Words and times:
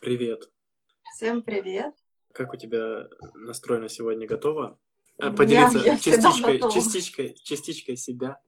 Привет. 0.00 0.50
Всем 1.14 1.42
привет. 1.42 1.94
Как 2.32 2.52
у 2.52 2.56
тебя 2.56 3.08
настроено 3.34 3.88
сегодня? 3.88 4.26
Готова? 4.26 4.78
У 5.18 5.22
меня- 5.24 5.32
Поделиться 5.36 5.78
я 5.78 5.96
всегда 5.96 6.22
частичкой, 6.30 6.58
готова. 6.58 6.72
частичкой, 6.74 7.34
частичкой 7.42 7.96
себя. 7.96 8.40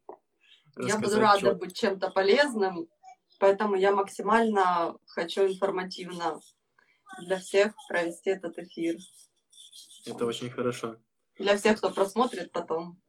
Я 0.78 0.98
буду 0.98 1.16
рада 1.18 1.40
чё- 1.40 1.54
быть 1.56 1.76
чем-то 1.76 2.10
полезным, 2.10 2.88
поэтому 3.40 3.74
я 3.74 3.92
максимально 3.92 4.96
хочу 5.06 5.46
информативно 5.46 6.40
для 7.22 7.38
всех 7.40 7.74
провести 7.88 8.30
этот 8.30 8.56
эфир. 8.58 8.96
Это 10.06 10.26
очень 10.26 10.50
хорошо. 10.50 10.96
Для 11.38 11.56
всех, 11.56 11.78
кто 11.78 11.90
просмотрит 11.90 12.52
потом. 12.52 13.00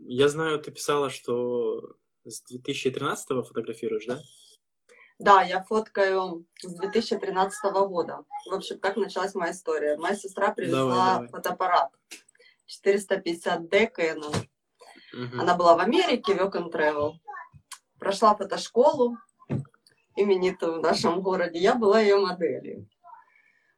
Я 0.00 0.28
знаю, 0.28 0.60
ты 0.60 0.70
писала, 0.70 1.08
что 1.10 1.96
с 2.24 2.42
2013 2.42 3.42
фотографируешь, 3.42 4.04
да? 4.06 4.20
Да, 5.18 5.42
я 5.42 5.62
фоткаю 5.64 6.46
с 6.62 6.72
2013 6.74 7.72
года. 7.88 8.24
В 8.48 8.54
общем, 8.54 8.78
как 8.78 8.96
началась 8.96 9.34
моя 9.34 9.52
история. 9.52 9.96
Моя 9.96 10.14
сестра 10.14 10.52
привезла 10.52 10.82
Давай, 10.84 11.14
давай. 11.14 11.28
фотоаппарат 11.28 11.90
450D 12.86 13.90
Canon. 13.96 14.36
Мгм. 15.12 15.40
Она 15.40 15.56
была 15.56 15.76
в 15.76 15.80
Америке, 15.80 16.34
Work 16.34 16.52
and 16.52 16.70
Travel. 16.72 17.14
Прошла 17.98 18.36
фотошколу 18.36 19.16
именитую 20.14 20.78
в 20.78 20.82
нашем 20.82 21.20
городе. 21.20 21.58
Я 21.58 21.74
была 21.74 22.00
ее 22.00 22.16
моделью. 22.18 22.88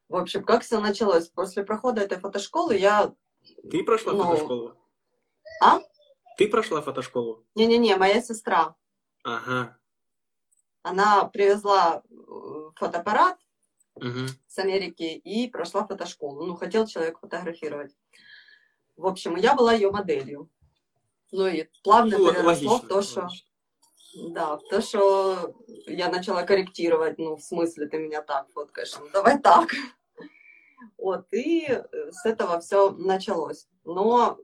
В 0.09 0.17
общем, 0.17 0.45
как 0.45 0.63
все 0.63 0.81
началось? 0.81 1.29
После 1.29 1.63
прохода 1.65 2.03
этой 2.03 2.19
фотошколы 2.19 2.77
я... 2.77 3.15
Ты 3.71 3.85
прошла 3.85 4.13
Ну, 4.13 4.25
фотошколу? 4.25 4.75
а? 5.63 5.81
Ты 6.37 6.49
прошла 6.49 6.83
фотошколу? 6.83 7.47
Не-не-не, 7.55 7.97
моя 7.97 8.21
сестра. 8.21 8.75
Ага. 9.23 9.79
Она 10.83 11.25
привезла 11.25 12.03
э, 12.11 12.71
фотоаппарат 12.77 13.39
Мгм. 13.97 14.29
с 14.49 14.59
Америки 14.59 15.03
и 15.03 15.49
прошла 15.49 15.87
фотошколу. 15.87 16.47
Ну, 16.47 16.55
хотел 16.57 16.87
человек 16.87 17.19
фотографировать. 17.19 17.95
В 18.97 19.07
общем, 19.07 19.37
я 19.37 19.55
была 19.55 19.75
ее 19.75 19.91
моделью. 19.91 20.49
Ну 21.33 21.47
и 21.47 21.69
плавно 21.85 22.19
Ну, 22.19 22.31
переросло 22.31 22.47
логично, 22.73 22.77
в 22.79 22.89
то, 22.89 23.03
что... 23.03 23.21
логично. 23.23 23.47
Да, 24.31 24.57
в 24.57 24.63
то, 24.69 24.81
что 24.81 25.55
я 25.87 26.09
начала 26.11 26.43
корректировать, 26.43 27.19
ну, 27.19 27.37
в 27.37 27.43
смысле, 27.43 27.87
ты 27.87 27.99
меня 27.99 28.23
так 28.23 28.51
фоткаешь, 28.51 28.93
ну, 28.99 29.09
давай 29.13 29.39
так. 29.39 29.71
Вот, 30.99 31.27
и 31.33 31.67
э, 31.69 32.11
с 32.11 32.25
этого 32.27 32.59
все 32.61 32.91
началось. 32.91 33.69
Но 33.85 34.39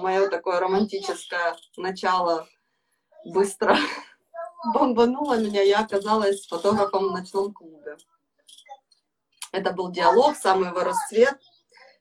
мое 0.00 0.28
такое 0.28 0.58
романтическое 0.58 1.54
начало 1.76 2.48
быстро 3.24 3.76
бомбануло 4.72 5.38
меня, 5.38 5.62
я 5.62 5.80
оказалась 5.80 6.46
фотографом 6.46 7.08
в 7.08 7.12
ночном 7.12 7.52
клубе. 7.52 7.96
Это 9.52 9.72
был 9.72 9.90
диалог, 9.90 10.36
самый 10.36 10.68
его 10.68 10.80
расцвет. 10.80 11.38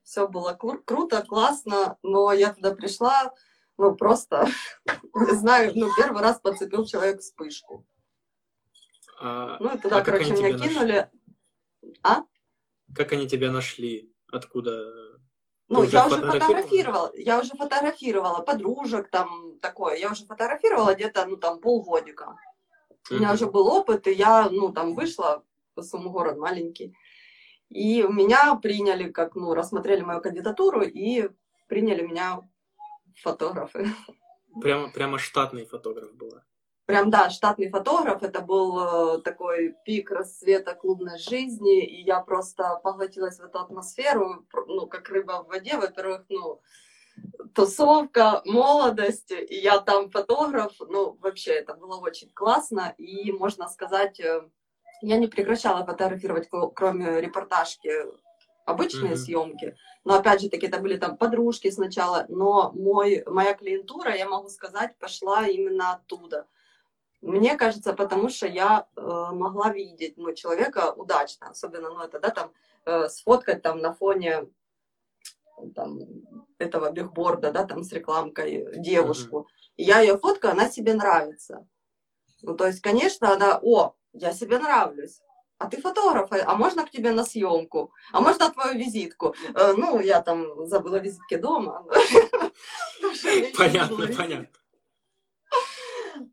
Все 0.03 0.28
было 0.28 0.58
кру- 0.59 0.81
круто, 0.84 1.22
классно, 1.23 1.98
но 2.02 2.31
я 2.34 2.53
туда 2.53 2.73
пришла, 2.73 3.34
ну, 3.78 3.95
просто, 3.95 4.48
не 5.14 5.36
знаю, 5.36 5.72
ну, 5.76 5.90
первый 5.95 6.22
раз 6.22 6.40
подцепил 6.40 6.86
человек 6.86 7.22
вспышку. 7.22 7.86
А, 9.20 9.58
Ну, 9.59 9.75
и 9.75 9.78
туда, 9.78 9.98
а 9.98 10.02
короче, 10.02 10.31
меня 10.31 10.50
тебя 10.50 10.58
нашли? 10.58 10.70
кинули. 10.70 11.09
А? 12.03 12.23
Как 12.96 13.12
они 13.14 13.28
тебя 13.28 13.52
нашли? 13.52 14.12
Откуда? 14.31 14.81
Ну, 15.68 15.81
уже 15.81 15.92
я 15.92 16.08
уже 16.08 16.16
фотографировала? 16.18 16.40
фотографировала, 16.50 17.12
я 17.16 17.40
уже 17.40 17.50
фотографировала 17.56 18.42
подружек, 18.42 19.09
там, 19.09 19.59
такое. 19.59 19.96
Я 19.98 20.12
уже 20.12 20.25
фотографировала 20.25 20.94
где-то, 20.96 21.25
ну, 21.25 21.38
там, 21.38 21.59
полгодика. 21.59 22.36
У 23.10 23.16
меня 23.16 23.34
уже 23.34 23.48
был 23.48 23.68
опыт, 23.68 24.08
и 24.08 24.14
я, 24.14 24.50
ну, 24.50 24.72
там, 24.72 24.94
вышла, 24.94 25.44
по 25.74 25.82
своему 25.82 26.10
город 26.12 26.38
маленький. 26.38 26.96
И 27.70 28.04
меня 28.04 28.56
приняли, 28.56 29.10
как, 29.10 29.36
ну, 29.36 29.54
рассмотрели 29.54 30.02
мою 30.02 30.22
кандидатуру 30.22 30.82
и 30.82 31.30
приняли 31.68 32.06
меня 32.06 32.42
фотографы. 33.16 33.88
Прямо, 34.62 34.92
прямо 34.92 35.18
штатный 35.18 35.66
фотограф 35.66 36.14
была. 36.14 36.44
Прям, 36.86 37.09
да, 37.09 37.30
штатный 37.30 37.70
фотограф. 37.70 38.22
Это 38.24 38.42
был 38.42 38.80
э, 38.80 39.22
такой 39.22 39.75
пик 39.86 40.12
расцвета 40.12 40.74
клубной 40.75 41.18
жизни, 41.18 41.86
и 41.86 42.02
я 42.04 42.20
просто 42.20 42.81
поглотилась 42.84 43.40
в 43.40 43.44
эту 43.44 43.59
атмосферу, 43.59 44.46
ну, 44.68 44.88
как 44.88 45.08
рыба 45.08 45.44
в 45.44 45.48
воде. 45.48 45.78
Во-первых, 45.78 46.25
ну, 46.28 46.62
тусовка, 47.54 48.42
молодость, 48.46 49.32
и 49.32 49.56
я 49.56 49.80
там 49.80 50.09
фотограф. 50.09 50.74
Ну, 50.80 51.18
вообще, 51.22 51.52
это 51.52 51.74
было 51.74 51.98
очень 51.98 52.30
классно, 52.30 52.94
и, 52.98 53.32
можно 53.32 53.68
сказать, 53.68 54.20
э, 54.20 54.44
я 55.02 55.18
не 55.18 55.28
прекращала 55.28 55.86
фотографировать, 55.86 56.50
кроме 56.76 57.20
репортажки, 57.22 57.92
обычные 58.66 59.12
Мгм. 59.12 59.18
съемки. 59.18 59.76
Но, 60.04 60.16
опять 60.16 60.42
же 60.42 60.50
таки, 60.50 60.68
это 60.68 60.80
были 60.80 60.98
там 60.98 61.18
подружки 61.18 61.70
сначала, 61.72 62.26
но 62.30 62.72
мой, 62.74 63.24
моя 63.26 63.54
клиентура, 63.54 64.16
я 64.16 64.28
могу 64.28 64.50
сказать, 64.50 64.98
пошла 64.98 65.48
именно 65.48 65.94
оттуда. 65.94 66.48
Мне 67.22 67.56
кажется, 67.56 67.94
потому 67.94 68.30
что 68.30 68.48
я 68.48 68.88
э, 68.96 69.02
могла 69.02 69.72
видеть 69.72 70.18
ну, 70.18 70.34
человека 70.34 70.92
удачно, 70.92 71.50
особенно, 71.50 71.90
ну, 71.90 72.02
это, 72.02 72.20
да, 72.20 72.30
там, 72.30 72.52
э, 72.86 73.10
сфоткать 73.10 73.62
там 73.62 73.80
на 73.80 73.94
фоне 73.94 74.48
там, 75.76 76.00
этого 76.62 76.92
бигборда, 76.92 77.52
да, 77.52 77.66
там, 77.66 77.84
с 77.84 77.92
рекламкой 77.92 78.68
девушку. 78.78 79.48
И 79.78 79.84
я 79.84 80.00
ее 80.02 80.18
фоткаю, 80.18 80.54
она 80.54 80.70
себе 80.70 80.94
нравится. 80.94 81.68
Ну, 82.42 82.56
то 82.56 82.68
есть, 82.68 82.82
конечно, 82.82 83.34
она, 83.34 83.60
о, 83.62 83.96
я 84.14 84.34
себе 84.34 84.60
нравлюсь. 84.60 85.22
А 85.58 85.68
ты 85.68 85.80
фотограф, 85.80 86.30
а 86.32 86.56
можно 86.56 86.86
к 86.86 86.90
тебе 86.90 87.12
на 87.12 87.24
съемку? 87.24 87.94
А 88.12 88.20
можно 88.20 88.50
твою 88.50 88.80
визитку? 88.80 89.36
Э, 89.54 89.74
ну, 89.78 90.00
я 90.00 90.22
там 90.22 90.66
забыла 90.66 90.96
визитки 90.96 91.36
дома. 91.36 91.86
Понятно, 93.58 94.08
понятно. 94.08 94.48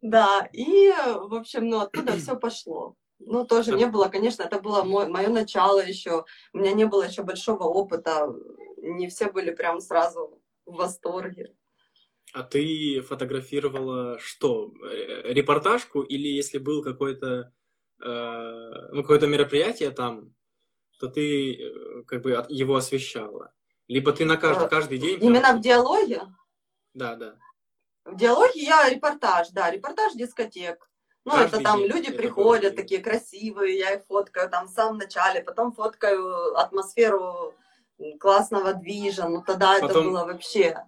Да, 0.03 0.49
и, 0.53 0.91
в 0.91 1.35
общем, 1.35 1.69
ну, 1.69 1.81
оттуда 1.81 2.17
все 2.17 2.37
пошло. 2.37 2.95
Ну, 3.19 3.45
тоже 3.45 3.73
не 3.73 3.87
было, 3.87 4.09
конечно, 4.09 4.43
это 4.43 4.61
было 4.61 4.85
мое 4.85 5.29
начало 5.29 5.85
еще. 5.85 6.25
У 6.53 6.59
меня 6.59 6.73
не 6.73 6.85
было 6.85 7.03
еще 7.03 7.23
большого 7.23 7.65
опыта. 7.65 8.33
Не 8.77 9.09
все 9.09 9.31
были 9.31 9.51
прям 9.51 9.81
сразу 9.81 10.41
в 10.65 10.77
восторге. 10.77 11.55
А 12.33 12.43
ты 12.43 13.01
фотографировала 13.01 14.19
что? 14.19 14.73
Э, 14.85 15.33
Репортажку 15.33 16.03
или 16.03 16.29
если 16.29 16.59
был 16.59 16.83
какой-то 16.83 17.53
э, 18.03 18.89
ну, 18.93 19.03
какое-то 19.03 19.27
мероприятие 19.27 19.91
там, 19.91 20.35
то 21.01 21.09
ты 21.09 21.55
э, 21.55 22.03
как 22.07 22.23
бы 22.23 22.31
его 22.49 22.77
освещала? 22.77 23.53
Либо 23.89 24.13
ты 24.13 24.25
на 24.27 24.37
каждый, 24.37 24.67
Э, 24.67 24.69
каждый 24.69 24.99
день... 24.99 25.19
Именно 25.23 25.57
в 25.57 25.61
диалоге? 25.61 26.23
Да, 26.93 27.17
да. 27.17 27.39
В 28.05 28.17
диалоге 28.17 28.61
я 28.63 28.89
репортаж, 28.89 29.49
да, 29.51 29.71
репортаж 29.71 30.13
дискотек. 30.15 30.89
Ну, 31.25 31.33
Каждый 31.33 31.61
это 31.61 31.65
там 31.65 31.79
день 31.79 31.89
люди 31.89 32.09
это 32.09 32.17
приходят, 32.17 32.63
каждый 32.63 32.77
такие 32.77 33.01
красивые, 33.01 33.79
я 33.79 33.95
их 33.95 34.05
фоткаю 34.07 34.49
там 34.49 34.67
в 34.67 34.71
самом 34.71 34.99
начале, 34.99 35.43
потом 35.43 35.73
фоткаю 35.73 36.57
атмосферу 36.57 37.55
классного 38.21 38.75
движа, 38.75 39.29
ну 39.29 39.43
тогда 39.43 39.77
это 39.77 39.89
Потом- 39.89 40.07
было 40.07 40.25
вообще... 40.25 40.85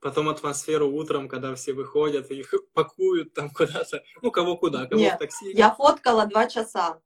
Потом 0.00 0.28
атмосферу 0.28 0.88
утром, 0.90 1.28
когда 1.28 1.56
все 1.56 1.72
выходят, 1.72 2.30
их 2.30 2.54
пакуют 2.72 3.34
там 3.34 3.50
куда-то. 3.50 4.00
Ну, 4.22 4.30
кого 4.30 4.56
куда, 4.56 4.86
кого 4.86 5.00
Нет, 5.00 5.16
в 5.16 5.18
такси. 5.18 5.50
Я 5.52 5.72
фоткала 5.72 6.24
два 6.26 6.46
часа. 6.46 7.00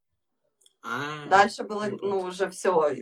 А, 0.83 1.27
Дальше 1.31 1.63
было, 1.63 1.87
ну, 1.87 2.21
уже 2.21 2.51
все. 2.51 2.95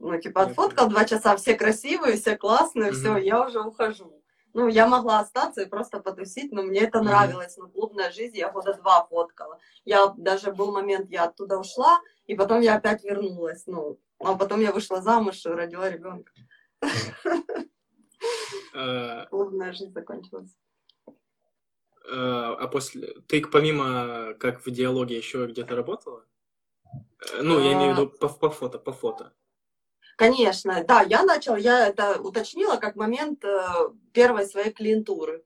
Ну, 0.00 0.20
типа, 0.20 0.42
отфоткал 0.42 0.88
два 0.88 1.06
часа, 1.06 1.36
все 1.36 1.54
красивые, 1.54 2.18
все 2.18 2.36
классные, 2.36 2.92
все, 2.92 3.16
я 3.16 3.46
уже 3.46 3.60
ухожу. 3.60 4.21
Ну, 4.54 4.68
я 4.68 4.86
могла 4.86 5.20
остаться 5.20 5.62
и 5.62 5.68
просто 5.68 6.00
потусить, 6.00 6.52
но 6.52 6.62
мне 6.62 6.80
это 6.80 7.00
нравилось. 7.02 7.56
Ну, 7.56 7.68
клубная 7.68 8.10
жизнь, 8.12 8.36
я 8.36 8.50
года 8.50 8.74
два 8.74 9.06
фоткала. 9.06 9.58
Я 9.84 10.12
даже 10.16 10.52
был 10.52 10.72
момент, 10.72 11.10
я 11.10 11.24
оттуда 11.24 11.58
ушла, 11.58 12.00
и 12.26 12.34
потом 12.34 12.60
я 12.60 12.76
опять 12.76 13.02
вернулась. 13.02 13.66
Ну, 13.66 13.98
а 14.18 14.36
потом 14.36 14.60
я 14.60 14.72
вышла 14.72 15.00
замуж 15.00 15.44
и 15.46 15.48
родила 15.48 15.88
ребенка. 15.88 16.32
э, 18.74 19.26
Клубная 19.30 19.72
жизнь 19.72 19.92
закончилась. 19.92 20.56
э, 21.06 21.12
а 22.10 22.68
после... 22.68 23.14
Ты 23.28 23.40
помимо, 23.46 24.34
как 24.34 24.64
в 24.66 24.70
диалоге, 24.70 25.16
еще 25.16 25.46
где-то 25.46 25.74
работала? 25.74 26.26
Э, 27.32 27.42
Ну, 27.42 27.58
я 27.58 27.72
имею 27.72 27.94
в 27.94 27.98
виду 27.98 28.08
по, 28.10 28.28
по 28.28 28.50
фото, 28.50 28.78
по 28.78 28.92
фото. 28.92 29.32
Конечно, 30.22 30.84
да, 30.86 31.02
я 31.02 31.24
начала, 31.24 31.56
я 31.56 31.88
это 31.88 32.20
уточнила 32.22 32.76
как 32.76 32.94
момент 32.94 33.44
э, 33.44 33.90
первой 34.12 34.46
своей 34.46 34.70
клиентуры. 34.70 35.42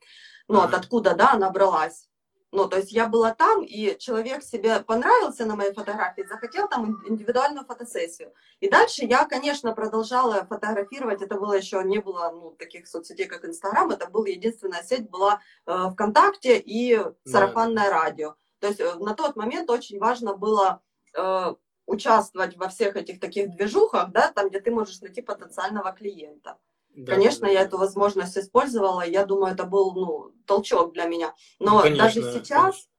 Ну, 0.49 0.61
Ага. 0.61 0.77
откуда, 0.77 1.15
да, 1.15 1.33
она 1.33 1.49
бралась. 1.51 2.11
Ну, 2.53 2.69
то 2.69 2.77
есть 2.77 2.93
я 2.93 3.09
была 3.09 3.35
там, 3.35 3.63
и 3.65 3.97
человек 3.99 4.43
себе 4.43 4.81
понравился 4.81 5.47
на 5.47 5.57
моей 5.57 5.73
фотографии, 5.73 6.27
захотел 6.29 6.69
там 6.69 7.03
индивидуальную 7.09 7.65
фотосессию. 7.65 8.35
И 8.61 8.69
дальше 8.69 9.07
я, 9.07 9.25
конечно, 9.25 9.73
продолжала 9.73 10.45
фотографировать. 10.45 11.23
Это 11.23 11.37
было 11.37 11.55
еще, 11.55 11.83
не 11.83 11.99
было 11.99 12.31
ну, 12.35 12.51
таких 12.51 12.87
соцсетей, 12.87 13.27
как 13.27 13.47
Инстаграм. 13.47 13.91
Это 13.91 14.11
была 14.11 14.29
единственная 14.29 14.83
сеть, 14.83 15.09
была 15.09 15.41
э, 15.67 15.91
ВКонтакте 15.93 16.59
и 16.59 17.01
сарафанное 17.25 17.89
радио. 17.89 18.35
То 18.61 18.67
есть 18.69 18.81
э, 18.81 18.95
на 18.97 19.15
тот 19.15 19.37
момент 19.37 19.71
очень 19.71 19.99
важно 19.99 20.35
было 20.35 20.83
э, 21.15 21.55
участвовать 21.87 22.57
во 22.57 22.69
всех 22.69 22.97
этих 22.97 23.21
таких 23.21 23.51
движухах, 23.51 24.11
да, 24.11 24.31
там, 24.33 24.49
где 24.49 24.61
ты 24.61 24.71
можешь 24.71 25.01
найти 25.01 25.23
потенциального 25.23 25.93
клиента. 25.93 26.59
Да, 26.97 27.13
Конечно, 27.13 27.47
да, 27.47 27.53
я 27.53 27.61
да. 27.61 27.67
эту 27.67 27.79
возможность 27.79 28.37
использовала, 28.39 29.07
я 29.07 29.25
думаю, 29.25 29.53
это 29.53 29.65
был, 29.65 29.93
ну, 29.95 30.33
толчок 30.47 30.95
для 30.95 31.05
меня. 31.05 31.35
Ну, 31.59 31.73
Но 31.73 31.81
конечно, 31.83 32.05
даже 32.05 32.23
сейчас, 32.23 32.75
конечно. 32.75 32.91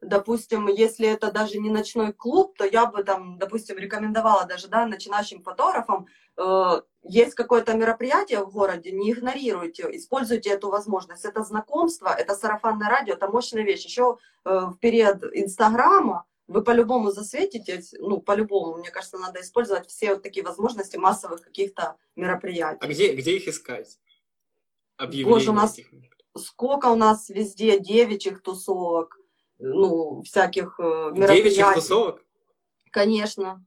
допустим, 0.00 0.68
если 0.68 1.06
это 1.06 1.30
даже 1.30 1.58
не 1.58 1.68
ночной 1.68 2.14
клуб, 2.14 2.56
то 2.56 2.64
я 2.64 2.86
бы 2.86 3.04
там, 3.04 3.38
допустим, 3.38 3.76
рекомендовала 3.76 4.46
даже, 4.46 4.68
да, 4.68 4.86
начинающим 4.86 5.42
фотографам, 5.42 6.06
э, 6.38 6.80
есть 7.02 7.34
какое-то 7.34 7.74
мероприятие 7.74 8.42
в 8.42 8.50
городе, 8.50 8.90
не 8.90 9.12
игнорируйте, 9.12 9.86
используйте 9.92 10.50
эту 10.50 10.70
возможность. 10.70 11.26
Это 11.26 11.44
знакомство, 11.44 12.08
это 12.08 12.34
сарафанное 12.34 12.88
радио, 12.88 13.14
это 13.14 13.28
мощная 13.28 13.64
вещь. 13.64 13.84
Еще 13.84 14.16
э, 14.46 14.60
в 14.72 14.78
период 14.78 15.22
Инстаграма 15.34 16.24
вы 16.48 16.62
по-любому 16.62 17.10
засветитесь, 17.10 17.92
ну, 17.98 18.20
по-любому, 18.20 18.76
мне 18.78 18.90
кажется, 18.90 19.18
надо 19.18 19.40
использовать 19.40 19.88
все 19.88 20.14
вот 20.14 20.22
такие 20.22 20.44
возможности 20.44 20.96
массовых 20.96 21.42
каких-то 21.42 21.96
мероприятий. 22.14 22.78
А 22.80 22.86
где, 22.86 23.14
где 23.14 23.36
их 23.36 23.48
искать? 23.48 23.98
Объявления 24.96 25.30
Боже, 25.30 25.50
у 25.50 25.54
нас 25.54 25.74
этих 25.78 25.90
сколько 26.36 26.86
у 26.86 26.96
нас 26.96 27.28
везде 27.30 27.80
девичьих 27.80 28.42
тусовок, 28.42 29.18
ну, 29.58 30.22
всяких 30.22 30.78
э, 30.78 30.82
мероприятий. 30.82 31.42
Девичьих 31.44 31.74
тусовок? 31.74 32.24
Конечно. 32.90 33.64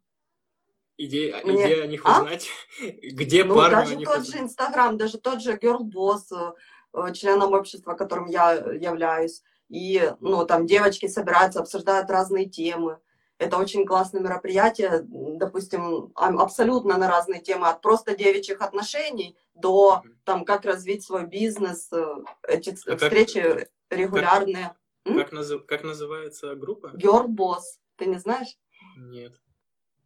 Иде- 0.97 1.31
а 1.31 1.45
Мне- 1.45 1.65
Где 1.65 1.81
о 1.81 1.87
них 1.87 2.01
А? 2.05 2.19
узнать? 2.21 2.47
Где 3.03 3.43
Ну, 3.43 3.55
парню 3.55 3.77
о 3.77 3.81
даже 3.81 3.95
тот 3.95 4.19
узнать? 4.19 4.27
же 4.27 4.37
Инстаграм, 4.39 4.97
даже 4.97 5.17
тот 5.17 5.41
же 5.41 5.53
Girl 5.55 5.79
Boss, 5.81 6.31
э, 6.31 6.53
э, 6.93 7.13
членом 7.13 7.53
общества, 7.53 7.93
которым 7.93 8.27
я 8.27 8.53
являюсь. 8.53 9.41
И, 9.69 10.13
ну, 10.19 10.45
там 10.45 10.66
девочки 10.66 11.07
собираются, 11.07 11.60
обсуждают 11.60 12.10
разные 12.10 12.50
темы. 12.50 13.00
Это 13.38 13.57
очень 13.57 13.86
классное 13.86 14.21
мероприятие, 14.21 15.01
допустим, 15.06 16.12
абсолютно 16.16 16.98
на 16.98 17.07
разные 17.07 17.39
темы, 17.42 17.68
от 17.69 17.81
просто 17.81 18.16
девичьих 18.18 18.62
отношений 18.62 19.38
до, 19.54 20.04
там, 20.25 20.44
как 20.44 20.66
развить 20.66 21.04
свой 21.04 21.25
бизнес. 21.25 21.88
э, 21.94 22.06
Эти 22.48 22.71
А 22.86 22.98
как- 22.98 23.01
встречи 23.04 23.68
регулярные. 23.89 24.75
М? 25.06 25.18
Как, 25.18 25.31
назы- 25.31 25.60
как 25.60 25.83
называется 25.83 26.56
группа? 26.56 26.88
Girl 26.95 27.27
Boss, 27.27 27.80
ты 27.95 28.07
не 28.07 28.18
знаешь? 28.19 28.57
Нет. 28.98 29.39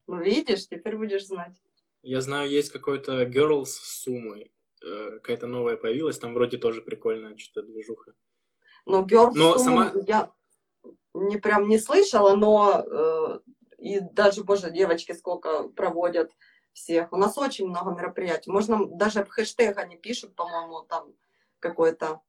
Ну, 0.07 0.18
видишь, 0.21 0.68
теперь 0.68 0.98
будешь 0.98 1.25
знать. 1.25 1.56
Я 2.04 2.21
знаю, 2.21 2.50
есть 2.50 2.71
какой-то 2.71 3.24
Girls 3.24 3.65
с 3.65 4.01
Сумой. 4.04 4.51
Э, 4.86 5.12
Какая-то 5.13 5.48
новая 5.48 5.77
появилась, 5.77 6.19
там 6.19 6.33
вроде 6.33 6.57
тоже 6.57 6.81
прикольная 6.81 7.38
что-то 7.38 7.65
движуха. 7.65 8.13
Но 8.85 9.03
Girls 9.03 9.31
Но 9.35 9.57
сама- 9.57 9.94
я 10.07 10.31
не 11.13 11.38
прям 11.38 11.68
не 11.68 11.77
слышала, 11.77 12.35
но 12.35 12.83
э, 12.85 13.39
и 13.77 14.00
даже, 14.00 14.44
боже, 14.44 14.71
девочки 14.71 15.12
сколько 15.13 15.69
проводят 15.69 16.31
всех. 16.74 17.12
У 17.13 17.18
нас 17.18 17.38
очень 17.38 17.68
много 17.68 17.91
мероприятий. 17.91 18.50
Можно 18.51 18.85
даже 18.85 19.24
в 19.24 19.30
хэштег 19.30 19.77
они 19.77 19.95
пишут, 19.95 20.35
по-моему, 20.35 20.81
там 20.81 21.13
какой-то 21.59 22.07
Но 22.07 22.21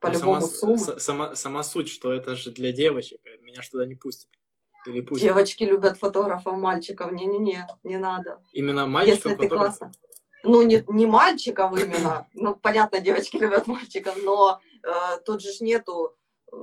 по-любому 0.00 0.40
сама, 0.40 0.76
сумма. 0.78 0.98
сама, 1.00 1.34
сама 1.36 1.62
суть, 1.62 1.88
что 1.88 2.12
это 2.12 2.34
же 2.34 2.50
для 2.50 2.72
девочек, 2.72 3.20
а 3.24 3.42
меня 3.42 3.62
ж 3.62 3.68
туда 3.68 3.86
не 3.86 3.94
пустят. 3.94 4.28
Или 4.86 5.02
пустят. 5.02 5.28
Девочки 5.28 5.64
любят 5.64 5.98
фотографов, 5.98 6.56
мальчиков. 6.56 7.12
Не-не-не, 7.12 7.66
не 7.82 7.98
надо. 7.98 8.42
Именно 8.52 8.86
мальчикам 8.86 9.32
Если 9.32 9.46
ты 9.46 9.54
классно. 9.54 9.92
Ну, 10.42 10.62
не, 10.62 10.84
не 10.88 11.06
мальчиков 11.06 11.76
именно. 11.78 12.28
Ну, 12.34 12.54
понятно, 12.54 13.00
девочки 13.00 13.36
любят 13.36 13.66
мальчиков, 13.66 14.16
но 14.22 14.60
э, 14.82 15.18
тут 15.24 15.42
же 15.42 15.50
нету 15.60 16.16
э, 16.52 16.56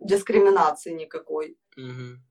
дискриминации 0.00 0.92
никакой. 0.92 1.58
Мгм. 1.76 2.22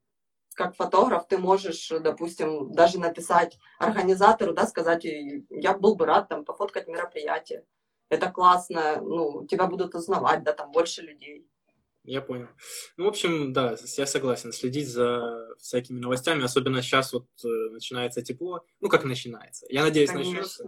как 0.53 0.75
фотограф 0.75 1.27
ты 1.27 1.37
можешь, 1.37 1.89
допустим, 1.89 2.71
даже 2.73 2.99
написать 2.99 3.57
организатору, 3.79 4.53
да, 4.53 4.67
сказать, 4.67 5.05
«И 5.05 5.45
я 5.49 5.73
был 5.73 5.95
бы 5.95 6.05
рад 6.05 6.29
там 6.29 6.45
пофоткать 6.45 6.87
мероприятие. 6.87 7.65
Это 8.09 8.29
классно, 8.29 9.01
ну, 9.01 9.47
тебя 9.47 9.67
будут 9.67 9.95
узнавать, 9.95 10.43
да, 10.43 10.53
там 10.53 10.71
больше 10.71 11.01
людей. 11.01 11.47
Я 12.03 12.21
понял. 12.21 12.47
Ну, 12.97 13.05
в 13.05 13.07
общем, 13.07 13.53
да, 13.53 13.75
я 13.97 14.05
согласен. 14.07 14.51
Следить 14.51 14.87
за 14.87 15.55
всякими 15.59 15.99
новостями, 15.99 16.43
особенно 16.43 16.81
сейчас 16.81 17.13
вот 17.13 17.27
э, 17.43 17.47
начинается 17.71 18.23
тепло. 18.23 18.65
Ну, 18.79 18.89
как 18.89 19.03
начинается. 19.03 19.67
Я 19.69 19.83
надеюсь, 19.83 20.11
начнется. 20.11 20.65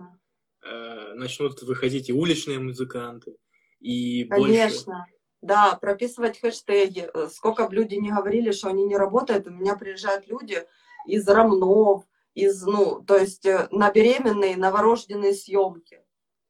Э, 0.64 1.14
начнут 1.16 1.62
выходить 1.64 2.10
и 2.10 2.14
уличные 2.14 2.60
музыканты, 2.60 3.36
и 3.80 4.26
больше... 4.26 4.46
конечно. 4.46 5.06
Да, 5.42 5.76
прописывать 5.76 6.40
хэштеги. 6.40 7.10
Э, 7.14 7.28
Сколько 7.30 7.68
бы 7.68 7.76
люди 7.76 7.96
не 7.96 8.12
говорили, 8.12 8.52
что 8.52 8.70
они 8.70 8.86
не 8.86 8.96
работают, 8.96 9.48
у 9.48 9.52
меня 9.52 9.76
приезжают 9.76 10.28
люди 10.28 10.64
из 11.06 11.28
Ромнов, 11.28 12.06
из, 12.34 12.64
ну, 12.64 13.02
то 13.02 13.18
есть 13.18 13.46
э, 13.46 13.68
на 13.72 13.92
беременные, 13.92 14.56
новорожденные 14.56 15.34
съемки. 15.34 16.02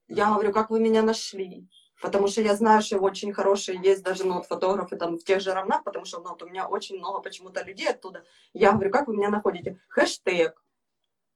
Я 0.07 0.31
говорю, 0.31 0.51
как 0.51 0.69
вы 0.69 0.79
меня 0.79 1.01
нашли? 1.01 1.67
Потому 2.03 2.27
что 2.27 2.41
я 2.41 2.53
знаю, 2.53 2.81
что 2.81 2.97
очень 2.97 3.31
хорошие 3.31 3.79
есть 3.81 4.03
даже 4.03 4.25
ну, 4.25 4.33
вот 4.33 4.45
фотографы 4.45 4.97
там 4.97 5.17
в 5.17 5.23
тех 5.23 5.39
же 5.39 5.53
равнах, 5.53 5.85
потому 5.85 6.03
что 6.03 6.19
ну, 6.19 6.31
вот 6.31 6.43
у 6.43 6.49
меня 6.49 6.67
очень 6.67 6.97
много 6.97 7.21
почему-то 7.21 7.63
людей 7.63 7.87
оттуда. 7.87 8.25
Я 8.51 8.73
говорю, 8.73 8.91
как 8.91 9.07
вы 9.07 9.15
меня 9.15 9.29
находите? 9.29 9.79
Хэштег. 9.87 10.61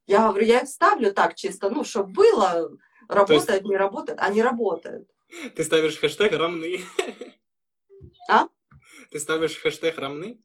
Я 0.07 0.27
говорю, 0.27 0.45
я 0.45 0.59
их 0.59 0.67
ставлю 0.67 1.13
так 1.13 1.35
чисто, 1.35 1.69
ну, 1.69 1.85
чтобы 1.85 2.11
было, 2.11 2.77
работает, 3.07 3.63
не 3.63 3.77
работает, 3.77 4.19
не 4.29 4.43
работает. 4.43 5.09
Ты 5.55 5.63
ставишь 5.63 5.99
хэштег 5.99 6.33
«равны». 6.33 6.81
А? 8.29 8.49
Ты 9.09 9.19
ставишь 9.21 9.57
хэштег 9.57 9.97
«равны»? 9.97 10.37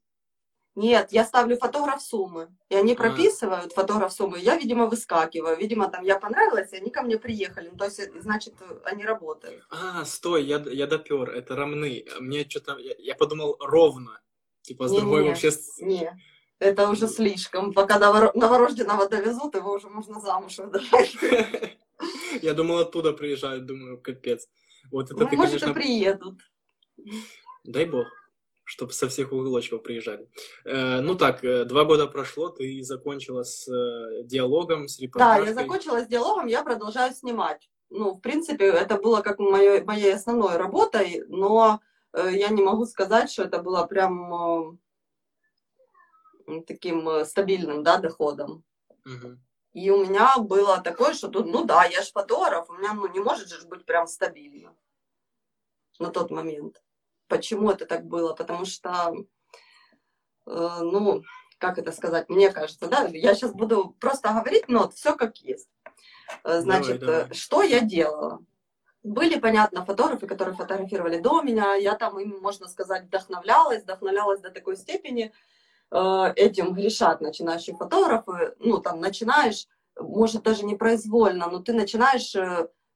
Нет, 0.75 1.11
я 1.11 1.23
ставлю 1.23 1.55
фотограф 1.57 2.01
суммы. 2.01 2.47
И 2.69 2.75
они 2.75 2.95
прописывают 2.95 3.73
фотограф 3.73 4.11
суммы. 4.11 4.39
Я, 4.39 4.57
видимо, 4.57 4.87
выскакиваю. 4.87 5.55
Видимо, 5.57 5.87
там 5.87 6.03
я 6.03 6.17
понравилась, 6.19 6.73
и 6.73 6.77
они 6.77 6.89
ко 6.89 7.03
мне 7.03 7.17
приехали. 7.19 7.69
Ну, 7.71 7.77
то 7.77 7.85
есть, 7.85 7.99
э, 7.99 8.11
значит, 8.21 8.55
э, 8.59 8.79
они 8.85 9.05
работают. 9.05 9.63
А, 9.69 10.03
стой, 10.03 10.43
я, 10.45 10.57
я 10.71 10.87
допер, 10.87 11.29
это 11.29 11.55
равны. 11.55 12.05
Мне 12.19 12.49
что-то... 12.49 12.77
Я, 12.79 12.95
я 12.97 13.13
подумал 13.15 13.55
ровно. 13.59 14.19
Типа 14.63 14.87
с 14.87 14.91
другой 14.91 15.23
Не-не-не. 15.23 15.29
вообще... 15.29 15.51
Не, 15.79 16.19
это 16.57 16.89
уже 16.89 17.07
слишком. 17.07 17.71
Пока 17.73 17.99
новор- 17.99 18.31
новорожденного 18.33 19.07
довезут, 19.07 19.53
его 19.55 19.73
уже 19.73 19.89
можно 19.89 20.19
замуж 20.19 20.57
выдавать. 20.57 21.15
Я 22.41 22.53
думал, 22.53 22.79
оттуда 22.79 23.13
приезжают, 23.13 23.65
думаю, 23.65 24.01
капец. 24.01 24.47
Вот 24.91 25.11
это 25.11 25.19
Ну, 25.19 25.29
ты, 25.29 25.35
может, 25.37 25.61
и 25.61 25.73
приедут. 25.73 26.41
дай 27.63 27.85
бог, 27.85 28.07
чтобы 28.63 28.93
со 28.93 29.09
всех 29.09 29.31
уголочков 29.31 29.83
приезжали. 29.83 30.29
Э, 30.65 31.01
ну 31.01 31.15
так, 31.15 31.43
э, 31.43 31.65
два 31.65 31.83
года 31.83 32.07
прошло, 32.07 32.49
ты 32.49 32.81
закончила 32.83 33.43
с 33.43 33.67
э, 33.67 34.23
диалогом, 34.23 34.87
с 34.87 34.97
Да, 34.97 35.03
репортажкой. 35.03 35.47
я 35.47 35.53
закончила 35.53 36.01
с 36.01 36.07
диалогом, 36.07 36.47
я 36.47 36.63
продолжаю 36.63 37.13
снимать. 37.13 37.69
Ну, 37.89 38.13
в 38.13 38.21
принципе, 38.21 38.65
это 38.65 38.97
было 38.97 39.21
как 39.21 39.39
моей, 39.39 39.81
моей 39.81 40.15
основной 40.15 40.57
работой, 40.57 41.23
но 41.27 41.79
я 42.13 42.49
не 42.49 42.63
могу 42.63 42.85
сказать, 42.85 43.31
что 43.31 43.43
это 43.43 43.61
было 43.61 43.85
прям 43.85 44.79
таким 46.65 47.23
стабильным, 47.25 47.83
да, 47.83 47.97
доходом. 47.97 48.63
Мгм. 49.05 49.43
И 49.73 49.91
у 49.91 50.05
меня 50.05 50.37
было 50.37 50.81
такое, 50.81 51.13
что 51.13 51.27
тут, 51.27 51.45
ну 51.47 51.65
да, 51.65 51.85
я 51.85 52.01
ж 52.01 52.11
фотограф, 52.11 52.69
у 52.69 52.73
меня 52.73 52.93
ну, 52.93 53.07
не 53.07 53.19
может 53.19 53.49
же 53.49 53.67
быть 53.67 53.85
прям 53.85 54.07
стабильно 54.07 54.75
на 55.99 56.09
тот 56.09 56.31
момент. 56.31 56.81
Почему 57.33 57.71
это 57.71 57.87
так 57.87 58.05
было? 58.05 58.35
Потому 58.35 58.63
что, 58.63 59.15
э, 60.45 60.77
ну, 60.81 61.23
как 61.57 61.79
это 61.79 61.91
сказать, 61.91 62.29
мне 62.29 62.51
кажется, 62.51 62.87
да, 62.87 63.07
я 63.11 63.33
сейчас 63.33 63.53
буду 63.53 63.95
просто 63.99 64.29
говорить, 64.29 64.65
но 64.67 64.87
все 64.91 65.15
как 65.15 65.37
есть. 65.37 65.67
Э, 66.43 66.59
Значит, 66.61 66.99
давай. 66.99 67.21
э, 67.23 67.33
что 67.33 67.63
я 67.63 67.79
делала? 67.79 68.45
Были, 69.01 69.39
понятно, 69.39 69.83
фотографы, 69.83 70.27
которые 70.27 70.53
фотографировали 70.53 71.17
до 71.17 71.41
меня, 71.41 71.73
я 71.73 71.95
там 71.95 72.19
им, 72.19 72.39
можно 72.39 72.67
сказать, 72.67 73.05
вдохновлялась, 73.05 73.81
вдохновлялась 73.81 74.39
до 74.39 74.51
такой 74.51 74.77
степени, 74.77 75.33
этим 75.89 76.73
грешат 76.73 77.19
начинающие 77.21 77.75
фотографы, 77.75 78.55
ну, 78.59 78.77
там, 78.77 78.99
начинаешь, 78.99 79.67
может, 79.99 80.43
даже 80.43 80.65
непроизвольно, 80.65 81.47
но 81.49 81.59
ты 81.59 81.73
начинаешь 81.73 82.35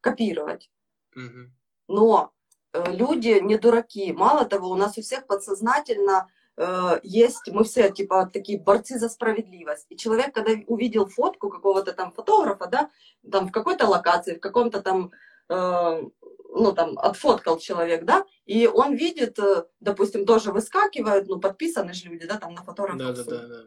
копировать. 0.01 0.69
Мгм. 1.15 1.55
Но 1.87 2.33
люди 2.87 3.39
не 3.41 3.57
дураки. 3.57 4.11
Мало 4.13 4.45
того, 4.45 4.69
у 4.69 4.75
нас 4.75 4.97
у 4.97 5.01
всех 5.01 5.27
подсознательно 5.27 6.29
э, 6.57 6.99
есть, 7.03 7.47
мы 7.47 7.63
все 7.63 7.89
типа 7.89 8.29
такие 8.31 8.59
борцы 8.59 8.99
за 8.99 9.09
справедливость. 9.09 9.85
И 9.89 9.97
человек, 9.97 10.33
когда 10.33 10.51
увидел 10.67 11.07
фотку 11.07 11.49
какого-то 11.49 11.93
там 11.93 12.11
фотографа, 12.11 12.67
да, 12.67 12.89
там 13.31 13.47
в 13.47 13.51
какой-то 13.51 13.87
локации, 13.87 14.35
в 14.35 14.39
каком-то 14.39 14.81
там, 14.81 15.11
э, 15.49 16.01
ну 16.53 16.71
там 16.73 16.97
отфоткал 16.99 17.59
человек, 17.59 18.05
да, 18.05 18.25
и 18.45 18.67
он 18.67 18.95
видит, 18.95 19.39
э, 19.39 19.65
допустим, 19.79 20.25
тоже 20.25 20.51
выскакивают, 20.51 21.27
ну 21.27 21.39
подписаны 21.39 21.93
же 21.93 22.09
люди, 22.09 22.25
да, 22.27 22.37
там 22.37 22.53
на 22.53 22.63
фотографа. 22.63 22.97
Да, 22.97 23.11
да, 23.11 23.23
да, 23.23 23.47
да. 23.47 23.63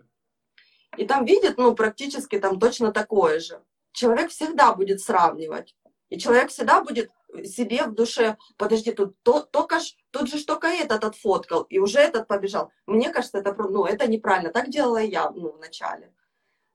И 0.97 1.07
там 1.07 1.25
видит, 1.25 1.57
ну, 1.57 1.75
практически 1.75 2.38
там 2.38 2.59
точно 2.59 2.93
такое 2.93 3.40
же. 3.40 3.62
Человек 3.93 4.31
всегда 4.31 4.75
будет 4.75 5.00
сравнивать. 5.00 5.75
И 6.11 6.19
человек 6.19 6.50
всегда 6.50 6.83
будет 6.83 7.11
себе 7.45 7.85
в 7.85 7.95
душе, 7.95 8.37
подожди, 8.57 8.93
тут 8.93 9.21
то, 9.23 9.40
только 9.40 9.79
ж, 9.79 9.95
тут 10.11 10.29
же 10.29 10.45
только 10.45 10.67
этот 10.67 11.05
отфоткал, 11.05 11.62
и 11.62 11.79
уже 11.79 12.00
этот 12.00 12.26
побежал. 12.26 12.73
Мне 12.87 13.11
кажется, 13.11 13.38
это, 13.38 13.55
ну, 13.55 13.85
это 13.85 14.09
неправильно. 14.09 14.50
Так 14.50 14.69
делала 14.69 14.99
я, 14.99 15.31
ну, 15.31 15.52
вначале. 15.52 16.12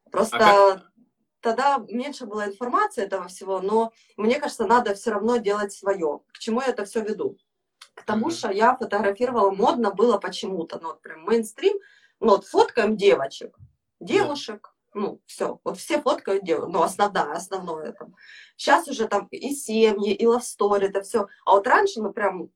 Просто 0.09 0.37
а 0.37 0.81
тогда 1.41 1.83
меньше 1.89 2.25
было 2.25 2.45
информации 2.45 3.03
этого 3.03 3.27
всего, 3.27 3.59
но 3.59 3.91
мне 4.15 4.39
кажется, 4.39 4.65
надо 4.65 4.95
все 4.95 5.11
равно 5.11 5.37
делать 5.37 5.73
свое. 5.73 6.21
К 6.33 6.39
чему 6.39 6.61
я 6.61 6.67
это 6.67 6.85
все 6.85 7.01
веду? 7.01 7.37
К 7.93 8.03
тому, 8.03 8.29
mm-hmm. 8.29 8.31
что 8.31 8.51
я 8.51 8.75
фотографировала, 8.75 9.51
модно 9.51 9.91
было 9.91 10.17
почему-то, 10.17 10.79
ну, 10.81 10.89
вот 10.89 11.01
прям 11.01 11.23
мейнстрим, 11.23 11.77
ну, 12.19 12.29
вот 12.29 12.45
фоткаем 12.45 12.95
девочек, 12.95 13.57
девушек, 13.99 14.74
ну, 14.95 15.21
все, 15.25 15.59
вот 15.63 15.77
все 15.77 16.01
фоткают 16.01 16.45
девушек, 16.45 16.69
ну, 16.71 16.81
основная, 16.81 17.33
основное 17.33 17.91
там. 17.91 18.15
Сейчас 18.55 18.87
уже 18.87 19.07
там 19.07 19.27
и 19.29 19.53
семьи, 19.53 20.13
и 20.13 20.25
лавстори, 20.25 20.87
это 20.87 21.01
все. 21.01 21.27
А 21.45 21.51
вот 21.51 21.67
раньше, 21.67 22.01
ну, 22.01 22.13
прям 22.13 22.49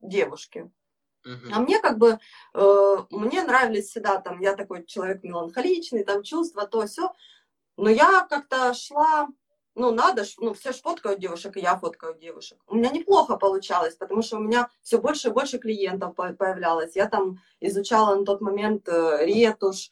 девушки. 0.00 0.70
Uh-huh. 1.26 1.50
А 1.52 1.58
мне 1.58 1.80
как 1.80 1.98
бы, 1.98 2.18
э, 2.54 2.96
мне 3.10 3.42
нравились 3.42 3.88
всегда, 3.88 4.20
там, 4.20 4.40
я 4.40 4.54
такой 4.54 4.84
человек 4.84 5.24
меланхоличный, 5.24 6.04
там, 6.04 6.22
чувства, 6.22 6.66
то, 6.66 6.86
все. 6.86 7.12
Но 7.78 7.88
я 7.88 8.26
как-то 8.28 8.74
шла, 8.74 9.28
ну, 9.74 9.90
надо, 9.90 10.24
ну, 10.38 10.52
все 10.52 10.72
ж 10.72 10.76
фоткают 10.76 11.18
девушек, 11.18 11.56
и 11.56 11.60
я 11.60 11.76
фоткаю 11.76 12.18
девушек. 12.18 12.58
У 12.66 12.76
меня 12.76 12.90
неплохо 12.90 13.36
получалось, 13.36 13.96
потому 13.96 14.22
что 14.22 14.36
у 14.36 14.40
меня 14.40 14.68
все 14.82 14.98
больше 14.98 15.28
и 15.28 15.32
больше 15.32 15.58
клиентов 15.58 16.14
появлялось. 16.14 16.94
Я 16.94 17.08
там 17.08 17.40
изучала 17.60 18.14
на 18.14 18.24
тот 18.24 18.42
момент 18.42 18.86
э, 18.88 19.24
ретушь, 19.24 19.90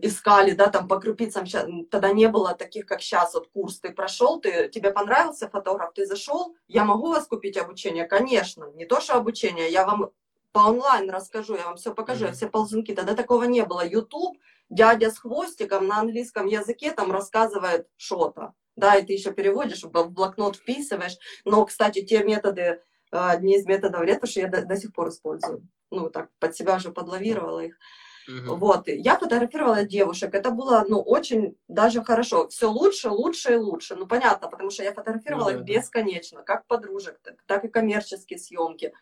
искали, 0.00 0.52
да, 0.52 0.66
там 0.66 0.88
по 0.88 0.98
крупицам, 0.98 1.44
тогда 1.90 2.12
не 2.12 2.28
было 2.28 2.54
таких, 2.54 2.86
как 2.86 3.00
сейчас, 3.00 3.34
вот 3.34 3.48
курс 3.52 3.78
ты 3.78 3.92
прошел, 3.92 4.40
ты, 4.40 4.68
тебе 4.68 4.90
понравился 4.90 5.48
фотограф, 5.48 5.92
ты 5.94 6.06
зашел, 6.06 6.56
я 6.68 6.84
могу 6.84 7.08
вас 7.08 7.26
купить 7.26 7.56
обучение? 7.56 8.06
Конечно, 8.06 8.70
не 8.74 8.86
то, 8.86 9.00
что 9.00 9.14
обучение, 9.14 9.70
я 9.70 9.86
вам 9.86 10.10
по 10.52 10.60
онлайн 10.60 11.08
расскажу, 11.10 11.56
я 11.56 11.64
вам 11.64 11.76
все 11.76 11.94
покажу, 11.94 12.26
mm-hmm. 12.26 12.32
все 12.32 12.48
ползунки, 12.48 12.94
тогда 12.94 13.14
такого 13.14 13.44
не 13.44 13.64
было. 13.64 13.86
YouTube, 13.86 14.36
дядя 14.68 15.10
с 15.10 15.18
хвостиком 15.18 15.86
на 15.86 16.00
английском 16.00 16.46
языке 16.46 16.90
там 16.92 17.12
рассказывает 17.12 17.88
что-то, 17.96 18.54
да, 18.76 18.96
и 18.96 19.06
ты 19.06 19.12
еще 19.12 19.32
переводишь, 19.32 19.84
в 19.84 20.10
блокнот 20.10 20.56
вписываешь, 20.56 21.18
но, 21.44 21.64
кстати, 21.64 22.04
те 22.04 22.24
методы, 22.24 22.62
э, 22.62 22.78
одни 23.12 23.56
из 23.56 23.66
методов 23.66 24.02
ретуши 24.02 24.40
я 24.40 24.48
до, 24.48 24.64
до 24.64 24.76
сих 24.76 24.92
пор 24.92 25.10
использую, 25.10 25.68
ну, 25.90 26.10
так, 26.10 26.30
под 26.38 26.56
себя 26.56 26.76
уже 26.76 26.90
подлавировала 26.90 27.60
их. 27.60 27.78
Угу. 28.38 28.56
Вот, 28.56 28.88
я 28.88 29.16
фотографировала 29.16 29.84
девушек, 29.84 30.34
это 30.34 30.50
было, 30.50 30.84
ну, 30.88 31.00
очень 31.00 31.56
даже 31.68 32.02
хорошо. 32.02 32.48
Все 32.48 32.70
лучше, 32.70 33.10
лучше 33.10 33.54
и 33.54 33.56
лучше. 33.56 33.96
Ну, 33.96 34.06
понятно, 34.06 34.48
потому 34.48 34.70
что 34.70 34.82
я 34.82 34.92
фотографировала 34.92 35.50
ну, 35.50 35.58
их 35.58 35.64
бесконечно, 35.64 36.42
как 36.42 36.66
подружек, 36.66 37.18
так, 37.22 37.42
так 37.46 37.64
и 37.64 37.68
коммерческие 37.68 38.38
съемки. 38.38 38.92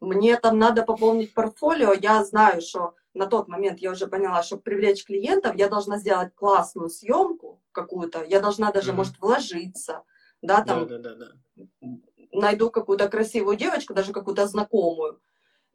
Мне 0.00 0.36
там 0.36 0.58
надо 0.58 0.84
пополнить 0.84 1.34
портфолио, 1.34 1.92
я 1.92 2.24
знаю, 2.24 2.60
что 2.60 2.94
на 3.14 3.26
тот 3.26 3.48
момент 3.48 3.80
я 3.80 3.90
уже 3.90 4.06
поняла, 4.06 4.42
что 4.42 4.56
привлечь 4.56 5.04
клиентов, 5.04 5.56
я 5.56 5.68
должна 5.68 5.98
сделать 5.98 6.34
классную 6.34 6.88
съемку 6.88 7.60
какую-то, 7.72 8.24
я 8.24 8.40
должна 8.40 8.70
даже, 8.70 8.92
mm-hmm. 8.92 8.96
может, 8.96 9.20
вложиться, 9.20 10.04
да, 10.40 10.62
там, 10.62 10.86
да, 10.86 10.98
да, 10.98 11.14
да, 11.14 11.32
да. 11.56 11.88
найду 12.32 12.70
какую-то 12.70 13.08
красивую 13.08 13.56
девочку, 13.56 13.92
даже 13.92 14.12
какую-то 14.12 14.46
знакомую, 14.46 15.20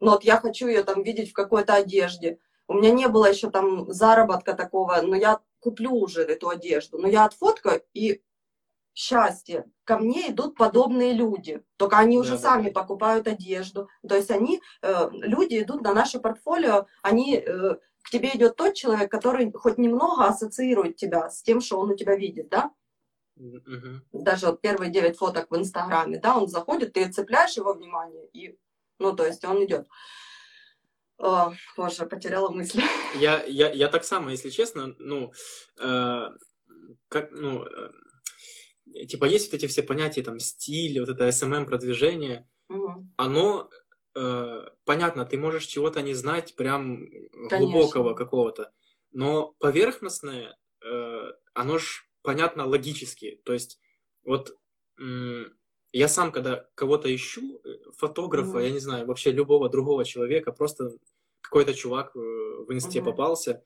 но 0.00 0.12
вот 0.12 0.24
я 0.24 0.38
хочу 0.38 0.66
ее 0.68 0.82
там 0.82 1.02
видеть 1.02 1.30
в 1.30 1.34
какой-то 1.34 1.74
одежде, 1.74 2.38
у 2.68 2.74
меня 2.74 2.92
не 2.92 3.08
было 3.08 3.26
еще 3.26 3.50
там 3.50 3.90
заработка 3.92 4.54
такого, 4.54 5.00
но 5.02 5.14
я 5.16 5.40
куплю 5.60 5.92
уже 5.92 6.22
эту 6.22 6.48
одежду. 6.48 6.98
Но 6.98 7.08
я 7.08 7.24
отфоткаю, 7.24 7.82
и 7.92 8.22
счастье, 8.94 9.66
ко 9.84 9.98
мне 9.98 10.30
идут 10.30 10.56
подобные 10.56 11.12
люди. 11.12 11.62
Только 11.76 11.98
они 11.98 12.18
уже 12.18 12.32
да, 12.32 12.38
сами 12.38 12.70
да. 12.70 12.80
покупают 12.80 13.26
одежду. 13.26 13.88
То 14.08 14.14
есть 14.14 14.30
они, 14.30 14.62
э, 14.82 15.08
люди 15.12 15.60
идут 15.60 15.82
на 15.82 15.92
наше 15.92 16.20
портфолио, 16.20 16.86
они, 17.02 17.36
э, 17.36 17.76
к 18.02 18.10
тебе 18.10 18.30
идет 18.34 18.56
тот 18.56 18.74
человек, 18.74 19.10
который 19.10 19.50
хоть 19.52 19.78
немного 19.78 20.26
ассоциирует 20.26 20.96
тебя 20.96 21.30
с 21.30 21.42
тем, 21.42 21.60
что 21.60 21.80
он 21.80 21.90
у 21.90 21.96
тебя 21.96 22.14
видит, 22.16 22.48
да? 22.48 22.70
Угу. 23.36 24.22
Даже 24.22 24.46
вот 24.46 24.60
первые 24.60 24.90
девять 24.90 25.16
фоток 25.16 25.50
в 25.50 25.56
Инстаграме, 25.56 26.20
да, 26.20 26.36
он 26.36 26.46
заходит, 26.46 26.92
ты 26.92 27.10
цепляешь 27.10 27.56
его 27.56 27.72
внимание, 27.72 28.28
и, 28.32 28.56
ну, 29.00 29.12
то 29.12 29.26
есть 29.26 29.44
он 29.44 29.64
идет. 29.64 29.88
О, 31.18 31.52
боже, 31.76 32.06
потеряла 32.06 32.50
мысль. 32.50 32.80
Я, 33.14 33.44
я, 33.44 33.70
я 33.70 33.88
так 33.88 34.04
само, 34.04 34.30
если 34.30 34.50
честно, 34.50 34.94
ну, 34.98 35.32
э, 35.80 36.28
как, 37.08 37.30
ну, 37.30 37.64
э, 37.64 39.06
типа 39.06 39.24
есть 39.26 39.50
вот 39.50 39.56
эти 39.56 39.66
все 39.66 39.82
понятия, 39.82 40.22
там, 40.22 40.38
стиль, 40.40 40.98
вот 41.00 41.08
это 41.08 41.28
SMM 41.28 41.66
продвижение, 41.66 42.48
угу. 42.68 43.06
оно, 43.16 43.70
э, 44.16 44.66
понятно, 44.84 45.24
ты 45.24 45.38
можешь 45.38 45.66
чего-то 45.66 46.02
не 46.02 46.14
знать 46.14 46.56
прям 46.56 47.06
Конечно. 47.48 47.58
глубокого 47.58 48.14
какого-то, 48.14 48.72
но 49.12 49.54
поверхностное, 49.60 50.58
э, 50.84 51.32
оно 51.54 51.78
ж 51.78 52.08
понятно 52.22 52.66
логически, 52.66 53.40
то 53.44 53.52
есть 53.52 53.78
вот 54.24 54.56
я 55.98 56.08
сам, 56.08 56.32
когда 56.32 56.66
кого-то 56.74 57.14
ищу, 57.14 57.60
э, 57.64 57.76
фотографа, 57.96 58.58
mm-hmm. 58.58 58.64
я 58.64 58.70
не 58.70 58.80
знаю, 58.80 59.06
вообще 59.06 59.30
любого 59.30 59.68
другого 59.68 60.04
человека, 60.04 60.52
просто 60.52 60.90
какой-то 61.40 61.72
чувак 61.72 62.16
э, 62.16 62.18
в 62.18 62.72
инсте 62.72 62.98
mm-hmm. 62.98 63.04
попался, 63.04 63.64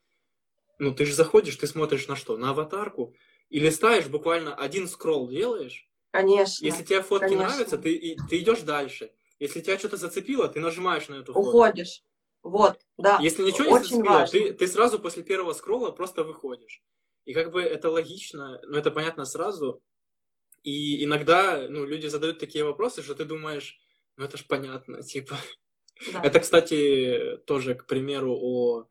ну 0.77 0.93
ты 0.93 1.05
же 1.05 1.13
заходишь, 1.13 1.55
ты 1.55 1.65
смотришь 1.65 2.07
на 2.07 2.15
что? 2.15 2.37
На 2.37 2.51
аватарку 2.51 3.15
и 3.49 3.59
листаешь, 3.59 4.07
буквально 4.07 4.53
один 4.53 4.87
скролл 4.87 5.27
делаешь. 5.27 5.89
Конечно. 6.11 6.63
Если 6.63 6.83
тебе 6.83 7.01
фотки 7.01 7.25
конечно. 7.25 7.47
нравятся, 7.47 7.77
ты, 7.77 8.15
ты 8.29 8.37
идешь 8.39 8.61
дальше. 8.61 9.11
Если 9.39 9.61
тебя 9.61 9.79
что-то 9.79 9.97
зацепило, 9.97 10.47
ты 10.47 10.59
нажимаешь 10.59 11.07
на 11.07 11.15
эту 11.15 11.33
фотку. 11.33 11.49
Уходишь. 11.49 12.03
Вот, 12.43 12.79
да. 12.97 13.17
Если 13.21 13.43
ничего 13.43 13.65
не 13.65 13.73
Очень 13.73 13.97
зацепило, 13.97 14.27
ты, 14.27 14.53
ты 14.53 14.67
сразу 14.67 14.99
после 14.99 15.23
первого 15.23 15.53
скролла 15.53 15.91
просто 15.91 16.23
выходишь. 16.23 16.83
И 17.25 17.33
как 17.33 17.51
бы 17.51 17.61
это 17.61 17.89
логично, 17.89 18.61
но 18.63 18.77
это 18.77 18.91
понятно 18.91 19.25
сразу, 19.25 19.81
и 20.63 21.03
иногда 21.03 21.67
ну, 21.69 21.85
люди 21.85 22.07
задают 22.07 22.39
такие 22.39 22.63
вопросы, 22.63 23.01
что 23.01 23.15
ты 23.15 23.25
думаешь, 23.25 23.79
ну 24.17 24.25
это 24.25 24.37
ж 24.37 24.45
понятно, 24.47 25.01
типа. 25.03 25.37
Да. 26.13 26.21
Это, 26.23 26.39
кстати, 26.39 27.39
тоже, 27.45 27.75
к 27.75 27.85
примеру, 27.85 28.37
о 28.39 28.87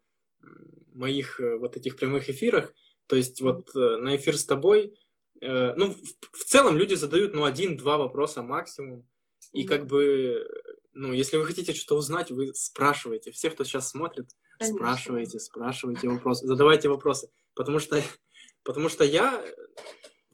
моих 0.99 1.41
э, 1.41 1.57
вот 1.57 1.77
этих 1.77 1.97
прямых 1.97 2.29
эфирах. 2.29 2.75
То 3.07 3.17
есть 3.17 3.41
вот 3.41 3.75
э, 3.75 3.97
на 3.97 4.17
эфир 4.17 4.37
с 4.37 4.45
тобой, 4.45 4.95
э, 5.41 5.75
ну, 5.75 5.95
в, 5.95 6.37
в 6.37 6.45
целом 6.45 6.77
люди 6.77 6.95
задают, 6.95 7.35
ну, 7.35 7.45
один-два 7.45 7.97
вопроса 7.97 8.43
максимум. 8.43 9.09
И 9.53 9.65
как 9.65 9.87
бы, 9.87 10.47
ну, 10.93 11.13
если 11.13 11.39
вы 11.39 11.47
хотите 11.47 11.73
что-то 11.73 11.97
узнать, 11.97 12.31
вы 12.31 12.53
спрашиваете. 12.55 13.31
Все, 13.31 13.51
кто 13.51 13.65
сейчас 13.65 13.89
смотрит, 13.89 14.29
Конечно. 14.59 14.77
спрашивайте, 14.77 15.39
спрашивайте 15.39 16.09
вопросы, 16.09 16.47
задавайте 16.47 16.89
вопросы. 16.89 17.31
Потому 17.55 17.79
что, 17.79 18.03
потому 18.63 18.89
что 18.89 19.05
я, 19.05 19.43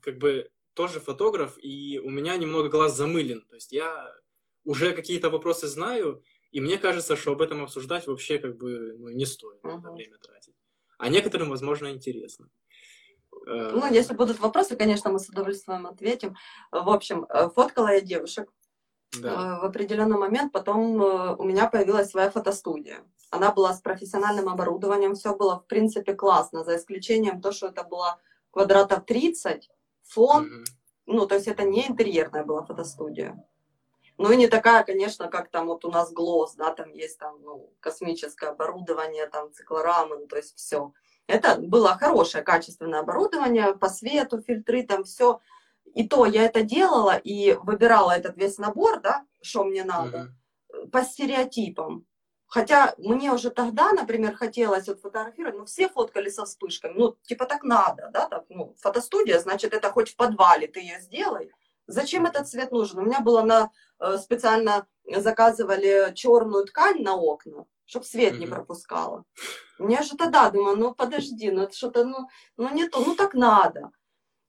как 0.00 0.18
бы, 0.18 0.50
тоже 0.75 1.00
фотограф, 1.00 1.57
и 1.62 2.00
у 2.02 2.11
меня 2.11 2.37
немного 2.37 2.69
глаз 2.69 2.97
замылен. 2.97 3.43
То 3.49 3.54
есть 3.54 3.73
я 3.73 4.12
уже 4.64 4.93
какие-то 4.93 5.31
вопросы 5.31 5.66
знаю, 5.69 6.23
и 6.50 6.61
мне 6.61 6.78
кажется, 6.78 7.16
что 7.16 7.33
об 7.33 7.43
этом 7.43 7.62
обсуждать 7.62 8.07
вообще 8.07 8.38
как 8.38 8.57
бы 8.57 8.95
ну, 8.99 9.09
не 9.09 9.26
стоит 9.26 9.62
uh-huh. 9.62 9.78
это 9.78 9.90
время 9.90 10.19
тратить. 10.19 10.54
А 10.99 11.09
некоторым, 11.09 11.50
возможно, 11.50 11.90
интересно. 11.90 12.49
Э, 13.47 13.71
ну, 13.73 13.93
если 13.93 14.14
будут 14.14 14.38
вопросы, 14.40 14.76
конечно, 14.76 15.11
мы 15.11 15.19
с 15.19 15.28
удовольствием 15.28 15.87
ответим. 15.87 16.37
В 16.71 16.88
общем, 16.88 17.26
э, 17.28 17.49
фоткала 17.50 17.93
я 17.93 18.00
девушек. 18.00 18.52
Да. 19.21 19.28
Э, 19.28 19.61
в 19.61 19.64
определенный 19.64 20.19
момент 20.19 20.52
потом 20.52 21.00
у 21.38 21.45
меня 21.45 21.69
появилась 21.69 22.11
своя 22.11 22.31
фотостудия. 22.31 23.04
Она 23.31 23.52
была 23.52 23.75
с 23.75 23.81
профессиональным 23.81 24.49
оборудованием, 24.49 25.14
все 25.14 25.35
было 25.35 25.59
в 25.59 25.66
принципе 25.66 26.14
классно, 26.14 26.64
за 26.64 26.76
исключением 26.76 27.40
то, 27.40 27.52
что 27.52 27.66
это 27.66 27.83
было 27.83 28.21
квадратов 28.52 29.04
30, 29.04 29.69
фон, 30.04 30.46
mm-hmm. 30.46 30.64
ну, 31.06 31.26
то 31.26 31.34
есть 31.34 31.49
это 31.49 31.64
не 31.64 31.87
интерьерная 31.87 32.44
была 32.44 32.62
фотостудия. 32.62 33.44
Ну 34.16 34.30
и 34.30 34.37
не 34.37 34.46
такая, 34.46 34.84
конечно, 34.84 35.28
как 35.28 35.50
там 35.50 35.66
вот 35.66 35.84
у 35.84 35.90
нас 35.90 36.12
глаз, 36.12 36.54
да, 36.54 36.73
там 36.73 36.92
есть 36.92 37.18
там 37.18 37.42
ну, 37.42 37.73
космическое 37.80 38.50
оборудование, 38.50 39.26
там 39.26 39.52
циклорамы, 39.52 40.18
ну, 40.18 40.26
то 40.26 40.37
есть 40.37 40.56
все. 40.56 40.92
Это 41.26 41.56
было 41.58 41.96
хорошее, 41.99 42.44
качественное 42.44 43.00
оборудование 43.00 43.75
по 43.75 43.88
свету, 43.88 44.40
фильтры, 44.40 44.84
там 44.84 45.04
все. 45.04 45.40
И 45.94 46.06
то 46.06 46.26
я 46.26 46.44
это 46.44 46.62
делала 46.62 47.16
и 47.16 47.54
выбирала 47.54 48.12
этот 48.12 48.37
весь 48.37 48.58
набор, 48.58 49.00
да, 49.00 49.26
что 49.42 49.64
мне 49.64 49.84
надо, 49.84 50.32
mm-hmm. 50.73 50.90
по 50.90 51.02
стереотипам. 51.02 52.06
Хотя 52.54 52.94
мне 52.99 53.32
уже 53.32 53.50
тогда, 53.50 53.90
например, 53.90 54.37
хотелось 54.37 54.87
вот 54.87 55.00
фотографировать, 55.00 55.58
ну, 55.58 55.64
все 55.64 55.88
фоткали 55.88 56.30
со 56.30 56.44
вспышками, 56.44 56.92
ну, 56.96 57.16
типа 57.23 57.46
так 57.46 57.64
надо, 57.64 58.11
да, 58.12 58.28
так, 58.28 58.44
ну, 58.49 58.76
фотостудия, 58.78 59.40
значит, 59.40 59.75
это 59.75 59.90
хоть 59.90 60.11
в 60.11 60.16
подвале 60.16 60.68
ты 60.68 60.78
ее 60.78 61.00
сделай. 61.00 61.50
Зачем 61.88 62.26
этот 62.26 62.49
цвет 62.49 62.70
нужен? 62.70 63.00
У 63.00 63.02
меня 63.02 63.18
было 63.18 63.42
на, 63.42 63.73
э, 63.99 64.18
специально 64.18 64.87
заказывали 65.04 66.12
черную 66.14 66.64
ткань 66.66 67.02
на 67.02 67.16
окна, 67.16 67.66
чтобы 67.87 68.04
свет 68.04 68.34
mm-hmm. 68.34 68.38
не 68.38 68.46
пропускала. 68.46 69.25
Мне 69.78 70.02
же 70.02 70.16
тогда 70.16 70.49
думаю, 70.49 70.76
ну, 70.76 70.94
подожди, 70.94 71.50
ну, 71.50 71.62
это 71.62 71.76
что-то, 71.76 72.04
ну, 72.04 72.28
ну, 72.56 72.73
не 72.73 72.88
то, 72.88 73.00
ну, 73.00 73.16
так 73.16 73.34
надо. 73.34 73.90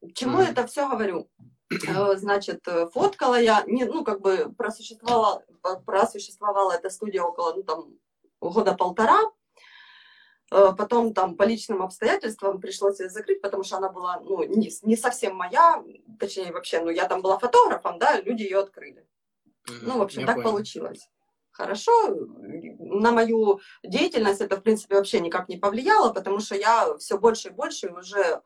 К 0.02 0.14
чему 0.14 0.42
mm-hmm. 0.42 0.52
это 0.52 0.68
все 0.68 0.88
говорю? 0.88 1.28
Э, 1.88 2.16
значит, 2.18 2.68
э, 2.68 2.88
фоткала 2.88 3.40
я, 3.40 3.64
не, 3.68 3.86
ну, 3.86 4.04
как 4.04 4.22
бы 4.22 4.54
просуществовала, 4.58 5.44
просуществовала 5.86 6.72
эта 6.74 6.90
студия 6.90 7.24
около, 7.24 7.54
ну, 7.54 7.64
там, 7.64 7.94
года 8.40 8.74
полтора. 8.74 9.20
Э, 10.52 10.74
потом 10.78 11.14
там 11.14 11.36
по 11.36 11.44
личным 11.44 11.82
обстоятельствам 11.82 12.60
пришлось 12.60 13.00
ее 13.00 13.10
закрыть, 13.10 13.42
потому 13.42 13.64
что 13.64 13.78
она 13.78 13.90
была, 13.90 14.20
ну, 14.20 14.44
не, 14.44 14.72
не 14.84 14.96
совсем 14.96 15.36
моя, 15.36 15.84
точнее, 16.20 16.52
вообще, 16.52 16.82
ну, 16.82 16.90
я 16.90 17.08
там 17.08 17.22
была 17.22 17.40
фотографом, 17.40 17.98
да, 18.00 18.20
люди 18.22 18.44
ее 18.44 18.60
открыли. 18.60 19.08
Ну, 19.82 19.98
в 19.98 20.02
общем, 20.02 20.22
я 20.22 20.28
так 20.28 20.36
понял. 20.36 20.52
получилось. 20.52 21.10
Хорошо, 21.52 21.92
на 22.10 23.12
мою 23.12 23.62
деятельность 23.82 24.42
это, 24.42 24.58
в 24.58 24.62
принципе, 24.62 24.96
вообще 24.96 25.22
никак 25.22 25.48
не 25.48 25.58
повлияло, 25.58 26.12
потому 26.14 26.40
что 26.40 26.54
я 26.56 26.98
все 26.98 27.18
больше 27.18 27.48
и 27.48 27.52
больше 27.52 27.90
уже 27.90 28.42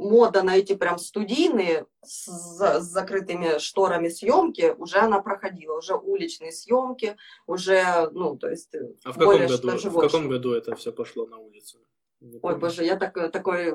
мода 0.00 0.42
на 0.42 0.56
эти 0.56 0.74
прям 0.74 0.98
студийные 0.98 1.86
с, 2.02 2.26
с 2.26 2.82
закрытыми 2.82 3.58
шторами 3.58 4.08
съемки 4.08 4.74
уже 4.78 4.98
она 4.98 5.20
проходила, 5.20 5.78
уже 5.78 5.94
уличные 5.94 6.52
съемки, 6.52 7.16
уже, 7.46 8.08
ну, 8.12 8.36
то 8.36 8.48
есть 8.48 8.74
э, 8.74 8.94
а 9.04 9.12
в 9.12 9.18
каком 9.18 9.46
году, 9.46 9.90
в 9.90 10.00
каком 10.00 10.28
году 10.28 10.52
это 10.52 10.74
все 10.74 10.92
пошло 10.92 11.26
на 11.26 11.38
улицу? 11.38 11.78
Ой, 12.42 12.58
боже, 12.58 12.84
я 12.84 12.96
так, 12.96 13.14
такой 13.32 13.74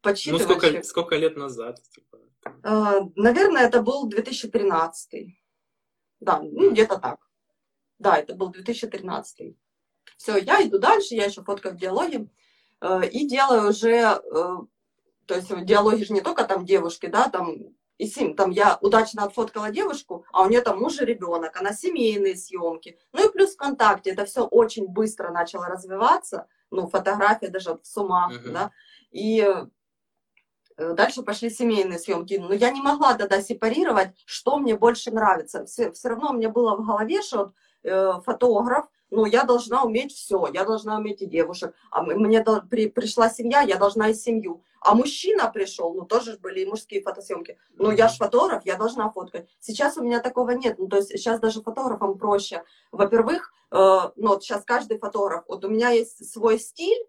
подсчитывающий. 0.00 0.46
Ну, 0.46 0.60
сколько, 0.60 0.82
сколько 0.82 1.16
лет 1.16 1.36
назад? 1.36 1.80
Типа? 1.90 2.18
А, 2.62 3.00
наверное, 3.16 3.66
это 3.66 3.82
был 3.82 4.06
2013. 4.06 5.36
Да, 6.20 6.40
ну, 6.40 6.70
где-то 6.70 6.98
так. 6.98 7.18
Да, 7.98 8.16
это 8.16 8.34
был 8.34 8.50
2013. 8.50 9.56
Все, 10.16 10.36
я 10.38 10.66
иду 10.66 10.78
дальше, 10.78 11.14
я 11.14 11.24
еще 11.24 11.42
фоткаю 11.42 11.74
в 11.74 11.78
диалоге. 11.78 12.28
Э, 12.80 13.06
и 13.08 13.26
делаю 13.26 13.70
уже 13.70 13.90
э, 13.90 14.18
то 15.26 15.34
есть 15.34 15.52
диалоги 15.64 16.04
же 16.04 16.12
не 16.12 16.20
только 16.20 16.44
там 16.44 16.64
девушки, 16.64 17.06
да, 17.06 17.28
там 17.28 17.74
и 17.98 18.06
сим, 18.06 18.34
там 18.34 18.50
я 18.50 18.78
удачно 18.80 19.24
отфоткала 19.24 19.70
девушку, 19.70 20.24
а 20.32 20.42
у 20.42 20.48
нее 20.48 20.60
там 20.60 20.80
муж 20.80 21.00
и 21.00 21.04
ребенок, 21.04 21.56
она 21.60 21.72
семейные 21.72 22.36
съемки. 22.36 22.98
Ну 23.12 23.28
и 23.28 23.32
плюс 23.32 23.54
ВКонтакте, 23.54 24.10
это 24.10 24.24
все 24.24 24.44
очень 24.44 24.88
быстро 24.88 25.30
начало 25.30 25.66
развиваться, 25.66 26.46
ну, 26.70 26.88
фотография 26.88 27.48
даже 27.48 27.78
с 27.82 27.96
ума, 27.96 28.32
uh-huh. 28.32 28.52
да, 28.52 28.70
и 29.12 29.46
э, 30.76 30.92
дальше 30.94 31.22
пошли 31.22 31.50
семейные 31.50 32.00
съемки. 32.00 32.34
Но 32.34 32.52
я 32.52 32.70
не 32.70 32.82
могла 32.82 33.14
тогда 33.14 33.40
сепарировать, 33.40 34.10
что 34.26 34.58
мне 34.58 34.76
больше 34.76 35.12
нравится. 35.12 35.64
Все, 35.66 35.92
все 35.92 36.08
равно 36.08 36.30
у 36.30 36.34
меня 36.34 36.48
было 36.48 36.76
в 36.76 36.84
голове, 36.84 37.22
что 37.22 37.38
вот, 37.38 37.54
э, 37.84 38.12
фотограф, 38.24 38.86
ну, 39.10 39.26
я 39.26 39.44
должна 39.44 39.84
уметь 39.84 40.12
все, 40.12 40.48
я 40.52 40.64
должна 40.64 40.96
уметь 40.96 41.22
и 41.22 41.26
девушек. 41.26 41.74
А 41.90 42.02
мне 42.02 42.42
до, 42.42 42.62
при, 42.62 42.88
пришла 42.88 43.30
семья, 43.30 43.60
я 43.60 43.76
должна 43.76 44.08
и 44.08 44.14
семью. 44.14 44.62
А 44.80 44.94
мужчина 44.94 45.50
пришел, 45.50 45.94
ну, 45.94 46.04
тоже 46.04 46.36
были 46.38 46.60
и 46.60 46.66
мужские 46.66 47.00
фотосъемки. 47.00 47.58
Ну, 47.76 47.90
я 47.90 48.08
же 48.08 48.16
фотограф, 48.16 48.66
я 48.66 48.76
должна 48.76 49.10
фоткать. 49.10 49.48
Сейчас 49.60 49.96
у 49.96 50.02
меня 50.02 50.20
такого 50.20 50.50
нет. 50.50 50.78
Ну, 50.78 50.88
то 50.88 50.96
есть 50.96 51.10
сейчас 51.10 51.40
даже 51.40 51.62
фотографам 51.62 52.18
проще. 52.18 52.64
Во-первых, 52.92 53.52
э, 53.70 53.76
ну, 53.76 54.28
вот 54.28 54.42
сейчас 54.42 54.64
каждый 54.64 54.98
фотограф, 54.98 55.44
вот 55.48 55.64
у 55.64 55.68
меня 55.68 55.90
есть 55.90 56.30
свой 56.30 56.58
стиль, 56.58 57.06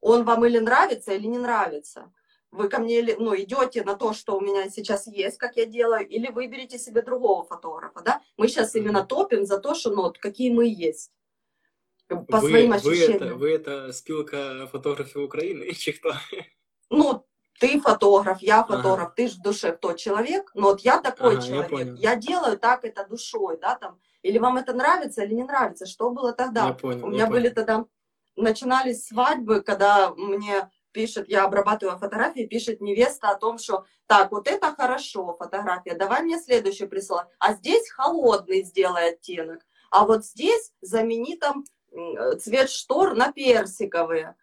он 0.00 0.24
вам 0.24 0.44
или 0.46 0.58
нравится, 0.58 1.12
или 1.12 1.26
не 1.26 1.38
нравится. 1.38 2.12
Вы 2.50 2.68
ко 2.68 2.78
мне 2.78 3.16
ну, 3.18 3.36
идете 3.36 3.82
на 3.82 3.94
то, 3.94 4.14
что 4.14 4.38
у 4.38 4.40
меня 4.40 4.70
сейчас 4.70 5.06
есть, 5.06 5.36
как 5.38 5.56
я 5.56 5.66
делаю, 5.66 6.08
или 6.08 6.30
выберете 6.30 6.78
себе 6.78 7.02
другого 7.02 7.44
фотографа, 7.44 8.00
да? 8.00 8.22
Мы 8.38 8.48
сейчас 8.48 8.74
именно 8.74 9.04
топим 9.04 9.44
за 9.44 9.58
то, 9.58 9.74
что, 9.74 9.90
ну, 9.90 10.02
вот, 10.02 10.18
какие 10.18 10.50
мы 10.50 10.66
есть 10.66 11.10
по 12.08 12.40
вы, 12.40 12.48
своим 12.48 12.72
ощущениям. 12.72 13.38
Вы 13.38 13.50
это, 13.50 13.74
вы 13.74 13.84
это 13.84 13.92
спилка 13.92 14.66
фотографів 14.72 15.22
України 15.22 15.72
чи 15.78 15.92
хто? 15.92 16.14
Ну, 16.90 17.24
ты 17.60 17.80
фотограф, 17.80 18.38
я 18.40 18.62
фотограф, 18.62 19.08
ага. 19.08 19.14
ты 19.16 19.28
же 19.28 19.34
в 19.36 19.42
душе 19.42 19.72
кто 19.72 19.92
человек, 19.92 20.50
но 20.54 20.68
вот 20.68 20.80
я 20.80 20.98
такой 20.98 21.36
ага, 21.36 21.42
человек, 21.46 21.98
я, 21.98 22.12
я 22.12 22.16
делаю 22.16 22.56
так 22.58 22.84
это 22.84 23.06
душой, 23.10 23.58
да, 23.60 23.74
там, 23.74 23.98
или 24.22 24.38
вам 24.38 24.56
это 24.56 24.72
нравится 24.72 25.24
или 25.24 25.34
не 25.34 25.44
нравится, 25.44 25.86
что 25.86 26.10
было 26.10 26.32
тогда? 26.32 26.66
Я 26.66 26.72
понял, 26.72 27.04
У 27.04 27.08
меня 27.08 27.24
я 27.24 27.30
были 27.30 27.48
понял. 27.48 27.54
тогда, 27.54 27.84
начинались 28.36 29.06
свадьбы, 29.06 29.60
когда 29.60 30.10
мне 30.14 30.70
пишет, 30.92 31.28
я 31.28 31.44
обрабатываю 31.44 31.98
фотографии, 31.98 32.46
пишет 32.46 32.80
невеста 32.80 33.30
о 33.30 33.36
том, 33.36 33.58
что 33.58 33.84
так, 34.06 34.30
вот 34.30 34.48
это 34.48 34.74
хорошо, 34.74 35.36
фотография, 35.38 35.94
давай 35.94 36.22
мне 36.22 36.38
следующую 36.38 36.88
присылай, 36.88 37.24
а 37.38 37.54
здесь 37.54 37.90
холодный 37.90 38.62
сделай 38.62 39.10
оттенок, 39.10 39.66
а 39.90 40.06
вот 40.06 40.24
здесь 40.24 40.72
замени 40.80 41.36
там 41.36 41.64
цвет 42.38 42.70
штор 42.70 43.14
на 43.14 43.32
персиковые. 43.32 44.36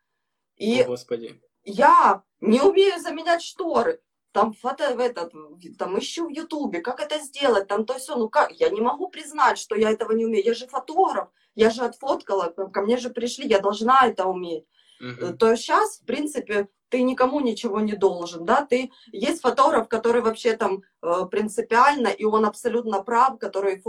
И 0.58 0.82
О, 0.82 0.86
Господи. 0.86 1.42
я 1.64 2.24
не 2.42 2.62
умею 2.62 3.00
заменять 3.00 3.42
шторы. 3.42 4.02
Там 4.32 4.54
фото, 4.54 4.96
в 4.96 5.00
этот, 5.00 5.34
там 5.78 5.98
ищу 5.98 6.28
в 6.28 6.30
Ютубе, 6.30 6.82
как 6.82 7.00
это 7.00 7.20
сделать, 7.20 7.68
там 7.68 7.86
то 7.86 7.94
все. 7.94 8.16
Ну 8.16 8.30
как, 8.30 8.52
я 8.52 8.70
не 8.70 8.82
могу 8.82 9.08
признать, 9.08 9.58
что 9.58 9.76
я 9.76 9.92
этого 9.92 10.12
не 10.12 10.26
умею. 10.26 10.46
Я 10.46 10.54
же 10.54 10.68
фотограф, 10.68 11.30
я 11.56 11.70
же 11.70 11.84
отфоткала, 11.84 12.50
ко 12.50 12.82
мне 12.82 12.98
же 12.98 13.10
пришли, 13.10 13.48
я 13.48 13.60
должна 13.60 14.06
это 14.06 14.26
уметь. 14.26 14.66
Uh-huh. 15.02 15.34
То 15.34 15.56
сейчас, 15.56 16.00
в 16.00 16.06
принципе, 16.06 16.68
ты 16.90 17.02
никому 17.02 17.40
ничего 17.40 17.80
не 17.80 17.94
должен, 17.94 18.46
да, 18.46 18.66
ты, 18.66 18.92
есть 19.12 19.42
фотограф, 19.42 19.88
который 19.88 20.22
вообще 20.22 20.56
там 20.56 20.84
э, 21.02 21.26
принципиально, 21.30 22.08
и 22.08 22.24
он 22.24 22.46
абсолютно 22.46 23.04
прав, 23.04 23.38
который 23.40 23.82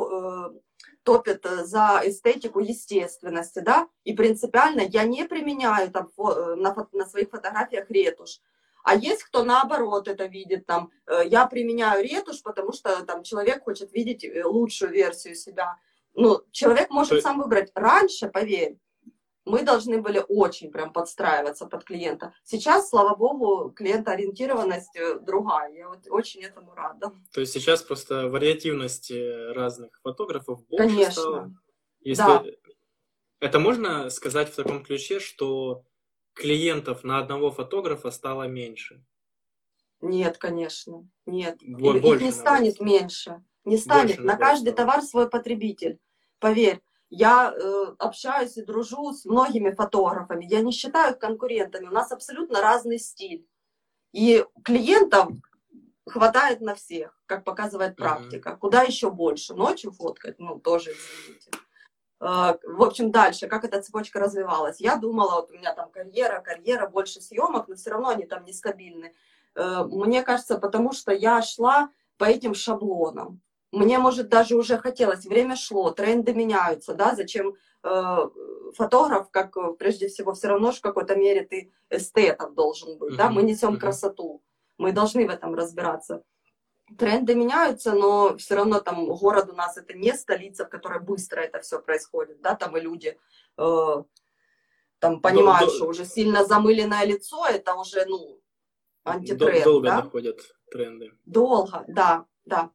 топит 1.07 1.47
э, 1.47 1.65
за 1.65 2.03
эстетику 2.05 2.59
естественности, 2.59 3.61
да, 3.61 3.89
и 4.03 4.13
принципиально 4.13 4.81
я 4.81 5.05
не 5.05 5.25
применяю 5.25 5.91
там 5.91 6.11
э, 6.19 6.55
на, 6.57 6.75
на 6.93 7.07
своих 7.07 7.31
фотографиях 7.31 7.89
ретушь. 7.89 8.41
А 8.83 8.97
есть 8.97 9.23
кто 9.23 9.45
наоборот 9.45 10.09
это 10.09 10.27
видит, 10.27 10.67
там, 10.67 10.91
э, 11.07 11.23
я 11.27 11.47
применяю 11.47 12.03
ретушь, 12.03 12.43
потому 12.43 12.73
что 12.73 13.05
там 13.05 13.23
человек 13.23 13.63
хочет 13.63 13.93
видеть 13.95 14.27
лучшую 14.45 14.91
версию 14.91 15.37
себя. 15.37 15.77
Ну, 16.15 16.43
человек 16.51 16.91
может 16.91 17.23
сам 17.23 17.39
выбрать. 17.39 17.71
Раньше, 17.75 18.29
поверь, 18.29 18.77
мы 19.47 19.63
должны 19.63 20.03
были 20.03 20.23
очень 20.29 20.71
прям 20.71 20.93
подстраиваться 20.93 21.67
под 21.67 21.85
клиента. 21.85 22.35
Сейчас, 22.45 22.91
слава 22.91 23.17
богу, 23.17 23.71
клиентоориентированность 23.71 24.97
э, 24.97 25.19
другая. 25.21 25.73
Я 25.73 25.89
вот 25.89 26.01
очень 26.11 26.43
этому 26.43 26.75
рада. 26.75 27.13
То 27.33 27.41
есть 27.41 27.53
сейчас 27.53 27.83
просто 27.83 28.29
вариативность 28.29 29.13
разных 29.55 29.99
фотографов 30.03 30.67
больше 30.67 30.89
Конечно. 30.89 31.13
стала? 31.13 31.55
Если... 32.01 32.23
Да. 32.23 32.45
Это 33.41 33.59
можно 33.61 34.11
сказать 34.11 34.51
в 34.51 34.57
таком 34.57 34.83
ключе, 34.83 35.21
что 35.21 35.85
клиентов 36.35 37.05
на 37.05 37.19
одного 37.19 37.51
фотографа 37.51 38.11
стало 38.11 38.45
меньше? 38.45 39.05
Нет, 40.01 40.39
конечно. 40.39 41.09
Нет. 41.25 41.59
Больше, 41.63 42.07
Их 42.07 42.21
не 42.21 42.33
станет 42.33 42.81
меньше. 42.81 43.43
Не 43.65 43.79
станет. 43.79 44.19
на 44.19 44.37
каждый 44.37 44.73
стало. 44.73 44.89
товар 44.89 45.03
свой 45.03 45.29
потребитель. 45.29 45.99
Поверь, 46.39 46.81
я 47.11 47.55
э, 47.55 47.95
общаюсь 47.99 48.57
и 48.57 48.65
дружу 48.65 49.13
с 49.13 49.25
многими 49.25 49.71
фотографами. 49.71 50.45
Я 50.45 50.61
не 50.63 50.73
считаю 50.73 51.13
их 51.13 51.19
конкурентами. 51.19 51.87
У 51.87 51.93
нас 51.93 52.11
абсолютно 52.13 52.61
разный 52.61 52.99
стиль. 52.99 53.47
И 54.13 54.45
клиентов 54.65 55.31
хватает 56.07 56.61
на 56.61 56.75
всех, 56.75 57.19
как 57.27 57.45
показывает 57.45 57.97
практика. 57.97 58.51
Mm-hmm. 58.51 58.59
Куда 58.59 58.83
еще 58.83 59.11
больше? 59.11 59.55
Ночью 59.55 59.93
фоткать? 59.93 60.39
Ну, 60.39 60.59
тоже, 60.59 60.93
извините. 60.93 61.51
Э, 62.21 62.57
в 62.65 62.83
общем, 62.83 63.11
дальше, 63.13 63.47
как 63.47 63.65
эта 63.65 63.81
цепочка 63.81 64.19
развивалась. 64.19 64.81
Я 64.81 64.97
думала, 64.97 65.37
вот 65.37 65.51
у 65.51 65.55
меня 65.55 65.75
там 65.75 65.91
карьера, 65.91 66.41
карьера, 66.41 66.89
больше 66.89 67.21
съемок, 67.21 67.69
но 67.69 67.77
все 67.77 67.91
равно 67.91 68.09
они 68.09 68.25
там 68.25 68.45
нестабильны. 68.45 69.15
Э, 69.55 69.85
мне 69.85 70.23
кажется, 70.23 70.59
потому 70.59 70.93
что 70.93 71.13
я 71.13 71.41
шла 71.43 71.91
по 72.17 72.25
этим 72.25 72.55
шаблонам 72.55 73.41
мне, 73.77 73.99
может, 73.99 74.29
даже 74.29 74.57
уже 74.57 74.79
хотелось, 74.79 75.27
время 75.27 75.57
шло, 75.57 75.91
тренды 75.91 76.35
меняются, 76.35 76.95
да, 76.95 77.15
зачем 77.15 77.55
э, 77.83 78.29
фотограф, 78.75 79.31
как 79.31 79.57
э, 79.57 79.75
прежде 79.79 80.09
всего, 80.09 80.33
все 80.33 80.49
равно 80.49 80.73
в 80.73 80.81
какой-то 80.81 81.15
мере 81.15 81.43
ты 81.45 81.73
эстетом 81.91 82.55
должен 82.55 82.99
быть, 82.99 83.15
mm-hmm. 83.15 83.17
да, 83.17 83.31
мы 83.31 83.43
несем 83.43 83.75
mm-hmm. 83.75 83.81
красоту, 83.81 84.43
мы 84.79 84.93
должны 84.93 85.27
в 85.27 85.31
этом 85.31 85.55
разбираться. 85.55 86.23
Тренды 86.99 87.35
меняются, 87.35 87.93
но 87.93 88.37
все 88.37 88.55
равно 88.55 88.81
там 88.81 89.07
город 89.07 89.51
у 89.51 89.55
нас 89.55 89.77
это 89.77 89.93
не 89.93 90.15
столица, 90.15 90.65
в 90.65 90.69
которой 90.69 91.01
быстро 91.01 91.41
это 91.41 91.61
все 91.61 91.81
происходит, 91.81 92.41
да, 92.41 92.55
там 92.55 92.77
и 92.77 92.81
люди 92.81 93.19
э, 93.59 94.03
там 94.99 95.21
понимают, 95.21 95.69
Дол- 95.69 95.77
что 95.77 95.87
уже 95.89 96.05
сильно 96.05 96.45
замыленное 96.45 97.05
лицо, 97.05 97.47
это 97.47 97.75
уже, 97.75 98.07
ну, 98.07 98.41
антитренд, 99.05 99.65
Долго 99.65 99.89
да? 99.89 99.97
находят 99.97 100.41
тренды. 100.71 101.13
Долго, 101.25 101.85
да, 101.89 102.25
да. 102.45 102.71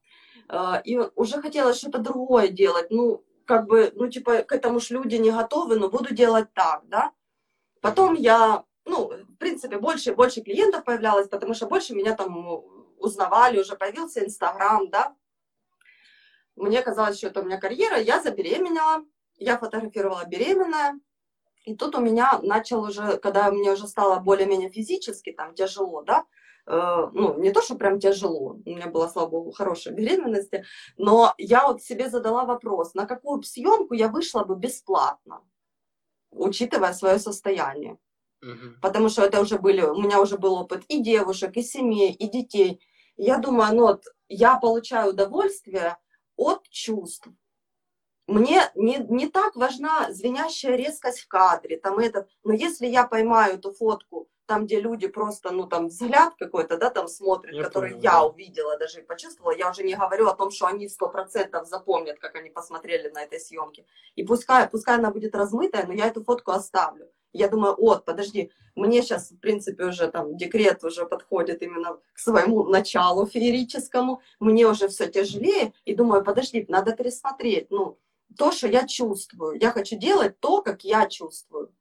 А, 0.54 0.82
и 0.84 0.98
уже 1.16 1.42
хотелось 1.42 1.78
что-то 1.78 2.00
другое 2.00 2.50
делать, 2.50 2.88
ну, 2.92 3.24
как 3.46 3.68
бы, 3.68 3.94
ну, 3.96 4.10
типа, 4.10 4.44
к 4.44 4.52
этому 4.52 4.82
ж 4.82 4.90
люди 4.90 5.16
не 5.16 5.32
готовы, 5.32 5.78
но 5.78 5.90
буду 5.90 6.14
делать 6.14 6.54
так, 6.54 6.82
да. 6.90 7.14
Потом 7.80 8.16
я, 8.16 8.66
ну, 8.84 9.08
в 9.08 9.38
принципе, 9.38 9.78
больше 9.78 10.10
и 10.10 10.14
больше 10.14 10.42
клиентов 10.42 10.84
появлялось, 10.84 11.30
потому 11.30 11.54
что 11.54 11.68
больше 11.68 11.96
меня 11.96 12.18
там 12.18 12.66
узнавали, 12.98 13.62
уже 13.62 13.78
появился 13.78 14.26
Инстаграм, 14.26 14.90
да. 14.90 15.16
Мне 16.58 16.82
казалось, 16.82 17.18
что 17.18 17.28
это 17.28 17.40
у 17.40 17.46
меня 17.46 17.58
карьера, 17.58 17.98
я 17.98 18.22
забеременела, 18.22 19.06
я 19.38 19.58
фотографировала 19.58 20.26
беременная, 20.26 21.00
и 21.64 21.78
тут 21.78 21.96
у 21.96 22.02
меня 22.02 22.40
начал 22.44 22.84
уже, 22.84 23.18
когда 23.20 23.50
мне 23.52 23.72
уже 23.72 23.88
стало 23.88 24.20
более-менее 24.20 24.70
физически 24.70 25.32
там 25.32 25.56
тяжело, 25.56 26.02
да, 26.02 26.20
э, 26.20 26.41
ну, 26.65 27.38
не 27.39 27.52
то, 27.52 27.62
что 27.62 27.76
прям 27.76 28.00
тяжело, 28.00 28.58
у 28.65 28.69
меня 28.69 28.88
была, 28.88 29.10
слава 29.10 29.30
богу, 29.30 29.52
хорошая 29.52 29.93
беременность, 29.93 30.52
но 30.97 31.34
я 31.38 31.67
вот 31.67 31.82
себе 31.82 32.10
задала 32.10 32.45
вопрос, 32.45 32.93
на 32.93 33.06
какую 33.06 33.43
съемку 33.43 33.93
я 33.93 34.08
вышла 34.08 34.43
бы 34.43 34.56
бесплатно, 34.56 35.41
учитывая 36.32 36.93
свое 36.93 37.19
состояние. 37.19 37.97
Мгм. 38.41 38.80
Потому 38.82 39.10
что 39.10 39.24
это 39.24 39.39
уже 39.39 39.60
были, 39.60 39.82
у 39.82 40.02
меня 40.02 40.19
уже 40.19 40.38
был 40.38 40.56
опыт 40.56 40.84
и 40.88 41.02
девушек, 41.02 41.56
и 41.58 41.62
семей, 41.62 42.12
и 42.12 42.28
детей. 42.28 42.82
И 43.17 43.24
я 43.24 43.38
думаю, 43.38 43.76
ну 43.76 43.82
вот, 43.84 44.06
я 44.30 44.58
получаю 44.58 45.12
удовольствие 45.12 45.97
от 46.36 46.67
чувств. 46.69 47.28
Мне 48.28 48.62
не, 48.76 48.97
не 49.10 49.28
так 49.28 49.56
важна 49.56 50.12
звенящая 50.12 50.76
резкость 50.76 51.19
в 51.19 51.28
кадре, 51.28 51.78
там 51.78 52.00
этот, 52.00 52.30
но 52.43 52.54
если 52.54 52.88
я 52.88 53.06
поймаю 53.06 53.56
эту 53.56 53.74
фотку, 53.74 54.30
там, 54.46 54.66
где 54.66 54.80
люди 54.80 55.08
просто, 55.08 55.52
ну, 55.52 55.66
там, 55.68 55.88
взгляд 55.88 56.34
какой-то, 56.38 56.78
да, 56.78 56.90
там 56.90 57.08
смотрят, 57.08 57.54
Я 57.54 57.64
который 57.64 57.92
понял, 57.92 58.04
я 58.04 58.12
да. 58.12 58.24
увидела, 58.24 58.78
даже 58.78 59.00
и 59.00 59.04
почувствовала, 59.04 59.56
я 59.56 59.70
уже 59.70 59.84
не 59.84 59.96
говорю 59.96 60.28
о 60.28 60.36
том, 60.36 60.52
что 60.52 60.66
они 60.66 60.90
сто 60.90 61.10
процентов 61.10 61.68
запомнят, 61.68 62.20
как 62.20 62.36
они 62.36 62.50
посмотрели 62.50 63.10
на 63.10 63.24
этой 63.24 63.40
съемке. 63.40 63.86
И 64.16 64.24
пускай, 64.24 64.68
пускай 64.70 64.98
она 64.98 65.12
будет 65.12 65.36
размытая, 65.36 65.86
но 65.86 65.94
я 65.94 66.08
эту 66.08 66.24
фотку 66.24 66.52
оставлю. 66.52 67.10
Я 67.34 67.48
думаю, 67.48 67.76
вот, 67.78 68.04
подожди, 68.04 68.52
мне 68.76 69.02
сейчас, 69.02 69.32
в 69.32 69.40
принципе, 69.40 69.86
уже 69.86 70.10
там 70.10 70.36
декрет 70.36 70.84
уже 70.84 71.06
подходит 71.06 71.62
именно 71.62 71.98
к 72.14 72.20
своему 72.20 72.66
началу 72.66 73.26
феерическому, 73.26 74.22
мне 74.40 74.68
уже 74.68 74.90
все 74.90 75.08
тяжелее, 75.08 75.74
и 75.86 75.96
думаю, 75.96 76.24
подожди, 76.24 76.66
надо 76.68 76.92
пересмотреть, 76.94 77.72
ну, 77.72 77.98
то, 78.38 78.52
что 78.52 78.68
я 78.68 78.88
чувствую. 78.88 79.60
Я 79.60 79.72
хочу 79.72 79.98
делать 79.98 80.40
то, 80.40 80.62
как 80.62 80.84
я 80.84 81.08
чувствую, 81.08 81.74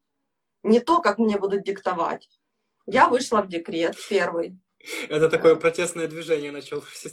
не 0.62 0.80
то, 0.80 1.00
как 1.00 1.18
мне 1.18 1.38
будут 1.38 1.64
диктовать. 1.64 2.28
Я 2.92 3.08
вышла 3.08 3.42
в 3.42 3.48
декрет 3.48 3.96
первый. 4.08 4.58
Это 5.08 5.28
такое 5.28 5.56
протестное 5.56 6.08
движение 6.08 6.52
началось. 6.52 7.06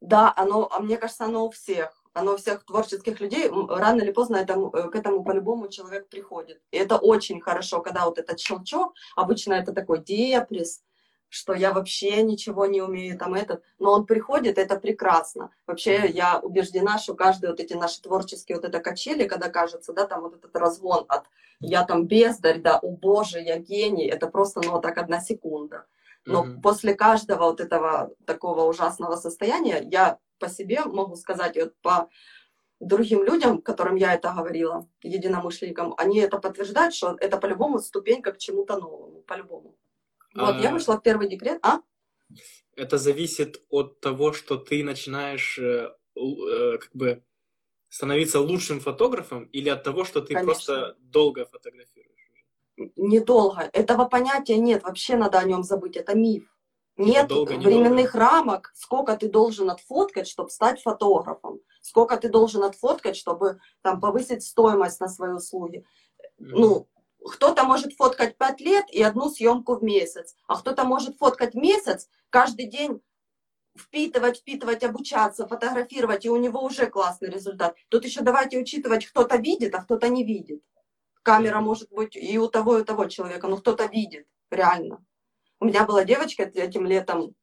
Да, 0.00 0.32
оно, 0.36 0.68
а 0.70 0.80
мне 0.80 0.96
кажется, 0.96 1.24
оно 1.24 1.46
у 1.46 1.50
всех. 1.50 2.02
Оно 2.12 2.34
у 2.34 2.36
всех 2.36 2.64
творческих 2.64 3.20
людей, 3.20 3.48
рано 3.48 4.00
или 4.00 4.10
поздно 4.10 4.36
этому, 4.36 4.74
э, 4.74 4.90
к 4.90 4.96
этому 4.96 5.22
по-любому 5.22 5.68
человек 5.68 6.08
приходит. 6.08 6.60
И 6.72 6.76
это 6.76 6.96
очень 6.96 7.40
хорошо, 7.40 7.80
когда 7.82 8.04
вот 8.06 8.18
этот 8.18 8.40
щелчок, 8.40 8.94
обычно 9.14 9.52
это 9.52 9.72
такой 9.72 10.02
депресс, 10.02 10.82
что 11.30 11.54
я 11.54 11.72
вообще 11.72 12.22
ничего 12.22 12.66
не 12.66 12.82
умею, 12.82 13.16
там 13.16 13.34
этот, 13.34 13.62
но 13.78 13.92
он 13.92 14.04
приходит, 14.04 14.58
это 14.58 14.78
прекрасно. 14.78 15.50
Вообще 15.66 16.08
я 16.08 16.40
убеждена, 16.40 16.98
что 16.98 17.14
каждый 17.14 17.50
вот 17.50 17.60
эти 17.60 17.72
наши 17.72 18.02
творческие 18.02 18.56
вот 18.56 18.64
это 18.64 18.80
качели, 18.80 19.26
когда 19.26 19.48
кажется, 19.48 19.92
да, 19.92 20.06
там 20.06 20.22
вот 20.22 20.34
этот 20.34 20.54
разгон 20.56 21.06
от 21.08 21.24
я 21.60 21.84
там 21.84 22.06
бездарь, 22.06 22.60
да, 22.60 22.78
о 22.78 22.90
боже, 22.90 23.38
я 23.40 23.58
гений, 23.58 24.06
это 24.06 24.26
просто, 24.26 24.60
ну, 24.64 24.72
вот 24.72 24.82
так 24.82 24.98
одна 24.98 25.20
секунда. 25.20 25.84
Но 26.26 26.44
Мгм. 26.44 26.62
после 26.62 26.94
каждого 26.94 27.44
вот 27.44 27.60
этого 27.60 28.10
такого 28.24 28.62
ужасного 28.64 29.16
состояния 29.16 29.80
я 29.90 30.18
по 30.38 30.48
себе 30.48 30.80
могу 30.84 31.16
сказать, 31.16 31.56
и 31.56 31.60
вот 31.62 31.74
по 31.82 32.08
другим 32.80 33.22
людям, 33.22 33.60
которым 33.60 33.96
я 33.96 34.14
это 34.14 34.32
говорила, 34.32 34.88
единомышленникам, 35.02 35.94
они 35.98 36.18
это 36.18 36.38
подтверждают, 36.38 36.94
что 36.94 37.16
это 37.20 37.36
по-любому 37.36 37.78
ступенька 37.78 38.32
к 38.32 38.38
чему-то 38.38 38.78
новому, 38.78 39.20
по-любому. 39.26 39.76
Вот, 40.34 40.60
я 40.60 40.70
А, 40.70 40.72
вышла 40.72 40.96
в 40.96 41.02
первый 41.02 41.28
декрет, 41.28 41.58
а? 41.62 41.80
Это 42.76 42.98
зависит 42.98 43.62
от 43.68 44.00
того, 44.00 44.32
что 44.32 44.56
ты 44.56 44.84
начинаешь 44.84 45.58
э, 45.58 45.90
э, 46.16 46.78
как 46.78 46.90
бы 46.94 47.22
становиться 47.88 48.40
лучшим 48.40 48.80
фотографом, 48.80 49.44
или 49.44 49.68
от 49.68 49.82
того, 49.82 50.04
что 50.04 50.20
ты 50.20 50.34
Конечно. 50.34 50.44
просто 50.44 50.96
долго 51.00 51.44
фотографируешь. 51.44 52.10
Недолго. 52.96 53.68
Этого 53.72 54.06
понятия 54.06 54.56
нет, 54.56 54.84
вообще 54.84 55.16
надо 55.16 55.38
о 55.38 55.44
нем 55.44 55.62
забыть, 55.62 55.96
это 55.96 56.14
миф. 56.14 56.44
Нет 56.96 57.28
долго, 57.28 57.52
временных 57.52 58.14
рамок, 58.14 58.72
сколько 58.74 59.16
ты 59.16 59.28
должен 59.28 59.70
отфоткать, 59.70 60.28
чтобы 60.28 60.50
стать 60.50 60.82
фотографом, 60.82 61.60
сколько 61.80 62.16
ты 62.16 62.28
должен 62.28 62.62
отфоткать, 62.62 63.16
чтобы 63.16 63.58
там 63.82 64.00
повысить 64.00 64.42
стоимость 64.42 65.00
на 65.00 65.08
свои 65.08 65.32
услуги. 65.32 65.84
Мгм. 66.38 66.60
ну, 66.60 66.88
кто-то 67.24 67.64
может 67.64 67.92
фоткать 67.94 68.36
5 68.36 68.60
лет 68.60 68.86
и 68.90 69.02
одну 69.02 69.30
съемку 69.30 69.76
в 69.76 69.82
месяц, 69.82 70.34
а 70.46 70.56
кто-то 70.56 70.84
может 70.84 71.18
фоткать 71.18 71.54
месяц, 71.54 72.08
каждый 72.30 72.66
день 72.66 73.00
впитывать, 73.76 74.38
впитывать, 74.38 74.82
обучаться, 74.82 75.46
фотографировать, 75.46 76.24
и 76.24 76.30
у 76.30 76.36
него 76.36 76.62
уже 76.62 76.86
классный 76.86 77.30
результат. 77.30 77.76
Тут 77.88 78.04
еще 78.04 78.22
давайте 78.22 78.58
учитывать, 78.58 79.06
кто-то 79.06 79.36
видит, 79.36 79.74
а 79.74 79.82
кто-то 79.82 80.08
не 80.08 80.24
видит. 80.24 80.62
Камера 81.22 81.60
может 81.60 81.90
быть 81.90 82.16
и 82.16 82.38
у 82.38 82.48
того, 82.48 82.78
и 82.78 82.82
у 82.82 82.84
того 82.84 83.06
человека, 83.06 83.46
но 83.46 83.58
кто-то 83.58 83.86
видит, 83.86 84.26
реально. 84.50 85.04
У 85.60 85.66
меня 85.66 85.84
была 85.84 86.04
девочка 86.04 86.44
этим 86.44 86.86
летом, 86.86 87.34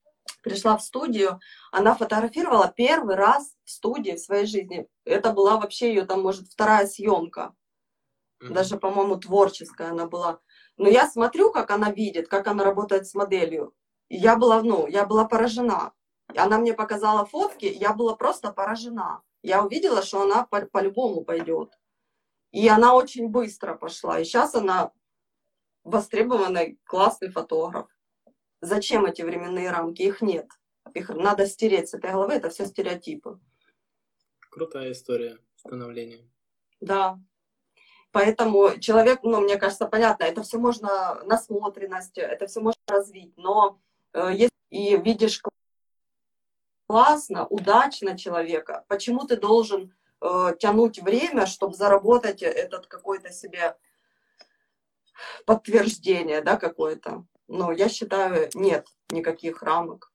пришла 0.41 0.77
в 0.77 0.83
студию, 0.83 1.39
она 1.71 1.93
фотографировала 1.93 2.73
первый 2.75 3.15
раз 3.15 3.55
в 3.63 3.69
студии 3.69 4.13
в 4.13 4.19
своей 4.19 4.47
жизни. 4.47 4.87
Это 5.05 5.31
была 5.31 5.57
вообще 5.57 5.89
ее 5.89 6.05
там, 6.05 6.23
может, 6.23 6.47
вторая 6.47 6.87
съемка 6.87 7.53
Мгм. 8.39 8.53
даже, 8.53 8.77
по-моему, 8.77 9.17
творческая 9.17 9.89
она 9.89 10.05
была. 10.05 10.39
Но 10.77 10.87
я 10.87 11.07
смотрю, 11.09 11.51
как 11.51 11.71
она 11.71 11.91
видит, 11.91 12.27
как 12.27 12.47
она 12.47 12.63
работает 12.63 13.07
с 13.07 13.15
моделью. 13.15 13.73
И 14.09 14.15
я 14.17 14.35
была, 14.35 14.61
ну, 14.61 14.87
я 14.87 15.05
была 15.05 15.25
поражена. 15.25 15.93
Она 16.35 16.57
мне 16.59 16.73
показала 16.73 17.25
фотки, 17.25 17.65
я 17.65 17.93
была 17.93 18.15
просто 18.15 18.51
поражена. 18.51 19.21
Я 19.41 19.63
увидела, 19.63 20.01
что 20.01 20.21
она 20.21 20.45
по- 20.45 20.65
по-любому 20.65 21.23
пойдет. 21.23 21.77
И 22.51 22.67
она 22.67 22.93
очень 22.95 23.29
быстро 23.29 23.75
пошла. 23.75 24.19
И 24.19 24.23
сейчас 24.23 24.55
она 24.55 24.91
востребованный, 25.83 26.79
классный 26.85 27.29
фотограф. 27.29 27.87
Зачем 28.61 29.05
эти 29.05 29.21
временные 29.21 29.71
рамки? 29.71 30.01
Их 30.01 30.21
нет. 30.21 30.47
Их 30.93 31.09
надо 31.09 31.45
стереть 31.47 31.89
с 31.89 31.93
этой 31.93 32.11
головы, 32.11 32.33
это 32.33 32.49
все 32.49 32.65
стереотипы. 32.65 33.39
Крутая 34.49 34.91
история 34.91 35.37
становления. 35.55 36.27
Да. 36.79 37.19
Поэтому 38.17 38.79
человек, 38.79 39.19
ну, 39.21 39.41
мне 39.41 39.57
кажется, 39.57 39.85
понятно, 39.85 40.23
это 40.23 40.41
все 40.41 40.57
можно, 40.57 41.21
насмотренность, 41.25 42.17
это 42.17 42.47
все 42.47 42.61
можно 42.61 42.81
развить, 42.87 43.31
но 43.37 43.77
э, 44.13 44.31
если 44.31 44.49
и 44.71 44.97
видишь 44.97 45.39
классно, 46.87 47.45
удачно 47.45 48.17
человека, 48.17 48.85
почему 48.87 49.27
ты 49.27 49.37
должен 49.37 49.93
э, 50.21 50.55
тянуть 50.57 50.99
время, 50.99 51.45
чтобы 51.45 51.75
заработать 51.75 52.41
этот 52.41 52.87
какой-то 52.87 53.31
себе 53.31 53.77
подтверждение, 55.45 56.41
да, 56.41 56.57
какое-то? 56.57 57.23
Ну, 57.47 57.69
я 57.69 57.87
считаю, 57.87 58.49
нет 58.55 58.87
никаких 59.11 59.61
рамок, 59.61 60.11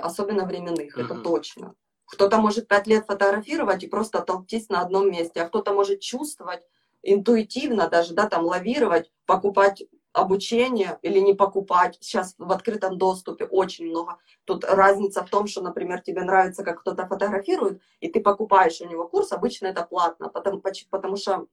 особенно 0.00 0.46
временных, 0.46 0.96
это 0.96 1.12
Мгм. 1.12 1.22
точно. 1.22 1.74
Кто-то 2.06 2.38
может 2.38 2.66
пять 2.66 2.86
лет 2.86 3.04
фотографировать 3.04 3.84
и 3.84 3.88
просто 3.88 4.22
толктись 4.22 4.70
на 4.70 4.80
одном 4.80 5.10
месте, 5.10 5.42
а 5.42 5.48
кто-то 5.48 5.74
может 5.74 6.00
чувствовать 6.00 6.62
интуитивно 7.04 7.88
даже, 7.88 8.14
да, 8.14 8.28
там 8.28 8.44
лавировать, 8.44 9.12
покупать 9.26 9.84
обучение 10.12 10.98
или 11.02 11.18
не 11.18 11.34
покупать. 11.34 11.98
Сейчас 12.00 12.34
в 12.38 12.50
открытом 12.52 12.98
доступе 12.98 13.46
очень 13.46 13.86
много. 13.86 14.18
Тут 14.44 14.64
разница 14.64 15.24
в 15.24 15.30
том, 15.30 15.46
что, 15.48 15.60
например, 15.60 16.00
тебе 16.00 16.22
нравится, 16.22 16.62
как 16.62 16.80
кто-то 16.80 17.06
фотографирует, 17.06 17.80
и 18.00 18.08
ты 18.08 18.20
покупаешь 18.20 18.80
у 18.80 18.88
него 18.88 19.08
курс, 19.08 19.32
обычно 19.32 19.66
это 19.66 19.84
платно, 19.84 20.28
потому, 20.28 20.62
потому 20.90 21.16
что 21.16 21.46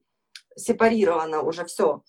сепарировано 0.55 1.41
уже 1.41 1.65
все. 1.65 2.03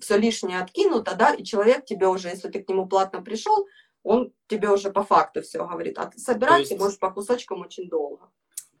Все 0.00 0.16
лишнее 0.16 0.60
откинуто, 0.60 1.16
да, 1.16 1.34
и 1.34 1.42
человек 1.42 1.84
тебе 1.84 2.06
уже, 2.06 2.28
если 2.28 2.48
ты 2.48 2.62
к 2.62 2.68
нему 2.68 2.86
платно 2.86 3.20
пришел, 3.22 3.66
он 4.04 4.32
тебе 4.46 4.70
уже 4.70 4.90
по 4.90 5.02
факту 5.02 5.42
все 5.42 5.66
говорит. 5.66 5.98
А 5.98 6.12
собирать 6.16 6.60
есть- 6.60 6.72
ты 6.72 6.78
можешь 6.78 6.98
по 6.98 7.10
кусочкам 7.10 7.60
очень 7.62 7.88
долго. 7.88 8.30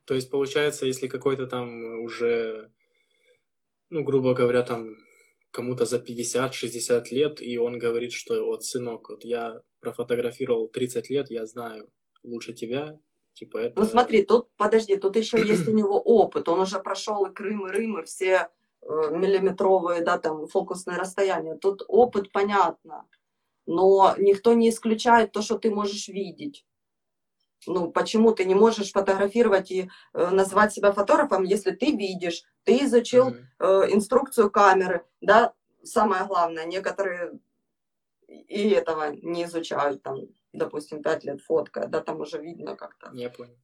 То 0.04 0.14
есть, 0.14 0.30
получается, 0.30 0.86
если 0.86 1.08
какой-то 1.08 1.46
там 1.46 2.00
уже, 2.02 2.70
ну, 3.90 4.04
грубо 4.04 4.34
говоря, 4.34 4.62
там 4.62 4.96
кому-то 5.50 5.86
за 5.86 5.98
50-60 5.98 7.04
лет, 7.10 7.40
и 7.40 7.58
он 7.58 7.78
говорит, 7.78 8.12
что 8.12 8.44
вот, 8.44 8.64
сынок, 8.64 9.10
вот 9.10 9.24
я 9.24 9.60
профотографировал 9.80 10.68
30 10.68 11.10
лет, 11.10 11.30
я 11.30 11.46
знаю 11.46 11.88
лучше 12.22 12.52
тебя, 12.52 12.98
типа 13.32 13.58
это... 13.58 13.80
Ну 13.80 13.86
смотри, 13.86 14.24
тут, 14.24 14.48
подожди, 14.56 14.96
тут 14.96 15.16
еще 15.16 15.38
есть 15.46 15.66
у 15.68 15.72
него 15.72 16.00
опыт. 16.00 16.48
Он 16.48 16.60
уже 16.60 16.78
прошел 16.80 17.24
и 17.26 17.32
Крым, 17.32 17.66
и 17.66 17.70
Рым, 17.70 18.00
и 18.00 18.04
все 18.04 18.48
э, 18.82 18.86
миллиметровые, 19.10 20.02
да, 20.02 20.18
там, 20.18 20.46
фокусные 20.46 20.98
расстояния. 20.98 21.56
Тут 21.56 21.82
опыт 21.88 22.30
понятно. 22.32 23.06
Но 23.66 24.14
никто 24.18 24.54
не 24.54 24.70
исключает 24.70 25.32
то, 25.32 25.42
что 25.42 25.58
ты 25.58 25.70
можешь 25.70 26.08
видеть. 26.08 26.64
Ну, 27.66 27.90
почему 27.90 28.32
ты 28.32 28.44
не 28.44 28.54
можешь 28.54 28.92
фотографировать 28.92 29.70
и 29.70 29.90
э, 30.14 30.30
назвать 30.30 30.72
себя 30.72 30.92
фотографом, 30.92 31.44
если 31.44 31.72
ты 31.72 31.92
видишь, 31.92 32.44
ты 32.64 32.84
изучил 32.84 33.34
э, 33.58 33.64
инструкцию 33.90 34.50
камеры, 34.50 35.04
да, 35.20 35.52
самое 35.82 36.24
главное, 36.24 36.66
некоторые 36.66 37.38
и 38.28 38.68
этого 38.70 39.12
не 39.12 39.44
изучают, 39.44 40.02
там, 40.02 40.20
допустим, 40.52 41.02
пять 41.02 41.24
лет 41.24 41.40
фотка, 41.40 41.86
да, 41.86 42.00
там 42.00 42.20
уже 42.20 42.38
видно 42.40 42.76
как-то. 42.76 43.10
Я 43.14 43.30
понял. 43.30 43.56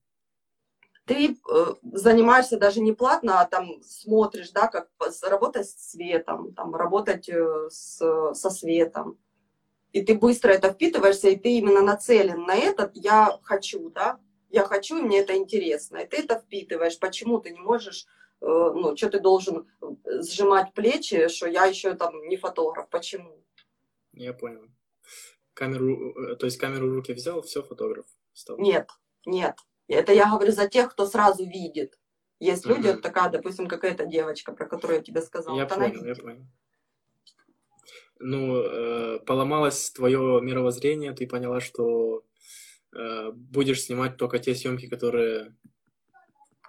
Ты 1.07 1.37
э, 1.37 1.67
занимаешься 1.83 2.59
даже 2.59 2.81
не 2.81 2.93
платно, 2.93 3.41
а 3.41 3.47
там 3.47 3.83
смотришь, 3.83 4.51
да, 4.53 4.69
как 4.69 4.89
работать 5.23 5.69
с 5.69 5.75
цветом, 5.75 6.55
там, 6.55 6.75
работать 6.75 7.29
э, 7.29 7.69
с, 7.69 7.99
со 8.33 8.51
светом. 8.51 9.19
И 9.95 10.03
ты 10.03 10.15
быстро 10.17 10.51
это 10.51 10.73
впитываешься, 10.73 11.29
и 11.29 11.37
ты 11.37 11.51
именно 11.51 11.81
нацелен 11.81 12.43
на 12.43 12.57
это, 12.57 12.91
я 12.95 13.39
хочу, 13.45 13.91
да, 13.91 14.19
я 14.51 14.65
хочу, 14.65 14.99
и 14.99 15.03
мне 15.03 15.21
это 15.21 15.37
интересно, 15.37 15.99
и 15.99 16.07
ты 16.07 16.17
это 16.17 16.41
впитываешь, 16.41 16.99
почему 16.99 17.39
ты 17.39 17.51
не 17.51 17.61
можешь, 17.61 18.07
э, 18.41 18.45
ну, 18.45 18.97
что 18.97 19.09
ты 19.09 19.21
должен 19.21 19.69
э, 19.81 19.87
сжимать 20.23 20.75
плечи, 20.75 21.29
что 21.29 21.47
я 21.47 21.67
еще 21.67 21.95
там 21.95 22.27
не 22.27 22.37
фотограф, 22.37 22.89
почему? 22.89 23.41
Я 24.13 24.33
понял. 24.33 24.69
Камеру, 25.55 26.13
э, 26.19 26.37
то 26.37 26.47
есть 26.47 26.59
камеру 26.59 26.91
в 26.91 26.95
руки 26.95 27.13
взял, 27.13 27.43
все, 27.43 27.63
фотограф 27.63 28.07
стал? 28.33 28.59
Нет, 28.59 28.91
нет. 29.25 29.55
Это 29.87 30.13
я 30.13 30.29
говорю 30.29 30.51
за 30.51 30.67
тех, 30.69 30.91
кто 30.91 31.07
сразу 31.07 31.45
видит. 31.45 32.01
Есть 32.41 32.67
люди, 32.67 32.89
вот 32.89 33.01
такая, 33.01 33.31
допустим, 33.31 33.69
какая-то 33.69 34.07
девочка, 34.07 34.53
про 34.53 34.67
которую 34.67 34.97
я 34.99 35.05
тебе 35.05 35.23
сказала. 35.23 35.57
Я 35.57 35.67
понял, 35.67 36.05
я 36.05 36.17
понял. 36.17 36.47
Ну, 38.19 38.57
э, 38.57 39.19
поломалось 39.27 39.91
твое 39.91 40.41
мировоззрение, 40.41 41.13
ты 41.13 41.27
поняла, 41.27 41.61
что 41.61 42.23
э, 42.95 43.31
будешь 43.33 43.83
снимать 43.83 44.17
только 44.17 44.39
те 44.39 44.55
съемки, 44.55 44.87
которые... 44.87 45.55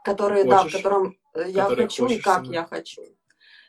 Которые, 0.03 0.43
хочешь, 0.43 0.51
да, 0.51 0.63
в 0.63 0.71
котором 0.71 1.17
я 1.47 1.65
хочу 1.65 2.08
и 2.08 2.19
как 2.19 2.45
снимать. 2.45 2.55
я 2.55 2.65
хочу. 2.65 3.03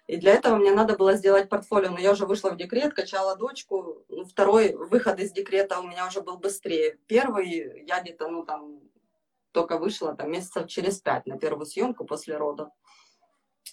И 0.06 0.18
для 0.18 0.34
этого 0.34 0.56
мне 0.56 0.70
надо 0.70 0.96
было 0.96 1.14
сделать 1.14 1.48
портфолио. 1.48 1.90
Но 1.90 1.98
я 1.98 2.12
уже 2.12 2.26
вышла 2.26 2.50
в 2.50 2.56
декрет, 2.56 2.94
качала 2.94 3.36
дочку. 3.36 4.04
Ну, 4.08 4.24
второй 4.24 4.74
выход 4.74 5.18
из 5.18 5.32
декрета 5.32 5.80
у 5.80 5.86
меня 5.86 6.06
уже 6.06 6.20
был 6.20 6.38
быстрее. 6.38 6.98
Первый 7.06 7.84
я 7.86 8.00
где-то, 8.00 8.28
ну, 8.28 8.44
там, 8.44 8.80
только 9.50 9.78
вышла 9.78 10.14
там 10.14 10.30
месяцев 10.30 10.68
через 10.68 11.00
пять 11.00 11.26
на 11.26 11.38
первую 11.38 11.66
съемку 11.66 12.04
после 12.04 12.36
родов. 12.36 12.68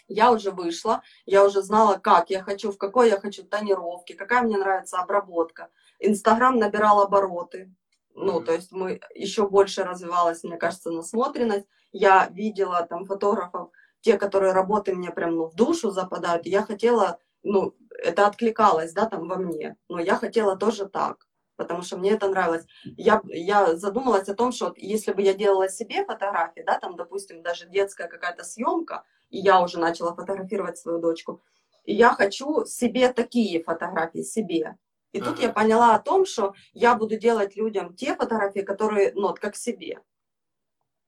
Я 0.08 0.32
уже 0.32 0.52
вышла, 0.52 1.02
я 1.26 1.46
уже 1.46 1.62
знала, 1.62 1.98
как 1.98 2.30
я 2.30 2.44
хочу, 2.44 2.72
в 2.72 2.78
какой 2.78 3.10
я 3.10 3.20
хочу 3.20 3.44
тонировки, 3.44 4.14
какая 4.14 4.42
мне 4.42 4.58
нравится 4.58 5.00
обработка. 5.00 5.70
Инстаграм 6.00 6.58
набирал 6.58 7.02
обороты, 7.02 7.74
ну, 8.16 8.42
то 8.42 8.54
есть 8.54 8.72
мы 8.72 9.00
еще 9.16 9.48
больше 9.48 9.84
развивалась, 9.84 10.44
мне 10.44 10.58
кажется, 10.58 10.92
насмотренность. 10.92 11.68
Я 11.92 12.28
видела 12.28 12.86
там 12.88 13.06
фотографов, 13.06 13.72
те, 14.02 14.18
которые 14.18 14.54
работы 14.54 14.94
мне 14.94 15.12
прям 15.12 15.36
ну, 15.36 15.48
в 15.48 15.56
душу 15.56 15.90
западают, 15.92 16.46
я 16.46 16.64
хотела, 16.64 17.20
ну, 17.42 17.76
это 17.90 18.28
откликалось, 18.28 18.94
да, 18.94 19.06
там 19.06 19.28
во 19.28 19.38
мне, 19.38 19.78
но 19.90 20.00
я 20.00 20.16
хотела 20.16 20.56
тоже 20.58 20.88
так 20.88 21.26
потому 21.56 21.82
что 21.82 21.98
мне 21.98 22.12
это 22.12 22.28
нравилось. 22.30 22.66
Я, 22.84 23.22
я 23.26 23.76
задумалась 23.76 24.30
о 24.30 24.36
том, 24.36 24.52
что 24.52 24.74
если 24.78 25.14
бы 25.14 25.22
я 25.22 25.34
делала 25.34 25.70
себе 25.70 26.06
фотографии, 26.06 26.64
да, 26.66 26.80
там, 26.80 26.96
допустим, 26.96 27.42
даже 27.42 27.68
детская 27.68 28.08
какая-то 28.08 28.44
съемка, 28.44 29.04
и 29.30 29.40
я 29.40 29.62
уже 29.62 29.80
начала 29.80 30.14
фотографировать 30.16 30.78
свою 30.78 31.00
дочку, 31.00 31.42
и 31.84 31.94
я 31.94 32.12
хочу 32.12 32.66
себе 32.66 33.12
такие 33.12 33.64
фотографии, 33.64 34.22
себе. 34.22 34.78
И 35.12 35.20
ага. 35.20 35.30
тут 35.30 35.40
я 35.40 35.50
поняла 35.50 35.96
о 35.96 36.00
том, 36.00 36.26
что 36.26 36.54
я 36.74 36.96
буду 36.96 37.18
делать 37.18 37.56
людям 37.56 37.96
те 37.96 38.16
фотографии, 38.16 38.62
которые, 38.62 39.12
ну, 39.14 39.28
вот 39.28 39.40
как 39.40 39.56
себе. 39.56 40.00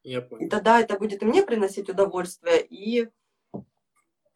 Я 0.04 0.22
понял. 0.22 0.46
И 0.46 0.50
тогда 0.50 0.80
это 0.80 1.00
будет 1.00 1.24
и 1.24 1.26
мне 1.26 1.42
приносить 1.42 1.90
удовольствие, 1.90 2.64
и 2.64 3.10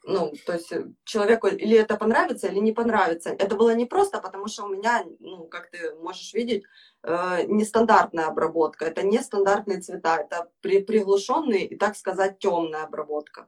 ну, 0.09 0.33
то 0.45 0.53
есть 0.53 0.71
э, 0.71 0.87
человеку 1.03 1.47
или 1.47 1.77
это 1.77 1.95
понравится, 1.95 2.47
или 2.47 2.59
не 2.59 2.71
понравится. 2.73 3.29
Это 3.29 3.55
было 3.55 3.75
не 3.75 3.85
просто, 3.85 4.19
потому 4.19 4.47
что 4.47 4.65
у 4.65 4.69
меня, 4.69 5.05
ну, 5.19 5.45
как 5.45 5.69
ты 5.69 5.93
можешь 5.95 6.33
видеть, 6.33 6.63
э, 7.03 7.43
нестандартная 7.47 8.25
обработка. 8.25 8.85
Это 8.85 9.03
нестандартные 9.03 9.81
цвета, 9.81 10.17
это 10.17 10.49
при, 10.61 10.81
приглушенные 10.81 11.67
и, 11.67 11.77
так 11.77 11.95
сказать, 11.95 12.39
темная 12.39 12.83
обработка. 12.83 13.47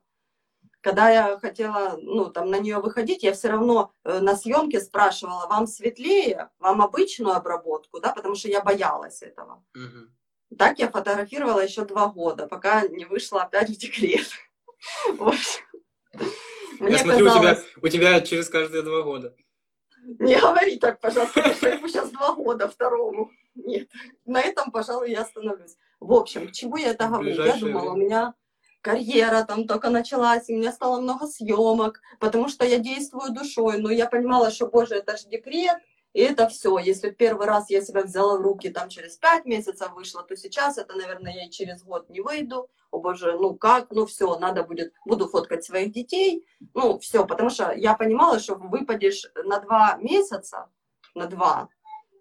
Когда 0.82 1.10
я 1.10 1.40
хотела, 1.40 1.98
ну, 1.98 2.30
там, 2.30 2.50
на 2.52 2.60
нее 2.60 2.78
выходить, 2.78 3.24
я 3.24 3.34
все 3.34 3.50
равно 3.50 3.92
э, 4.04 4.20
на 4.20 4.36
съемке 4.36 4.80
спрашивала, 4.80 5.48
вам 5.48 5.66
светлее, 5.66 6.50
вам 6.60 6.82
обычную 6.82 7.36
обработку, 7.36 8.00
да, 8.00 8.14
потому 8.14 8.36
что 8.36 8.50
я 8.50 8.62
боялась 8.62 9.24
этого. 9.24 9.64
Угу. 9.76 10.58
Так 10.58 10.80
я 10.80 10.92
фотографировала 10.92 11.62
еще 11.64 11.86
два 11.86 12.08
года, 12.08 12.48
пока 12.48 12.88
не 12.88 13.06
вышла 13.06 13.44
опять 13.44 13.70
в 13.70 13.78
декрет. 13.78 14.28
Мне 16.82 16.94
Я 16.94 16.98
смотрю, 17.00 17.26
казалось... 17.26 17.60
у, 17.60 17.64
тебя, 17.64 17.66
у 17.82 17.88
тебя 17.88 18.22
через 18.22 18.50
каждые 18.50 18.82
два 18.82 19.02
года. 19.04 19.36
Не 20.20 20.36
говори 20.36 20.78
так, 20.78 21.00
пожалуйста, 21.00 21.54
что 21.54 21.70
ему 21.70 21.88
сейчас 21.88 22.10
два 22.10 22.34
года, 22.34 22.68
второму. 22.68 23.30
Нет, 23.54 23.90
на 24.26 24.42
этом, 24.42 24.72
пожалуй, 24.72 25.12
я 25.12 25.22
остановлюсь. 25.22 25.78
В 26.00 26.12
общем, 26.14 26.48
к 26.48 26.52
чему 26.54 26.78
я 26.78 26.90
это 26.90 27.08
говорю? 27.08 27.44
Я 27.44 27.56
думала, 27.58 27.92
у 27.92 27.98
меня 27.98 28.34
карьера 28.82 29.44
там 29.44 29.68
только 29.68 29.90
началась, 29.92 30.50
и 30.50 30.56
у 30.56 30.58
меня 30.58 30.72
стало 30.72 31.00
много 31.00 31.28
съемок, 31.28 32.02
потому 32.20 32.50
что 32.50 32.66
я 32.66 32.80
действую 32.80 33.32
душой, 33.32 33.78
но 33.78 33.92
я 33.92 34.08
понимала, 34.08 34.50
что, 34.50 34.68
боже, 34.68 34.96
это 34.96 35.18
же 35.18 35.28
декрет, 35.28 35.78
и 36.14 36.22
это 36.22 36.48
все. 36.48 36.80
Если 36.80 37.12
первый 37.12 37.46
раз 37.46 37.70
я 37.70 37.82
себя 37.82 38.02
взяла 38.02 38.38
в 38.38 38.42
руки, 38.42 38.70
там 38.70 38.90
через 38.90 39.18
пять 39.18 39.46
месяцев 39.46 39.92
вышла, 39.94 40.24
то 40.24 40.36
сейчас 40.36 40.80
это, 40.80 40.96
наверное, 40.96 41.34
я 41.34 41.46
и 41.46 41.52
через 41.52 41.84
год 41.84 42.10
не 42.10 42.22
выйду. 42.22 42.70
О 42.92 43.00
боже, 43.00 43.38
ну 43.40 43.56
как, 43.56 43.92
ну 43.92 44.06
все, 44.06 44.38
надо 44.38 44.64
будет, 44.64 44.94
буду 45.06 45.28
фоткать 45.28 45.64
своих 45.64 45.92
детей. 45.92 46.46
Ну 46.74 47.00
все, 47.00 47.26
потому 47.26 47.50
что 47.50 47.72
я 47.72 47.96
понимала, 47.96 48.40
что 48.40 48.56
выпадешь 48.56 49.26
на 49.46 49.60
два 49.60 49.98
месяца, 50.02 50.70
на 51.16 51.26
два, 51.28 51.70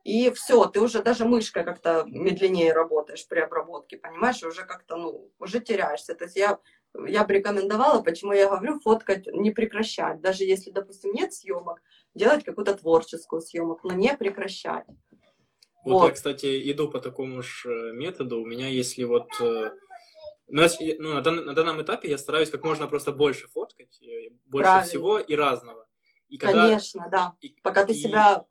и 0.04 0.30
все, 0.30 0.64
ты 0.66 0.80
уже 0.80 1.02
даже 1.02 1.24
мышкой 1.26 1.64
как-то 1.64 2.04
медленнее 2.06 2.72
работаешь 2.72 3.26
при 3.28 3.40
обработке, 3.40 3.98
понимаешь, 3.98 4.42
уже 4.42 4.64
как-то, 4.64 4.96
ну, 4.96 5.30
уже 5.38 5.61
теряешься. 5.61 6.14
То 6.14 6.24
есть 6.24 6.37
я, 6.37 6.59
я 7.06 7.24
бы 7.24 7.35
рекомендовала, 7.35 8.02
почему 8.02 8.33
я 8.33 8.48
говорю, 8.48 8.80
фоткать 8.80 9.26
не 9.26 9.50
прекращать. 9.50 10.20
Даже 10.20 10.44
если, 10.44 10.70
допустим, 10.70 11.12
нет 11.12 11.35
съемок, 11.35 11.83
делать 12.14 12.44
какую-то 12.44 12.74
творческую 12.74 13.42
съемок, 13.42 13.85
но 13.85 13.92
не 13.92 14.16
прекращать. 14.16 14.87
Вот, 15.85 16.00
вот. 16.00 16.06
я, 16.06 16.12
кстати, 16.12 16.72
иду 16.72 16.88
по 16.88 17.00
такому 17.00 17.42
же 17.42 17.70
э, 17.70 17.92
методу. 17.92 18.40
У 18.40 18.46
меня, 18.46 18.68
если 18.68 19.04
вот... 19.04 19.28
Э, 20.50 20.96
ну, 20.98 21.14
на, 21.14 21.20
дан, 21.20 21.44
на 21.44 21.54
данном 21.54 21.80
этапе 21.82 22.10
я 22.10 22.18
стараюсь 22.18 22.50
как 22.50 22.64
можно 22.64 22.86
просто 22.86 23.12
больше 23.12 23.48
фоткать, 23.48 24.00
э, 24.02 24.30
больше 24.46 24.64
Правильно. 24.64 24.88
всего 24.88 25.18
и 25.18 25.34
разного. 25.34 25.86
И 26.28 26.38
когда... 26.38 26.66
Конечно, 26.66 27.08
да. 27.10 27.36
И, 27.40 27.54
Пока 27.62 27.84
ты 27.84 27.92
и... 27.92 27.96
себя 27.96 28.44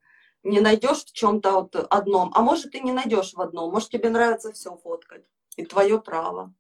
не 0.44 0.60
найдешь 0.60 1.06
в 1.06 1.14
чем-то 1.14 1.52
вот 1.52 1.76
одном. 1.76 2.32
А 2.34 2.42
может, 2.42 2.72
ты 2.72 2.80
не 2.80 2.92
найдешь 2.92 3.34
в 3.34 3.42
одном. 3.42 3.72
Может, 3.72 3.90
тебе 3.90 4.10
нравится 4.10 4.52
все 4.52 4.76
фоткать. 4.78 5.26
И 5.58 5.66
твое 5.66 6.02
право. 6.02 6.54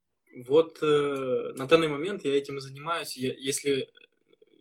Вот 0.47 0.79
э, 0.81 1.53
на 1.55 1.67
данный 1.67 1.87
момент 1.87 2.23
я 2.25 2.37
этим 2.37 2.59
занимаюсь. 2.59 3.15
Я, 3.17 3.33
если 3.33 3.89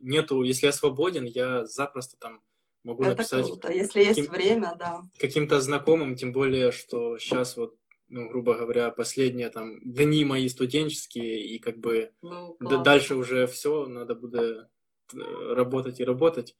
нету, 0.00 0.42
если 0.42 0.66
я 0.66 0.72
свободен, 0.72 1.24
я 1.24 1.66
запросто 1.66 2.16
там 2.18 2.40
могу 2.84 3.02
Это 3.02 3.12
написать. 3.12 3.46
Круто. 3.46 3.72
Если 3.72 4.00
есть 4.00 4.20
каким, 4.20 4.32
время, 4.32 4.74
да. 4.78 5.02
Каким-то 5.18 5.60
знакомым, 5.60 6.16
тем 6.16 6.32
более, 6.32 6.72
что 6.72 7.18
сейчас 7.18 7.56
вот, 7.56 7.74
ну, 8.08 8.28
грубо 8.28 8.54
говоря, 8.54 8.90
последние 8.90 9.50
там 9.50 9.80
дни 9.80 10.24
мои 10.24 10.48
студенческие, 10.48 11.44
и 11.46 11.58
как 11.58 11.78
бы 11.78 12.12
ну, 12.22 12.56
дальше 12.82 13.14
уже 13.14 13.46
все, 13.46 13.86
надо 13.86 14.14
будет 14.14 14.68
э, 15.14 15.54
работать 15.54 16.00
и 16.00 16.04
работать. 16.04 16.56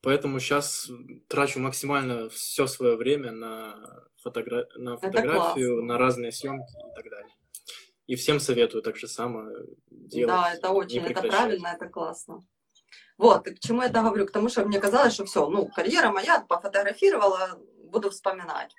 Поэтому 0.00 0.38
сейчас 0.38 0.90
трачу 1.26 1.58
максимально 1.58 2.28
все 2.28 2.66
свое 2.66 2.96
время 2.96 3.32
на, 3.32 4.06
фотогра... 4.22 4.68
на 4.76 4.96
фотографию, 4.96 5.82
на 5.82 5.98
разные 5.98 6.30
съемки 6.30 6.70
и 6.70 6.94
так 6.94 7.10
далее. 7.10 7.34
И 8.06 8.14
всем 8.14 8.38
советую 8.40 8.82
так 8.82 8.96
же 8.96 9.08
само 9.08 9.50
делать. 9.90 10.28
Да, 10.28 10.54
это 10.54 10.70
очень, 10.70 11.00
это 11.00 11.22
правильно, 11.22 11.68
это 11.68 11.88
классно. 11.88 12.46
Вот, 13.18 13.48
и 13.48 13.54
к 13.54 13.58
чему 13.58 13.82
я 13.82 13.88
это 13.88 14.00
говорю? 14.00 14.26
К 14.26 14.30
тому, 14.30 14.48
что 14.48 14.64
мне 14.64 14.78
казалось, 14.78 15.12
что 15.12 15.24
все, 15.24 15.48
ну, 15.48 15.66
карьера 15.66 16.10
моя, 16.10 16.40
пофотографировала, 16.48 17.58
буду 17.82 18.10
вспоминать. 18.10 18.72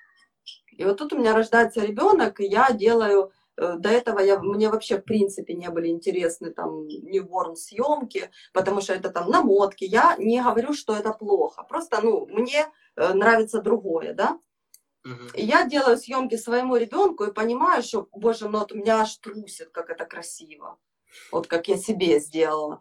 И 0.80 0.86
вот 0.86 0.98
тут 0.98 1.12
у 1.12 1.18
меня 1.18 1.36
рождается 1.36 1.82
ребенок, 1.82 2.40
и 2.40 2.46
я 2.46 2.72
делаю 2.72 3.34
э, 3.58 3.76
до 3.78 3.90
этого 3.90 4.20
я, 4.20 4.40
мне 4.40 4.70
вообще 4.70 4.98
в 4.98 5.04
принципе 5.04 5.54
не 5.54 5.70
были 5.70 5.90
интересны 5.90 6.52
там 6.52 6.88
ньюборн 6.88 7.58
съемки, 7.58 8.32
потому 8.54 8.80
что 8.80 8.94
это 8.94 9.10
там 9.10 9.30
намотки. 9.30 9.84
Я 9.84 10.16
не 10.18 10.42
говорю, 10.42 10.72
что 10.72 10.96
это 10.96 11.12
плохо. 11.12 11.64
Просто, 11.64 12.00
ну, 12.02 12.28
мне 12.28 12.66
э, 12.96 13.14
нравится 13.14 13.62
другое, 13.62 14.14
да. 14.14 14.40
И 15.34 15.46
я 15.46 15.66
делаю 15.66 15.98
съемки 15.98 16.38
своему 16.38 16.78
ребенку 16.78 17.26
и 17.26 17.34
понимаю, 17.34 17.84
что, 17.84 18.08
боже, 18.14 18.48
ну 18.48 18.60
вот 18.60 18.74
меня 18.74 19.02
аж 19.02 19.18
трусит, 19.18 19.72
как 19.72 19.90
это 19.90 20.06
красиво. 20.06 20.78
Вот 21.32 21.48
как 21.48 21.68
я 21.68 21.78
себе 21.78 22.20
сделала. 22.22 22.80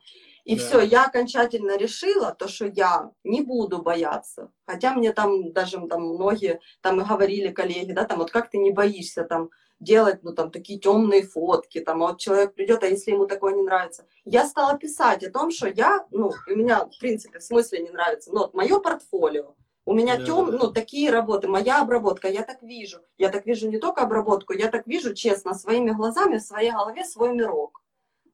И 0.49 0.57
да. 0.57 0.63
все, 0.63 0.81
я 0.81 1.05
окончательно 1.05 1.77
решила, 1.77 2.35
то, 2.35 2.49
что 2.49 2.65
я 2.65 3.11
не 3.23 3.43
буду 3.43 3.83
бояться. 3.83 4.51
Хотя 4.67 4.95
мне 4.95 5.13
там 5.13 5.53
даже 5.53 5.79
там 5.87 6.15
многие 6.15 6.61
там 6.81 6.99
и 7.03 7.05
говорили 7.05 7.49
коллеги, 7.49 7.93
да, 7.93 8.05
там 8.05 8.17
вот 8.19 8.31
как 8.31 8.49
ты 8.49 8.57
не 8.57 8.71
боишься 8.71 9.25
там 9.25 9.51
делать, 9.79 10.23
ну 10.23 10.33
там 10.33 10.51
такие 10.51 10.81
темные 10.81 11.23
фотки, 11.23 11.81
там, 11.81 12.03
а 12.03 12.09
вот 12.09 12.19
человек 12.19 12.55
придет, 12.55 12.83
а 12.83 12.87
если 12.87 13.11
ему 13.11 13.27
такое 13.27 13.55
не 13.55 13.63
нравится. 13.63 14.07
Я 14.25 14.47
стала 14.47 14.79
писать 14.79 15.23
о 15.23 15.31
том, 15.31 15.51
что 15.51 15.69
я, 15.69 16.07
ну, 16.13 16.33
у 16.47 16.57
меня, 16.57 16.87
в 16.87 16.99
принципе, 16.99 17.41
в 17.41 17.45
смысле 17.45 17.81
не 17.81 17.91
нравится, 17.91 18.33
но 18.33 18.45
вот 18.45 18.55
мое 18.55 18.81
портфолио, 18.81 19.55
у 19.85 19.93
меня 19.93 20.17
да. 20.17 20.25
тем, 20.25 20.47
ну, 20.47 20.73
такие 20.73 21.11
работы, 21.11 21.47
моя 21.47 21.83
обработка, 21.83 22.27
я 22.27 22.43
так 22.43 22.63
вижу. 22.63 23.01
Я 23.19 23.29
так 23.29 23.45
вижу 23.45 23.69
не 23.69 23.77
только 23.77 24.01
обработку, 24.01 24.55
я 24.55 24.69
так 24.69 24.87
вижу, 24.87 25.15
честно, 25.15 25.53
своими 25.53 25.91
глазами, 25.91 26.39
в 26.39 26.43
своей 26.43 26.73
голове 26.73 27.05
свой 27.05 27.35
мирок. 27.35 27.83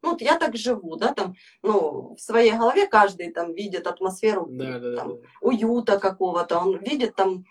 Ну, 0.04 0.10
вот 0.10 0.20
я 0.20 0.38
так 0.38 0.54
живу, 0.54 0.96
да, 0.96 1.14
там, 1.14 1.34
ну, 1.62 2.14
в 2.14 2.20
своей 2.20 2.52
голове 2.52 2.86
каждый 2.86 3.32
там 3.32 3.54
видит 3.54 3.86
атмосферу 3.86 4.46
Да, 4.50 4.78
да, 4.78 4.96
там, 4.96 5.08
да. 5.08 5.28
уюта 5.40 5.98
какого-то, 5.98 6.58
он 6.58 6.76
видит 6.76 7.16
там 7.16 7.46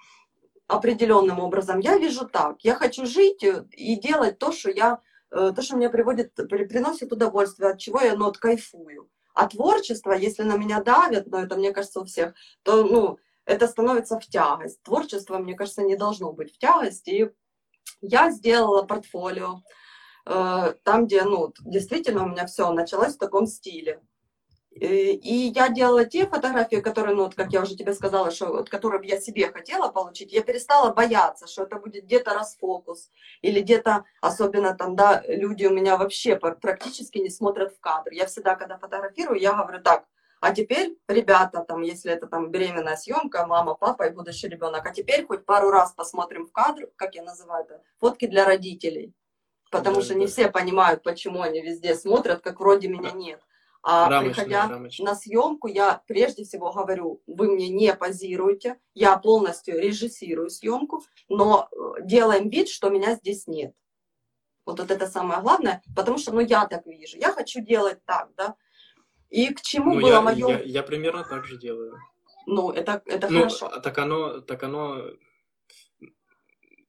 определенным 0.68 1.40
образом. 1.40 1.80
Я 1.80 1.98
вижу 1.98 2.28
так, 2.28 2.62
я 2.62 2.76
хочу 2.76 3.08
жить 3.08 3.44
э, 3.44 3.66
и 3.72 3.96
делать 3.96 4.38
то, 4.38 4.52
что 4.52 4.70
я, 4.70 5.00
э, 5.32 5.52
то, 5.56 5.62
что 5.64 5.78
мне 5.78 5.90
приводит, 5.90 6.36
при- 6.36 6.66
приносит 6.66 7.12
удовольствие, 7.12 7.72
от 7.72 7.80
чего 7.80 8.00
я, 8.02 8.16
ну, 8.16 8.26
вот 8.26 8.38
кайфую. 8.38 9.10
А 9.34 9.48
творчество, 9.48 10.12
если 10.12 10.44
на 10.44 10.56
меня 10.56 10.80
давят, 10.84 11.26
но 11.26 11.40
это, 11.40 11.56
мне 11.56 11.72
кажется, 11.72 12.02
у 12.02 12.06
всех, 12.06 12.36
то, 12.62 12.84
ну, 12.84 13.18
это 13.46 13.68
становится 13.68 14.20
в 14.20 14.28
тягость. 14.28 14.84
Творчество, 14.84 15.40
мне 15.40 15.56
кажется, 15.56 15.82
не 15.82 15.96
должно 15.96 16.32
быть 16.32 16.54
в 16.54 16.60
тягость. 16.60 17.08
И 17.08 17.32
я 18.02 18.30
сделала 18.30 18.84
портфолио, 18.84 19.64
там, 20.26 21.06
где, 21.06 21.24
ну, 21.24 21.54
действительно 21.62 22.24
у 22.24 22.30
меня 22.30 22.46
все 22.46 22.72
началось 22.72 23.16
в 23.16 23.20
таком 23.20 23.48
стиле. 23.48 24.02
И, 24.72 25.14
и 25.14 25.52
я 25.54 25.70
делала 25.70 26.04
те 26.04 26.26
фотографии, 26.26 26.78
которые, 26.78 27.16
ну, 27.16 27.26
вот, 27.26 27.36
как 27.36 27.52
я 27.54 27.62
уже 27.62 27.76
тебе 27.76 27.94
сказала, 27.94 28.32
что, 28.32 28.48
вот, 28.48 28.70
которые 28.70 29.08
я 29.08 29.22
себе 29.22 29.52
хотела 29.52 29.90
получить, 29.90 30.34
я 30.34 30.42
перестала 30.42 30.92
бояться, 30.92 31.46
что 31.46 31.64
это 31.64 31.76
будет 31.76 32.06
где-то 32.06 32.34
расфокус, 32.34 33.12
или 33.42 33.62
где-то, 33.62 34.06
особенно 34.20 34.74
там, 34.74 34.96
да, 34.96 35.24
люди 35.28 35.66
у 35.66 35.70
меня 35.70 35.96
вообще 35.96 36.38
пр- 36.38 36.58
практически 36.60 37.20
не 37.20 37.30
смотрят 37.30 37.74
в 37.76 37.80
кадр. 37.80 38.12
Я 38.14 38.26
всегда, 38.26 38.56
когда 38.56 38.78
фотографирую, 38.80 39.40
я 39.40 39.54
говорю 39.54 39.82
так, 39.82 40.06
а 40.42 40.54
теперь, 40.54 40.98
ребята, 41.08 41.64
там, 41.66 41.84
если 41.84 42.12
это 42.12 42.28
там 42.28 42.50
беременная 42.50 42.98
съемка, 42.98 43.46
мама, 43.46 43.76
папа 43.76 44.08
и 44.08 44.12
будущий 44.12 44.50
ребенок, 44.50 44.86
а 44.86 44.92
теперь 44.92 45.26
хоть 45.26 45.46
пару 45.46 45.70
раз 45.70 45.94
посмотрим 45.94 46.48
в 46.48 46.52
кадр, 46.52 46.90
как 46.96 47.16
я 47.16 47.24
называю 47.24 47.64
это, 47.64 47.82
фотки 48.00 48.26
для 48.28 48.44
родителей. 48.44 49.14
Потому 49.74 49.98
Да, 49.98 50.02
что 50.04 50.14
не 50.14 50.26
да. 50.28 50.32
все 50.32 50.50
понимают, 50.52 51.02
почему 51.04 51.42
они 51.42 51.60
везде 51.62 51.96
смотрят, 51.96 52.42
как 52.42 52.60
вроде 52.60 52.88
меня 52.88 53.12
нет. 53.12 53.42
А 53.82 54.08
Рамочная, 54.08 54.34
приходя 54.34 54.68
рамочная. 54.70 55.08
на 55.08 55.16
съемку, 55.16 55.68
я 55.68 56.02
прежде 56.08 56.44
всего 56.46 56.72
говорю, 56.72 57.22
вы 57.28 57.52
мне 57.52 57.68
не 57.70 57.94
позируете, 57.96 58.78
я 58.94 59.18
полностью 59.18 59.80
режиссирую 59.80 60.50
съемку, 60.52 61.04
но 61.28 61.68
э, 61.72 61.76
делаем 62.06 62.50
вид, 62.50 62.70
что 62.70 62.90
меня 62.90 63.16
здесь 63.16 63.48
нет. 63.48 63.74
Вот, 64.66 64.80
вот 64.80 64.90
это 64.92 65.08
самое 65.08 65.42
главное, 65.42 65.82
потому 65.96 66.18
что, 66.18 66.32
ну, 66.32 66.40
я 66.40 66.66
так 66.68 66.86
вижу, 66.86 67.18
я 67.18 67.32
хочу 67.34 67.60
делать 67.62 67.98
так, 68.06 68.30
да. 68.38 68.56
И 69.30 69.52
к 69.54 69.62
чему 69.62 69.96
Ну, 69.96 70.02
было 70.02 70.10
я, 70.12 70.22
мое... 70.22 70.48
я, 70.50 70.62
я 70.62 70.84
примерно 70.84 71.24
так 71.26 71.44
же 71.46 71.58
делаю. 71.58 71.98
Ну, 72.46 72.72
это, 72.72 73.02
это 73.08 73.28
Ну, 73.30 73.40
хорошо. 73.40 73.68
так 73.82 73.98
оно, 73.98 74.40
так 74.40 74.64
оно... 74.64 75.02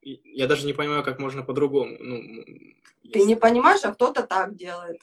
Я 0.04 0.46
даже 0.46 0.66
не 0.66 0.72
понимаю, 0.74 1.02
как 1.02 1.18
можно 1.18 1.42
по-другому. 1.42 1.96
Ну, 1.98 2.44
Ты 2.44 3.18
если- 3.18 3.28
не 3.28 3.36
понимаешь, 3.36 3.84
а 3.84 3.92
кто-то 3.94 4.22
так 4.26 4.54
делает. 4.54 5.00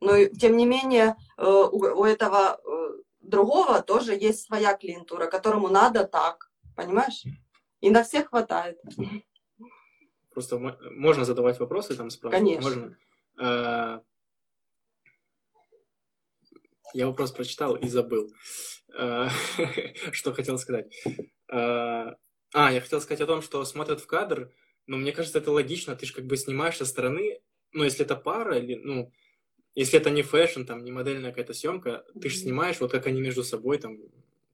Но 0.00 0.24
тем 0.26 0.56
не 0.56 0.66
менее 0.66 1.16
э, 1.38 1.44
у, 1.46 1.78
у 2.00 2.04
этого 2.04 2.60
э, 2.64 3.02
другого 3.20 3.82
тоже 3.82 4.14
есть 4.14 4.42
своя 4.46 4.76
клиентура, 4.76 5.26
которому 5.26 5.68
надо 5.68 6.04
так, 6.04 6.50
понимаешь? 6.76 7.24
И 7.80 7.90
на 7.90 8.02
всех 8.04 8.28
хватает. 8.28 8.78
Просто 10.30 10.58
мо- 10.58 10.78
можно 10.92 11.24
задавать 11.24 11.58
вопросы, 11.58 11.96
там 11.96 12.10
спрашивать. 12.10 12.44
Конечно. 12.44 12.70
Можно. 12.70 12.96
А, 13.40 14.02
Я 16.94 17.06
вопрос 17.06 17.32
прочитал 17.32 17.74
и 17.76 17.88
забыл. 17.88 18.30
А, 18.96 19.28
Что 20.12 20.32
хотел 20.32 20.58
сказать. 20.58 20.86
А, 22.52 22.72
я 22.72 22.80
хотел 22.80 23.00
сказать 23.00 23.20
о 23.20 23.26
том, 23.26 23.42
что 23.42 23.64
смотрят 23.64 24.00
в 24.00 24.06
кадр, 24.06 24.52
но 24.86 24.96
мне 24.96 25.12
кажется, 25.12 25.38
это 25.38 25.52
логично. 25.52 25.94
Ты 25.96 26.06
же 26.06 26.14
как 26.14 26.26
бы 26.26 26.36
снимаешь 26.36 26.76
со 26.76 26.86
стороны, 26.86 27.40
ну, 27.72 27.84
если 27.84 28.04
это 28.04 28.16
пара, 28.16 28.58
или, 28.58 28.74
ну, 28.76 29.12
если 29.74 30.00
это 30.00 30.10
не 30.10 30.22
fashion, 30.22 30.64
там, 30.64 30.82
не 30.82 30.90
модельная 30.90 31.30
какая-то 31.30 31.54
съемка, 31.54 32.04
ты 32.20 32.30
же 32.30 32.38
снимаешь, 32.38 32.80
вот 32.80 32.90
как 32.90 33.06
они 33.06 33.20
между 33.20 33.44
собой, 33.44 33.78
там, 33.78 33.98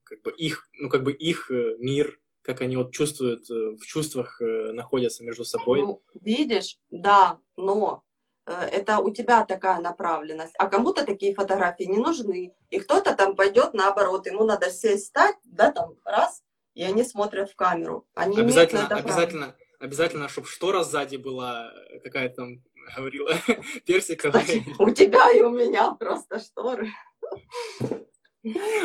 как 0.03 0.21
бы 0.21 0.31
их, 0.31 0.69
ну, 0.73 0.89
как 0.89 1.03
бы 1.03 1.13
их 1.13 1.49
э, 1.49 1.77
мир, 1.79 2.19
как 2.41 2.61
они 2.61 2.77
вот 2.77 2.91
чувствуют, 2.91 3.49
э, 3.49 3.75
в 3.75 3.85
чувствах 3.85 4.41
э, 4.41 4.71
находятся 4.71 5.23
между 5.23 5.45
собой. 5.45 5.81
Ну, 5.81 6.03
видишь, 6.21 6.77
да, 6.91 7.39
но 7.57 8.03
это 8.45 8.99
у 8.99 9.09
тебя 9.09 9.43
такая 9.43 9.79
направленность, 9.79 10.53
а 10.59 10.67
кому-то 10.67 11.03
такие 11.03 11.33
фотографии 11.33 11.85
не 11.85 11.97
нужны. 11.97 12.53
И 12.69 12.79
кто-то 12.79 13.15
там 13.15 13.35
пойдет 13.35 13.73
наоборот, 13.73 14.27
ему 14.27 14.43
надо 14.43 14.69
сесть, 14.69 15.07
стать, 15.07 15.37
да, 15.45 15.71
там, 15.71 15.95
раз, 16.05 16.43
и 16.75 16.83
они 16.83 17.03
смотрят 17.03 17.49
в 17.49 17.55
камеру. 17.55 18.07
Они 18.13 18.35
имеют 18.35 18.47
на 18.55 18.61
Обязательно, 18.61 18.79
это 18.79 18.87
право. 18.89 19.01
обязательно, 19.03 19.55
обязательно, 19.79 20.29
чтобы 20.29 20.47
штора 20.47 20.83
сзади 20.83 21.15
была 21.17 21.71
э, 21.73 21.99
какая-то 22.01 22.35
там, 22.35 22.63
говорила, 22.95 23.31
персиковая. 23.85 24.41
Кстати, 24.43 24.63
у 24.77 24.89
тебя 24.91 25.31
и 25.31 25.41
у 25.41 25.49
меня 25.49 25.91
просто 25.95 26.39
шторы. 26.39 26.89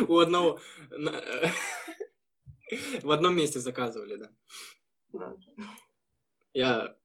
У 0.09 0.19
одного... 0.19 0.59
на- 0.91 1.23
В 3.03 3.11
одном 3.11 3.37
месте 3.37 3.59
заказывали, 3.59 4.15
да. 4.17 4.31
Да. 5.13 5.35
Я 6.55 6.97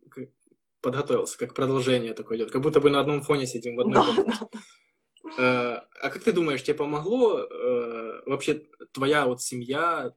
подготовился, 0.82 1.39
как 1.39 1.56
продолжение 1.56 2.13
такое 2.13 2.38
идет. 2.38 2.52
Как 2.52 2.62
будто 2.62 2.80
бы 2.80 2.91
на 2.91 3.00
одном 3.00 3.24
фоне 3.24 3.48
сидим 3.48 3.76
в 3.76 3.80
одной 3.82 4.04
Да. 4.15 4.50
Э, 5.39 5.82
А 6.02 6.10
как 6.12 6.24
ты 6.24 6.32
думаешь, 6.32 6.62
тебе 6.63 6.76
помогло 6.76 7.39
э, 7.39 8.21
вообще 8.28 8.63
твоя 8.93 9.26
вот 9.26 9.41
семья, 9.41 10.13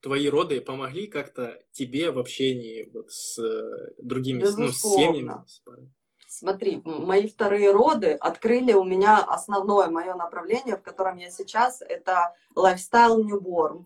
твои 0.00 0.28
роды 0.28 0.60
помогли 0.60 1.06
как-то 1.06 1.62
тебе 1.72 2.10
в 2.10 2.18
общении 2.18 2.90
вот 2.92 3.10
с 3.10 3.38
э, 3.38 3.92
другими, 3.98 4.44
ну, 4.56 4.68
с 4.68 4.80
семьями? 4.80 5.44
с? 5.46 5.62
Смотри, 6.26 6.80
мои 6.84 7.26
вторые 7.26 7.72
роды 7.72 8.12
открыли 8.12 8.72
у 8.72 8.84
меня 8.84 9.18
основное 9.18 9.88
мое 9.88 10.14
направление, 10.14 10.76
в 10.76 10.82
котором 10.82 11.16
я 11.16 11.28
сейчас, 11.28 11.82
это 11.82 12.34
лайфстайл 12.54 13.24
newborn. 13.24 13.84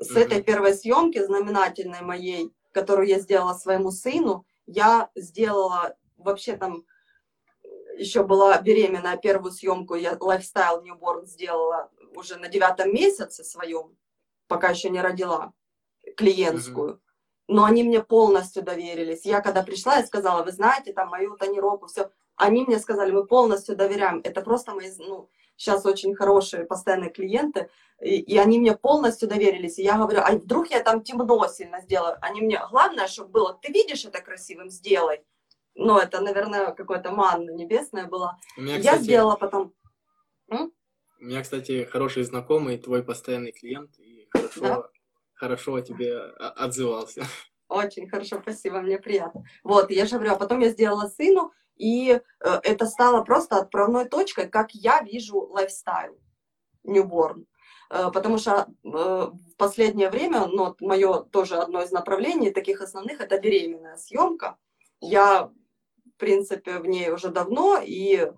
С 0.00 0.10
Мгм. 0.10 0.18
этой 0.20 0.42
первой 0.42 0.74
съемки, 0.74 1.24
знаменательной 1.24 2.02
моей, 2.02 2.52
которую 2.72 3.08
я 3.08 3.18
сделала 3.18 3.54
своему 3.54 3.90
сыну, 3.90 4.44
я 4.66 5.10
сделала 5.14 5.96
вообще 6.18 6.56
там 6.56 6.84
еще 7.96 8.22
была 8.24 8.60
беременная, 8.60 9.16
первую 9.16 9.52
съемку 9.52 9.94
я 9.94 10.16
лайфстайл 10.20 10.82
newborn 10.82 11.24
сделала 11.24 11.90
уже 12.14 12.36
на 12.36 12.48
девятом 12.48 12.92
месяце 12.92 13.44
своем, 13.44 13.96
пока 14.46 14.70
еще 14.70 14.90
не 14.90 15.00
родила, 15.00 15.52
клиентскую. 16.16 17.00
Но 17.48 17.64
они 17.64 17.84
мне 17.84 18.02
полностью 18.02 18.62
доверились. 18.62 19.24
Я 19.24 19.40
когда 19.40 19.62
пришла, 19.62 19.96
я 19.96 20.06
сказала, 20.06 20.42
вы 20.42 20.50
знаете, 20.50 20.92
там 20.92 21.08
мою 21.08 21.36
тонировку, 21.36 21.86
все. 21.86 22.10
Они 22.34 22.64
мне 22.64 22.78
сказали, 22.78 23.12
мы 23.12 23.24
полностью 23.24 23.76
доверяем. 23.76 24.20
Это 24.24 24.42
просто 24.42 24.74
мои, 24.74 24.90
ну, 24.98 25.30
сейчас 25.56 25.86
очень 25.86 26.14
хорошие 26.14 26.64
постоянные 26.64 27.10
клиенты, 27.10 27.70
и, 28.00 28.16
и 28.16 28.36
они 28.36 28.58
мне 28.58 28.76
полностью 28.76 29.28
доверились. 29.28 29.78
И 29.78 29.84
я 29.84 29.96
говорю, 29.96 30.20
а 30.22 30.32
вдруг 30.32 30.70
я 30.70 30.82
там 30.82 31.02
темно 31.02 31.46
сильно 31.48 31.80
сделаю? 31.80 32.18
Они 32.20 32.40
мне, 32.40 32.60
главное, 32.70 33.06
чтобы 33.06 33.30
было, 33.30 33.58
ты 33.62 33.72
видишь 33.72 34.04
это 34.04 34.20
красивым, 34.20 34.68
сделай. 34.68 35.24
Ну, 35.74 35.98
это, 35.98 36.20
наверное, 36.20 36.72
какое-то 36.72 37.10
манна 37.10 37.50
небесная 37.50 38.06
была. 38.06 38.38
Меня, 38.56 38.74
я 38.76 38.80
кстати, 38.80 39.02
сделала 39.02 39.36
потом, 39.36 39.72
у 41.18 41.24
меня, 41.24 41.42
кстати, 41.42 41.84
хороший 41.84 42.24
знакомый, 42.24 42.76
твой 42.76 43.02
постоянный 43.02 43.52
клиент, 43.52 43.98
и 43.98 44.05
хорошо, 44.48 44.82
Да? 44.82 44.88
хорошо 45.34 45.74
о 45.74 45.82
тебе 45.82 46.16
о- 46.18 46.64
отзывался. 46.64 47.24
Очень 47.68 48.08
хорошо, 48.08 48.38
спасибо, 48.40 48.80
мне 48.80 48.98
приятно. 48.98 49.44
Вот, 49.64 49.90
я 49.90 50.06
же 50.06 50.16
говорю, 50.16 50.32
а 50.34 50.36
потом 50.36 50.60
я 50.60 50.68
сделала 50.68 51.08
сыну, 51.08 51.52
и 51.76 52.10
э, 52.12 52.20
это 52.62 52.86
стало 52.86 53.22
просто 53.24 53.56
отправной 53.56 54.08
точкой, 54.08 54.48
как 54.48 54.72
я 54.72 55.02
вижу 55.02 55.38
лайфстайл 55.40 56.16
newborn. 56.86 57.44
Э, 57.90 58.10
потому 58.12 58.38
что 58.38 58.68
э, 58.84 58.88
в 58.88 59.56
последнее 59.58 60.10
время, 60.10 60.46
ну, 60.46 60.76
мое 60.80 61.22
тоже 61.24 61.56
одно 61.56 61.82
из 61.82 61.90
направлений 61.90 62.50
таких 62.50 62.80
основных, 62.80 63.20
это 63.20 63.38
беременная 63.40 63.96
съемка. 63.96 64.56
Я, 65.00 65.46
в 65.46 66.18
принципе, 66.18 66.78
в 66.78 66.86
ней 66.86 67.10
уже 67.10 67.28
давно, 67.28 67.78
и 67.84 68.32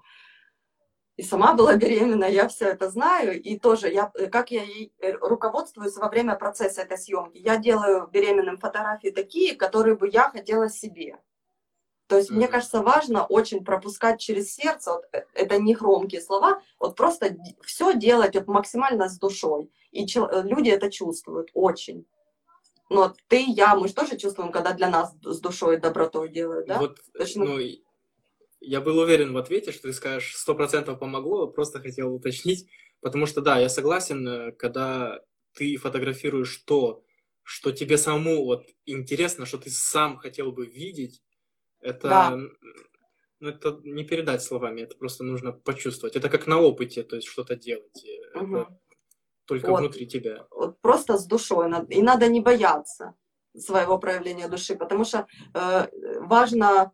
и 1.18 1.22
сама 1.24 1.52
была 1.54 1.74
беременна, 1.74 2.26
я 2.26 2.46
все 2.46 2.68
это 2.68 2.88
знаю, 2.88 3.42
и 3.42 3.58
тоже 3.58 3.90
я, 3.90 4.10
э, 4.14 4.28
как 4.28 4.52
я 4.52 4.62
ей 4.62 4.92
э, 5.00 5.14
руководствуюсь 5.14 5.96
во 5.96 6.08
время 6.08 6.36
процесса 6.36 6.82
этой 6.82 6.96
съемки. 6.96 7.38
Я 7.38 7.56
делаю 7.56 8.06
беременным 8.06 8.56
фотографии 8.56 9.10
такие, 9.10 9.56
которые 9.56 9.96
бы 9.96 10.08
я 10.08 10.30
хотела 10.30 10.70
себе. 10.70 11.18
То 12.06 12.16
есть 12.16 12.30
мне 12.30 12.44
Мгм. 12.44 12.52
кажется 12.52 12.82
важно 12.82 13.26
очень 13.26 13.64
пропускать 13.64 14.20
через 14.20 14.54
сердце, 14.54 14.92
вот, 14.92 15.04
э, 15.12 15.24
это 15.34 15.58
не 15.58 15.74
громкие 15.74 16.20
слова, 16.20 16.62
вот 16.78 16.94
просто 16.94 17.36
все 17.62 17.94
делать 17.94 18.36
вот 18.36 18.46
максимально 18.46 19.08
с 19.08 19.18
душой. 19.18 19.72
И 19.90 20.06
люди 20.44 20.70
это 20.70 20.88
чувствуют 20.88 21.50
очень. 21.52 22.06
Но 22.90 23.12
ты, 23.26 23.44
я, 23.44 23.74
мы 23.74 23.88
же 23.88 23.94
тоже 23.94 24.16
чувствуем, 24.16 24.52
когда 24.52 24.72
для 24.72 24.88
нас 24.88 25.12
с 25.20 25.40
душой 25.40 25.76
и 25.76 25.80
добротой 25.80 26.28
делают, 26.28 26.68
да? 26.68 26.78
Вот, 26.78 27.00
Точно. 27.12 27.44
ну, 27.44 27.58
я 28.60 28.80
был 28.80 28.98
уверен 28.98 29.32
в 29.32 29.36
ответе, 29.36 29.72
что 29.72 29.82
ты 29.82 29.92
скажешь, 29.92 30.36
сто 30.36 30.54
процентов 30.54 30.98
помогло, 30.98 31.46
просто 31.46 31.80
хотел 31.80 32.14
уточнить, 32.14 32.68
потому 33.00 33.26
что, 33.26 33.40
да, 33.40 33.58
я 33.58 33.68
согласен, 33.68 34.26
э, 34.26 34.52
когда 34.52 35.20
ты 35.54 35.76
фотографируешь 35.76 36.56
то, 36.58 37.02
что 37.42 37.72
тебе 37.72 37.96
самому 37.96 38.44
вот 38.44 38.66
интересно, 38.84 39.46
что 39.46 39.58
ты 39.58 39.70
сам 39.70 40.18
хотел 40.18 40.52
бы 40.52 40.66
видеть, 40.66 41.22
это, 41.80 42.08
Да. 42.08 42.36
ну, 43.40 43.48
это 43.48 43.80
не 43.84 44.04
передать 44.04 44.42
словами, 44.42 44.82
это 44.82 44.96
просто 44.96 45.24
нужно 45.24 45.52
почувствовать. 45.52 46.16
Это 46.16 46.28
как 46.28 46.46
на 46.46 46.60
опыте, 46.60 47.02
то 47.04 47.16
есть 47.16 47.28
что-то 47.28 47.56
делать. 47.56 48.04
Угу. 48.34 48.56
Это 48.56 48.78
только 49.46 49.70
вот. 49.70 49.80
внутри 49.80 50.06
тебя. 50.06 50.46
Вот 50.50 50.80
просто 50.80 51.16
с 51.16 51.26
душой. 51.26 51.70
И 51.88 52.02
надо 52.02 52.28
не 52.28 52.40
бояться 52.40 53.14
своего 53.56 53.98
проявления 53.98 54.48
души, 54.48 54.76
потому 54.76 55.04
что 55.04 55.26
э, 55.54 55.88
важно 56.20 56.92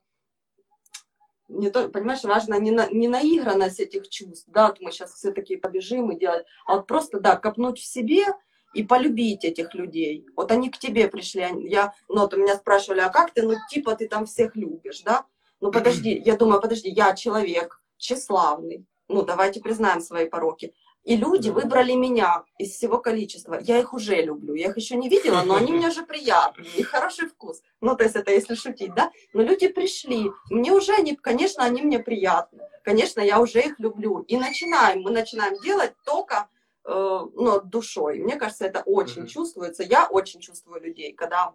не 1.49 1.71
то, 1.71 1.89
понимаешь, 1.89 2.25
важно 2.25 2.59
не, 2.59 2.71
на, 2.71 2.89
не 2.89 3.09
наигранность 3.09 3.81
этих 3.81 4.09
чувств, 4.09 4.49
да, 4.49 4.69
вот 4.69 4.81
мы 4.81 4.91
сейчас 4.91 5.13
все 5.15 5.33
такие 5.33 5.59
побежим 5.59 6.11
и 6.11 6.19
делать, 6.19 6.47
а 6.67 6.77
вот 6.77 6.87
просто, 6.87 7.21
да, 7.21 7.37
копнуть 7.37 7.79
в 7.79 7.85
себе 7.85 8.25
и 8.73 8.83
полюбить 8.83 9.45
этих 9.45 9.75
людей. 9.75 10.27
Вот 10.37 10.51
они 10.51 10.71
к 10.71 10.79
тебе 10.79 11.09
пришли, 11.09 11.47
я, 11.69 11.95
ну, 12.09 12.23
вот 12.23 12.37
меня 12.37 12.57
спрашивали, 12.57 13.01
а 13.01 13.09
как 13.09 13.33
ты, 13.33 13.43
ну, 13.43 13.55
типа 13.71 13.95
ты 13.95 14.09
там 14.09 14.27
всех 14.27 14.57
любишь, 14.57 15.03
да? 15.03 15.27
Ну, 15.61 15.71
подожди, 15.71 16.11
я 16.25 16.37
думаю, 16.37 16.61
подожди, 16.61 16.89
я 16.91 17.15
человек 17.15 17.81
тщеславный, 17.97 18.87
ну, 19.09 19.23
давайте 19.23 19.61
признаем 19.61 20.01
свои 20.01 20.29
пороки. 20.29 20.75
И 21.05 21.17
люди 21.17 21.51
выбрали 21.51 21.93
меня 21.93 22.45
из 22.59 22.73
всего 22.73 22.99
количества. 22.99 23.59
Я 23.61 23.79
их 23.79 23.93
уже 23.93 24.23
люблю. 24.23 24.55
Я 24.55 24.69
их 24.69 24.77
еще 24.77 24.97
не 24.97 25.11
видела, 25.11 25.43
но 25.43 25.55
они 25.55 25.73
мне 25.73 25.89
уже 25.89 26.05
приятны. 26.05 26.65
И 26.77 26.83
хороший 26.83 27.29
вкус. 27.29 27.63
Ну, 27.81 27.95
то 27.95 28.05
есть 28.05 28.17
это 28.17 28.33
если 28.33 28.55
шутить, 28.55 28.95
да? 28.95 29.13
Но 29.35 29.43
люди 29.43 29.69
пришли. 29.69 30.31
Мне 30.51 30.73
уже 30.73 30.95
они, 30.95 31.15
конечно, 31.15 31.63
они 31.63 31.83
мне 31.83 31.99
приятны. 31.99 32.63
Конечно, 32.83 33.21
я 33.21 33.41
уже 33.41 33.61
их 33.61 33.79
люблю. 33.79 34.21
И 34.21 34.37
начинаем. 34.39 35.03
Мы 35.03 35.11
начинаем 35.11 35.59
делать 35.61 35.93
только 36.07 36.49
э, 36.85 36.91
ну, 36.91 37.61
душой. 37.61 38.19
Мне 38.21 38.37
кажется, 38.37 38.65
это 38.65 38.81
очень 38.87 39.25
mm-hmm. 39.25 39.29
чувствуется. 39.29 39.83
Я 39.83 40.07
очень 40.09 40.41
чувствую 40.41 40.81
людей, 40.83 41.13
когда 41.13 41.53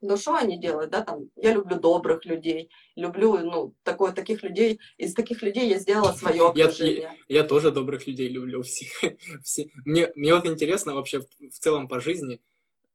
ну, 0.00 0.16
что 0.16 0.34
они 0.34 0.58
делают, 0.58 0.90
да, 0.90 1.02
там, 1.02 1.30
я 1.36 1.52
люблю 1.52 1.78
добрых 1.78 2.24
людей, 2.24 2.70
люблю, 2.94 3.38
ну, 3.38 3.74
такое, 3.82 4.12
таких 4.12 4.42
людей, 4.42 4.80
из 4.96 5.14
таких 5.14 5.42
людей 5.42 5.68
я 5.68 5.78
сделала 5.78 6.12
свое 6.12 6.48
окружение. 6.48 6.94
Я, 6.96 7.14
я, 7.28 7.40
я 7.40 7.44
тоже 7.44 7.70
добрых 7.70 8.06
людей 8.06 8.28
люблю, 8.28 8.62
всех, 8.62 8.90
все. 9.42 9.70
Мне, 9.84 10.10
мне 10.14 10.34
вот 10.34 10.46
интересно 10.46 10.94
вообще 10.94 11.20
в 11.20 11.58
целом 11.58 11.88
по 11.88 12.00
жизни, 12.00 12.40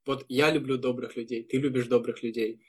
вот 0.06 0.26
я 0.30 0.52
люблю 0.52 0.78
добрых 0.78 1.16
людей, 1.16 1.44
ты 1.44 1.58
любишь 1.58 1.88
добрых 1.88 2.24
людей, 2.24 2.62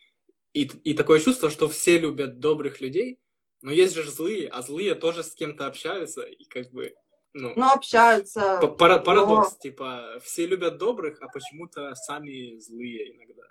и, 0.52 0.62
и 0.62 0.94
такое 0.94 1.20
чувство, 1.20 1.50
что 1.50 1.68
все 1.68 1.98
любят 1.98 2.38
добрых 2.38 2.80
людей, 2.80 3.18
но 3.62 3.72
есть 3.72 3.94
же 3.94 4.10
злые, 4.10 4.48
а 4.48 4.62
злые 4.62 4.94
тоже 4.94 5.22
с 5.22 5.34
кем-то 5.34 5.66
общаются, 5.66 6.22
и 6.22 6.44
как 6.44 6.70
бы, 6.70 6.94
ну... 7.32 7.52
Ну, 7.56 7.72
общаются. 7.72 8.58
Парадокс, 8.78 9.52
но... 9.52 9.58
типа, 9.60 10.20
все 10.22 10.46
любят 10.46 10.78
добрых, 10.78 11.20
а 11.22 11.28
почему-то 11.28 11.94
сами 11.94 12.58
злые 12.58 13.16
иногда. 13.16 13.42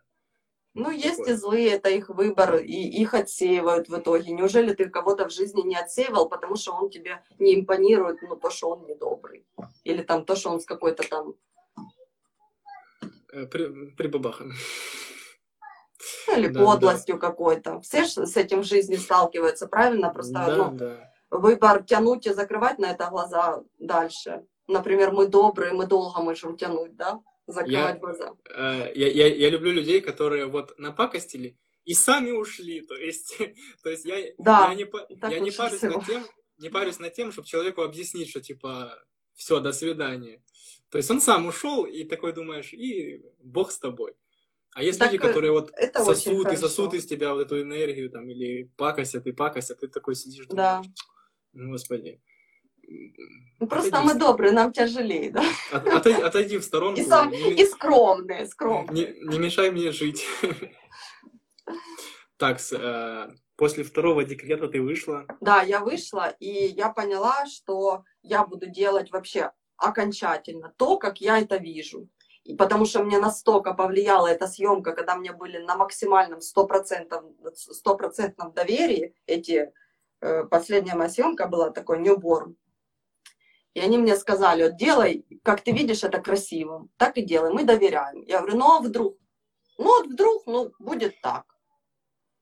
Ну, 0.76 0.90
есть 0.90 1.28
и 1.28 1.34
злые, 1.34 1.74
это 1.74 1.90
их 1.90 2.10
выбор, 2.10 2.56
и 2.56 2.74
их 2.74 3.14
отсеивают 3.14 3.90
в 3.90 3.98
итоге. 3.98 4.32
Неужели 4.32 4.74
ты 4.74 4.90
кого-то 4.90 5.28
в 5.28 5.32
жизни 5.32 5.62
не 5.62 5.76
отсеивал, 5.76 6.28
потому 6.28 6.56
что 6.56 6.74
он 6.74 6.90
тебе 6.90 7.24
не 7.38 7.54
импонирует, 7.54 8.22
ну, 8.24 8.36
то, 8.36 8.50
что 8.50 8.70
он 8.70 8.88
недобрый? 8.88 9.46
Или 9.84 10.02
там 10.02 10.26
то, 10.26 10.36
что 10.36 10.50
он 10.50 10.60
с 10.60 10.66
какой-то 10.66 11.08
там... 11.08 11.36
Э, 13.32 13.46
при, 13.46 13.92
при 13.92 14.08
бабахам. 14.08 14.52
Или 16.36 16.48
да, 16.48 16.60
подлостью 16.60 17.16
да. 17.16 17.28
какой-то. 17.28 17.80
Все 17.82 18.06
же 18.06 18.26
с 18.26 18.36
этим 18.36 18.62
в 18.62 18.66
жизни 18.66 18.96
сталкиваются, 18.96 19.68
правильно? 19.68 20.10
Просто 20.10 20.34
да, 20.34 20.56
ну, 20.56 20.72
да. 20.72 21.12
выбор 21.30 21.84
тянуть 21.84 22.26
и 22.26 22.34
закрывать 22.34 22.80
на 22.80 22.88
это 22.88 23.10
глаза 23.10 23.64
дальше. 23.78 24.44
Например, 24.68 25.12
мы 25.12 25.28
добрые, 25.28 25.74
мы 25.74 25.86
долго 25.86 26.22
можем 26.22 26.58
тянуть, 26.58 26.96
да? 26.96 27.20
Закрывать 27.48 27.96
я, 27.96 28.00
глаза. 28.00 28.34
Э, 28.50 28.92
я, 28.96 29.08
я, 29.10 29.28
я 29.28 29.50
люблю 29.50 29.72
людей, 29.72 30.02
которые 30.02 30.46
вот 30.46 30.78
напакостили 30.78 31.58
и 31.86 31.94
сами 31.94 32.32
ушли. 32.32 32.82
То 32.82 32.96
есть, 32.96 33.38
то 33.84 33.90
есть 33.90 34.06
я, 34.06 34.34
да, 34.38 34.72
я, 34.72 34.76
не, 34.76 34.88
я 35.34 35.40
не 35.40 35.52
парюсь 35.52 35.80
всего. 35.80 35.98
над 35.98 36.06
тем, 36.06 36.26
не 36.58 36.70
парюсь 36.70 37.00
над 37.00 37.14
тем, 37.14 37.32
чтобы 37.32 37.48
человеку 37.48 37.82
объяснить, 37.82 38.30
что 38.30 38.42
типа 38.42 39.04
все, 39.36 39.60
до 39.60 39.74
свидания. 39.74 40.44
То 40.90 40.98
есть 40.98 41.10
он 41.10 41.22
сам 41.22 41.48
ушел, 41.48 41.86
и 41.86 42.04
такой 42.04 42.34
думаешь, 42.34 42.72
и 42.74 43.24
бог 43.40 43.72
с 43.72 43.80
тобой. 43.80 44.16
А 44.76 44.84
есть 44.84 45.00
так, 45.00 45.12
люди, 45.12 45.22
которые 45.22 45.52
вот 45.52 45.72
сосут 45.96 46.52
и 46.52 46.56
сосут 46.56 46.94
из 46.94 47.06
тебя 47.06 47.34
вот 47.34 47.42
эту 47.42 47.62
энергию, 47.62 48.10
там, 48.10 48.28
или 48.30 48.72
пакостят 48.76 49.26
и 49.28 49.32
пакостят, 49.32 49.80
ты 49.80 49.88
такой 49.88 50.16
сидишь, 50.16 50.48
думаешь, 50.48 50.86
да. 50.86 50.92
ну, 51.54 51.72
господи. 51.72 52.22
Ну, 53.60 53.68
просто 53.68 53.98
отойди. 53.98 54.08
мы 54.08 54.20
добрые, 54.20 54.52
нам 54.52 54.72
тяжелее, 54.72 55.32
да? 55.32 55.44
От, 55.72 55.88
отойди, 55.88 56.22
отойди 56.22 56.58
в 56.58 56.64
сторонку. 56.64 57.00
И, 57.00 57.04
сам, 57.04 57.32
не, 57.32 57.54
и 57.54 57.66
скромные, 57.66 58.46
скромные. 58.46 59.16
Не, 59.22 59.30
не 59.30 59.40
мешай 59.40 59.72
мне 59.72 59.92
жить. 59.92 60.26
Так, 62.38 62.60
э, 62.74 63.28
после 63.56 63.84
второго 63.84 64.24
декрета 64.26 64.68
ты 64.68 64.82
вышла? 64.82 65.26
Да, 65.40 65.62
я 65.62 65.80
вышла, 65.80 66.36
и 66.40 66.50
я 66.50 66.90
поняла, 66.90 67.46
что 67.46 68.04
я 68.22 68.46
буду 68.46 68.66
делать 68.66 69.12
вообще 69.12 69.52
окончательно 69.78 70.74
то, 70.78 70.98
как 70.98 71.22
я 71.22 71.40
это 71.40 71.58
вижу. 71.58 72.10
И 72.44 72.56
потому 72.56 72.86
что 72.86 73.04
мне 73.04 73.20
настолько 73.20 73.74
повлияла 73.74 74.28
эта 74.28 74.48
съемка, 74.48 74.92
когда 74.92 75.16
мне 75.16 75.32
были 75.32 75.60
на 75.60 75.78
максимальном 75.78 76.42
стопроцентном, 76.42 77.34
доверии 78.54 79.16
эти 79.26 79.72
э, 80.20 80.44
последняя 80.44 80.96
моя 80.96 81.10
съемка 81.10 81.48
была 81.48 81.70
такой 81.70 82.00
ньюборн. 82.00 82.58
И 83.74 83.80
они 83.80 83.98
мне 83.98 84.16
сказали, 84.16 84.64
вот 84.64 84.78
делай, 84.78 85.26
как 85.44 85.62
ты 85.62 85.72
видишь, 85.72 86.04
это 86.04 86.22
красиво. 86.22 86.88
Так 86.98 87.18
и 87.18 87.24
делай, 87.24 87.52
мы 87.52 87.64
доверяем. 87.64 88.24
Я 88.24 88.40
говорю, 88.40 88.58
ну 88.58 88.72
а 88.72 88.80
вдруг? 88.80 89.18
Ну 89.78 89.86
вот 89.86 90.08
вдруг, 90.08 90.46
ну 90.46 90.72
будет 90.80 91.20
так. 91.22 91.46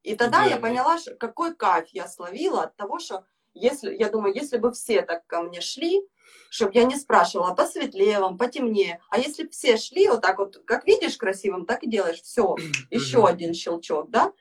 И 0.04 0.16
тогда 0.16 0.44
да. 0.44 0.50
я 0.50 0.58
поняла, 0.58 0.98
что 0.98 1.16
какой 1.16 1.56
кайф 1.56 1.88
я 1.90 2.08
словила 2.08 2.64
от 2.64 2.76
того, 2.76 3.00
что 3.00 3.26
если, 3.54 3.94
я 3.96 4.10
думаю, 4.10 4.34
если 4.36 4.58
бы 4.58 4.72
все 4.72 5.02
так 5.02 5.26
ко 5.28 5.42
мне 5.42 5.62
шли, 5.62 6.02
чтобы 6.50 6.74
я 6.74 6.84
не 6.84 6.96
спрашивала, 6.96 7.54
посветлее 7.54 8.20
вам, 8.20 8.38
потемнее. 8.38 9.02
А 9.10 9.20
если 9.20 9.48
все 9.48 9.78
шли 9.78 10.08
вот 10.08 10.22
так 10.22 10.38
вот, 10.40 10.62
как 10.66 10.86
видишь 10.86 11.18
красивым, 11.18 11.66
так 11.66 11.84
и 11.84 11.90
делаешь. 11.90 12.22
Все, 12.22 12.56
еще 12.90 13.26
один 13.26 13.54
щелчок, 13.54 14.10
да? 14.10 14.34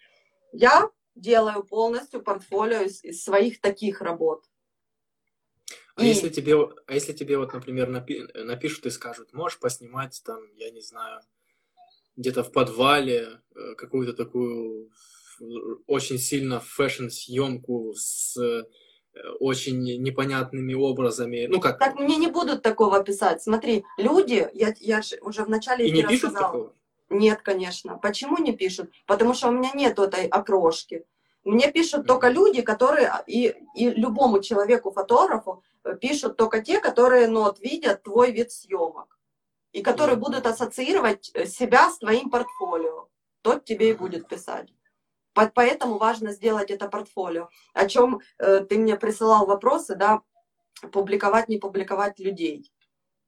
Я 0.52 0.90
делаю 1.14 1.62
полностью 1.64 2.22
портфолио 2.22 2.82
из, 2.82 3.04
из 3.04 3.22
своих 3.22 3.60
таких 3.60 4.00
работ. 4.00 4.44
А 6.00 6.04
и... 6.04 6.08
если 6.08 6.28
тебе, 6.28 6.56
а 6.86 6.94
если 6.94 7.12
тебе 7.12 7.36
вот, 7.36 7.52
например, 7.52 7.88
напи 7.88 8.26
напишут 8.34 8.86
и 8.86 8.90
скажут, 8.90 9.32
можешь 9.32 9.58
поснимать 9.58 10.20
там, 10.24 10.40
я 10.56 10.70
не 10.70 10.80
знаю, 10.80 11.20
где-то 12.16 12.42
в 12.42 12.52
подвале 12.52 13.40
э, 13.54 13.74
какую-то 13.76 14.14
такую 14.14 14.90
очень 15.86 16.18
сильно 16.18 16.60
фэшн-съемку 16.60 17.94
с 17.94 18.36
э, 18.36 18.64
очень 19.40 19.82
непонятными 20.02 20.74
образами. 20.74 21.46
Ну 21.46 21.60
как? 21.60 21.78
Так 21.78 21.96
мне 21.96 22.16
не 22.16 22.28
будут 22.28 22.62
такого 22.62 23.02
писать. 23.02 23.42
Смотри, 23.42 23.84
люди, 23.96 24.48
я, 24.52 24.74
я 24.80 25.00
уже 25.22 25.44
в 25.44 25.48
начале 25.48 25.86
И 25.86 25.90
не 25.90 26.02
пишут 26.02 26.30
сказала, 26.30 26.52
такого? 26.52 26.74
Нет, 27.10 27.42
конечно. 27.42 27.98
Почему 27.98 28.38
не 28.38 28.52
пишут? 28.52 28.90
Потому 29.06 29.34
что 29.34 29.48
у 29.48 29.52
меня 29.52 29.70
нет 29.74 29.98
этой 29.98 30.26
окрошки. 30.26 31.04
Мне 31.44 31.72
пишут 31.72 32.06
только 32.06 32.28
люди, 32.28 32.60
которые, 32.62 33.12
и, 33.26 33.54
и 33.74 33.90
любому 33.90 34.42
человеку, 34.42 34.90
фотографу, 34.90 35.62
э, 35.84 35.96
пишут 35.96 36.36
только 36.36 36.62
те, 36.62 36.80
которые 36.80 37.28
ну, 37.28 37.42
вот, 37.42 37.60
видят 37.60 38.02
твой 38.02 38.30
вид 38.30 38.52
съемок. 38.52 39.18
И 39.72 39.82
которые 39.82 40.16
будут 40.16 40.46
ассоциировать 40.46 41.30
э, 41.34 41.46
себя 41.46 41.90
с 41.90 41.98
твоим 41.98 42.28
портфолио. 42.28 43.08
Тот 43.42 43.64
тебе 43.64 43.90
и 43.90 43.94
будет 43.94 44.28
писать. 44.28 44.68
Поэтому 45.32 45.96
важно 45.96 46.32
сделать 46.32 46.70
это 46.70 46.88
портфолио. 46.88 47.48
О 47.72 47.86
чем 47.86 48.20
э, 48.38 48.60
ты 48.60 48.78
мне 48.78 48.96
присылал 48.96 49.46
вопросы, 49.46 49.94
да, 49.94 50.20
публиковать, 50.92 51.48
не 51.48 51.58
публиковать 51.58 52.18
людей. 52.18 52.70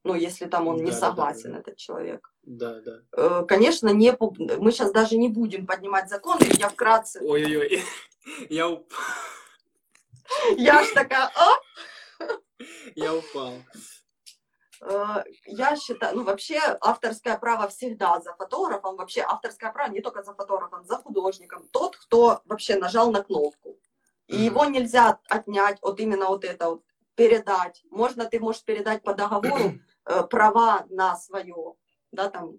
Ну, 0.04 0.14
если 0.14 0.46
там 0.46 0.68
он 0.68 0.78
да, 0.78 0.84
не 0.84 0.92
согласен, 0.92 1.50
да, 1.50 1.54
да. 1.54 1.60
этот 1.60 1.76
человек. 1.76 2.31
Да, 2.43 2.80
да. 2.80 2.99
Э, 3.12 3.45
конечно, 3.47 3.88
не 3.88 4.16
мы 4.18 4.72
сейчас 4.72 4.90
даже 4.93 5.16
не 5.16 5.28
будем 5.28 5.66
поднимать 5.66 6.09
закон, 6.09 6.38
я 6.59 6.68
вкратце... 6.68 7.20
Ой-ой-ой, 7.22 7.82
я 8.49 8.68
упал. 8.68 8.99
Я 10.57 10.82
ж 10.82 10.93
такая, 10.93 11.30
а? 11.34 12.64
Я 12.95 13.14
упал. 13.14 13.55
Я 15.47 15.76
считаю, 15.76 16.16
ну 16.16 16.24
вообще 16.24 16.59
авторское 16.80 17.38
право 17.38 17.68
всегда 17.68 18.20
за 18.20 18.34
фотографом, 18.34 18.97
вообще 18.97 19.22
авторское 19.22 19.70
право 19.72 19.93
не 19.93 20.01
только 20.01 20.24
за 20.24 20.34
фотографом, 20.34 20.84
за 20.84 20.97
художником, 20.97 21.68
тот, 21.70 21.97
кто 21.97 22.43
вообще 22.47 22.76
нажал 22.76 23.12
на 23.12 23.22
кнопку. 23.22 23.78
И 24.26 24.34
mm-hmm. 24.34 24.38
его 24.38 24.64
нельзя 24.64 25.20
отнять 25.28 25.78
от 25.82 26.01
именно 26.01 26.26
вот 26.26 26.45
это 26.45 26.70
вот, 26.70 26.82
передать. 27.14 27.82
Можно, 27.90 28.24
ты 28.24 28.40
можешь 28.40 28.64
передать 28.64 29.03
по 29.03 29.14
договору 29.14 29.74
э, 30.07 30.22
права 30.24 30.86
на 30.90 31.16
свое 31.16 31.74
да, 32.12 32.30
там, 32.30 32.56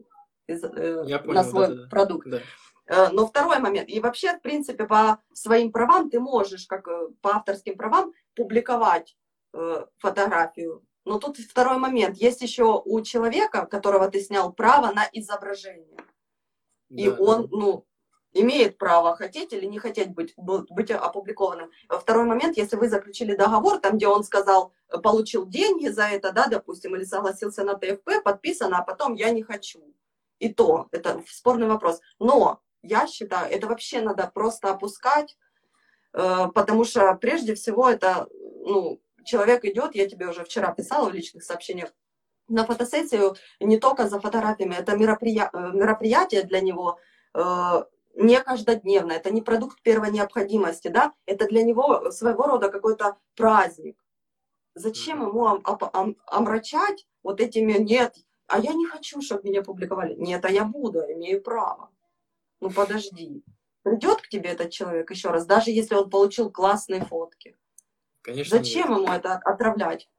из, 0.48 0.64
э, 0.64 0.70
понял, 0.70 1.34
на 1.34 1.44
свой 1.44 1.68
да, 1.68 1.76
да, 1.76 1.88
продукт. 1.88 2.28
Да. 2.28 2.42
Э, 2.88 3.10
но 3.10 3.26
второй 3.26 3.60
момент, 3.60 3.90
и 3.90 4.00
вообще, 4.00 4.38
в 4.38 4.42
принципе, 4.42 4.86
по 4.86 5.20
своим 5.34 5.72
правам 5.72 6.10
ты 6.10 6.20
можешь, 6.20 6.66
как 6.66 6.88
э, 6.88 7.08
по 7.22 7.36
авторским 7.36 7.78
правам, 7.78 8.12
публиковать 8.36 9.16
э, 9.54 9.86
фотографию. 9.98 10.84
Но 11.06 11.20
тут 11.20 11.38
второй 11.38 11.78
момент, 11.78 12.18
есть 12.18 12.42
еще 12.42 12.82
у 12.84 13.02
человека, 13.02 13.66
которого 13.66 14.10
ты 14.10 14.22
снял, 14.22 14.52
право 14.54 14.94
на 14.94 15.08
изображение. 15.14 15.98
Да, 16.90 17.02
и 17.02 17.08
он, 17.08 17.48
ну, 17.52 17.86
имеет 18.34 18.78
право 18.78 19.16
хотеть 19.16 19.54
или 19.54 19.66
не 19.66 19.80
хотеть 19.80 20.10
быть, 20.10 20.34
быть 20.38 20.92
опубликованным. 20.92 21.72
Второй 21.88 22.26
момент, 22.26 22.58
если 22.58 22.76
вы 22.76 22.90
заключили 22.90 23.36
договор, 23.36 23.80
там, 23.80 23.98
где 23.98 24.08
он 24.08 24.24
сказал, 24.24 24.74
получил 25.04 25.46
деньги 25.46 25.88
за 25.88 26.04
это, 26.04 26.32
да, 26.32 26.48
допустим, 26.48 26.96
или 26.96 27.04
согласился 27.04 27.64
на 27.64 27.76
ТФП, 27.76 28.24
подписано, 28.24 28.80
а 28.80 28.84
потом 28.84 29.14
я 29.14 29.30
не 29.30 29.44
хочу. 29.44 29.82
И 30.40 30.52
то, 30.54 30.88
это 30.92 31.24
спорный 31.30 31.68
вопрос. 31.68 32.02
Но 32.20 32.60
я 32.82 33.08
считаю, 33.08 33.52
это 33.52 33.68
вообще 33.68 34.02
надо 34.02 34.30
просто 34.34 34.72
опускать, 34.72 35.38
э, 36.14 36.48
потому 36.54 36.84
что 36.84 37.14
прежде 37.16 37.56
всего 37.56 37.90
это, 37.90 38.28
ну, 38.66 39.00
человек 39.24 39.64
идет, 39.64 39.96
я 39.96 40.08
тебе 40.10 40.28
уже 40.28 40.44
вчера 40.44 40.74
писала 40.74 41.10
в 41.10 41.14
личных 41.14 41.44
сообщениях, 41.44 41.92
на 42.50 42.66
фотосессию 42.66 43.36
не 43.60 43.78
только 43.78 44.10
за 44.10 44.20
фотографиями, 44.20 44.76
это 44.76 44.98
мероприя... 44.98 45.50
Э, 45.54 45.72
мероприятие 45.72 46.44
для 46.44 46.60
него 46.60 47.00
э, 47.34 47.84
не 48.14 48.40
каждодневное, 48.42 49.18
это 49.18 49.32
не 49.32 49.42
продукт 49.42 49.82
первой 49.82 50.12
необходимости, 50.12 50.88
да, 50.88 51.14
это 51.26 51.48
для 51.48 51.64
него 51.64 52.12
своего 52.12 52.44
рода 52.44 52.70
какой-то 52.70 53.18
праздник. 53.36 53.98
Зачем 54.76 55.22
ему 55.22 55.42
ом, 55.42 55.64
ом, 55.66 56.18
омрачать 56.26 57.08
вот 57.22 57.40
этими 57.40 57.74
«нет, 57.74 58.16
а 58.48 58.60
я 58.60 58.74
не 58.74 58.86
хочу, 58.86 59.22
чтобы 59.22 59.50
меня 59.50 59.62
публиковали». 59.62 60.16
Нет, 60.16 60.46
а 60.46 60.50
я 60.50 60.64
буду, 60.66 61.00
имею 61.00 61.42
право. 61.42 61.92
Ну 62.60 62.70
подожди. 62.70 63.44
Придет 63.84 64.22
к 64.22 64.30
тебе 64.30 64.52
этот 64.52 64.72
человек 64.72 65.12
еще 65.12 65.30
раз, 65.30 65.46
даже 65.46 65.72
если 65.72 65.96
он 65.96 66.10
получил 66.10 66.50
классные 66.50 67.04
фотки. 67.06 67.58
Конечно, 68.22 68.58
Зачем 68.58 68.90
нет. 68.90 69.00
ему 69.00 69.12
это 69.12 69.34
отравлять? 69.34 70.10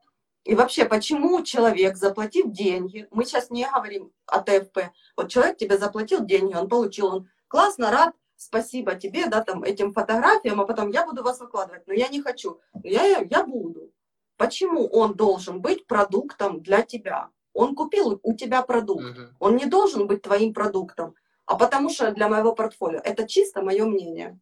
И 0.45 0.55
вообще, 0.55 0.85
почему 0.85 1.43
человек, 1.43 1.97
заплатив 1.97 2.53
деньги, 2.53 3.09
мы 3.11 3.25
сейчас 3.25 3.49
не 3.49 3.67
говорим 3.67 4.13
о 4.27 4.41
ТФП, 4.41 4.91
вот 5.17 5.31
человек 5.31 5.57
тебе 5.57 5.79
заплатил 5.79 6.23
деньги, 6.23 6.55
он 6.55 6.69
получил, 6.69 7.07
он 7.07 7.31
классно, 7.55 7.93
рад, 7.93 8.13
спасибо 8.35 8.97
тебе, 8.97 9.29
да, 9.29 9.41
там, 9.41 9.63
этим 9.63 9.93
фотографиям, 9.93 10.61
а 10.61 10.67
потом 10.67 10.91
я 10.91 11.07
буду 11.07 11.23
вас 11.23 11.39
выкладывать, 11.39 11.87
но 11.87 11.95
я 11.95 12.09
не 12.09 12.21
хочу, 12.21 12.61
я, 12.83 13.19
я 13.19 13.47
буду. 13.47 13.93
Почему 14.37 14.89
он 14.89 15.15
должен 15.15 15.61
быть 15.61 15.87
продуктом 15.87 16.61
для 16.61 16.83
тебя? 16.83 17.29
Он 17.53 17.77
купил 17.77 18.19
у 18.25 18.35
тебя 18.35 18.63
продукт, 18.63 19.05
угу. 19.05 19.21
он 19.39 19.55
не 19.55 19.67
должен 19.67 20.09
быть 20.09 20.23
твоим 20.23 20.53
продуктом, 20.53 21.15
а 21.47 21.55
потому 21.55 21.91
что 21.91 22.11
для 22.11 22.29
моего 22.29 22.57
портфолио. 22.57 23.01
Это 23.05 23.29
чисто 23.29 23.63
мое 23.63 23.85
мнение. 23.85 24.37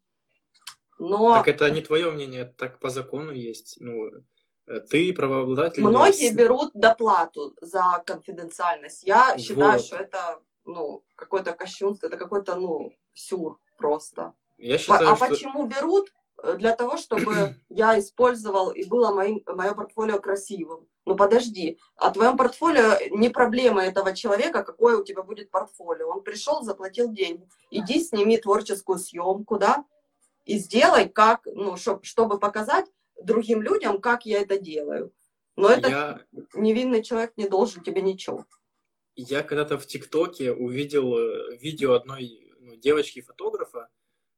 Но... 0.99 1.35
Так 1.35 1.49
это 1.49 1.71
не 1.71 1.83
твое 1.83 2.11
мнение, 2.11 2.47
так 2.47 2.79
по 2.79 2.89
закону 2.89 3.33
есть. 3.33 3.77
Ну, 3.79 4.11
э, 4.69 4.81
ты 4.89 5.13
правообладатель. 5.13 5.83
Многие 5.83 6.29
есть... 6.29 6.37
берут 6.37 6.71
доплату 6.73 7.55
за 7.61 8.03
конфиденциальность. 8.07 9.03
Я 9.05 9.37
считаю, 9.37 9.73
вот. 9.73 9.83
что 9.83 9.97
это 9.97 10.41
ну, 10.65 11.05
какое-то 11.17 11.53
кощунство, 11.53 12.07
это 12.07 12.17
какой-то, 12.17 12.57
ну, 12.57 12.93
сюр 13.15 13.59
просто. 13.79 14.35
Я 14.59 14.79
считаю, 14.79 15.11
а 15.11 15.17
что... 15.17 15.27
почему 15.27 15.67
берут? 15.67 16.13
Э, 16.43 16.57
для 16.57 16.75
того, 16.75 16.97
чтобы 16.97 17.57
я 17.69 17.99
использовал 17.99 18.71
и 18.71 18.85
было 18.85 19.15
моим, 19.15 19.43
мое 19.47 19.73
портфолио 19.75 20.19
красивым. 20.21 20.87
Ну 21.05 21.17
подожди, 21.17 21.79
а 21.97 22.11
твоем 22.11 22.37
портфолио 22.37 22.97
не 23.11 23.29
проблема 23.29 23.83
этого 23.83 24.15
человека, 24.15 24.63
какое 24.63 24.97
у 24.97 25.05
тебя 25.05 25.23
будет 25.23 25.51
портфолио. 25.51 26.09
Он 26.09 26.23
пришел, 26.23 26.63
заплатил 26.63 27.11
деньги. 27.11 27.49
Иди 27.71 28.01
сними 28.01 28.39
творческую 28.39 28.99
съемку, 28.99 29.59
да, 29.59 29.85
и 30.45 30.59
сделай 30.59 31.09
как, 31.09 31.41
ну, 31.47 31.77
чтоб, 31.77 32.05
чтобы 32.05 32.39
показать 32.39 32.87
другим 33.21 33.63
людям, 33.63 34.01
как 34.01 34.27
я 34.27 34.41
это 34.41 34.59
делаю. 34.59 35.13
Но 35.57 35.69
это 35.69 35.89
я... 35.89 36.21
невинный 36.55 37.03
человек 37.03 37.33
не 37.37 37.49
должен 37.49 37.83
тебе 37.83 38.01
ничего. 38.01 38.47
Я 39.15 39.43
когда-то 39.43 39.79
в 39.79 39.87
ТикТоке 39.87 40.53
увидел 40.53 41.17
э, 41.19 41.57
видео 41.59 41.93
одной 41.93 42.42
девочки-фотографа, 42.83 43.89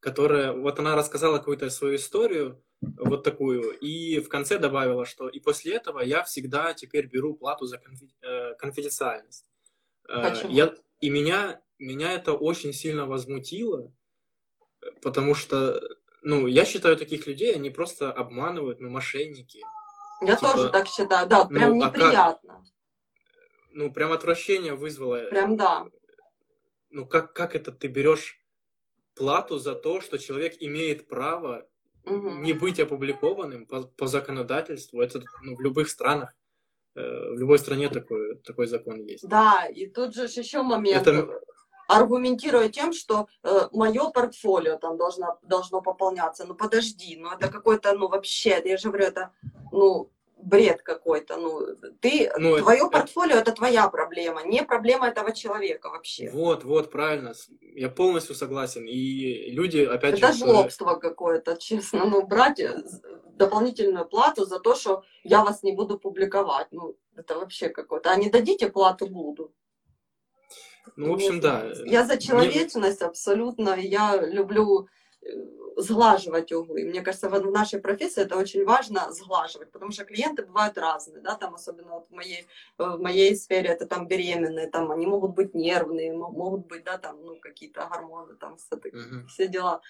которая, 0.01 0.53
вот 0.53 0.79
она 0.79 0.95
рассказала 0.95 1.39
какую-то 1.39 1.71
свою 1.71 1.97
историю, 1.97 2.63
вот 2.81 3.25
такую, 3.25 3.73
и 3.79 4.21
в 4.21 4.29
конце 4.29 4.59
добавила, 4.59 5.07
что 5.07 5.29
и 5.29 5.41
после 5.41 5.75
этого 5.75 6.01
я 6.01 6.23
всегда 6.23 6.75
теперь 6.75 7.07
беру 7.07 7.35
плату 7.35 7.67
за 7.67 7.81
э, 8.23 8.55
конфиденциальность. 8.59 9.47
Э, 10.09 10.31
Почему? 10.31 10.53
Я, 10.53 10.75
и 11.01 11.11
меня, 11.11 11.63
меня 11.79 12.13
это 12.13 12.35
очень 12.35 12.73
сильно 12.73 13.07
возмутило, 13.07 13.93
потому 15.01 15.35
что, 15.35 15.81
ну, 16.23 16.47
я 16.47 16.65
считаю 16.65 16.97
таких 16.97 17.27
людей, 17.27 17.55
они 17.55 17.71
просто 17.71 18.13
обманывают, 18.13 18.81
ну, 18.81 18.91
мошенники. 18.91 19.61
Я 20.21 20.37
типа, 20.37 20.53
тоже 20.53 20.69
так 20.69 20.87
считаю, 20.87 21.27
да, 21.27 21.47
прям 21.47 21.79
ну, 21.79 21.87
неприятно. 21.87 22.53
А 22.53 22.57
как, 22.57 22.65
ну, 23.73 23.93
прям 23.93 24.13
отвращение 24.13 24.75
вызвало. 24.75 25.25
Прям 25.31 25.57
да. 25.57 25.87
Ну, 26.95 27.07
как, 27.07 27.33
как 27.33 27.57
это 27.57 27.73
ты 27.73 27.89
берешь 27.89 28.41
плату 29.17 29.59
за 29.59 29.75
то, 29.75 30.01
что 30.01 30.17
человек 30.17 30.55
имеет 30.61 31.09
право 31.09 31.67
угу. 32.05 32.31
не 32.31 32.53
быть 32.53 32.79
опубликованным 32.79 33.67
по, 33.67 33.83
по 33.83 34.07
законодательству? 34.07 35.01
Это 35.01 35.21
ну, 35.43 35.57
в 35.57 35.61
любых 35.61 35.89
странах, 35.89 36.33
э, 36.95 37.01
в 37.01 37.39
любой 37.39 37.59
стране 37.59 37.89
такой, 37.89 38.37
такой 38.37 38.69
закон 38.69 39.01
есть. 39.01 39.29
Да, 39.29 39.67
и 39.67 39.89
тут 39.89 40.15
же 40.15 40.23
еще 40.23 40.63
момент. 40.63 41.05
Это... 41.05 41.41
Аргументируя 41.89 42.69
тем, 42.69 42.93
что 42.93 43.27
э, 43.43 43.69
мое 43.73 44.11
портфолио 44.11 44.79
там 44.79 44.97
должно, 44.97 45.39
должно 45.43 45.83
пополняться. 45.83 46.47
Ну 46.47 46.55
подожди, 46.55 47.17
ну 47.17 47.31
это 47.33 47.49
какой-то, 47.49 47.93
ну 47.95 48.09
вообще, 48.09 48.63
я 48.65 48.77
же 48.77 48.89
говорю, 48.89 49.07
это, 49.07 49.33
ну, 49.73 50.11
бред 50.45 50.83
какой-то. 50.83 51.37
Ну, 51.37 51.67
ты, 52.01 52.31
ну, 52.39 52.59
твое 52.59 52.81
это, 52.81 52.89
портфолио 52.89 53.37
это 53.37 53.53
твоя 53.53 53.89
проблема, 53.89 54.45
не 54.45 54.63
проблема 54.63 55.09
этого 55.09 55.33
человека 55.33 55.91
вообще. 55.91 56.31
Вот, 56.31 56.65
вот, 56.65 56.91
правильно. 56.91 57.35
Я 57.61 57.89
полностью 57.89 58.35
согласен. 58.35 58.85
И 58.87 59.51
люди, 59.51 59.79
опять 59.79 60.19
это 60.19 60.33
же... 60.33 60.45
Это 60.45 60.53
жлобство 60.53 60.95
какое-то, 60.97 61.57
честно. 61.59 62.05
Ну, 62.05 62.27
брать 62.27 62.61
э, 62.61 62.83
дополнительную 63.37 64.07
плату 64.07 64.45
за 64.45 64.61
то, 64.61 64.75
что 64.75 65.03
я 65.23 65.43
вас 65.43 65.63
не 65.63 65.73
буду 65.73 65.99
публиковать. 65.99 66.69
Ну, 66.71 66.97
это 67.17 67.39
вообще 67.39 67.69
какое-то. 67.69 68.11
А 68.11 68.17
не 68.17 68.31
дадите 68.31 68.69
плату, 68.69 69.07
буду. 69.07 69.53
Ну, 70.97 71.11
в 71.11 71.15
общем, 71.15 71.41
да. 71.41 71.65
Я 71.87 72.05
за 72.05 72.19
человечность 72.19 73.03
абсолютно. 73.03 73.75
Я 73.77 74.17
люблю 74.17 74.83
э, 74.83 74.87
сглаживать 75.77 76.53
углы. 76.53 76.85
Мне 76.85 77.03
кажется, 77.03 77.29
в 77.29 77.51
нашей 77.51 77.81
профессии 77.81 78.23
это 78.23 78.37
очень 78.37 78.65
важно 78.65 79.13
сглаживать, 79.13 79.73
потому 79.73 79.91
что 79.91 80.05
клиенты 80.05 80.45
бывают 80.45 80.79
разные, 80.79 81.21
да, 81.21 81.35
там 81.35 81.55
особенно 81.55 81.95
вот 81.95 82.09
в 82.09 82.13
моей, 82.13 82.47
в 82.79 82.99
моей 82.99 83.35
сфере 83.37 83.71
это 83.71 83.87
там 83.87 84.07
беременные, 84.07 84.69
там 84.69 84.91
они 84.91 85.07
могут 85.07 85.35
быть 85.35 85.55
нервные, 85.55 86.13
могут 86.13 86.67
быть, 86.67 86.85
да, 86.85 86.99
там, 86.99 87.23
ну, 87.25 87.37
какие-то 87.41 87.87
гормоны, 87.87 88.35
там, 88.37 88.57
все, 88.57 88.77
uh-huh. 88.77 89.27
все 89.27 89.49
дела. 89.49 89.81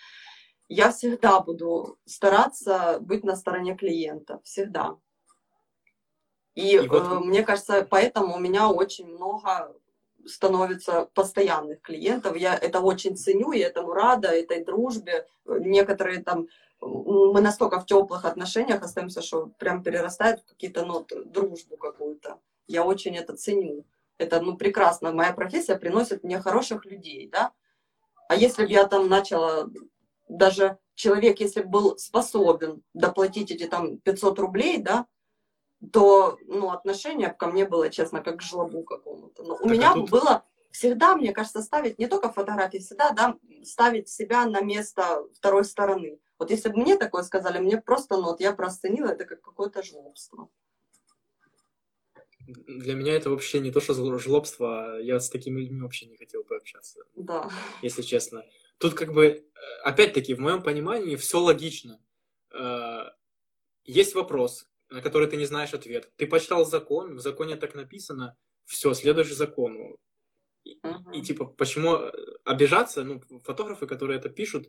Я 0.69 0.91
всегда 0.91 1.41
буду 1.41 1.99
стараться 2.07 2.99
быть 3.01 3.25
на 3.25 3.37
стороне 3.37 3.77
клиента, 3.77 4.41
всегда. 4.45 4.97
И, 6.55 6.77
И 6.77 6.89
вот... 6.89 7.03
э, 7.03 7.19
мне 7.21 7.43
кажется, 7.43 7.87
поэтому 7.89 8.37
у 8.37 8.39
меня 8.39 8.71
очень 8.71 9.07
много 9.09 9.75
становится 10.27 11.09
постоянных 11.15 11.81
клиентов. 11.81 12.37
Я 12.37 12.57
это 12.57 12.81
очень 12.81 13.17
ценю, 13.17 13.53
и 13.53 13.59
этому 13.59 13.93
рада, 13.93 14.29
этой 14.29 14.65
дружбе. 14.65 15.27
Некоторые 15.47 16.23
там, 16.23 16.49
мы 16.81 17.41
настолько 17.41 17.81
в 17.81 17.87
теплых 17.87 18.25
отношениях 18.25 18.83
остаемся, 18.83 19.23
что 19.23 19.47
прям 19.59 19.83
перерастает 19.83 20.41
в 20.41 20.47
какие-то, 20.47 20.85
ну, 20.85 21.07
дружбу 21.27 21.77
какую-то. 21.77 22.39
Я 22.67 22.85
очень 22.85 23.17
это 23.17 23.37
ценю. 23.37 23.85
Это, 24.19 24.41
ну, 24.41 24.57
прекрасно. 24.57 25.13
Моя 25.13 25.33
профессия 25.33 25.77
приносит 25.77 26.25
мне 26.25 26.41
хороших 26.41 26.85
людей, 26.85 27.29
да. 27.31 27.53
А 28.29 28.37
если 28.37 28.65
бы 28.65 28.71
я 28.71 28.87
там 28.87 29.09
начала, 29.09 29.69
даже 30.29 30.79
человек, 30.95 31.41
если 31.41 31.63
бы 31.63 31.69
был 31.69 31.99
способен 31.99 32.83
доплатить 32.95 33.51
эти 33.51 33.67
там 33.67 33.99
500 33.99 34.39
рублей, 34.39 34.79
да, 34.79 35.07
то 35.93 36.39
ну, 36.47 36.71
отношение 36.71 37.33
ко 37.33 37.47
мне 37.47 37.67
было, 37.67 37.91
честно, 37.91 38.23
как 38.23 38.39
к 38.39 38.43
жлобу 38.43 38.83
какому-то. 38.83 39.43
Но 39.43 39.59
у 39.61 39.69
меня 39.69 39.93
а 39.93 39.95
тут... 39.95 40.11
было 40.11 40.45
всегда, 40.71 41.17
мне 41.17 41.33
кажется, 41.33 41.63
ставить 41.63 41.99
не 41.99 42.09
только 42.09 42.33
фотографии, 42.33 42.79
всегда 42.79 43.11
да, 43.11 43.37
ставить 43.65 44.09
себя 44.09 44.45
на 44.47 44.61
место 44.61 45.25
второй 45.35 45.65
стороны. 45.65 46.19
Вот 46.39 46.51
если 46.51 46.69
бы 46.69 46.79
мне 46.79 46.97
такое 46.97 47.23
сказали, 47.23 47.59
мне 47.59 47.81
просто, 47.81 48.17
ну 48.17 48.25
вот 48.25 48.41
я 48.41 48.53
простынила 48.53 49.09
это 49.09 49.25
как 49.25 49.41
какое-то 49.41 49.83
жлобство. 49.83 50.49
Для 52.47 52.95
меня 52.95 53.15
это 53.15 53.31
вообще 53.31 53.61
не 53.61 53.71
то, 53.71 53.81
что 53.81 53.95
жлобство, 54.19 54.97
а 54.97 54.99
я 54.99 55.19
с 55.19 55.31
такими 55.31 55.61
людьми 55.61 55.81
вообще 55.81 56.07
не 56.07 56.17
хотел 56.17 56.43
бы 56.45 56.57
общаться. 56.57 57.01
Да. 57.15 57.49
Если 57.81 58.03
честно. 58.03 58.45
Тут 58.79 58.95
как 58.95 59.13
бы, 59.13 59.25
э, 59.25 59.43
опять-таки, 59.83 60.35
в 60.35 60.41
моем 60.41 60.63
понимании 60.63 61.17
все 61.17 61.39
логично. 61.39 62.01
Э, 62.53 63.05
есть 63.85 64.15
вопрос, 64.15 64.67
на 64.95 65.03
который 65.03 65.29
ты 65.29 65.37
не 65.37 65.45
знаешь 65.45 65.75
ответ. 65.75 66.11
Ты 66.17 66.27
почитал 66.27 66.65
закон, 66.65 67.17
в 67.17 67.21
законе 67.21 67.57
так 67.57 67.75
написано, 67.75 68.37
все, 68.65 68.95
следуешь 68.95 69.35
закону. 69.35 69.99
И, 70.63 70.79
uh-huh. 70.81 71.13
и 71.13 71.21
типа, 71.21 71.47
почему 71.47 71.97
э, 71.97 72.13
обижаться? 72.45 73.03
Ну, 73.03 73.21
фотографы, 73.43 73.87
которые 73.87 74.19
это 74.19 74.31
пишут, 74.31 74.69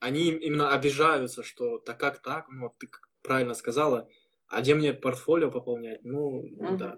они 0.00 0.30
именно 0.30 0.72
обижаются, 0.72 1.42
что 1.42 1.78
так 1.78 2.00
как 2.00 2.22
так, 2.22 2.48
ну, 2.48 2.74
ты 2.78 2.88
правильно 3.22 3.54
сказала, 3.54 4.08
а 4.48 4.62
где 4.62 4.74
мне 4.74 4.94
портфолио 4.94 5.50
пополнять? 5.50 6.02
Ну, 6.04 6.42
uh-huh. 6.42 6.76
да. 6.76 6.96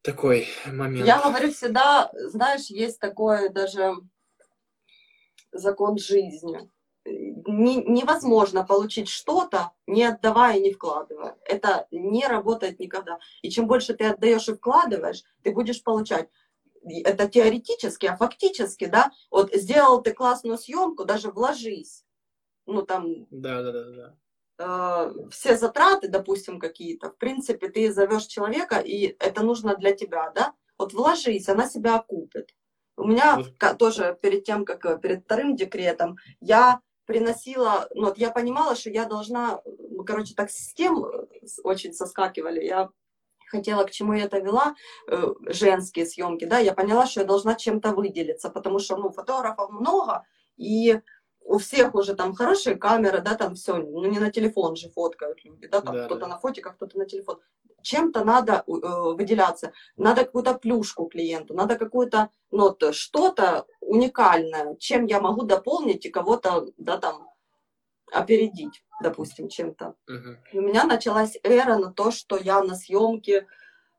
Такой 0.00 0.48
момент. 0.66 1.06
Я 1.06 1.22
говорю 1.22 1.50
всегда, 1.50 2.10
знаешь, 2.14 2.66
есть 2.66 2.98
такое 3.00 3.50
даже 3.50 3.94
закон 5.52 5.98
жизни. 5.98 6.70
Не, 7.04 7.76
невозможно 7.76 8.64
получить 8.64 9.08
что-то, 9.08 9.72
не 9.86 10.04
отдавая 10.04 10.56
и 10.56 10.62
не 10.62 10.72
вкладывая. 10.72 11.36
Это 11.44 11.86
не 11.90 12.26
работает 12.26 12.80
никогда. 12.80 13.18
И 13.42 13.50
чем 13.50 13.66
больше 13.66 13.94
ты 13.94 14.04
отдаешь 14.06 14.48
и 14.48 14.54
вкладываешь, 14.54 15.22
ты 15.42 15.52
будешь 15.52 15.82
получать. 15.82 16.28
Это 16.82 17.28
теоретически, 17.28 18.06
а 18.06 18.16
фактически, 18.16 18.86
да, 18.86 19.10
вот 19.30 19.54
сделал 19.54 20.02
ты 20.02 20.12
классную 20.12 20.58
съемку, 20.58 21.04
даже 21.04 21.30
вложись. 21.30 22.04
Ну 22.66 22.82
там. 22.82 23.26
Да, 23.30 23.62
да, 23.62 23.72
да, 23.72 23.90
да 23.90 24.14
э, 24.58 25.12
все 25.30 25.56
затраты, 25.56 26.08
допустим, 26.08 26.58
какие-то, 26.58 27.10
в 27.10 27.16
принципе, 27.16 27.68
ты 27.68 27.92
зовешь 27.92 28.26
человека, 28.26 28.78
и 28.78 29.16
это 29.18 29.42
нужно 29.42 29.76
для 29.76 29.92
тебя, 29.92 30.30
да? 30.30 30.54
Вот 30.78 30.92
вложись, 30.92 31.48
она 31.48 31.68
себя 31.68 31.96
окупит. 31.96 32.54
У 32.96 33.06
меня 33.06 33.42
тоже 33.78 34.18
перед 34.20 34.44
тем, 34.44 34.64
как 34.64 34.84
э, 34.84 34.98
перед 34.98 35.24
вторым 35.24 35.56
декретом, 35.56 36.16
я 36.40 36.80
приносила, 37.06 37.88
ну 37.94 38.06
вот 38.06 38.18
я 38.18 38.30
понимала, 38.30 38.74
что 38.76 38.90
я 38.90 39.04
должна, 39.04 39.60
ну, 39.64 40.04
короче, 40.04 40.34
так 40.34 40.50
систем 40.50 41.04
э, 41.04 41.26
очень 41.62 41.92
соскакивали, 41.92 42.64
я 42.64 42.90
хотела, 43.48 43.84
к 43.84 43.90
чему 43.90 44.14
я 44.14 44.24
это 44.24 44.38
вела, 44.38 44.74
э, 45.08 45.26
женские 45.46 46.06
съемки, 46.06 46.44
да, 46.44 46.58
я 46.58 46.72
поняла, 46.72 47.06
что 47.06 47.20
я 47.20 47.26
должна 47.26 47.54
чем-то 47.54 47.92
выделиться, 47.92 48.50
потому 48.50 48.78
что, 48.78 48.96
ну, 48.96 49.10
фотографов 49.10 49.70
много, 49.70 50.24
и 50.56 51.00
у 51.44 51.58
всех 51.58 51.94
уже 51.94 52.14
там 52.14 52.34
хорошие 52.34 52.76
камеры, 52.76 53.20
да, 53.20 53.34
там 53.34 53.54
все, 53.54 53.76
ну 53.76 54.04
не 54.06 54.18
на 54.18 54.30
телефон 54.30 54.76
же 54.76 54.88
фоткают 54.88 55.44
люди, 55.44 55.68
да, 55.68 55.80
там 55.80 55.94
да, 55.94 56.06
кто-то 56.06 56.22
да. 56.22 56.26
на 56.28 56.38
фотиках, 56.38 56.76
кто-то 56.76 56.98
на 56.98 57.06
телефон. 57.06 57.38
Чем-то 57.82 58.24
надо 58.24 58.64
э, 58.66 58.70
выделяться, 59.14 59.72
надо 59.96 60.24
какую-то 60.24 60.54
плюшку 60.54 61.04
клиенту, 61.06 61.52
надо 61.52 61.76
какую-то, 61.76 62.30
ну, 62.50 62.74
что-то 62.92 63.66
уникальное, 63.80 64.76
чем 64.76 65.04
я 65.04 65.20
могу 65.20 65.42
дополнить 65.42 66.06
и 66.06 66.10
кого-то, 66.10 66.66
да, 66.78 66.96
там, 66.96 67.28
опередить, 68.10 68.82
допустим, 69.02 69.48
чем-то. 69.48 69.96
Угу. 70.08 70.58
У 70.58 70.60
меня 70.62 70.84
началась 70.84 71.36
эра 71.42 71.76
на 71.76 71.92
то, 71.92 72.10
что 72.10 72.38
я 72.38 72.62
на 72.62 72.74
съемке 72.74 73.46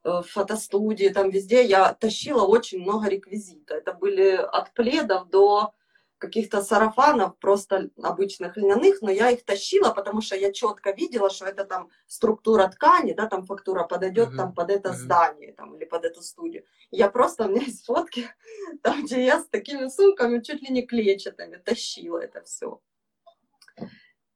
э, 0.03 0.09
в 0.09 0.23
фотостудии, 0.23 1.09
там 1.09 1.29
везде 1.29 1.63
я 1.63 1.93
тащила 1.93 2.43
очень 2.43 2.81
много 2.81 3.07
реквизита. 3.07 3.75
Это 3.75 3.93
были 3.93 4.31
от 4.31 4.73
пледов 4.73 5.29
до 5.29 5.74
каких-то 6.17 6.61
сарафанов, 6.61 7.37
просто 7.39 7.89
обычных 8.01 8.57
льняных, 8.57 9.01
но 9.01 9.11
я 9.11 9.31
их 9.31 9.43
тащила, 9.43 9.91
потому 9.91 10.21
что 10.21 10.35
я 10.35 10.51
четко 10.51 10.91
видела, 10.91 11.29
что 11.29 11.45
это 11.45 11.65
там 11.65 11.89
структура 12.07 12.67
ткани, 12.67 13.13
да, 13.13 13.27
там 13.27 13.45
фактура 13.45 13.83
подойдет 13.83 14.29
uh-huh. 14.29 14.37
там 14.37 14.53
под 14.53 14.69
это 14.69 14.89
uh-huh. 14.89 14.93
здание 14.93 15.53
там, 15.53 15.75
или 15.75 15.85
под 15.85 16.05
эту 16.05 16.21
студию. 16.21 16.63
Я 16.91 17.09
просто, 17.09 17.45
у 17.45 17.49
меня 17.49 17.61
есть 17.61 17.85
фотки, 17.85 18.29
там, 18.83 19.05
где 19.05 19.25
я 19.25 19.41
с 19.41 19.47
такими 19.47 19.87
сумками, 19.87 20.41
чуть 20.41 20.61
ли 20.61 20.73
не 20.73 20.83
клетчатыми, 20.83 21.57
тащила 21.57 22.19
это 22.19 22.41
все. 22.43 22.81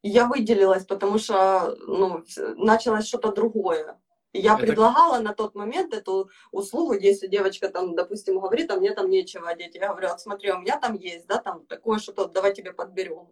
я 0.04 0.28
выделилась, 0.28 0.86
потому 0.86 1.18
что 1.18 1.76
ну, 1.88 2.24
началось 2.56 3.08
что-то 3.08 3.32
другое. 3.32 4.00
Я 4.34 4.54
это... 4.54 4.64
предлагала 4.64 5.20
на 5.20 5.34
тот 5.34 5.56
момент 5.56 5.94
эту 5.94 6.30
услугу, 6.52 6.94
если 6.94 7.28
девочка 7.28 7.70
там, 7.70 7.96
допустим, 7.96 8.40
говорит, 8.40 8.70
а 8.70 8.76
мне 8.76 8.94
там 8.94 9.10
нечего 9.10 9.50
одеть. 9.50 9.76
Я 9.76 9.90
говорю, 9.90 10.10
вот 10.10 10.22
смотри, 10.22 10.52
у 10.52 10.60
меня 10.60 10.80
там 10.80 10.96
есть, 10.96 11.26
да, 11.28 11.38
там 11.38 11.66
такое 11.66 12.00
что-то, 12.00 12.28
давай 12.28 12.54
тебе 12.54 12.72
подберем. 12.72 13.30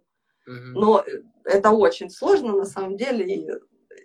Угу. 0.47 0.73
Но 0.73 1.05
это 1.43 1.71
очень 1.71 2.09
сложно 2.09 2.53
на 2.53 2.65
самом 2.65 2.97
деле. 2.97 3.25
И 3.25 3.47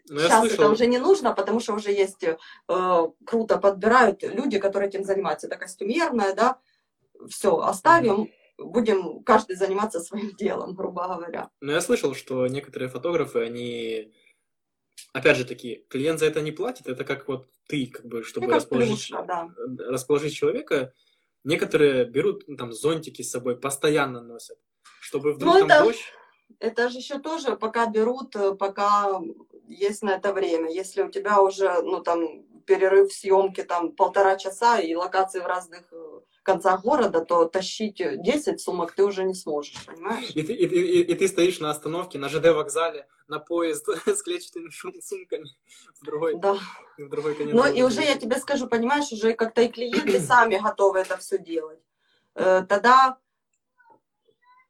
ну, 0.09 0.19
сейчас 0.19 0.41
слышал... 0.41 0.65
это 0.65 0.73
уже 0.73 0.87
не 0.87 0.99
нужно, 0.99 1.33
потому 1.33 1.61
что 1.61 1.75
уже 1.75 1.93
есть 1.93 2.25
э, 2.25 2.37
круто 3.25 3.59
подбирают 3.59 4.23
люди, 4.23 4.59
которые 4.59 4.89
этим 4.89 5.05
занимаются. 5.05 5.47
Это 5.47 5.57
костюмерная, 5.57 6.35
да, 6.35 6.59
все, 7.29 7.57
оставим. 7.59 8.21
Угу 8.21 8.29
будем 8.59 9.23
каждый 9.25 9.57
заниматься 9.57 10.01
своим 10.01 10.31
делом, 10.37 10.75
грубо 10.75 11.09
говоря. 11.09 11.51
Но 11.61 11.73
я 11.73 11.81
слышал, 11.81 12.15
что 12.15 12.47
некоторые 12.47 12.89
фотографы, 12.89 13.41
они 13.41 14.13
опять 15.13 15.37
же 15.37 15.45
таки, 15.45 15.85
клиент 15.89 16.19
за 16.21 16.27
это 16.27 16.41
не 16.41 16.53
платит, 16.53 16.87
это 16.87 17.05
как 17.05 17.29
вот 17.29 17.49
ты, 17.69 17.87
как 17.87 18.07
бы, 18.07 18.23
чтобы 18.23 18.47
ну, 18.47 18.55
расположить, 18.55 19.09
плюшка, 19.09 19.23
да. 19.23 19.49
расположить 19.89 20.35
человека, 20.35 20.93
некоторые 21.45 22.05
берут 22.05 22.45
ну, 22.47 22.57
там 22.57 22.73
зонтики 22.73 23.23
с 23.23 23.31
собой, 23.31 23.57
постоянно 23.59 24.23
носят, 24.23 24.59
чтобы 25.01 25.33
вдруг 25.33 25.55
ну, 25.55 25.61
там 25.61 25.71
это, 25.71 25.85
дождь. 25.85 26.05
Это 26.59 26.89
же 26.89 26.99
еще 26.99 27.19
тоже 27.19 27.57
пока 27.57 27.87
берут, 27.87 28.37
э, 28.37 28.55
пока 28.55 29.21
есть 29.67 30.03
на 30.03 30.11
это 30.11 30.33
время. 30.33 30.71
Если 30.71 31.03
у 31.03 31.11
тебя 31.11 31.41
уже, 31.41 31.83
ну 31.83 32.03
там, 32.03 32.45
перерыв 32.67 33.13
съемки 33.13 33.63
там 33.63 33.93
полтора 33.93 34.37
часа 34.37 34.79
и 34.79 34.95
локации 34.95 35.41
в 35.41 35.47
разных 35.47 35.93
э, 36.43 36.45
концах 36.45 36.83
города, 36.83 37.25
то 37.25 37.45
тащить 37.47 37.97
10 37.99 38.61
сумок 38.61 38.93
ты 38.93 39.05
уже 39.05 39.25
не 39.25 39.35
сможешь, 39.35 39.85
понимаешь? 39.87 40.31
И 40.35 40.43
ты, 40.43 40.53
и, 40.53 40.67
и, 40.67 41.03
и 41.03 41.15
ты 41.15 41.29
стоишь 41.29 41.61
на 41.61 41.71
остановке, 41.71 42.19
на 42.19 42.29
ЖД 42.29 42.49
вокзале, 42.49 43.07
на 43.29 43.39
поезд 43.39 43.89
с 44.07 44.23
клетчатыми 44.23 44.71
сумками 45.01 45.49
в 46.01 46.05
другой, 46.05 46.37
да. 46.37 46.57
в 46.99 47.09
другой 47.09 47.35
конец. 47.35 47.55
Ну 47.55 47.73
и 47.73 47.83
уже 47.83 48.03
я 48.03 48.17
тебе 48.17 48.37
скажу, 48.37 48.67
понимаешь, 48.69 49.13
уже 49.13 49.35
как-то 49.35 49.63
и 49.63 49.69
клиенты 49.69 50.21
сами 50.27 50.59
готовы 50.59 51.01
это 51.01 51.17
все 51.17 51.39
делать. 51.39 51.81
Э, 52.35 52.65
тогда, 52.69 53.19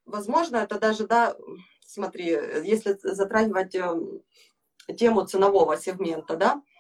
возможно, 0.05 0.57
это 0.57 0.79
даже, 0.79 1.07
да, 1.07 1.37
смотри, 1.87 2.27
если 2.65 2.99
затрагивать 3.03 3.75
эм, 3.75 4.23
тему 4.97 5.27
ценового 5.27 5.77
сегмента, 5.77 6.37
да, 6.37 6.63
Э, 6.63 6.72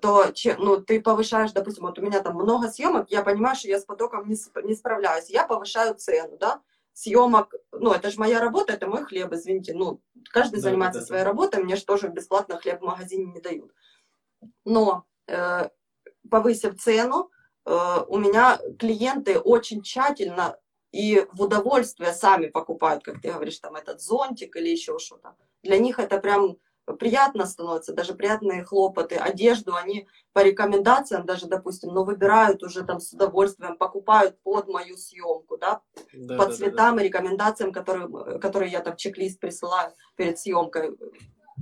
то 0.00 0.32
ну, 0.58 0.80
ты 0.80 1.00
повышаешь, 1.00 1.52
допустим, 1.52 1.84
вот 1.84 1.98
у 1.98 2.02
меня 2.02 2.20
там 2.20 2.34
много 2.34 2.68
съемок, 2.68 3.10
я 3.10 3.22
понимаю, 3.22 3.56
что 3.56 3.68
я 3.68 3.78
с 3.78 3.84
потоком 3.84 4.28
не, 4.28 4.36
не 4.64 4.74
справляюсь, 4.74 5.30
я 5.30 5.46
повышаю 5.46 5.94
цену, 5.94 6.36
да, 6.36 6.60
съемок, 6.98 7.54
ну, 7.70 7.92
это 7.92 8.10
же 8.10 8.18
моя 8.18 8.40
работа, 8.40 8.72
это 8.72 8.88
мой 8.88 9.04
хлеб, 9.04 9.32
извините, 9.32 9.72
ну, 9.72 10.00
каждый 10.30 10.56
да, 10.56 10.62
занимается 10.62 11.00
да, 11.00 11.06
своей 11.06 11.22
да. 11.22 11.28
работой, 11.30 11.62
мне 11.62 11.76
же 11.76 11.84
тоже 11.84 12.08
бесплатно 12.08 12.58
хлеб 12.58 12.80
в 12.80 12.84
магазине 12.84 13.26
не 13.26 13.40
дают. 13.40 13.72
Но 14.64 15.04
э, 15.28 15.68
повысив 16.28 16.80
цену, 16.80 17.30
э, 17.64 18.04
у 18.08 18.18
меня 18.18 18.58
клиенты 18.78 19.38
очень 19.38 19.82
тщательно 19.82 20.58
и 20.90 21.24
в 21.32 21.42
удовольствие 21.42 22.12
сами 22.12 22.48
покупают, 22.48 23.04
как 23.04 23.20
ты 23.20 23.30
говоришь, 23.30 23.58
там 23.60 23.76
этот 23.76 24.00
зонтик 24.00 24.56
или 24.56 24.68
еще 24.68 24.98
что-то. 24.98 25.36
Для 25.62 25.78
них 25.78 26.00
это 26.00 26.18
прям 26.18 26.56
приятно 26.94 27.46
становится, 27.46 27.92
даже 27.92 28.14
приятные 28.14 28.64
хлопоты, 28.64 29.16
одежду 29.16 29.74
они 29.74 30.08
по 30.32 30.42
рекомендациям 30.42 31.26
даже, 31.26 31.46
допустим, 31.46 31.90
но 31.92 32.04
выбирают 32.04 32.62
уже 32.62 32.84
там 32.84 33.00
с 33.00 33.12
удовольствием, 33.12 33.76
покупают 33.76 34.40
под 34.42 34.68
мою 34.68 34.96
съемку, 34.96 35.56
да, 35.58 35.80
да 36.12 36.36
по 36.36 36.46
да, 36.46 36.52
цветам 36.52 36.96
да, 36.96 36.96
да. 36.96 37.02
и 37.02 37.08
рекомендациям, 37.08 37.72
которые, 37.72 38.38
которые 38.38 38.72
я 38.72 38.80
там 38.80 38.96
чек-лист 38.96 39.40
присылаю 39.40 39.92
перед 40.16 40.38
съемкой, 40.38 40.96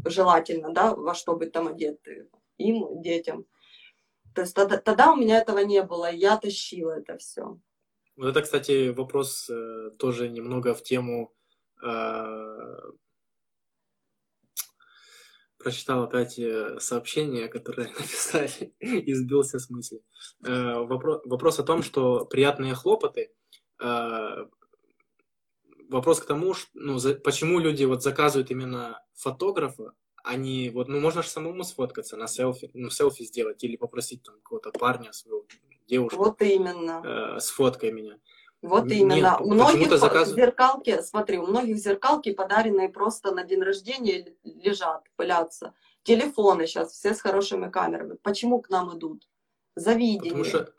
желательно, 0.05 0.73
да, 0.73 0.95
во 0.95 1.15
что 1.15 1.37
быть 1.37 1.53
там 1.53 1.69
одеты 1.69 2.29
им, 2.59 3.03
детям. 3.03 3.45
То 4.35 4.43
есть 4.43 4.55
тогда, 4.55 4.77
тогда 4.77 5.13
у 5.13 5.17
меня 5.17 5.39
этого 5.39 5.61
не 5.61 5.83
было, 5.83 6.11
я 6.11 6.37
тащила 6.37 6.93
это 6.93 7.17
все. 7.17 7.59
Вот 8.17 8.29
это, 8.29 8.43
кстати, 8.43 8.91
вопрос 8.91 9.49
э, 9.51 9.91
тоже 9.99 10.29
немного 10.29 10.75
в 10.75 10.83
тему 10.83 11.35
э, 11.83 12.77
прочитал 15.59 16.05
опять 16.05 16.39
э, 16.39 16.79
сообщение, 16.81 17.49
которое 17.49 17.89
написали, 17.99 18.75
и 18.81 19.15
сбился 19.15 19.59
с 19.59 19.71
мысли. 19.71 20.03
Э, 20.45 20.81
вопрос, 20.81 21.23
вопрос 21.25 21.59
о 21.59 21.65
том, 21.65 21.83
что 21.83 22.25
приятные 22.25 22.75
хлопоты, 22.75 23.33
э, 23.81 24.47
вопрос 25.89 26.21
к 26.21 26.27
тому, 26.27 26.55
что, 26.55 26.71
ну, 26.75 26.99
за, 26.99 27.15
почему 27.15 27.59
люди 27.59 27.85
вот 27.85 28.03
заказывают 28.03 28.51
именно 28.51 29.03
фотографа, 29.15 29.93
а 30.23 30.37
не 30.37 30.71
вот, 30.71 30.89
ну, 30.89 31.01
можно 31.01 31.23
же 31.23 31.29
самому 31.29 31.63
сфоткаться, 31.65 32.17
на 32.17 32.27
селфи, 32.27 32.71
ну, 32.75 32.91
селфи 32.91 33.25
сделать 33.25 33.63
или 33.63 33.77
попросить 33.77 34.23
там 34.23 34.37
какого-то 34.37 34.71
парня, 34.73 35.13
своего 35.13 35.47
девушку. 35.87 36.19
Вот 36.19 36.43
именно. 36.43 37.37
Э, 37.37 37.41
сфоткай 37.41 37.93
меня. 37.93 38.19
Вот 38.67 38.91
именно. 38.91 39.15
Нет, 39.15 39.41
у 39.41 39.53
многих 39.53 39.97
заказ... 39.97 40.35
зеркалки, 40.35 41.01
смотри, 41.03 41.39
у 41.39 41.47
многих 41.47 41.77
зеркалки 41.77 42.33
подаренные 42.33 42.89
просто 42.89 43.33
на 43.33 43.45
день 43.45 43.63
рождения 43.63 44.35
лежат, 44.45 45.05
пылятся. 45.17 45.75
Телефоны 46.03 46.67
сейчас 46.67 46.93
все 46.93 47.15
с 47.15 47.21
хорошими 47.21 47.71
камерами. 47.71 48.17
Почему 48.23 48.61
к 48.61 48.71
нам 48.71 48.97
идут? 48.97 49.29
Завидение. 49.77 50.31
Потому 50.31 50.45
что, 50.45 50.73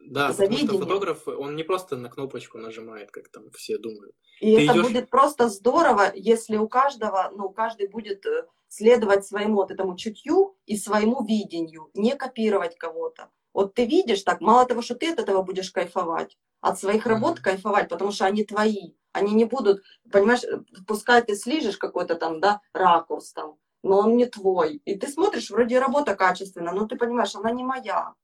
да, 0.00 0.32
Завидение. 0.32 0.66
потому 0.66 0.82
что 0.82 0.86
фотограф, 0.86 1.28
он 1.28 1.56
не 1.56 1.62
просто 1.62 1.96
на 1.96 2.08
кнопочку 2.08 2.58
нажимает, 2.58 3.10
как 3.10 3.28
там 3.28 3.50
все 3.50 3.78
думают. 3.78 4.14
И 4.40 4.56
Ты 4.56 4.64
это 4.64 4.72
идешь... 4.72 4.86
будет 4.86 5.10
просто 5.10 5.48
здорово, 5.48 6.12
если 6.14 6.56
у 6.56 6.68
каждого, 6.68 7.30
ну, 7.36 7.50
каждый 7.50 7.88
будет 7.88 8.24
э, 8.24 8.46
следовать 8.68 9.26
своему 9.26 9.56
вот 9.56 9.70
этому 9.70 9.96
чутью 9.96 10.56
и 10.64 10.76
своему 10.76 11.24
видению, 11.24 11.90
не 11.94 12.16
копировать 12.16 12.78
кого-то. 12.78 13.30
Вот 13.52 13.74
ты 13.74 13.84
видишь 13.84 14.22
так, 14.22 14.40
мало 14.40 14.64
того, 14.64 14.80
что 14.80 14.94
ты 14.94 15.12
от 15.12 15.18
этого 15.18 15.42
будешь 15.42 15.70
кайфовать, 15.70 16.38
от 16.60 16.78
своих 16.78 17.06
работ 17.06 17.40
кайфовать, 17.40 17.88
потому 17.88 18.12
что 18.12 18.26
они 18.26 18.44
твои. 18.44 18.94
Они 19.12 19.34
не 19.34 19.44
будут, 19.44 19.82
понимаешь, 20.10 20.42
пускай 20.86 21.22
ты 21.22 21.34
слижешь 21.34 21.78
какой-то 21.78 22.14
там, 22.14 22.40
да, 22.40 22.60
ракурс 22.72 23.32
там, 23.32 23.56
но 23.82 23.98
он 23.98 24.16
не 24.16 24.26
твой. 24.26 24.76
И 24.84 24.96
ты 24.96 25.08
смотришь, 25.08 25.50
вроде 25.50 25.80
работа 25.80 26.14
качественная, 26.14 26.72
но 26.72 26.86
ты 26.86 26.96
понимаешь, 26.96 27.34
она 27.34 27.50
не 27.50 27.64
моя. 27.64 28.14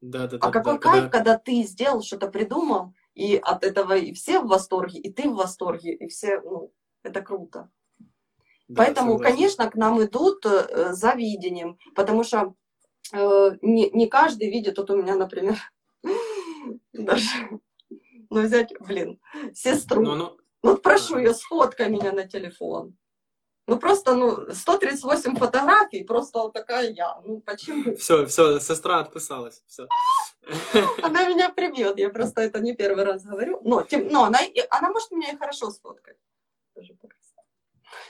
Да, 0.00 0.26
да, 0.28 0.36
а 0.40 0.46
да, 0.46 0.50
какой 0.50 0.74
да, 0.74 0.78
кайф, 0.78 1.02
когда... 1.04 1.18
когда 1.18 1.38
ты 1.38 1.62
сделал, 1.62 2.02
что-то 2.02 2.28
придумал, 2.28 2.92
И 3.14 3.36
от 3.36 3.64
этого 3.64 3.96
и 3.96 4.12
все 4.12 4.40
в 4.40 4.46
восторге, 4.46 5.00
и 5.00 5.12
ты 5.12 5.28
в 5.28 5.34
восторге, 5.34 5.92
и 5.94 6.08
все, 6.08 6.40
ну, 6.40 6.72
это 7.02 7.20
круто. 7.20 7.70
Да, 8.68 8.84
Поэтому, 8.84 9.12
согласен. 9.12 9.34
конечно, 9.34 9.70
к 9.70 9.74
нам 9.74 10.02
идут 10.02 10.46
э, 10.46 10.92
за 10.92 11.12
видением, 11.14 11.78
потому 11.94 12.24
что 12.24 12.54
э, 13.12 13.50
не, 13.60 13.90
не 13.90 14.06
каждый 14.06 14.50
видит, 14.50 14.78
вот 14.78 14.90
у 14.90 14.96
меня, 14.96 15.14
например, 15.14 15.58
даже, 16.92 17.60
ну 18.30 18.42
взять, 18.42 18.72
блин, 18.80 19.20
сестру. 19.54 20.02
Но, 20.02 20.14
но... 20.14 20.36
Ну 20.62 20.76
прошу 20.76 21.18
ее, 21.18 21.34
сфоткай 21.34 21.88
меня 21.90 22.12
на 22.12 22.26
телефон. 22.26 22.96
Ну 23.68 23.78
просто, 23.78 24.14
ну, 24.14 24.52
138 24.52 25.36
фотографий, 25.36 26.02
просто 26.02 26.40
вот 26.40 26.52
такая 26.52 26.90
я. 26.90 27.20
Ну 27.24 27.40
почему? 27.40 27.96
Все, 27.96 28.26
все, 28.26 28.58
сестра 28.58 29.00
отписалась. 29.00 29.62
Все. 29.66 29.86
Она 31.02 31.28
меня 31.28 31.48
прибьет, 31.50 31.98
я 31.98 32.10
просто 32.10 32.42
это 32.42 32.60
не 32.60 32.74
первый 32.74 33.04
раз 33.04 33.24
говорю. 33.24 33.60
Но, 33.62 33.82
тем, 33.82 34.08
но 34.08 34.24
она, 34.24 34.40
она 34.70 34.90
может 34.90 35.12
меня 35.12 35.30
и 35.30 35.36
хорошо 35.36 35.70
сфоткать. 35.70 36.16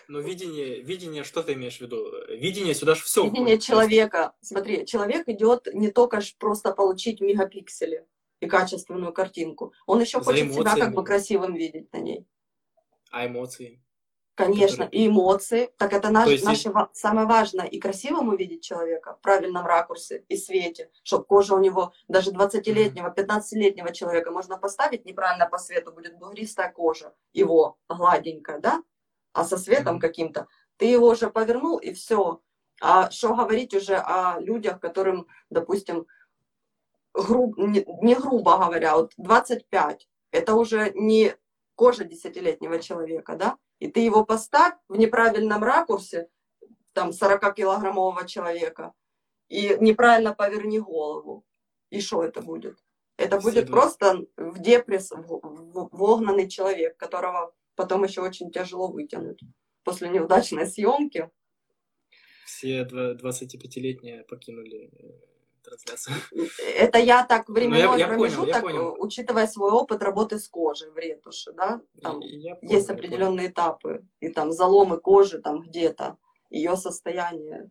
Но 0.09 0.21
видение, 0.21 0.81
видение, 0.81 1.25
что 1.25 1.43
ты 1.43 1.55
имеешь 1.55 1.79
в 1.79 1.81
виду? 1.81 2.07
Видение 2.29 2.75
сюда 2.75 2.95
же 2.95 3.03
все. 3.03 3.25
Видение 3.25 3.57
входит. 3.57 3.63
человека. 3.63 4.35
Смотри, 4.41 4.87
человек 4.87 5.29
идет 5.29 5.69
не 5.73 5.91
только 5.91 6.21
просто 6.39 6.73
получить 6.73 7.21
мегапиксели 7.21 8.07
и 8.43 8.49
качественную 8.49 9.13
картинку. 9.13 9.73
Он 9.87 10.01
еще 10.01 10.19
За 10.19 10.25
хочет 10.25 10.53
себя 10.53 10.75
как 10.77 10.95
бы 10.95 11.05
красивым 11.05 11.55
видеть 11.55 11.93
на 11.93 11.99
ней. 11.99 12.27
А 13.13 13.25
эмоции? 13.25 13.81
Конечно, 14.35 14.87
которые... 14.87 15.05
и 15.05 15.09
эмоции. 15.09 15.71
Так 15.77 15.93
это 15.93 16.11
наш, 16.11 16.29
есть... 16.29 16.45
наше 16.45 16.73
самое 16.93 17.29
важное. 17.29 17.67
И 17.67 17.79
красивым 17.79 18.31
увидеть 18.31 18.65
человека 18.65 19.15
в 19.15 19.21
правильном 19.21 19.65
ракурсе 19.65 20.25
и 20.29 20.37
свете, 20.37 20.91
чтобы 21.05 21.25
кожа 21.25 21.55
у 21.55 21.61
него, 21.61 21.93
даже 22.09 22.33
20-летнего, 22.33 23.15
15-летнего 23.15 23.93
человека 23.93 24.33
можно 24.33 24.59
поставить 24.59 25.05
неправильно 25.05 25.47
по 25.47 25.59
свету, 25.59 25.93
будет 25.93 26.19
бугристая 26.19 26.73
кожа, 26.73 27.15
его 27.33 27.79
гладенькая, 27.89 28.59
да? 28.59 28.83
А 29.35 29.45
со 29.45 29.57
светом 29.57 30.01
каким-то. 30.01 30.49
Ты 30.79 30.87
его 30.87 31.07
уже 31.07 31.31
повернул, 31.31 31.79
и 31.79 31.93
все. 31.93 32.41
А 32.81 33.09
что 33.13 33.37
говорить 33.37 33.73
уже 33.73 33.95
о 33.95 34.41
людях, 34.41 34.81
которым, 34.81 35.29
допустим, 35.49 36.09
груб, 37.15 37.57
не, 37.59 38.15
грубо 38.15 38.59
говоря, 38.59 38.97
вот 38.97 39.13
25, 39.17 40.09
это 40.31 40.55
уже 40.55 40.93
не 40.95 41.37
кожа 41.75 42.05
десятилетнего 42.05 42.79
человека, 42.79 43.37
да? 43.37 43.59
И 43.79 43.89
ты 43.89 44.01
его 44.01 44.25
поставь 44.25 44.75
в 44.89 44.97
неправильном 44.97 45.63
ракурсе, 45.63 46.29
там, 46.93 47.11
40-килограммового 47.11 48.27
человека, 48.27 48.93
и 49.49 49.77
неправильно 49.81 50.35
поверни 50.35 50.79
голову. 50.79 51.45
И 51.91 52.01
что 52.01 52.23
это 52.23 52.41
будет? 52.41 52.79
Это 53.17 53.39
будет 53.41 53.67
просто 53.69 54.27
в 54.37 54.59
депресс 54.61 55.13
вогнанный 55.13 56.49
человек, 56.49 56.97
которого 56.97 57.55
потом 57.75 58.05
еще 58.05 58.23
очень 58.23 58.51
тяжело 58.51 58.89
вытянуть 58.89 59.41
после 59.85 60.09
неудачной 60.09 60.67
съемки. 60.67 61.31
Все 62.47 62.83
25-летние 62.83 64.25
покинули 64.25 64.91
э, 64.93 65.32
трансляцию. 65.63 66.17
Это 66.77 66.99
я 66.99 67.25
так 67.25 67.49
временной 67.49 67.81
я, 67.81 67.97
я 67.97 68.09
промежуток, 68.09 68.63
понял, 68.63 68.93
понял. 68.93 68.97
учитывая 68.99 69.47
свой 69.47 69.71
опыт 69.71 70.03
работы 70.03 70.39
с 70.39 70.49
кожей 70.49 70.91
в 70.91 70.97
ретуши, 70.97 71.53
да, 71.53 71.81
там 72.03 72.21
я 72.21 72.57
понял, 72.57 72.73
есть 72.73 72.91
определенные 72.91 73.49
этапы, 73.49 74.05
и 74.21 74.29
там 74.29 74.53
заломы 74.53 74.99
кожи 74.99 75.41
там 75.41 75.63
где-то, 75.63 76.19
ее 76.51 76.77
состояние. 76.77 77.71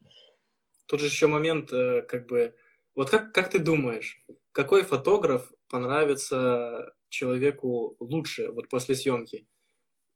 Тут 0.88 1.00
же 1.00 1.06
еще 1.06 1.28
момент, 1.28 1.72
э, 1.72 2.02
как 2.02 2.28
бы, 2.28 2.54
вот 2.96 3.10
как, 3.10 3.34
как 3.34 3.50
ты 3.50 3.60
думаешь, 3.60 4.24
какой 4.52 4.84
фотограф 4.84 5.52
понравится 5.70 6.94
человеку 7.10 7.96
лучше 8.00 8.52
вот 8.52 8.70
после 8.70 8.96
съемки? 8.96 9.48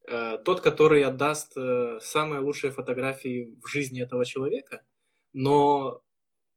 Э, 0.07 0.37
тот, 0.43 0.61
который 0.61 1.03
отдаст 1.03 1.53
э, 1.55 1.99
самые 2.01 2.41
лучшие 2.41 2.71
фотографии 2.71 3.55
в 3.61 3.67
жизни 3.67 4.03
этого 4.03 4.25
человека, 4.25 4.83
но 5.33 6.03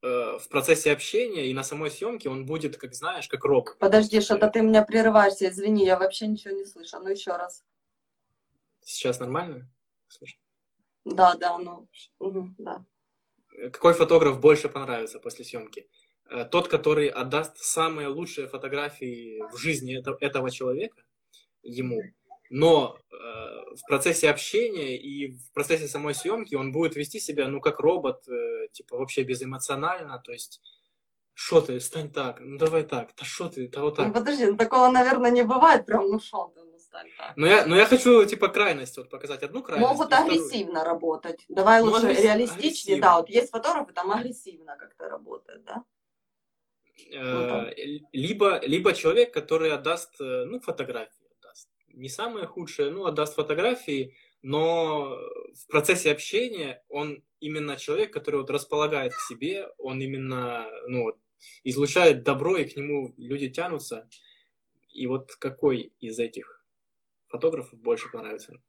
в 0.01 0.49
процессе 0.49 0.93
общения 0.93 1.49
и 1.49 1.55
на 1.55 1.65
самой 1.65 1.91
съемке 1.91 2.29
он 2.29 2.47
будет, 2.47 2.77
как 2.77 2.95
знаешь, 2.95 3.27
как 3.27 3.45
рок. 3.45 3.77
Подожди, 3.81 4.21
что-то 4.21 4.49
ты 4.49 4.63
меня 4.63 4.85
прерываешься, 4.85 5.49
извини, 5.49 5.85
я 5.85 5.99
вообще 5.99 6.29
ничего 6.29 6.55
не 6.55 6.65
слышу. 6.65 7.01
Ну 7.01 7.09
еще 7.09 7.33
раз. 7.33 7.65
Сейчас 8.85 9.19
нормально? 9.19 9.69
Слышно? 10.07 10.41
Да, 11.05 11.35
да, 11.35 11.59
ну, 11.59 11.89
угу, 12.19 12.55
да. 12.59 12.85
Какой 13.73 13.95
фотограф 13.95 14.41
больше 14.41 14.69
понравится 14.69 15.19
после 15.19 15.45
съемки? 15.45 15.89
Э, 16.31 16.45
тот, 16.45 16.69
который 16.69 17.09
отдаст 17.09 17.59
самые 17.59 18.09
лучшие 18.09 18.47
фотографии 18.47 19.43
в 19.53 19.57
жизни 19.57 19.99
этого 20.21 20.51
человека 20.51 21.03
ему, 21.63 22.03
но 22.51 22.99
э, 23.08 23.08
в 23.77 23.87
процессе 23.87 24.31
общения 24.31 24.97
и 24.97 25.33
в 25.33 25.53
процессе 25.53 25.89
самой 25.89 26.15
съемки 26.15 26.55
он 26.55 26.73
будет 26.73 26.97
вести 26.97 27.21
себя, 27.21 27.49
ну, 27.49 27.61
как 27.61 27.81
робот, 27.81 28.27
э, 28.29 28.69
типа, 28.73 28.97
вообще 28.97 29.23
безэмоционально, 29.23 30.21
то 30.25 30.33
есть, 30.33 30.61
что 31.35 31.61
ты, 31.61 31.81
стань 31.81 32.11
так, 32.11 32.41
ну, 32.41 32.59
давай 32.59 32.83
так, 32.83 33.11
да 33.17 33.25
что 33.25 33.49
ты, 33.49 33.69
да 33.69 33.83
вот 33.83 33.97
так. 33.97 34.07
Ну, 34.07 34.13
подожди, 34.13 34.47
ну, 34.47 34.57
такого, 34.57 34.91
наверное, 34.91 35.31
не 35.31 35.43
бывает, 35.43 35.87
прям, 35.87 36.09
ну, 36.09 36.21
что 36.21 36.53
ты, 36.55 36.63
ну, 36.63 36.79
стань 36.79 37.09
так. 37.17 37.37
Но 37.37 37.47
я, 37.47 37.67
но 37.67 37.77
я 37.77 37.87
хочу, 37.87 38.25
типа, 38.25 38.49
крайность, 38.49 38.97
вот, 38.97 39.11
показать 39.11 39.43
одну 39.43 39.63
крайность. 39.63 39.91
Могут 39.91 40.13
агрессивно 40.13 40.81
вторую. 40.81 40.85
работать, 40.85 41.45
давай 41.49 41.83
ну, 41.83 41.91
лучше 41.91 42.07
агрессив... 42.07 42.25
реалистичнее, 42.25 42.97
агрессивно. 42.97 43.03
да, 43.03 43.17
вот 43.19 43.29
есть 43.29 43.51
фотографы, 43.51 43.93
там 43.93 44.11
агрессивно 44.11 44.77
как-то 44.77 45.09
работают, 45.09 45.65
да? 45.65 45.85
Э, 47.13 47.71
либо, 48.13 48.61
либо 48.65 48.93
человек, 48.93 49.33
который 49.33 49.73
отдаст, 49.73 50.21
э, 50.21 50.45
ну, 50.45 50.59
фотографии 50.61 51.28
не 51.99 52.09
самое 52.09 52.47
худшее, 52.47 52.91
ну, 52.91 53.05
отдаст 53.05 53.35
фотографии, 53.35 54.15
но 54.43 55.17
в 55.55 55.67
процессе 55.69 56.13
общения 56.13 56.83
он 56.89 57.23
именно 57.41 57.77
человек, 57.77 58.13
который 58.13 58.41
вот 58.41 58.51
располагает 58.51 59.13
к 59.13 59.21
себе, 59.29 59.69
он 59.79 60.01
именно, 60.01 60.67
ну, 60.87 61.13
излучает 61.65 62.23
добро, 62.23 62.57
и 62.57 62.65
к 62.65 62.77
нему 62.77 63.15
люди 63.17 63.49
тянутся. 63.49 64.09
И 64.91 65.07
вот 65.07 65.35
какой 65.37 65.93
из 66.01 66.19
этих 66.19 66.65
фотографов 67.29 67.79
больше 67.79 68.11
понравится? 68.11 68.61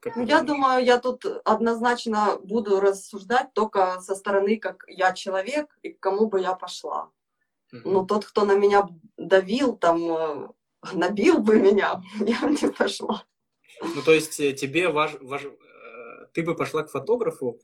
Как 0.00 0.16
ну, 0.16 0.24
я 0.24 0.42
думаю, 0.42 0.84
я 0.84 0.98
тут 0.98 1.24
однозначно 1.44 2.38
буду 2.38 2.80
рассуждать 2.80 3.52
только 3.52 4.00
со 4.00 4.14
стороны, 4.14 4.56
как 4.56 4.84
я 4.86 5.12
человек, 5.12 5.76
и 5.82 5.90
к 5.90 6.00
кому 6.00 6.28
бы 6.28 6.40
я 6.40 6.54
пошла. 6.54 7.10
Угу. 7.72 7.82
Ну, 7.84 8.06
тот, 8.06 8.24
кто 8.24 8.44
на 8.44 8.56
меня 8.56 8.88
давил, 9.16 9.76
там, 9.76 10.10
э, 10.10 10.48
набил 10.92 11.38
бы 11.38 11.58
меня, 11.58 12.02
я 12.20 12.40
бы 12.40 12.50
не 12.50 12.68
пошла. 12.70 13.24
Ну, 13.80 14.02
то 14.02 14.12
есть 14.12 14.40
э, 14.40 14.52
тебе 14.52 14.88
важ, 14.88 15.16
важ, 15.20 15.44
э, 15.44 16.26
ты 16.32 16.42
бы 16.42 16.54
пошла 16.54 16.82
к 16.82 16.90
фотографу 16.90 17.60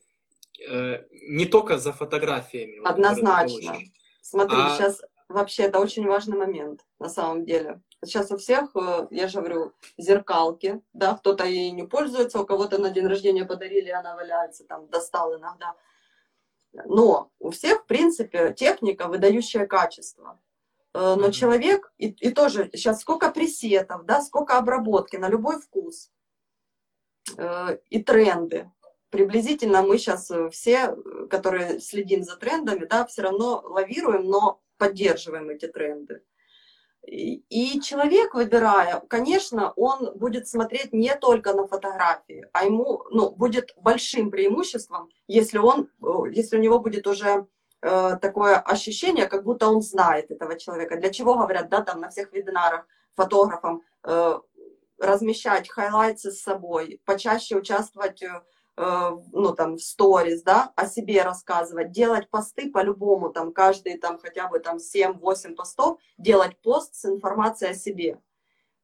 э, 0.69 1.03
не 1.11 1.45
только 1.45 1.77
за 1.77 1.91
фотографиями. 1.91 2.81
Однозначно. 2.85 3.77
Смотри, 4.21 4.57
а... 4.57 4.75
сейчас 4.75 5.01
вообще 5.27 5.63
это 5.63 5.79
очень 5.79 6.07
важный 6.07 6.37
момент 6.37 6.81
на 6.99 7.09
самом 7.09 7.45
деле. 7.45 7.81
Сейчас 8.03 8.31
у 8.31 8.37
всех, 8.37 8.75
я 9.09 9.27
же 9.27 9.39
говорю, 9.39 9.73
зеркалки, 9.97 10.81
да, 10.93 11.15
кто-то 11.15 11.43
ей 11.43 11.71
не 11.71 11.83
пользуется, 11.83 12.39
у 12.39 12.45
кого-то 12.45 12.77
на 12.77 12.91
день 12.91 13.07
рождения 13.07 13.45
подарили, 13.45 13.89
она 13.89 14.15
валяется, 14.15 14.63
там, 14.65 14.87
достал 14.89 15.35
иногда. 15.35 15.75
Но 16.85 17.31
у 17.39 17.51
всех, 17.51 17.83
в 17.83 17.85
принципе, 17.85 18.53
техника, 18.53 19.07
выдающее 19.07 19.65
качество. 19.65 20.39
Э, 20.95 21.15
но 21.17 21.29
человек, 21.31 21.91
и, 21.97 22.07
и 22.07 22.29
тоже 22.31 22.69
сейчас 22.73 23.01
сколько 23.01 23.29
пресетов, 23.29 24.05
да, 24.05 24.21
сколько 24.21 24.57
обработки 24.57 25.17
на 25.17 25.27
любой 25.27 25.59
вкус 25.59 26.09
э, 27.37 27.77
и 27.89 28.01
тренды. 28.01 28.71
Приблизительно 29.09 29.81
мы 29.81 29.97
сейчас 29.97 30.31
э, 30.31 30.49
все, 30.51 30.95
которые 31.29 31.81
следим 31.81 32.23
за 32.23 32.37
трендами, 32.37 32.85
да, 32.85 33.05
все 33.05 33.23
равно 33.23 33.61
лавируем, 33.65 34.23
но 34.29 34.61
поддерживаем 34.77 35.49
эти 35.49 35.67
тренды. 35.67 36.23
И, 37.05 37.43
и 37.49 37.81
человек, 37.81 38.33
выбирая, 38.33 39.01
конечно, 39.09 39.73
он 39.75 40.17
будет 40.17 40.47
смотреть 40.47 40.93
не 40.93 41.13
только 41.15 41.53
на 41.53 41.67
фотографии, 41.67 42.47
а 42.53 42.63
ему 42.63 43.03
ну, 43.11 43.31
будет 43.31 43.73
большим 43.75 44.31
преимуществом, 44.31 45.09
если, 45.27 45.57
он, 45.57 45.89
если 46.31 46.57
у 46.57 46.61
него 46.61 46.79
будет 46.79 47.05
уже 47.05 47.47
Э, 47.81 48.17
такое 48.21 48.57
ощущение, 48.57 49.27
как 49.27 49.43
будто 49.43 49.67
он 49.67 49.81
знает 49.81 50.31
этого 50.31 50.57
человека. 50.57 50.97
Для 50.97 51.11
чего 51.11 51.35
говорят, 51.35 51.69
да, 51.69 51.81
там 51.81 51.99
на 51.99 52.09
всех 52.09 52.33
вебинарах 52.33 52.87
фотографам 53.15 53.83
э, 54.03 54.39
размещать 54.97 55.69
хайлайты 55.69 56.31
с 56.31 56.41
собой, 56.41 57.01
почаще 57.05 57.55
участвовать 57.55 58.23
э, 58.23 58.41
ну, 58.77 59.53
там, 59.55 59.75
в 59.75 59.81
сторис, 59.81 60.41
да, 60.41 60.73
о 60.75 60.87
себе 60.87 61.21
рассказывать, 61.21 61.91
делать 61.91 62.29
посты 62.29 62.71
по-любому, 62.71 63.29
там, 63.29 63.53
каждые, 63.53 63.97
там, 63.97 64.19
хотя 64.19 64.47
бы, 64.47 64.59
там, 64.59 64.77
7-8 64.77 65.55
постов, 65.55 65.99
делать 66.17 66.57
пост 66.61 66.95
с 66.95 67.05
информацией 67.05 67.71
о 67.71 67.75
себе. 67.75 68.19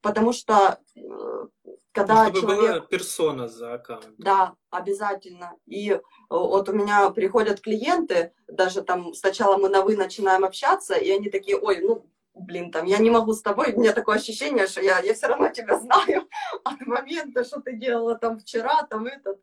Потому 0.02 0.34
что 0.34 0.80
э, 0.96 1.48
когда 1.92 2.24
ну, 2.24 2.30
чтобы 2.30 2.54
человек... 2.54 2.72
была 2.72 2.80
персона 2.88 3.48
за 3.48 3.74
аккаунтом. 3.74 4.16
Да, 4.18 4.56
обязательно. 4.70 5.54
И 5.66 5.92
э, 5.92 6.00
вот 6.30 6.70
у 6.70 6.74
меня 6.74 7.10
приходят 7.10 7.62
клиенты, 7.62 8.34
даже 8.48 8.82
там 8.82 9.14
сначала 9.14 9.58
мы 9.58 9.70
на 9.70 9.82
«вы» 9.82 9.98
начинаем 9.98 10.46
общаться, 10.46 10.96
и 10.96 11.12
они 11.12 11.30
такие, 11.30 11.58
ой, 11.58 11.82
ну, 11.82 12.06
блин, 12.34 12.72
там, 12.72 12.86
я 12.86 12.98
не 12.98 13.10
могу 13.10 13.34
с 13.34 13.42
тобой, 13.42 13.74
у 13.74 13.80
меня 13.80 13.94
такое 13.94 14.18
ощущение, 14.18 14.68
что 14.68 14.82
я, 14.82 15.00
я 15.00 15.14
все 15.14 15.28
равно 15.28 15.50
тебя 15.50 15.80
знаю 15.80 16.28
от 16.64 16.82
момента, 16.82 17.44
что 17.44 17.60
ты 17.62 17.74
делала 17.74 18.16
там 18.16 18.40
вчера, 18.40 18.84
там 18.84 19.06
этот. 19.06 19.40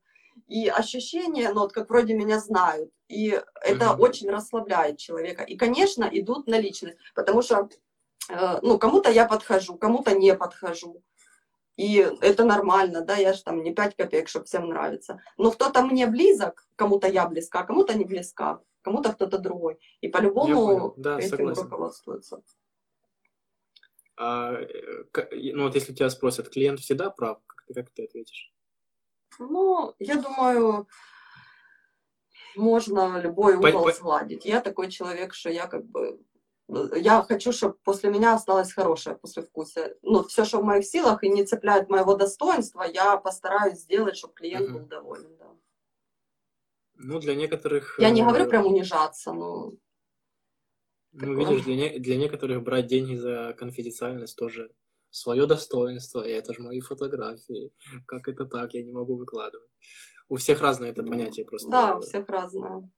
И 0.47 0.69
ощущение, 0.69 1.53
ну, 1.53 1.61
вот 1.61 1.73
как 1.73 1.91
вроде 1.91 2.15
меня 2.15 2.39
знают. 2.39 2.91
И 3.09 3.39
это 3.61 3.87
mm-hmm. 3.87 3.99
очень 3.99 4.31
расслабляет 4.31 4.99
человека. 4.99 5.43
И, 5.43 5.57
конечно, 5.57 6.09
идут 6.11 6.47
на 6.47 6.59
личность, 6.59 6.97
потому 7.15 7.43
что, 7.43 7.69
ну, 8.63 8.79
кому-то 8.79 9.11
я 9.11 9.27
подхожу, 9.27 9.77
кому-то 9.77 10.15
не 10.15 10.35
подхожу. 10.35 11.03
И 11.79 12.05
это 12.21 12.45
нормально, 12.45 13.03
да, 13.03 13.17
я 13.17 13.33
же 13.33 13.43
там 13.45 13.63
не 13.63 13.73
5 13.73 13.95
копеек, 13.95 14.29
чтобы 14.29 14.47
всем 14.47 14.69
нравится. 14.69 15.23
Но 15.37 15.53
кто-то 15.53 15.83
мне 15.83 16.09
близок, 16.09 16.67
кому-то 16.75 17.07
я 17.07 17.27
близка, 17.29 17.63
кому-то 17.63 17.97
не 17.97 18.05
близка, 18.05 18.61
кому-то 18.83 19.13
кто-то 19.13 19.39
другой. 19.39 19.79
И 20.01 20.09
по-любому 20.09 20.95
да, 20.97 21.19
этим 21.19 21.29
согласен. 21.29 21.63
руководствуются. 21.63 22.43
А, 24.17 24.55
э, 24.55 25.53
ну 25.53 25.65
вот 25.65 25.77
если 25.77 25.95
тебя 25.95 26.11
спросят, 26.11 26.49
клиент 26.49 26.81
всегда 26.81 27.11
прав, 27.11 27.39
как 27.47 27.65
ты, 27.67 27.75
как 27.75 27.91
ты 27.91 28.05
ответишь? 28.05 28.53
Ну, 29.39 29.95
я 30.01 30.17
думаю, 30.17 30.89
можно 32.57 33.21
любой 33.21 33.55
угол 33.55 33.85
по, 33.85 33.93
сгладить. 33.93 34.45
Я 34.45 34.61
такой 34.61 34.91
человек, 34.91 35.33
что 35.33 35.49
я 35.49 35.69
как 35.69 35.85
бы 35.85 36.21
я 36.97 37.23
хочу, 37.23 37.53
чтобы 37.53 37.77
после 37.85 38.11
меня 38.11 38.35
осталось 38.35 38.73
хорошее 38.73 39.17
послевкусие. 39.17 39.97
Ну, 40.03 40.23
все, 40.25 40.45
что 40.45 40.61
в 40.61 40.65
моих 40.65 40.85
силах 40.85 41.25
и 41.25 41.29
не 41.29 41.45
цепляет 41.45 41.89
моего 41.89 42.15
достоинства, 42.15 42.83
я 42.83 43.17
постараюсь 43.17 43.81
сделать, 43.81 44.17
чтобы 44.17 44.35
клиент 44.35 44.69
угу. 44.69 44.79
был 44.79 44.87
доволен. 44.87 45.37
Да. 45.39 45.57
Ну, 46.95 47.21
для 47.21 47.35
некоторых... 47.35 47.99
Я 47.99 48.11
не 48.11 48.23
говорю 48.23 48.45
э, 48.45 48.49
прям 48.49 48.67
унижаться, 48.67 49.33
но 49.33 49.73
ну, 51.13 51.35
видишь, 51.35 51.65
для, 51.65 51.77
не, 51.77 51.99
для 51.99 52.17
некоторых 52.17 52.63
брать 52.63 52.87
деньги 52.87 53.15
за 53.15 53.55
конфиденциальность 53.59 54.37
тоже 54.37 54.71
свое 55.11 55.47
достоинство, 55.47 56.21
и 56.21 56.31
это 56.31 56.53
же 56.53 56.63
мои 56.63 56.81
фотографии. 56.81 57.73
Как 58.07 58.29
это 58.29 58.45
так, 58.45 58.75
я 58.75 58.83
не 58.83 58.93
могу 58.93 59.17
выкладывать. 59.17 59.71
У 60.29 60.37
всех 60.37 60.61
разное 60.61 60.91
это 60.91 61.03
понятие 61.03 61.47
просто. 61.47 61.71
Да, 61.71 61.97
у 61.97 62.01
всех 62.03 62.29
разное. 62.29 62.91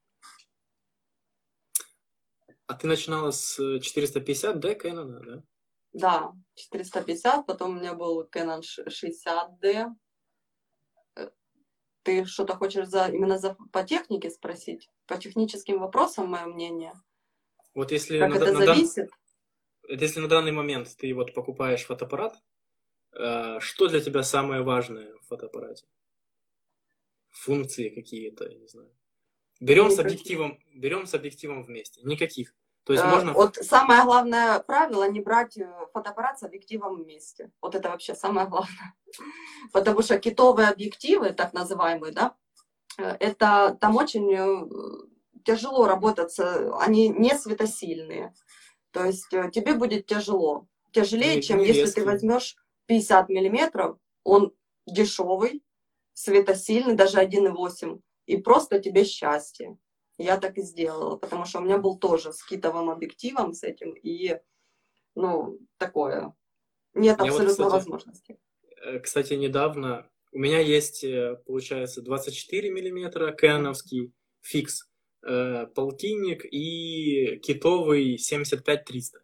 А 2.70 2.74
ты 2.74 2.86
начинала 2.86 3.32
с 3.32 3.56
450, 3.80 4.60
да, 4.60 4.74
Canon, 4.74 5.18
да? 5.24 5.42
Да, 5.92 6.32
450, 6.54 7.44
потом 7.44 7.70
у 7.70 7.80
меня 7.80 7.94
был 7.94 8.28
Canon 8.32 8.60
60D. 8.60 9.86
Э, 11.16 11.30
ты 12.04 12.24
что-то 12.26 12.54
хочешь 12.54 12.86
за, 12.86 13.08
именно 13.08 13.38
за, 13.38 13.56
по 13.72 13.82
технике 13.82 14.30
спросить? 14.30 14.88
По 15.06 15.16
техническим 15.16 15.80
вопросам 15.80 16.28
мое 16.28 16.46
мнение? 16.46 16.92
Вот 17.74 17.90
если 17.90 18.20
как 18.20 18.30
на, 18.30 18.34
это 18.36 18.52
на 18.52 18.66
зависит? 18.66 19.10
Дан... 19.88 19.98
Если 19.98 20.20
на 20.20 20.28
данный 20.28 20.52
момент 20.52 20.96
ты 20.96 21.12
вот 21.12 21.34
покупаешь 21.34 21.84
фотоаппарат, 21.84 22.38
э, 23.18 23.58
что 23.58 23.88
для 23.88 24.00
тебя 24.00 24.22
самое 24.22 24.62
важное 24.62 25.12
в 25.16 25.26
фотоаппарате? 25.26 25.86
Функции 27.30 27.88
какие-то, 27.88 28.48
я 28.48 28.56
не 28.56 28.68
знаю. 28.68 28.96
Берем 29.58 29.86
Никаких. 29.86 29.96
с 29.96 30.00
объективом, 30.06 30.60
берем 30.72 31.06
с 31.06 31.14
объективом 31.14 31.64
вместе. 31.64 32.00
Никаких. 32.04 32.54
То 32.84 32.92
есть 32.92 33.04
э, 33.04 33.08
можно... 33.08 33.32
Вот 33.32 33.56
самое 33.56 34.04
главное 34.04 34.60
правило 34.60 35.08
не 35.08 35.20
брать 35.20 35.56
э, 35.58 35.68
фотоаппарат 35.92 36.38
с 36.38 36.42
объективом 36.42 37.02
вместе. 37.02 37.50
Вот 37.60 37.74
это 37.74 37.90
вообще 37.90 38.14
самое 38.14 38.46
главное. 38.46 38.94
Потому 39.72 40.02
что 40.02 40.18
китовые 40.18 40.68
объективы, 40.68 41.30
так 41.30 41.52
называемые, 41.52 42.12
да, 42.12 42.34
э, 42.98 43.16
это 43.20 43.76
там 43.80 43.96
очень 43.96 45.10
тяжело 45.44 45.86
работать, 45.86 46.36
они 46.80 47.08
не 47.08 47.34
светосильные. 47.36 48.34
То 48.90 49.04
есть 49.04 49.28
тебе 49.28 49.74
будет 49.74 50.06
тяжело. 50.06 50.66
Тяжелее, 50.92 51.36
не, 51.36 51.42
чем 51.42 51.58
не 51.58 51.66
если 51.66 51.82
резкий. 51.82 52.00
ты 52.00 52.06
возьмешь 52.06 52.56
50 52.86 53.28
миллиметров, 53.28 53.96
он 54.24 54.52
дешевый, 54.86 55.62
светосильный, 56.12 56.94
даже 56.94 57.22
1,8, 57.22 58.00
и 58.26 58.36
просто 58.36 58.80
тебе 58.80 59.04
счастье. 59.04 59.78
Я 60.20 60.36
так 60.36 60.58
и 60.58 60.62
сделала, 60.62 61.16
потому 61.16 61.46
что 61.46 61.60
у 61.60 61.62
меня 61.62 61.78
был 61.78 61.98
тоже 61.98 62.34
с 62.34 62.44
китовым 62.44 62.90
объективом 62.90 63.54
с 63.54 63.62
этим, 63.62 63.94
и, 63.94 64.38
ну, 65.14 65.58
такое. 65.78 66.34
Нет 66.92 67.18
Мне 67.18 67.30
абсолютно 67.30 67.44
вот, 67.44 67.50
кстати, 67.52 67.70
возможности. 67.70 68.38
Э, 68.82 68.98
кстати, 68.98 69.32
недавно 69.32 70.10
у 70.32 70.38
меня 70.38 70.60
есть, 70.60 71.04
э, 71.04 71.36
получается, 71.46 72.02
24 72.02 72.70
миллиметра 72.70 73.32
кэновский 73.32 74.12
фикс, 74.42 74.90
э, 75.26 75.66
полтинник 75.74 76.44
и 76.44 77.38
китовый 77.38 78.18
75-300. 78.18 79.20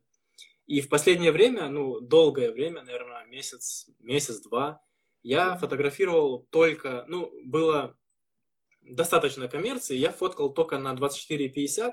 И 0.65 0.81
в 0.81 0.89
последнее 0.89 1.31
время, 1.31 1.69
ну, 1.69 2.01
долгое 2.01 2.53
время, 2.53 2.83
наверное, 2.83 3.27
месяц, 3.27 3.91
месяц-два, 3.99 4.81
я 5.23 5.57
фотографировал 5.57 6.47
только, 6.49 7.05
ну, 7.07 7.31
было 7.45 7.99
достаточно 8.89 9.49
коммерции, 9.49 9.97
я 9.97 10.11
фоткал 10.13 10.53
только 10.53 10.79
на 10.79 10.95
24-50, 10.95 11.93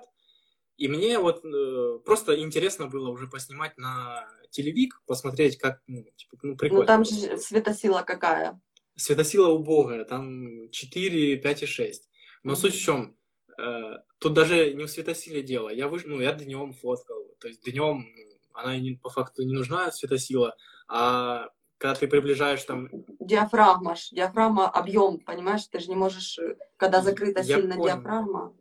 и 0.77 0.87
мне 0.87 1.19
вот 1.19 1.45
э, 1.45 1.99
просто 2.03 2.39
интересно 2.39 2.87
было 2.87 3.09
уже 3.09 3.27
поснимать 3.27 3.77
на 3.77 4.27
телевик, 4.49 5.01
посмотреть, 5.05 5.57
как, 5.57 5.81
ну, 5.87 6.03
типа, 6.15 6.37
ну, 6.41 6.55
прикольно. 6.55 6.83
Ну, 6.83 6.87
там 6.87 7.05
же 7.05 7.37
светосила 7.37 8.01
какая? 8.01 8.59
Светосила 8.95 9.49
убогая, 9.49 10.05
там 10.05 10.69
4, 10.71 11.37
5 11.37 11.63
и 11.63 11.65
6. 11.65 12.09
Но 12.43 12.53
mm-hmm. 12.53 12.55
суть 12.55 12.75
в 12.75 12.81
чем, 12.81 13.17
э, 13.57 13.97
тут 14.19 14.33
даже 14.33 14.73
не 14.73 14.85
в 14.85 14.89
светосиле 14.89 15.43
дело. 15.43 15.69
Я 15.69 15.87
выш... 15.87 16.03
ну, 16.05 16.19
я 16.19 16.33
днем 16.33 16.73
фоткал, 16.73 17.23
то 17.39 17.47
есть 17.47 17.63
днем 17.63 18.07
ну, 18.15 18.33
она 18.53 18.77
не, 18.77 18.93
по 18.95 19.09
факту 19.09 19.43
не 19.43 19.53
нужна 19.53 19.91
светосила, 19.91 20.55
а 20.87 21.49
когда 21.83 21.95
ты 21.95 22.07
приближаешь 22.07 22.63
там... 22.63 22.87
Диафрагма, 23.19 23.97
диафрагма, 24.13 24.69
объем, 24.69 25.19
понимаешь, 25.19 25.67
ты 25.67 25.79
же 25.79 25.89
не 25.89 25.97
можешь, 25.97 26.39
когда 26.77 27.01
закрыта 27.01 27.41
Я 27.41 27.57
сильно 27.57 27.75
понял. 27.75 27.95
диафрагма. 27.97 28.55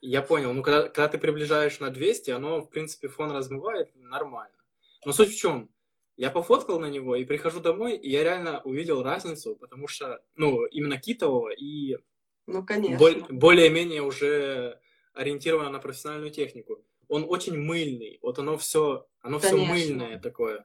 Я 0.00 0.22
понял, 0.22 0.54
ну 0.54 0.62
когда, 0.62 0.84
когда 0.84 1.08
ты 1.08 1.18
приближаешь 1.18 1.80
на 1.80 1.90
200, 1.90 2.30
оно, 2.30 2.62
в 2.62 2.70
принципе, 2.70 3.08
фон 3.08 3.30
размывает 3.30 3.94
нормально. 3.94 4.56
Но 5.04 5.12
суть 5.12 5.34
в 5.34 5.36
чем? 5.36 5.68
Я 6.16 6.30
пофоткал 6.30 6.80
на 6.80 6.86
него 6.86 7.14
и 7.14 7.26
прихожу 7.26 7.60
домой, 7.60 7.98
и 7.98 8.08
я 8.08 8.24
реально 8.24 8.62
увидел 8.62 9.02
разницу, 9.02 9.54
потому 9.56 9.86
что, 9.86 10.22
ну, 10.34 10.64
именно 10.64 10.96
китового 10.96 11.50
и 11.50 11.98
ну, 12.46 12.64
конечно. 12.64 12.96
Более-менее 13.28 14.00
уже 14.00 14.80
ориентировано 15.12 15.68
на 15.68 15.78
профессиональную 15.78 16.30
технику. 16.30 16.82
Он 17.06 17.26
очень 17.28 17.58
мыльный, 17.58 18.18
вот 18.22 18.38
оно 18.38 18.56
все, 18.56 19.06
оно 19.20 19.38
все 19.40 19.56
мыльное 19.56 20.18
такое. 20.18 20.64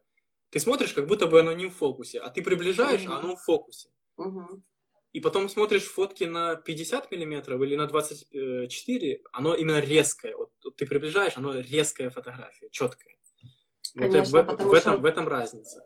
Ты 0.56 0.62
смотришь, 0.62 0.94
как 0.94 1.06
будто 1.06 1.28
бы 1.28 1.42
оно 1.42 1.52
не 1.52 1.66
в 1.66 1.76
фокусе, 1.76 2.18
а 2.18 2.30
ты 2.30 2.42
приближаешь, 2.42 3.02
mm-hmm. 3.02 3.12
а 3.12 3.20
оно 3.20 3.36
в 3.36 3.42
фокусе. 3.42 3.90
Mm-hmm. 4.18 4.62
И 5.12 5.20
потом 5.20 5.50
смотришь 5.50 5.84
фотки 5.84 6.24
на 6.24 6.56
50 6.56 7.12
миллиметров 7.12 7.62
или 7.62 7.76
на 7.76 7.88
24, 7.88 9.22
оно 9.34 9.54
именно 9.54 9.82
резкое. 9.82 10.34
Вот, 10.34 10.52
вот 10.64 10.78
ты 10.78 10.86
приближаешь, 10.86 11.36
оно 11.36 11.60
резкая 11.60 12.10
фотография, 12.10 12.70
четкая. 12.72 13.18
Конечно, 13.96 14.44
вот 14.44 14.62
в, 14.62 14.68
в, 14.68 14.74
этом, 14.74 15.02
в 15.02 15.06
этом 15.06 15.28
разница. 15.28 15.84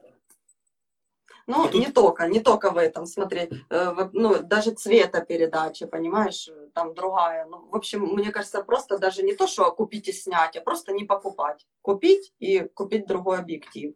Ну, 1.47 1.67
тут... 1.67 1.74
не 1.74 1.91
только, 1.91 2.28
не 2.28 2.39
только 2.39 2.70
в 2.70 2.78
этом, 2.78 3.07
смотри, 3.07 3.49
э, 3.72 4.09
ну, 4.13 4.43
даже 4.43 4.70
цветопередача, 4.70 5.88
понимаешь, 5.88 6.47
там 6.76 6.93
другая. 6.93 7.47
Ну, 7.47 7.70
в 7.70 7.76
общем, 7.76 8.01
мне 8.01 8.32
кажется, 8.32 8.61
просто 8.61 8.99
даже 8.99 9.24
не 9.24 9.34
то, 9.34 9.47
что 9.47 9.72
купить 9.72 10.07
и 10.09 10.13
снять, 10.13 10.55
а 10.57 10.61
просто 10.61 10.91
не 10.91 11.05
покупать. 11.05 11.65
Купить 11.82 12.34
и 12.38 12.59
купить 12.76 13.07
другой 13.07 13.39
объектив 13.39 13.95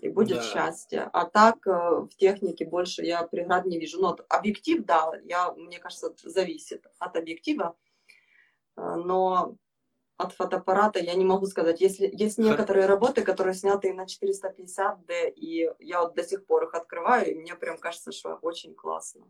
и 0.00 0.08
будет 0.08 0.38
да. 0.38 0.42
счастье. 0.42 1.10
А 1.12 1.24
так 1.26 1.66
э, 1.66 1.70
в 1.70 2.10
технике 2.16 2.64
больше 2.64 3.02
я 3.02 3.22
преград 3.22 3.66
не 3.66 3.78
вижу. 3.78 4.00
Но 4.00 4.16
ну, 4.16 4.24
объектив, 4.28 4.84
да, 4.84 5.12
я, 5.24 5.52
мне 5.52 5.78
кажется, 5.78 6.14
зависит 6.22 6.86
от 6.98 7.16
объектива, 7.16 7.76
э, 8.76 8.80
но 8.80 9.56
от 10.16 10.32
фотоаппарата 10.32 11.00
я 11.00 11.14
не 11.14 11.24
могу 11.24 11.46
сказать. 11.46 11.80
Если, 11.80 12.08
есть 12.12 12.38
некоторые 12.38 12.86
работы, 12.86 13.22
которые 13.22 13.54
сняты 13.54 13.92
на 13.92 14.04
450D, 14.04 15.30
и 15.34 15.70
я 15.80 16.02
вот 16.02 16.14
до 16.14 16.22
сих 16.22 16.46
пор 16.46 16.64
их 16.64 16.74
открываю, 16.74 17.30
и 17.30 17.34
мне 17.34 17.54
прям 17.54 17.78
кажется, 17.78 18.12
что 18.12 18.36
очень 18.42 18.74
классно. 18.74 19.26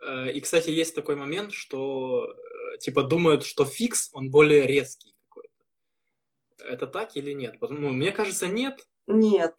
Э, 0.00 0.30
и, 0.30 0.40
кстати, 0.40 0.70
есть 0.70 0.94
такой 0.94 1.16
момент, 1.16 1.52
что 1.52 2.34
типа 2.80 3.02
думают, 3.02 3.44
что 3.44 3.64
фикс, 3.64 4.10
он 4.12 4.30
более 4.30 4.66
резкий 4.66 5.14
какой-то. 5.28 6.64
Это 6.64 6.86
так 6.86 7.16
или 7.16 7.32
нет? 7.32 7.56
Ну, 7.60 7.90
мне 7.90 8.12
кажется, 8.12 8.46
нет, 8.46 8.86
нет. 9.06 9.54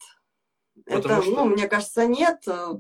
Потому 0.86 1.00
это, 1.00 1.22
что... 1.22 1.32
ну, 1.32 1.46
мне 1.46 1.68
кажется, 1.68 2.06
нет. 2.06 2.48
Э, 2.48 2.74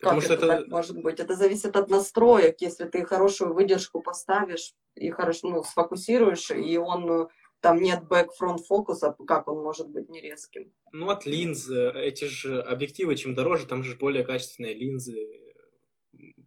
Потому 0.00 0.20
как 0.20 0.24
что 0.24 0.34
это, 0.34 0.46
это 0.46 0.56
так 0.56 0.68
может 0.68 1.02
быть? 1.02 1.20
Это 1.20 1.34
зависит 1.34 1.76
от 1.76 1.90
настроек. 1.90 2.56
Если 2.60 2.84
ты 2.86 3.04
хорошую 3.04 3.52
выдержку 3.52 4.00
поставишь 4.00 4.72
и 4.94 5.10
хорошо 5.10 5.48
ну, 5.48 5.62
сфокусируешь, 5.62 6.50
и 6.50 6.78
он 6.78 7.10
э, 7.10 7.26
там 7.60 7.80
нет 7.80 8.04
back-front 8.08 8.60
фокуса, 8.66 9.14
как 9.26 9.48
он 9.48 9.62
может 9.62 9.88
быть 9.88 10.08
не 10.08 10.20
резким? 10.20 10.72
Ну, 10.92 11.10
от 11.10 11.26
линзы. 11.26 11.90
Эти 11.94 12.24
же 12.24 12.60
объективы, 12.62 13.16
чем 13.16 13.34
дороже, 13.34 13.66
там 13.66 13.84
же 13.84 13.96
более 13.96 14.24
качественные 14.24 14.74
линзы. 14.74 15.18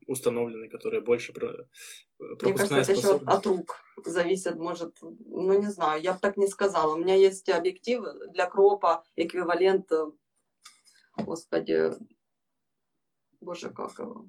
Установлены, 0.08 0.70
которые 0.70 1.02
больше 1.02 1.34
про... 1.34 1.48
Э, 1.48 1.66
Мне 2.42 2.54
кажется, 2.54 2.78
это 2.78 2.92
еще 2.94 3.22
от 3.26 3.46
рук 3.46 3.84
зависит, 4.06 4.56
может, 4.56 4.98
ну 5.02 5.60
не 5.60 5.70
знаю, 5.70 6.02
я 6.02 6.14
бы 6.14 6.20
так 6.20 6.38
не 6.38 6.48
сказала. 6.48 6.94
У 6.94 6.98
меня 6.98 7.16
есть 7.16 7.50
объектив 7.50 8.04
для 8.32 8.50
кропа, 8.50 9.04
эквивалент, 9.16 9.92
э, 9.92 10.12
господи, 11.18 11.92
боже, 13.42 13.70
как 13.70 14.00
его, 14.00 14.28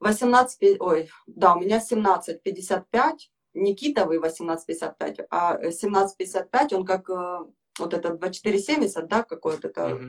18, 0.00 0.80
ой, 0.80 1.10
да, 1.26 1.54
у 1.54 1.60
меня 1.60 1.80
1755, 1.80 3.32
Никитовый 3.54 4.18
1855, 4.18 5.26
а 5.30 5.54
1755, 5.54 6.72
он 6.72 6.84
как 6.84 7.08
э, 7.08 7.38
вот 7.78 7.94
этот 7.94 8.18
2470, 8.18 9.06
да, 9.06 9.22
какой-то 9.22 9.68
это 9.68 9.94
угу. 9.94 10.04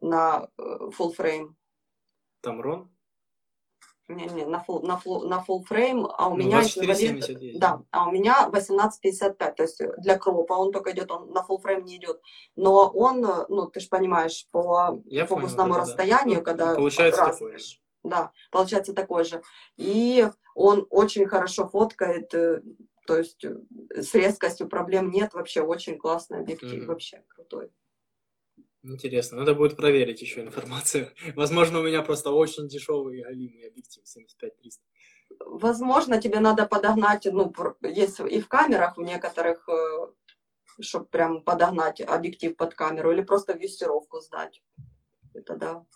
на 0.00 0.48
full 0.58 1.14
frame. 1.16 1.54
Тамрон? 2.40 2.91
Не, 4.08 4.26
не, 4.26 4.44
на 4.44 4.62
full, 4.66 4.84
на 4.84 5.00
full, 5.02 5.26
на 5.26 5.44
full 5.46 5.62
frame, 5.68 6.06
а 6.18 6.28
у 6.28 6.30
ну, 6.30 6.38
меня... 6.38 6.60
2470 6.60 7.58
Да, 7.58 7.82
а 7.90 8.08
у 8.08 8.12
меня 8.12 8.46
1855, 8.46 9.54
то 9.56 9.62
есть 9.62 9.80
для 9.98 10.18
кропа 10.18 10.54
он 10.54 10.72
только 10.72 10.90
идет, 10.90 11.10
он 11.10 11.30
на 11.30 11.38
full 11.38 11.62
frame 11.62 11.82
не 11.82 11.96
идет. 11.96 12.20
Но 12.56 12.88
он, 12.88 13.20
ну, 13.48 13.66
ты 13.68 13.80
же 13.80 13.88
понимаешь, 13.88 14.46
по 14.50 15.00
Я 15.06 15.26
фокусному 15.26 15.74
понял, 15.74 15.82
расстоянию, 15.82 16.38
да. 16.38 16.44
когда... 16.44 16.74
Получается 16.74 17.24
такое 17.24 17.58
же. 17.58 17.76
Да, 18.02 18.32
получается 18.50 18.92
такой 18.92 19.24
же. 19.24 19.42
И 19.76 20.28
он 20.54 20.86
очень 20.90 21.26
хорошо 21.26 21.68
фоткает, 21.68 22.34
э, 22.34 22.60
то 23.06 23.16
есть 23.16 23.44
э, 23.44 23.56
с 23.94 24.14
резкостью 24.14 24.68
проблем 24.68 25.10
нет, 25.10 25.34
вообще 25.34 25.62
очень 25.62 25.98
классный 25.98 26.40
объектив, 26.40 26.82
mm-hmm. 26.82 26.86
вообще 26.86 27.22
крутой. 27.28 27.70
Интересно, 28.84 29.38
надо 29.38 29.54
будет 29.54 29.76
проверить 29.76 30.20
еще 30.22 30.40
информацию. 30.40 31.10
Возможно, 31.36 31.80
у 31.80 31.84
меня 31.84 32.02
просто 32.02 32.30
очень 32.30 32.68
дешевый 32.68 33.18
и 33.18 33.22
галимый 33.22 33.68
объектив 33.68 34.02
75-300. 34.04 34.80
Возможно, 35.46 36.20
тебе 36.20 36.40
надо 36.40 36.66
подогнать, 36.66 37.26
ну, 37.30 37.52
есть 37.82 38.20
и 38.20 38.40
в 38.40 38.48
камерах 38.48 38.96
в 38.96 39.02
некоторых, 39.02 39.68
э, 39.68 40.08
чтобы 40.80 41.06
прям 41.06 41.42
подогнать 41.42 42.00
объектив 42.00 42.56
под 42.56 42.74
камеру, 42.74 43.12
или 43.12 43.22
просто 43.22 43.52
вестировку 43.52 44.20
сдать. 44.20 44.62
Это 45.32 45.56
да. 45.56 45.86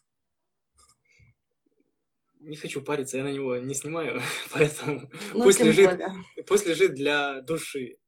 Не 2.38 2.56
хочу 2.56 2.80
париться, 2.82 3.16
я 3.16 3.24
на 3.24 3.32
него 3.32 3.56
не 3.56 3.74
снимаю, 3.74 4.22
поэтому 4.52 5.10
ну, 5.34 5.42
пусть, 5.42 5.60
лежит, 5.60 6.00
пусть 6.46 6.66
лежит 6.66 6.94
для 6.94 7.40
души. 7.42 7.98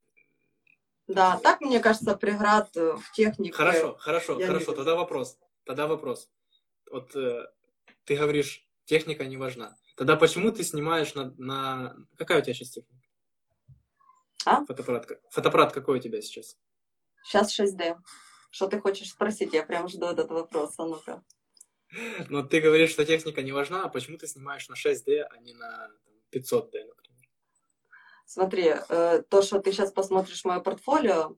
Да, 1.08 1.38
так, 1.38 1.62
мне 1.62 1.80
кажется, 1.80 2.14
преград 2.16 2.68
э, 2.76 2.96
в 2.96 3.12
технике. 3.12 3.52
Хорошо, 3.52 3.96
хорошо, 3.98 4.38
хорошо. 4.38 4.72
Тогда 4.72 4.94
вопрос. 4.94 5.38
Тогда 5.64 5.86
вопрос. 5.86 6.28
Вот 6.90 7.16
э, 7.16 7.46
ты 8.04 8.16
говоришь, 8.16 8.66
техника 8.84 9.24
не 9.24 9.38
важна. 9.38 9.76
Тогда 9.96 10.16
почему 10.16 10.52
ты 10.52 10.62
снимаешь 10.62 11.14
на... 11.14 11.34
на... 11.38 11.96
Какая 12.16 12.40
у 12.40 12.42
тебя 12.42 12.52
сейчас 12.52 12.70
техника? 12.70 13.02
А? 14.44 14.64
Фотоаппарат, 14.66 15.08
фотоаппарат 15.30 15.72
какой 15.72 15.98
у 15.98 16.00
тебя 16.00 16.20
сейчас? 16.20 16.58
Сейчас 17.24 17.58
6D. 17.58 17.96
Что 18.50 18.66
ты 18.66 18.78
хочешь 18.78 19.10
спросить? 19.10 19.54
Я 19.54 19.62
прям 19.64 19.88
жду 19.88 20.06
этот 20.06 20.30
вопрос. 20.30 20.74
А 20.78 20.84
ну-ка. 20.84 21.24
Но 22.28 22.42
ты 22.42 22.60
говоришь, 22.60 22.90
что 22.90 23.04
техника 23.06 23.42
не 23.42 23.52
важна, 23.52 23.84
а 23.84 23.88
почему 23.88 24.18
ты 24.18 24.26
снимаешь 24.26 24.68
на 24.68 24.74
6D, 24.74 25.22
а 25.22 25.38
не 25.38 25.54
на 25.54 25.90
500D, 26.32 26.84
например? 26.84 27.07
Смотри, 28.28 28.74
э, 28.90 29.22
то, 29.30 29.40
что 29.40 29.58
ты 29.58 29.72
сейчас 29.72 29.90
посмотришь 29.90 30.44
мое 30.44 30.60
портфолио, 30.60 31.34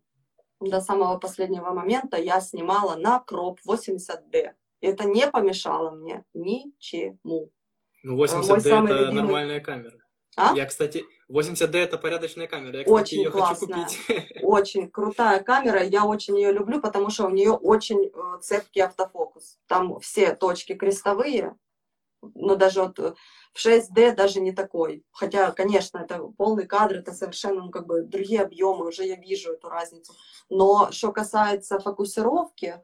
до 0.58 0.80
самого 0.80 1.18
последнего 1.18 1.70
момента 1.70 2.16
я 2.16 2.40
снимала 2.40 2.96
на 2.96 3.20
кроп 3.20 3.60
80D. 3.64 4.54
Это 4.80 5.04
не 5.04 5.28
помешало 5.28 5.92
мне 5.92 6.24
ничему. 6.34 7.52
Ну, 8.02 8.20
80D 8.20 8.58
это 8.58 8.78
любимый... 8.80 9.12
нормальная 9.12 9.60
камера. 9.60 10.00
А? 10.36 10.52
Я, 10.56 10.66
кстати, 10.66 11.04
80D 11.30 11.78
это 11.78 11.96
порядочная 11.96 12.48
камера. 12.48 12.78
Я, 12.78 12.84
кстати, 12.84 12.90
очень 12.90 13.18
ее 13.18 13.30
классная. 13.30 13.84
хочу 13.84 13.96
купить. 14.06 14.38
Очень 14.42 14.90
крутая 14.90 15.44
камера. 15.44 15.84
Я 15.84 16.04
очень 16.04 16.36
ее 16.36 16.50
люблю, 16.50 16.80
потому 16.80 17.10
что 17.10 17.26
у 17.26 17.30
нее 17.30 17.52
очень 17.52 18.06
э, 18.12 18.40
цепкий 18.40 18.80
автофокус. 18.80 19.60
Там 19.68 20.00
все 20.00 20.34
точки 20.34 20.74
крестовые, 20.74 21.56
но 22.20 22.56
даже 22.56 22.82
вот 22.82 22.98
э, 22.98 23.14
в 23.52 23.64
6D 23.64 24.14
даже 24.14 24.40
не 24.40 24.52
такой. 24.52 25.04
Хотя, 25.10 25.50
конечно, 25.52 25.98
это 25.98 26.18
полный 26.36 26.66
кадр, 26.66 26.96
это 26.96 27.12
совершенно 27.12 27.62
ну, 27.62 27.70
как 27.70 27.86
бы 27.86 28.02
другие 28.02 28.42
объемы, 28.42 28.86
уже 28.86 29.04
я 29.04 29.16
вижу 29.16 29.52
эту 29.52 29.68
разницу. 29.68 30.12
Но 30.48 30.90
что 30.92 31.12
касается 31.12 31.78
фокусировки, 31.80 32.82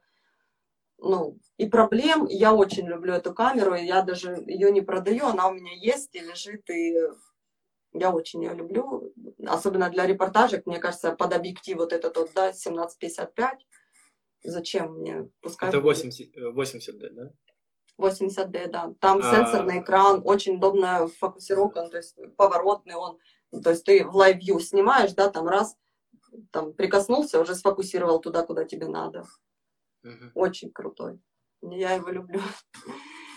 ну, 0.99 1.39
и 1.59 1.69
проблем, 1.69 2.27
я 2.27 2.55
очень 2.55 2.87
люблю 2.87 3.15
эту 3.15 3.35
камеру, 3.35 3.75
я 3.75 4.03
даже 4.03 4.43
ее 4.47 4.73
не 4.73 4.81
продаю, 4.81 5.27
она 5.27 5.49
у 5.49 5.55
меня 5.55 5.73
есть 5.75 6.15
и 6.15 6.21
лежит, 6.21 6.69
и 6.71 6.97
я 7.93 8.13
очень 8.13 8.43
ее 8.43 8.55
люблю, 8.55 9.13
особенно 9.47 9.91
для 9.91 10.07
репортажек, 10.07 10.67
мне 10.67 10.79
кажется, 10.79 11.13
под 11.13 11.35
объектив 11.35 11.77
вот 11.79 11.93
этот 11.93 12.17
вот, 12.17 12.31
да, 12.35 12.49
1755, 12.49 13.67
зачем 14.45 14.95
мне? 14.95 15.29
Пускай 15.41 15.69
это 15.69 15.81
80, 15.81 16.35
80 16.55 16.99
да? 16.99 17.31
80D, 17.99 18.69
да. 18.69 18.95
Там 19.01 19.21
а... 19.23 19.35
сенсорный 19.35 19.81
экран, 19.81 20.23
очень 20.25 20.57
удобная 20.57 21.07
фокусировка, 21.07 21.89
то 21.89 21.97
есть 21.97 22.17
поворотный 22.37 22.95
он. 22.95 23.19
То 23.63 23.71
есть 23.71 23.85
ты 23.85 24.05
в 24.05 24.17
Live 24.17 24.41
View 24.41 24.61
снимаешь, 24.61 25.13
да, 25.13 25.31
там 25.31 25.47
раз, 25.47 25.77
там 26.51 26.73
прикоснулся, 26.73 27.41
уже 27.41 27.55
сфокусировал 27.55 28.21
туда, 28.21 28.45
куда 28.45 28.65
тебе 28.65 28.87
надо. 28.89 29.25
Угу. 30.05 30.33
Очень 30.35 30.71
крутой. 30.71 31.21
Я 31.63 31.93
его 31.93 32.11
люблю. 32.11 32.41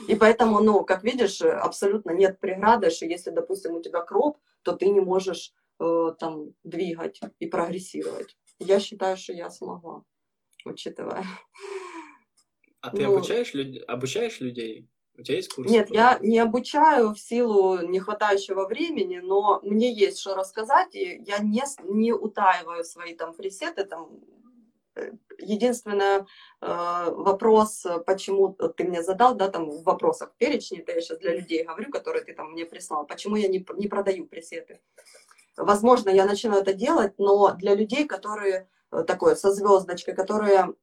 И 0.08 0.16
поэтому, 0.16 0.60
ну, 0.62 0.84
как 0.84 1.04
видишь, 1.04 1.42
абсолютно 1.42 2.12
нет 2.12 2.40
преграды, 2.40 2.90
что 2.90 3.06
если, 3.06 3.32
допустим, 3.32 3.76
у 3.76 3.82
тебя 3.82 4.02
кроп, 4.02 4.38
то 4.62 4.74
ты 4.74 4.88
не 4.90 5.02
можешь 5.02 5.54
э, 5.80 6.14
там 6.20 6.54
двигать 6.64 7.20
и 7.40 7.48
прогрессировать. 7.48 8.38
Я 8.60 8.80
считаю, 8.80 9.18
что 9.18 9.34
я 9.34 9.50
смогла, 9.50 10.04
учитывая 10.66 11.24
а 12.82 12.92
ты 12.92 13.06
ну, 13.06 13.16
обучаешь, 13.16 13.54
люд... 13.54 13.84
обучаешь 13.88 14.40
людей? 14.40 14.88
У 15.18 15.22
тебя 15.22 15.36
есть 15.36 15.54
курсы? 15.54 15.72
Нет, 15.72 15.90
я 15.90 16.18
не 16.22 16.40
обучаю 16.40 17.14
в 17.14 17.20
силу 17.20 17.82
нехватающего 17.82 18.66
времени, 18.68 19.18
но 19.18 19.60
мне 19.64 19.92
есть 19.92 20.20
что 20.20 20.34
рассказать, 20.34 20.96
и 20.96 21.22
я 21.28 21.40
не, 21.40 21.64
не 21.84 22.14
утаиваю 22.14 22.86
свои 22.86 23.14
там 23.16 23.34
пресеты. 23.34 23.84
Там. 23.84 24.22
Э, 24.96 25.12
единственное, 25.38 26.26
э, 26.62 27.12
вопрос, 27.12 27.86
почему 28.06 28.54
ты 28.54 28.86
мне 28.86 29.04
задал, 29.04 29.36
да, 29.36 29.50
там 29.50 29.70
в 29.70 29.84
вопросах 29.84 30.34
перечни, 30.38 30.80
это 30.80 30.94
я 30.94 31.02
сейчас 31.02 31.20
для 31.20 31.36
людей 31.36 31.66
говорю, 31.66 31.92
которые 31.92 32.24
ты 32.24 32.34
там 32.34 32.54
мне 32.54 32.66
прислал, 32.66 33.06
почему 33.06 33.36
я 33.36 33.50
не, 33.50 33.66
не 33.76 33.88
продаю 33.90 34.26
пресеты. 34.26 34.80
Возможно, 35.58 36.10
я 36.10 36.26
начну 36.26 36.58
это 36.58 36.74
делать, 36.74 37.16
но 37.18 37.54
для 37.56 37.76
людей, 37.76 38.06
которые 38.06 38.70
э, 38.92 39.04
такое, 39.04 39.36
со 39.36 39.52
звездочкой, 39.52 40.16
которые 40.16 40.76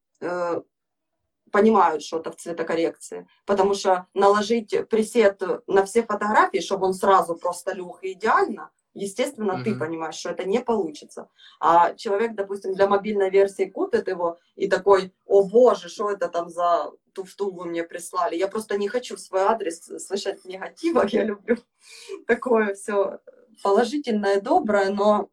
понимают 1.56 2.02
что-то 2.02 2.30
в 2.30 2.36
цветокоррекции. 2.36 3.26
Потому 3.46 3.72
что 3.74 4.06
наложить 4.12 4.74
пресет 4.90 5.42
на 5.66 5.86
все 5.86 6.02
фотографии, 6.02 6.60
чтобы 6.60 6.86
он 6.86 6.92
сразу 6.92 7.34
просто 7.34 7.74
лег 7.74 7.98
идеально, 8.02 8.70
естественно, 8.92 9.52
mm-hmm. 9.52 9.64
ты 9.64 9.74
понимаешь, 9.74 10.16
что 10.16 10.30
это 10.30 10.44
не 10.44 10.60
получится. 10.60 11.28
А 11.58 11.94
человек, 11.94 12.34
допустим, 12.34 12.74
для 12.74 12.86
мобильной 12.88 13.30
версии 13.30 13.70
купит 13.70 14.08
его 14.08 14.38
и 14.54 14.68
такой, 14.68 15.14
о 15.24 15.48
боже, 15.48 15.88
что 15.88 16.10
это 16.10 16.28
там 16.28 16.50
за 16.50 16.92
туфту 17.14 17.50
вы 17.50 17.64
мне 17.64 17.84
прислали. 17.84 18.36
Я 18.36 18.48
просто 18.48 18.76
не 18.76 18.88
хочу 18.88 19.16
в 19.16 19.20
свой 19.20 19.40
адрес 19.40 19.80
слышать 20.06 20.44
негатива, 20.44 21.06
я 21.08 21.24
люблю 21.24 21.56
такое 22.26 22.74
все 22.74 23.20
положительное, 23.62 24.42
доброе, 24.42 24.90
но 24.90 25.30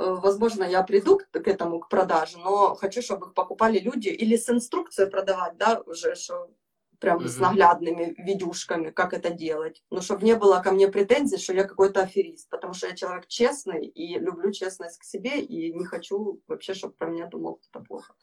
возможно, 0.00 0.64
я 0.64 0.82
приду 0.82 1.18
к, 1.18 1.48
этому, 1.48 1.80
к 1.80 1.88
продаже, 1.88 2.38
но 2.38 2.74
хочу, 2.74 3.02
чтобы 3.02 3.26
их 3.26 3.34
покупали 3.34 3.78
люди 3.78 4.08
или 4.08 4.36
с 4.36 4.48
инструкцией 4.48 5.10
продавать, 5.10 5.56
да, 5.56 5.80
уже, 5.86 6.14
что 6.14 6.50
прям 6.98 7.18
mm-hmm. 7.18 7.28
с 7.28 7.38
наглядными 7.38 8.14
видюшками, 8.18 8.90
как 8.90 9.12
это 9.14 9.30
делать. 9.30 9.82
Но 9.90 10.00
чтобы 10.00 10.24
не 10.24 10.36
было 10.36 10.60
ко 10.60 10.70
мне 10.72 10.88
претензий, 10.88 11.38
что 11.38 11.54
я 11.54 11.64
какой-то 11.64 12.02
аферист, 12.02 12.48
потому 12.50 12.74
что 12.74 12.88
я 12.88 12.94
человек 12.94 13.26
честный 13.26 13.86
и 13.86 14.18
люблю 14.18 14.52
честность 14.52 14.98
к 14.98 15.04
себе, 15.04 15.40
и 15.40 15.72
не 15.72 15.84
хочу 15.84 16.42
вообще, 16.46 16.74
чтобы 16.74 16.94
про 16.94 17.08
меня 17.08 17.26
думал 17.26 17.56
кто-то 17.56 17.84
плохо. 17.84 18.14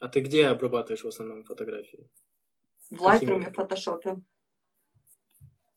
А 0.00 0.08
ты 0.08 0.20
где 0.20 0.48
обрабатываешь 0.48 1.04
в 1.04 1.08
основном 1.08 1.44
фотографии? 1.44 2.08
В 2.90 3.00
Lightroom, 3.02 3.52
в 3.52 3.58
Photoshop. 3.58 4.20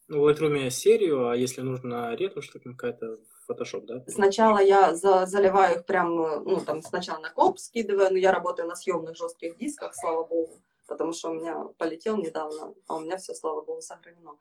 Ну, 0.08 0.22
в 0.22 0.28
Lightroom 0.28 0.70
серию, 0.70 1.30
а 1.30 1.36
если 1.36 1.62
нужно 1.62 2.14
ретушь, 2.16 2.50
то 2.50 2.60
какая-то 2.60 3.20
Photoshop, 3.50 3.86
да? 3.86 4.04
Сначала 4.08 4.60
я 4.60 4.96
за, 4.96 5.26
заливаю 5.26 5.78
их 5.78 5.86
прям, 5.86 6.16
ну, 6.16 6.60
там, 6.62 6.82
сначала 6.82 7.20
на 7.20 7.30
комп 7.30 7.60
скидываю, 7.60 8.12
но 8.12 8.18
я 8.18 8.32
работаю 8.32 8.68
на 8.68 8.76
съемных 8.76 9.16
жестких 9.16 9.58
дисках, 9.58 9.96
слава 9.96 10.24
богу, 10.26 10.60
потому 10.88 11.14
что 11.14 11.30
у 11.30 11.34
меня 11.34 11.66
полетел 11.78 12.18
недавно, 12.18 12.74
а 12.88 12.96
у 12.96 13.00
меня 13.00 13.18
все, 13.18 13.34
слава 13.34 13.62
богу, 13.62 13.82
сохранено. 13.82 14.38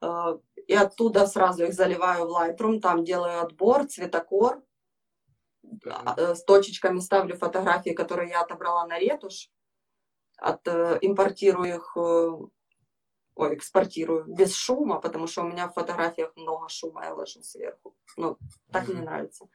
Э, 0.00 0.38
и 0.66 0.74
оттуда 0.74 1.26
сразу 1.26 1.64
их 1.64 1.74
заливаю 1.74 2.26
в 2.26 2.30
Lightroom, 2.30 2.80
там 2.80 3.04
делаю 3.04 3.40
отбор, 3.40 3.86
цветокор, 3.86 4.62
uh 5.86 6.34
с 6.34 6.44
точечками 6.44 7.00
ставлю 7.00 7.36
фотографии, 7.36 7.90
которые 7.90 8.30
я 8.30 8.42
отобрала 8.42 8.86
на 8.86 8.98
ретушь, 8.98 9.50
от, 10.36 10.66
э, 10.68 10.98
импортирую 11.00 11.76
их 11.76 11.96
ой, 13.36 13.54
экспортирую 13.54 14.24
без 14.26 14.54
шума, 14.54 15.00
потому 15.00 15.26
что 15.26 15.42
у 15.42 15.48
меня 15.48 15.68
в 15.68 15.74
фотографиях 15.74 16.32
много 16.36 16.68
шума, 16.68 17.04
я 17.04 17.14
ложу 17.14 17.42
сверху. 17.42 17.96
Ну, 18.16 18.38
так 18.72 18.88
мне 18.88 19.02
нравится. 19.02 19.48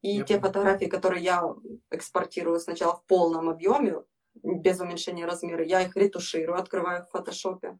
И 0.00 0.16
Я 0.16 0.24
те 0.24 0.40
фотографии, 0.40 0.86
которые 0.86 1.22
я 1.22 1.42
экспортирую 1.90 2.58
сначала 2.60 2.96
в 2.96 3.04
полном 3.04 3.48
объеме, 3.48 4.02
без 4.42 4.80
уменьшения 4.80 5.26
размера, 5.26 5.64
я 5.64 5.82
их 5.82 5.96
ретуширую, 5.96 6.58
открываю 6.58 7.04
в 7.04 7.10
фотошопе. 7.10 7.78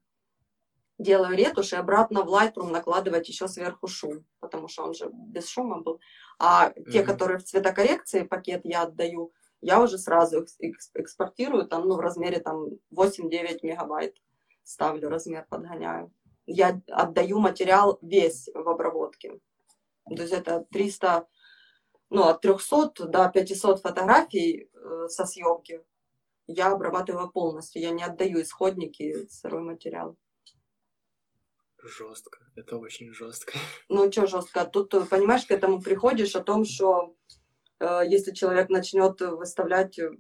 Делаю 0.99 1.37
ретушь 1.37 1.73
и 1.73 1.77
обратно 1.77 2.25
в 2.25 2.29
Lightroom 2.35 2.71
накладывать 2.73 3.29
еще 3.29 3.47
сверху 3.47 3.87
шум, 3.87 4.25
потому 4.41 4.67
что 4.67 4.83
он 4.83 4.95
же 4.95 5.09
без 5.13 5.49
шума 5.49 5.81
был. 5.81 6.01
А 6.41 6.71
те, 6.91 6.99
Мгм. 7.03 7.07
которые 7.07 7.39
в 7.39 7.45
цветокоррекции 7.45 8.23
пакет 8.25 8.63
я 8.65 8.83
отдаю, 8.83 9.33
я 9.61 9.81
уже 9.81 9.97
сразу 9.99 10.41
экс- 10.43 10.57
экс- 10.59 10.91
экспортирую 10.95 11.67
там, 11.69 11.87
ну, 11.87 11.95
в 11.95 12.01
размере 12.01 12.41
там 12.41 12.67
8-9 12.91 13.63
мегабайт. 13.63 14.17
Ставлю 14.69 15.09
размер, 15.09 15.47
подгоняю. 15.49 16.13
Я 16.45 16.83
отдаю 16.89 17.39
материал 17.39 17.99
весь 18.03 18.51
в 18.53 18.69
обработке. 18.69 19.41
То 20.05 20.23
есть 20.23 20.35
это 20.35 20.67
300, 20.71 21.27
ну, 22.11 22.25
от 22.25 22.43
300 22.43 23.07
до 23.07 23.31
500 23.31 23.81
фотографий 23.81 24.71
э, 24.71 25.09
со 25.09 25.25
съемки. 25.25 25.83
Я 26.47 26.73
обрабатываю 26.73 27.31
полностью. 27.31 27.81
Я 27.81 27.93
не 27.93 28.03
отдаю 28.03 28.43
исходники, 28.43 29.27
сырой 29.31 29.63
материал. 29.63 30.19
Жестко. 31.83 32.39
Это 32.55 32.77
очень 32.77 33.15
жестко. 33.15 33.59
Ну, 33.89 34.13
что 34.13 34.27
жестко. 34.27 34.67
Тут, 34.67 34.93
э, 34.93 35.07
понимаешь, 35.07 35.47
к 35.47 35.51
этому 35.51 35.81
приходишь 35.81 36.37
о 36.37 36.45
том, 36.45 36.67
что 36.67 37.17
э, 37.81 38.03
если 38.07 38.35
человек 38.35 38.69
начнет 38.69 39.19
выставлять 39.23 39.99
э, 39.99 40.11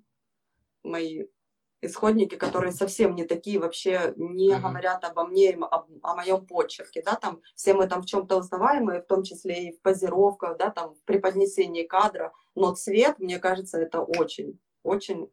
мои 0.82 1.26
исходники, 1.80 2.34
которые 2.34 2.72
совсем 2.72 3.14
не 3.14 3.24
такие, 3.24 3.58
вообще 3.58 4.12
не 4.16 4.52
Мгм. 4.54 4.62
говорят 4.62 5.04
обо 5.04 5.24
мне, 5.26 5.50
об- 5.54 5.88
о, 6.02 6.14
моем 6.16 6.44
почерке, 6.46 7.02
да, 7.02 7.14
там 7.14 7.40
все 7.54 7.74
мы 7.74 7.86
там 7.86 8.02
в 8.02 8.06
чем-то 8.06 8.36
узнаваемые, 8.36 9.02
в 9.02 9.06
том 9.06 9.22
числе 9.22 9.68
и 9.68 9.72
в 9.76 9.80
позировках, 9.80 10.56
да, 10.58 10.70
там 10.70 10.94
в 10.94 11.02
преподнесении 11.04 11.84
кадра, 11.84 12.32
но 12.54 12.74
цвет, 12.74 13.18
мне 13.18 13.38
кажется, 13.38 13.78
это 13.78 14.00
очень, 14.00 14.58
очень 14.82 15.30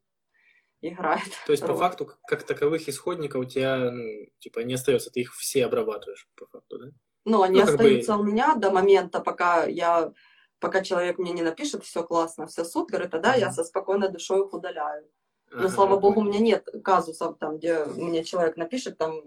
играет. 0.81 1.23
То 1.47 1.51
есть, 1.51 1.65
по 1.65 1.75
факту, 1.75 2.11
как 2.27 2.43
таковых 2.43 2.87
исходников 2.87 3.41
у 3.41 3.45
тебя, 3.45 3.89
ну, 3.91 4.27
типа, 4.39 4.59
не 4.59 4.75
остается, 4.75 5.09
ты 5.09 5.21
их 5.21 5.33
все 5.35 5.65
обрабатываешь, 5.65 6.27
по 6.35 6.45
факту, 6.45 6.77
да? 6.77 6.85
Но 7.25 7.41
они 7.41 7.59
Ну, 7.59 7.65
как 7.65 7.77
бы- 7.77 7.81
остаются 7.81 8.15
у 8.17 8.23
меня 8.23 8.53
до 8.55 8.69
момента, 8.69 9.19
пока 9.19 9.65
я, 9.65 10.13
пока 10.59 10.83
человек 10.83 11.17
мне 11.17 11.31
не 11.31 11.41
напишет, 11.41 11.83
все 11.83 12.03
классно, 12.03 12.45
все 12.45 12.63
супер, 12.63 13.03
и 13.03 13.07
тогда 13.07 13.33
я 13.33 13.47
Мгм. 13.47 13.55
со 13.55 13.63
спокойной 13.63 14.09
душой 14.09 14.45
их 14.45 14.53
удаляю. 14.53 15.09
Но, 15.55 15.61
Ага, 15.61 15.69
слава 15.69 15.97
богу, 15.97 16.19
у 16.21 16.23
меня 16.23 16.39
нет 16.39 16.67
казусов, 16.83 17.37
там, 17.39 17.57
где 17.57 17.85
мне 17.85 18.23
человек 18.23 18.57
напишет, 18.57 18.97
там, 18.97 19.21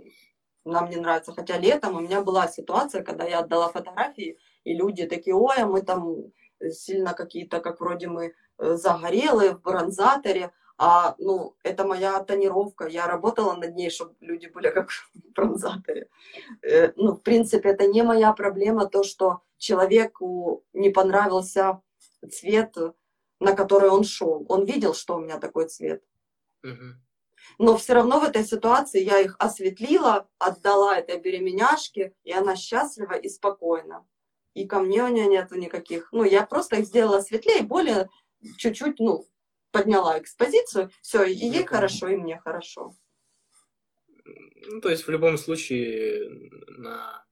нам 0.64 0.90
не 0.90 0.96
нравится. 0.96 1.32
Хотя 1.32 1.56
летом 1.58 1.96
у 1.96 2.00
меня 2.00 2.20
была 2.20 2.48
ситуация, 2.48 3.02
когда 3.02 3.24
я 3.24 3.38
отдала 3.38 3.68
фотографии, 3.68 4.36
и 4.64 4.74
люди 4.74 5.06
такие, 5.06 5.34
ой, 5.34 5.56
а 5.56 5.66
мы 5.66 5.80
там 5.82 6.16
сильно 6.70 7.14
какие-то, 7.14 7.60
как 7.60 7.80
вроде 7.80 8.08
мы 8.08 8.34
э, 8.58 8.74
загорелые 8.74 9.52
в 9.52 9.62
бронзаторе, 9.62 10.52
а, 10.76 11.14
ну, 11.18 11.56
это 11.64 11.84
моя 11.84 12.22
тонировка, 12.22 12.86
я 12.86 13.06
работала 13.06 13.54
над 13.54 13.74
ней, 13.74 13.90
чтобы 13.90 14.14
люди 14.20 14.46
были 14.46 14.70
как 14.70 14.90
в 14.90 15.32
бронзаторе. 15.34 16.08
Э, 16.62 16.92
Ну, 16.96 17.12
в 17.12 17.22
принципе, 17.22 17.70
это 17.70 17.86
не 17.86 18.02
моя 18.02 18.32
проблема, 18.32 18.86
то, 18.86 19.02
что 19.02 19.40
человеку 19.56 20.62
не 20.74 20.90
понравился 20.90 21.80
цвет, 22.30 22.76
на 23.40 23.54
который 23.54 23.88
он 23.88 24.04
шел. 24.04 24.44
Он 24.48 24.64
видел, 24.64 24.94
что 24.94 25.16
у 25.16 25.20
меня 25.20 25.38
такой 25.38 25.68
цвет. 25.68 26.02
Но 27.58 27.76
все 27.76 27.94
равно 27.94 28.20
в 28.20 28.24
этой 28.24 28.44
ситуации 28.44 29.02
я 29.02 29.20
их 29.20 29.36
осветлила, 29.38 30.28
отдала 30.38 30.98
этой 30.98 31.18
беременяшке, 31.18 32.14
и 32.24 32.32
она 32.32 32.56
счастлива 32.56 33.14
и 33.14 33.28
спокойна. 33.28 34.06
И 34.54 34.66
ко 34.66 34.80
мне 34.80 35.04
у 35.04 35.08
нее 35.08 35.26
нету 35.26 35.54
никаких. 35.54 36.08
Ну, 36.12 36.24
я 36.24 36.44
просто 36.44 36.76
их 36.76 36.86
сделала 36.86 37.20
светлее, 37.20 37.62
более 37.62 38.08
чуть-чуть, 38.56 38.98
ну, 38.98 39.26
подняла 39.70 40.18
экспозицию, 40.18 40.90
все, 41.02 41.24
и 41.24 41.34
ей 41.34 41.64
хорошо, 41.64 42.08
и 42.08 42.16
мне 42.16 42.38
хорошо. 42.38 42.94
Ну, 44.24 44.80
то 44.80 44.88
есть, 44.90 45.06
в 45.06 45.10
любом 45.10 45.38
случае, 45.38 46.50
на... 46.68 47.24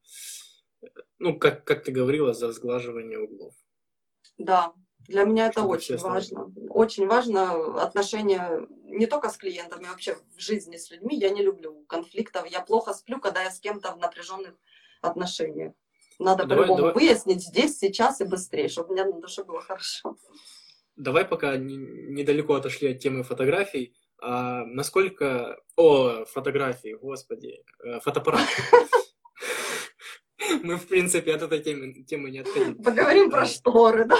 Ну, 1.18 1.38
как, 1.38 1.64
как 1.64 1.82
ты 1.84 1.92
говорила, 1.92 2.32
за 2.32 2.52
сглаживание 2.52 3.18
углов. 3.18 3.54
Да, 4.38 4.72
для 5.08 5.24
меня 5.24 5.48
это 5.48 5.62
очень 5.62 5.96
важно. 5.96 6.52
Очень 6.70 7.06
важно 7.06 7.82
отношения 7.82 8.66
не 8.84 9.06
только 9.06 9.30
с 9.30 9.36
клиентами, 9.36 9.84
вообще 9.84 10.16
в 10.36 10.40
жизни 10.40 10.76
с 10.76 10.90
людьми. 10.90 11.16
Я 11.16 11.30
не 11.30 11.42
люблю 11.42 11.84
конфликтов. 11.88 12.46
Я 12.46 12.60
плохо 12.60 12.94
сплю, 12.94 13.20
когда 13.20 13.42
я 13.42 13.50
с 13.50 13.60
кем-то 13.60 13.92
в 13.92 13.98
напряженных 13.98 14.54
отношениях. 15.02 15.72
Надо 16.18 16.44
Давай- 16.44 16.66
по-любому 16.66 16.94
выяснить 16.94 17.42
здесь, 17.42 17.78
сейчас 17.78 18.20
и 18.20 18.24
быстрее, 18.24 18.68
чтобы 18.68 18.90
у 18.90 18.92
меня 18.94 19.04
на 19.04 19.20
душе 19.20 19.44
было 19.44 19.60
хорошо. 19.60 20.16
Давай 20.96 21.26
пока 21.26 21.56
не- 21.56 21.76
недалеко 21.76 22.54
отошли 22.54 22.92
от 22.92 23.00
темы 23.00 23.22
фотографий. 23.22 23.94
А 24.18 24.64
насколько... 24.64 25.58
О, 25.76 26.24
фотографии, 26.24 26.94
господи. 26.94 27.62
э, 27.84 28.00
Фотоаппарат. 28.00 28.48
Мы, 30.62 30.76
в 30.76 30.86
принципе, 30.86 31.34
от 31.34 31.42
этой 31.42 31.60
темы, 31.60 32.04
темы 32.04 32.30
не 32.30 32.38
отходим. 32.38 32.82
Поговорим 32.82 33.30
про 33.30 33.46
шторы, 33.46 34.04
да? 34.04 34.16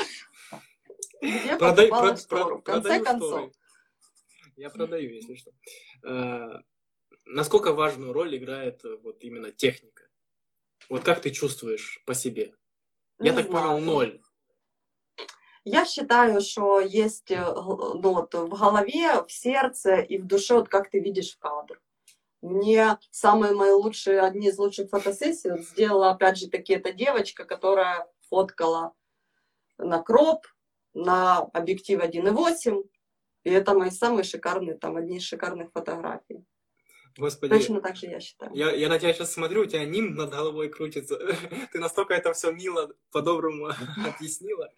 Где 1.21 1.57
Продай- 1.57 1.89
покупала 1.89 2.09
про- 2.13 2.17
штору? 2.17 2.59
В 2.59 2.63
конце 2.63 3.01
концов. 3.03 3.31
шторы. 3.31 3.53
Я 4.57 4.71
продаю, 4.71 5.11
если 5.11 5.35
что. 5.35 5.51
Э, 6.05 6.61
Насколько 7.29 7.73
важную 7.73 8.13
роль 8.13 8.37
играет 8.37 8.85
э, 8.85 8.97
вот 9.03 9.23
именно 9.25 9.51
техника? 9.51 10.05
Вот 10.89 11.03
как 11.03 11.21
ты 11.21 11.31
чувствуешь 11.31 12.01
по 12.07 12.15
себе? 12.15 12.55
Я 13.19 13.33
Не 13.33 13.37
так 13.37 13.51
понял, 13.51 13.79
ноль. 13.81 14.21
Я 15.65 15.85
считаю, 15.85 16.41
что 16.41 16.79
есть 16.81 17.33
э, 17.33 17.45
ну, 17.45 18.13
вот, 18.15 18.33
в 18.35 18.49
голове, 18.49 19.23
в 19.25 19.33
сердце 19.33 19.97
и 19.97 20.19
в 20.19 20.27
душе, 20.27 20.55
вот 20.55 20.69
как 20.69 20.89
ты 20.91 21.01
видишь 21.01 21.37
кадр. 21.37 21.83
Мне 22.41 22.97
самые 23.11 23.53
мои 23.55 23.73
лучшие, 23.73 24.21
одни 24.21 24.49
из 24.49 24.59
лучших 24.59 24.89
фотосессий 24.91 25.51
вот 25.51 25.63
сделала, 25.63 26.11
опять 26.11 26.39
же 26.39 26.49
таки, 26.49 26.75
эта 26.75 26.93
девочка, 26.93 27.45
которая 27.45 28.07
фоткала 28.29 28.93
на 29.79 30.01
кроп, 30.01 30.47
на 30.97 31.39
объектив 31.39 32.01
1.8. 32.01 32.83
И 33.45 33.51
это 33.51 33.75
мои 33.75 33.91
самые 33.91 34.25
шикарные, 34.25 34.77
там, 34.77 34.97
одни 34.97 35.19
из 35.19 35.23
шикарных 35.23 35.71
фотографий. 35.73 36.45
Господи, 37.17 37.55
Точно 37.55 37.81
так 37.81 37.97
же 37.97 38.07
я 38.07 38.21
считаю. 38.21 38.53
я, 38.55 38.73
я 38.73 38.89
на 38.89 38.99
тебя 38.99 39.13
сейчас 39.15 39.33
смотрю, 39.33 39.63
у 39.63 39.67
тебя 39.67 39.85
нимб 39.85 40.17
над 40.17 40.31
головой 40.31 40.69
крутится. 40.69 41.19
Ты 41.73 41.79
настолько 41.79 42.15
это 42.15 42.33
все 42.33 42.51
мило, 42.51 42.93
по-доброму 43.11 43.69
объяснила. 44.17 44.71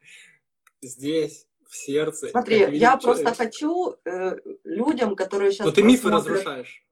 Здесь, 0.81 1.47
в 1.69 1.77
сердце. 1.77 2.29
Смотри, 2.29 2.77
я 2.77 2.97
просто 2.97 3.23
человек. 3.23 3.39
хочу 3.39 3.97
э, 4.05 4.37
людям, 4.65 5.17
которые 5.17 5.51
сейчас 5.51 5.67
Но 5.67 5.73
ты 5.73 5.83
мифы 5.83 6.11
разрушаешь. 6.11 6.85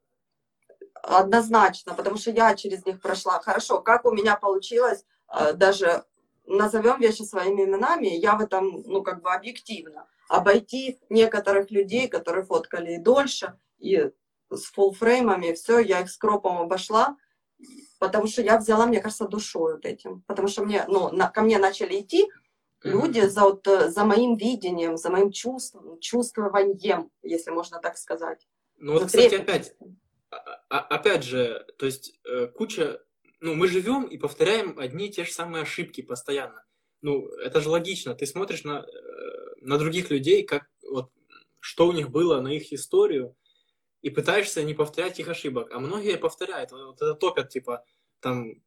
Однозначно, 1.03 1.95
потому 1.95 2.17
что 2.17 2.33
я 2.33 2.55
через 2.57 2.85
них 2.85 3.01
прошла. 3.01 3.41
Хорошо, 3.41 3.81
как 3.81 4.05
у 4.05 4.11
меня 4.11 4.37
получилось, 4.37 5.05
э, 5.33 5.53
даже 5.53 6.05
назовем 6.47 7.01
вещи 7.01 7.23
своими 7.23 7.63
именами, 7.65 8.07
я 8.07 8.37
в 8.37 8.41
этом, 8.41 8.83
ну, 8.87 9.03
как 9.03 9.23
бы 9.23 9.33
объективно, 9.33 10.07
обойти 10.29 10.99
некоторых 11.09 11.71
людей, 11.71 12.09
которые 12.09 12.45
фоткали 12.45 12.95
и 12.95 12.99
дольше, 12.99 13.55
и 13.79 14.11
с 14.51 14.65
фуллфреймами, 14.67 15.53
все, 15.53 15.79
я 15.79 16.01
их 16.01 16.11
с 16.11 16.17
кропом 16.17 16.59
обошла, 16.59 17.17
потому 17.99 18.27
что 18.27 18.43
я 18.43 18.59
взяла, 18.59 18.87
мне 18.87 19.01
кажется, 19.01 19.27
душой 19.27 19.75
вот 19.75 19.85
этим. 19.85 20.23
Потому 20.27 20.49
что 20.49 20.65
мне, 20.65 20.85
ну, 20.89 21.11
на- 21.11 21.29
ко 21.31 21.43
мне 21.43 21.59
начали 21.59 22.01
идти 22.01 22.29
люди 22.83 23.21
за, 23.21 23.41
вот, 23.43 23.67
э, 23.67 23.89
за 23.91 24.05
моим 24.05 24.37
видением, 24.37 24.97
за 24.97 25.11
моим 25.11 25.33
чувством, 25.33 25.99
чувствованием, 26.01 27.11
если 27.23 27.51
можно 27.51 27.81
так 27.81 27.97
сказать. 27.99 28.47
Ну 28.79 28.93
вот, 28.95 29.07
кстати, 29.07 29.35
опять, 29.37 29.75
а- 30.31 30.57
а- 30.69 30.87
опять 30.97 31.25
же, 31.25 31.67
то 31.79 31.87
есть 31.87 32.21
э, 32.25 32.47
куча, 32.49 33.01
ну 33.47 33.55
мы 33.55 33.69
живем 33.69 34.05
и 34.05 34.19
повторяем 34.19 34.79
одни 34.79 35.07
и 35.07 35.11
те 35.11 35.25
же 35.25 35.33
самые 35.33 35.63
ошибки 35.63 36.01
постоянно. 36.01 36.65
Ну 37.01 37.29
это 37.29 37.61
же 37.61 37.69
логично. 37.69 38.15
Ты 38.15 38.27
смотришь 38.27 38.65
на 38.65 38.81
э, 38.81 39.37
на 39.61 39.79
других 39.79 40.11
людей, 40.11 40.43
как 40.43 40.69
вот 40.91 41.11
что 41.61 41.87
у 41.87 41.93
них 41.93 42.11
было 42.11 42.41
на 42.41 42.49
их 42.49 42.73
историю, 42.73 43.37
и 44.03 44.11
пытаешься 44.11 44.63
не 44.65 44.75
повторять 44.75 45.21
их 45.21 45.29
ошибок. 45.29 45.71
А 45.73 45.79
многие 45.79 46.17
повторяют. 46.17 46.73
Вот 46.73 46.97
это 46.97 47.15
топят, 47.15 47.49
типа, 47.49 47.85
там, 48.21 48.63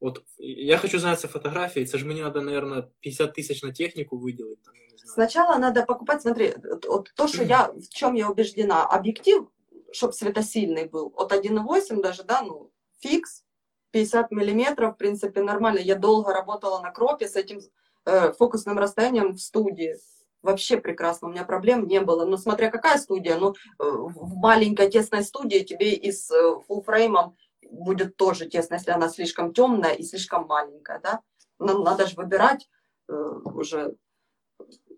вот 0.00 0.24
я 0.38 0.78
хочу 0.78 0.98
заняться 0.98 1.28
фотографией, 1.28 1.84
это 1.86 1.98
же 1.98 2.06
мне 2.06 2.22
надо, 2.22 2.40
наверное, 2.40 2.90
50 3.00 3.34
тысяч 3.34 3.62
на 3.62 3.72
технику 3.72 4.16
выделать. 4.16 4.62
Там. 4.62 4.74
Сначала 4.96 5.58
надо 5.58 5.84
покупать, 5.84 6.22
смотри, 6.22 6.54
вот 6.86 7.10
то, 7.14 7.28
что 7.28 7.42
я, 7.44 7.70
в 7.72 7.88
чем 7.88 8.14
я 8.14 8.30
убеждена, 8.30 8.86
объектив, 8.86 9.48
чтобы 9.92 10.12
светосильный 10.12 10.86
был, 10.86 11.12
от 11.16 11.32
1.8 11.32 12.02
даже, 12.02 12.24
да, 12.24 12.42
ну, 12.42 12.70
фикс, 13.00 13.44
50 13.90 14.30
миллиметров, 14.30 14.94
в 14.94 14.98
принципе, 14.98 15.42
нормально. 15.42 15.78
Я 15.78 15.94
долго 15.96 16.32
работала 16.32 16.80
на 16.80 16.90
кропе 16.90 17.26
с 17.28 17.36
этим 17.36 17.60
э, 18.04 18.32
фокусным 18.32 18.78
расстоянием 18.78 19.34
в 19.34 19.40
студии. 19.40 19.96
Вообще 20.42 20.76
прекрасно, 20.76 21.28
у 21.28 21.30
меня 21.32 21.44
проблем 21.44 21.86
не 21.86 22.00
было. 22.00 22.24
Но 22.24 22.36
смотря 22.36 22.70
какая 22.70 22.98
студия, 22.98 23.38
ну, 23.38 23.52
э, 23.52 23.54
в 23.78 24.34
маленькой 24.36 24.90
тесной 24.90 25.22
студии 25.24 25.60
тебе 25.60 25.92
и 25.94 26.12
с 26.12 26.30
э, 26.30 26.60
фуллфреймом 26.66 27.36
будет 27.70 28.16
тоже 28.16 28.46
тесно, 28.46 28.74
если 28.74 28.92
она 28.92 29.08
слишком 29.08 29.52
темная 29.52 29.92
и 29.92 30.02
слишком 30.02 30.46
маленькая, 30.46 31.00
да? 31.00 31.20
Нам 31.58 31.82
надо 31.82 32.06
же 32.06 32.14
выбирать 32.16 32.68
э, 33.08 33.12
уже 33.12 33.94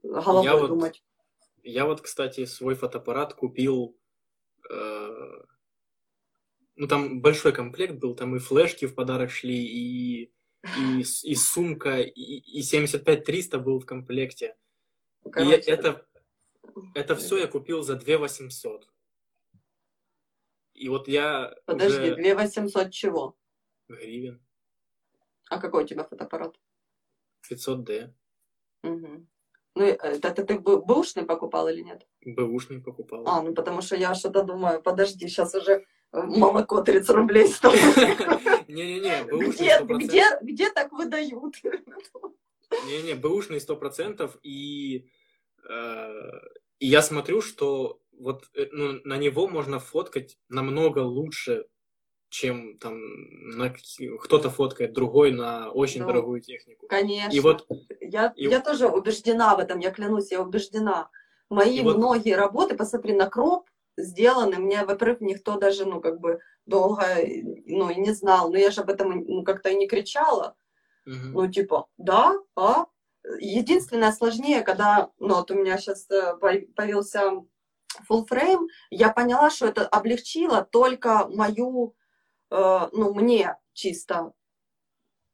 головой 0.03 0.45
Я 0.45 0.57
вот- 0.57 0.69
думать. 0.69 1.03
Я 1.63 1.85
вот, 1.85 2.01
кстати, 2.01 2.47
свой 2.47 2.75
фотоаппарат 2.75 3.35
купил. 3.35 3.97
э, 4.71 5.11
ну, 6.81 6.89
там 6.89 7.21
большой 7.21 7.53
комплект 7.53 7.97
был, 7.97 8.15
там 8.17 8.35
и 8.37 8.39
флешки 8.39 8.87
в 8.87 8.95
подарок 8.95 9.31
шли, 9.31 9.55
и, 9.55 10.33
и, 10.79 11.01
и 11.01 11.35
сумка, 11.35 12.01
и, 12.01 12.11
и 12.11 12.63
75-300 12.63 13.59
был 13.59 13.81
в 13.81 13.85
комплекте. 13.85 14.57
И 15.27 15.29
Короче, 15.31 15.71
это, 15.71 16.07
это 16.95 17.17
все 17.17 17.37
я 17.37 17.49
купил 17.49 17.83
за 17.83 17.97
2 17.97 18.17
800. 18.17 18.89
И 20.73 20.89
вот 20.89 21.07
я 21.07 21.55
Подожди, 21.67 21.99
уже 21.99 22.17
2 22.17 22.35
800 22.35 22.91
чего? 22.91 23.37
гривен, 23.87 24.41
А 25.51 25.61
какой 25.61 25.85
у 25.85 25.87
тебя 25.87 26.05
фотоаппарат? 26.05 26.59
500D, 27.47 28.15
Мгм. 28.85 29.29
Ну, 29.75 29.85
и, 29.85 29.91
э, 29.91 30.19
это 30.23 30.45
ты 30.45 30.59
бэушный 30.59 31.27
покупал 31.27 31.69
или 31.69 31.83
нет? 31.83 32.07
бэушный 32.25 32.81
покупал. 32.81 33.29
А, 33.29 33.43
ну 33.43 33.55
потому 33.55 33.83
что 33.83 33.97
я 33.97 34.15
что-то 34.15 34.45
думаю, 34.45 34.81
подожди, 34.83 35.29
сейчас 35.29 35.55
уже 35.55 35.85
молоко 36.13 36.81
30 36.83 37.11
рублей 37.11 37.47
стоит. 37.49 37.81
Не-не-не, 38.69 39.25
бэушный 39.25 39.49
Где, 39.57 39.79
100%. 39.81 39.97
где, 39.99 40.25
где 40.43 40.71
так 40.71 40.93
выдают? 40.93 41.55
Не-не, 42.87 43.15
сто 43.61 43.77
процентов, 43.77 44.39
и, 44.43 45.09
э, 45.69 46.41
и 46.79 46.87
я 46.87 47.03
смотрю, 47.03 47.43
что 47.43 48.01
вот 48.19 48.49
э, 48.55 48.67
ну, 48.73 49.01
на 49.05 49.17
него 49.17 49.49
можно 49.49 49.79
фоткать 49.79 50.39
намного 50.49 51.01
лучше, 51.01 51.67
чем 52.29 52.79
там 52.79 53.01
на 53.57 53.75
кто-то 54.23 54.51
фоткает 54.51 54.93
другой 54.93 55.33
на 55.33 55.71
очень 55.71 56.03
Ну, 56.03 56.07
дорогую 56.07 56.41
технику. 56.41 56.87
Конечно. 56.87 57.33
И 57.37 57.41
вот 57.41 57.67
Я, 58.01 58.33
и- 58.37 58.47
я 58.47 58.61
тоже 58.61 58.87
убеждена 58.89 59.57
в 59.57 59.59
этом, 59.59 59.81
я 59.81 59.91
клянусь, 59.91 60.31
я 60.31 60.41
убеждена. 60.43 61.11
Мои 61.49 61.79
И 61.79 61.83
вот- 61.83 61.97
многие 61.97 62.37
работы, 62.37 62.77
посмотри, 62.77 63.15
на 63.15 63.29
кроп 63.29 63.69
сделаны, 64.03 64.59
мне, 64.59 64.85
во-первых, 64.85 65.21
никто 65.21 65.57
даже, 65.59 65.85
ну, 65.85 66.01
как 66.01 66.21
бы, 66.21 66.41
долго, 66.67 67.03
э, 67.03 67.43
ну, 67.67 67.91
и 67.91 67.97
не 67.97 68.13
знал, 68.13 68.51
но 68.51 68.59
я 68.59 68.71
же 68.71 68.83
об 68.83 68.91
этом, 68.91 69.25
ну, 69.25 69.45
как-то 69.45 69.71
и 69.71 69.77
не 69.77 69.87
кричала, 69.89 70.57
мгм, 71.07 71.33
ну, 71.33 71.51
типа, 71.51 71.87
да, 71.99 72.37
а? 72.57 72.87
Единственное 73.39 74.13
сложнее, 74.13 74.63
когда, 74.63 75.11
ну, 75.19 75.35
вот 75.35 75.51
у 75.51 75.55
меня 75.55 75.77
сейчас 75.79 76.07
появился 76.07 77.43
full 78.09 78.27
frame, 78.29 78.67
я 78.91 79.11
поняла, 79.11 79.51
что 79.51 79.67
это 79.67 79.87
облегчило 79.87 80.67
только 80.71 81.29
мою, 81.29 81.95
э, 82.51 82.89
ну, 82.93 83.15
мне 83.15 83.57
чисто 83.73 84.33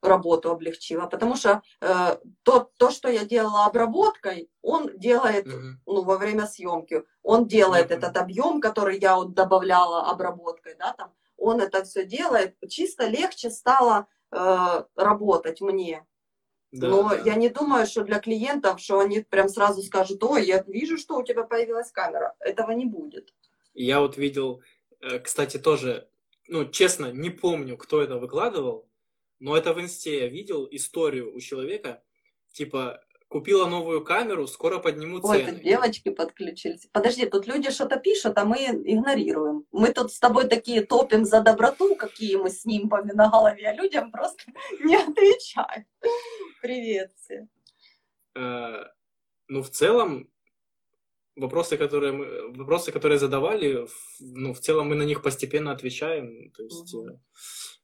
работу 0.06 0.50
облегчило, 0.50 1.06
потому 1.06 1.36
что 1.36 1.62
э, 1.80 2.18
то, 2.42 2.70
то, 2.76 2.90
что 2.90 3.08
я 3.08 3.24
делала 3.24 3.66
обработкой, 3.66 4.50
он 4.62 4.90
делает, 4.98 5.46
мгм. 5.46 5.80
ну, 5.86 6.02
во 6.02 6.18
время 6.18 6.46
съемки, 6.46 7.04
он 7.22 7.46
делает 7.46 7.90
Я 7.90 7.96
этот 7.96 8.16
объем, 8.16 8.60
который 8.60 8.98
я 8.98 9.16
вот 9.16 9.34
добавляла 9.34 10.10
обработкой, 10.10 10.74
да, 10.78 10.92
там, 10.92 11.12
он 11.36 11.60
это 11.60 11.84
все 11.84 12.04
делает, 12.04 12.56
чисто 12.68 13.06
легче 13.06 13.50
стало 13.50 14.06
э, 14.32 14.84
работать 14.96 15.60
мне. 15.60 16.06
Да, 16.72 16.88
Но 16.88 17.08
да. 17.08 17.16
я 17.24 17.34
не 17.36 17.48
думаю, 17.48 17.86
что 17.86 18.02
для 18.02 18.18
клиентов, 18.18 18.80
что 18.80 19.00
они 19.00 19.20
прям 19.20 19.48
сразу 19.48 19.82
скажут, 19.82 20.22
ой, 20.22 20.44
я 20.44 20.62
вижу, 20.66 20.98
что 20.98 21.16
у 21.16 21.22
тебя 21.22 21.44
появилась 21.44 21.90
камера. 21.90 22.34
Этого 22.40 22.72
не 22.72 22.86
будет. 22.86 23.32
Я 23.74 24.00
вот 24.00 24.16
видел, 24.16 24.62
э, 25.00 25.18
кстати, 25.20 25.58
тоже, 25.58 26.08
ну, 26.48 26.64
честно, 26.66 27.12
не 27.12 27.30
помню, 27.30 27.76
кто 27.76 28.02
это 28.02 28.18
выкладывал, 28.18 28.88
но 29.38 29.56
это 29.56 29.72
в 29.74 29.80
инсте 29.80 30.20
я 30.20 30.28
видел 30.28 30.66
историю 30.70 31.34
у 31.34 31.40
человека, 31.40 32.02
типа, 32.52 33.00
купила 33.28 33.66
новую 33.66 34.04
камеру, 34.04 34.46
скоро 34.46 34.78
подниму 34.78 35.20
Ой, 35.22 35.40
цены. 35.40 35.52
тут 35.52 35.62
девочки 35.62 36.10
подключились. 36.10 36.86
Подожди, 36.92 37.26
тут 37.26 37.46
люди 37.46 37.70
что-то 37.70 37.98
пишут, 37.98 38.38
а 38.38 38.44
мы 38.44 38.58
игнорируем. 38.58 39.64
Мы 39.72 39.92
тут 39.92 40.12
с 40.12 40.18
тобой 40.18 40.48
такие 40.48 40.82
топим 40.86 41.24
за 41.24 41.40
доброту, 41.42 41.96
какие 41.96 42.36
мы 42.36 42.50
с 42.50 42.64
нимбами 42.64 43.12
на 43.12 43.28
голове, 43.30 43.68
а 43.68 43.74
людям 43.74 44.10
просто 44.12 44.44
не 44.84 44.96
отвечают. 44.96 45.86
Привет 46.62 47.12
все. 47.16 47.48
Э, 48.36 48.84
ну, 49.48 49.62
в 49.62 49.70
целом, 49.70 50.30
вопросы, 51.34 51.76
которые 51.76 52.12
мы, 52.12 52.52
вопросы, 52.52 52.92
которые 52.92 53.18
задавали, 53.18 53.86
ну, 54.20 54.52
в 54.54 54.60
целом 54.60 54.88
мы 54.88 54.94
на 54.94 55.02
них 55.04 55.22
постепенно 55.22 55.72
отвечаем. 55.72 56.50
То 56.52 56.62
есть, 56.62 56.94
Мгм. 56.94 57.20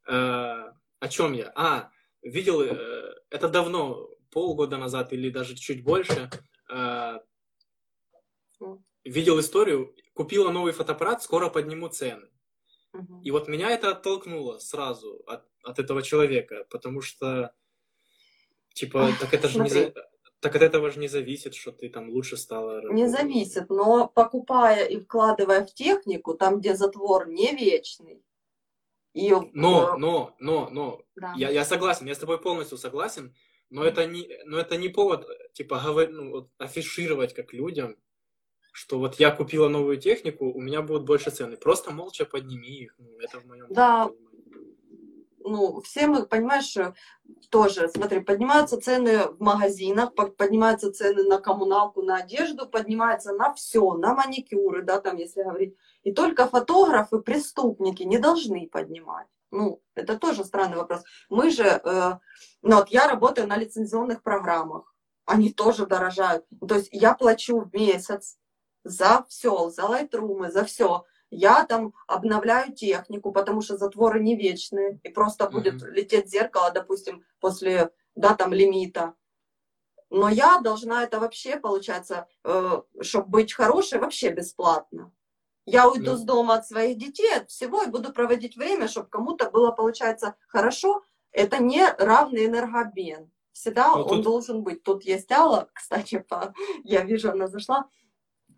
э, 0.06 0.12
э, 0.14 0.72
о 1.02 1.08
чем 1.08 1.32
я? 1.32 1.52
А, 1.56 1.90
видел, 2.22 2.62
э, 2.62 3.14
это 3.28 3.48
давно, 3.48 4.08
полгода 4.30 4.76
назад 4.76 5.12
или 5.12 5.30
даже 5.30 5.56
чуть 5.56 5.82
больше, 5.82 6.30
э, 6.70 7.18
видел 9.04 9.40
историю, 9.40 9.96
купила 10.14 10.52
новый 10.52 10.72
фотоаппарат, 10.72 11.20
скоро 11.20 11.50
подниму 11.50 11.88
цены. 11.88 12.28
И 13.24 13.32
вот 13.32 13.48
меня 13.48 13.70
это 13.70 13.90
оттолкнуло 13.90 14.60
сразу 14.60 15.24
от, 15.26 15.44
от 15.64 15.80
этого 15.80 16.02
человека, 16.02 16.66
потому 16.70 17.00
что, 17.00 17.52
типа, 18.74 19.08
так 19.18 19.34
это 19.34 19.48
же 19.48 19.58
не 19.58 19.70
Смотри. 19.70 19.94
так 20.38 20.54
от 20.54 20.62
этого 20.62 20.90
же 20.92 21.00
не 21.00 21.08
зависит, 21.08 21.56
что 21.56 21.72
ты 21.72 21.88
там 21.88 22.10
лучше 22.10 22.36
стала. 22.36 22.92
Не 22.92 23.08
зависит, 23.08 23.70
но 23.70 24.06
покупая 24.06 24.84
и 24.84 25.00
вкладывая 25.00 25.66
в 25.66 25.74
технику, 25.74 26.34
там, 26.34 26.60
где 26.60 26.76
затвор 26.76 27.28
не 27.28 27.56
вечный, 27.56 28.22
и, 29.14 29.30
Но, 29.30 29.97
но, 29.97 30.34
но, 30.39 30.68
но, 30.70 31.02
да. 31.16 31.34
я, 31.36 31.51
я 31.51 31.64
согласен, 31.64 32.06
я 32.06 32.14
с 32.14 32.18
тобой 32.18 32.39
полностью 32.40 32.78
согласен, 32.78 33.34
но 33.70 33.84
это 33.84 34.06
не, 34.06 34.28
но 34.44 34.59
это 34.59 34.76
не 34.76 34.89
повод, 34.89 35.26
типа, 35.52 35.80
говор- 35.84 36.09
ну, 36.10 36.30
вот, 36.30 36.51
афишировать 36.59 37.34
как 37.34 37.52
людям, 37.52 37.97
что 38.72 38.98
вот 38.98 39.16
я 39.16 39.30
купила 39.30 39.68
новую 39.68 39.98
технику, 39.98 40.51
у 40.51 40.60
меня 40.60 40.80
будут 40.82 41.05
больше 41.05 41.30
цены. 41.30 41.56
Просто 41.56 41.90
молча 41.90 42.24
подними 42.24 42.68
их. 42.68 42.94
Ну, 42.98 43.18
это 43.20 43.39
в 43.40 43.44
моем 43.47 43.66
Да. 43.70 44.09
понимании. 44.09 44.32
ну, 45.44 45.80
все 45.82 46.06
мы, 46.06 46.24
понимаешь, 46.26 46.76
э, 46.76 46.94
тоже, 47.51 47.89
смотри, 47.89 48.20
поднимаются 48.20 48.80
цены 48.80 49.26
в 49.26 49.40
магазинах, 49.40 50.14
по- 50.14 50.28
поднимаются 50.28 50.93
цены 50.93 51.24
на 51.24 51.39
коммуналку, 51.40 52.01
на 52.02 52.16
одежду, 52.18 52.68
поднимаются 52.68 53.32
на 53.32 53.52
все, 53.52 53.94
на 53.94 54.14
маникюры, 54.14 54.82
да, 54.82 55.01
там, 55.01 55.16
если 55.16 55.43
говорить. 55.43 55.74
И 56.02 56.12
только 56.12 56.46
фотографы, 56.46 57.18
преступники 57.20 58.02
не 58.02 58.18
должны 58.18 58.68
поднимать. 58.68 59.26
Ну, 59.50 59.80
это 59.94 60.18
тоже 60.18 60.44
странный 60.44 60.76
вопрос. 60.78 61.02
Мы 61.28 61.50
же, 61.50 61.64
э, 61.64 62.12
ну, 62.62 62.76
вот 62.76 62.88
я 62.88 63.06
работаю 63.06 63.46
на 63.46 63.56
лицензионных 63.56 64.22
программах, 64.22 64.94
они 65.26 65.52
тоже 65.52 65.86
дорожают. 65.86 66.44
То 66.66 66.74
есть 66.74 66.88
я 66.90 67.14
плачу 67.14 67.60
в 67.60 67.72
месяц 67.74 68.38
за 68.84 69.24
все, 69.28 69.70
за 69.70 69.84
лайтрумы, 69.86 70.50
за 70.50 70.64
все. 70.64 71.04
Я 71.30 71.64
там 71.64 71.94
обновляю 72.08 72.72
технику, 72.74 73.30
потому 73.32 73.60
что 73.60 73.76
затворы 73.76 74.20
не 74.20 74.36
вечные, 74.36 74.98
и 75.04 75.08
просто 75.08 75.48
будет 75.48 75.74
Мгм. 75.82 75.92
лететь 75.92 76.30
зеркало, 76.30 76.70
допустим, 76.70 77.24
после, 77.40 77.90
да, 78.16 78.34
там, 78.34 78.52
лимита. 78.52 79.14
Но 80.10 80.28
я 80.28 80.58
должна 80.60 81.04
это 81.04 81.20
вообще, 81.20 81.56
получается, 81.56 82.26
чтобы 83.00 83.28
быть 83.28 83.54
хорошей, 83.54 83.98
вообще 83.98 84.30
бесплатно. 84.30 85.10
Я 85.64 85.89
уйду 85.89 86.16
с 86.16 86.22
дома 86.22 86.55
от 86.55 86.66
своих 86.66 86.98
детей, 86.98 87.32
от 87.36 87.51
всего, 87.51 87.82
и 87.82 87.90
буду 87.90 88.12
проводить 88.12 88.56
время, 88.56 88.89
чтобы 88.89 89.09
кому-то 89.09 89.51
было, 89.51 89.70
получается, 89.70 90.34
хорошо. 90.48 91.02
Это 91.30 91.62
не 91.62 91.86
равный 91.98 92.47
энергообмен. 92.47 93.30
Всегда 93.52 93.94
Ну, 93.94 94.02
он 94.02 94.09
тут- 94.09 94.22
должен 94.22 94.62
быть. 94.62 94.82
Тут 94.82 95.05
есть 95.05 95.30
Алла, 95.30 95.68
кстати, 95.74 96.18
по... 96.18 96.52
я 96.84 97.02
вижу, 97.02 97.30
она 97.30 97.47
зашла. 97.47 97.86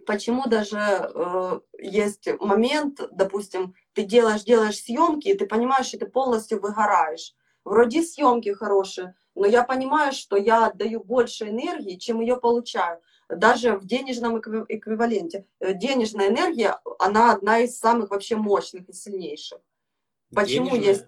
Почему 0.06 0.44
даже 0.46 0.76
э, 0.78 1.60
есть 1.78 2.28
момент, 2.40 3.00
допустим, 3.10 3.74
ты 3.94 4.02
делаешь, 4.02 4.44
делаешь 4.44 4.78
съемки, 4.80 5.28
и 5.28 5.36
ты 5.36 5.46
понимаешь, 5.46 5.86
что 5.86 5.98
ты 5.98 6.06
полностью 6.06 6.60
выгораешь. 6.60 7.34
Вроде 7.64 8.02
съемки 8.02 8.50
хорошие, 8.52 9.14
но 9.34 9.46
я 9.46 9.62
понимаю, 9.62 10.12
что 10.12 10.36
я 10.36 10.66
отдаю 10.66 11.02
больше 11.02 11.48
энергии, 11.48 11.96
чем 11.96 12.20
ее 12.20 12.36
получаю. 12.36 13.00
Даже 13.28 13.76
в 13.76 13.86
денежном 13.86 14.36
экви- 14.36 14.66
эквиваленте. 14.68 15.46
Э, 15.60 15.72
Денежная 15.74 16.28
энергия, 16.28 16.78
она 16.98 17.32
одна 17.32 17.60
из 17.60 17.78
самых 17.78 18.10
вообще 18.10 18.36
мощных 18.36 18.88
и 18.88 18.92
сильнейших. 18.92 19.60
Почему 20.34 20.70
Денежная? 20.70 20.88
есть, 20.92 21.06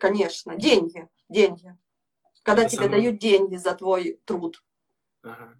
конечно, 0.00 0.56
деньги, 0.56 1.08
деньги. 1.28 1.76
Когда 2.42 2.62
Это 2.62 2.70
тебе 2.72 2.84
самое- 2.84 3.02
дают 3.02 3.18
деньги 3.20 3.56
за 3.56 3.74
твой 3.74 4.20
труд. 4.24 4.62
Ага. 5.22 5.58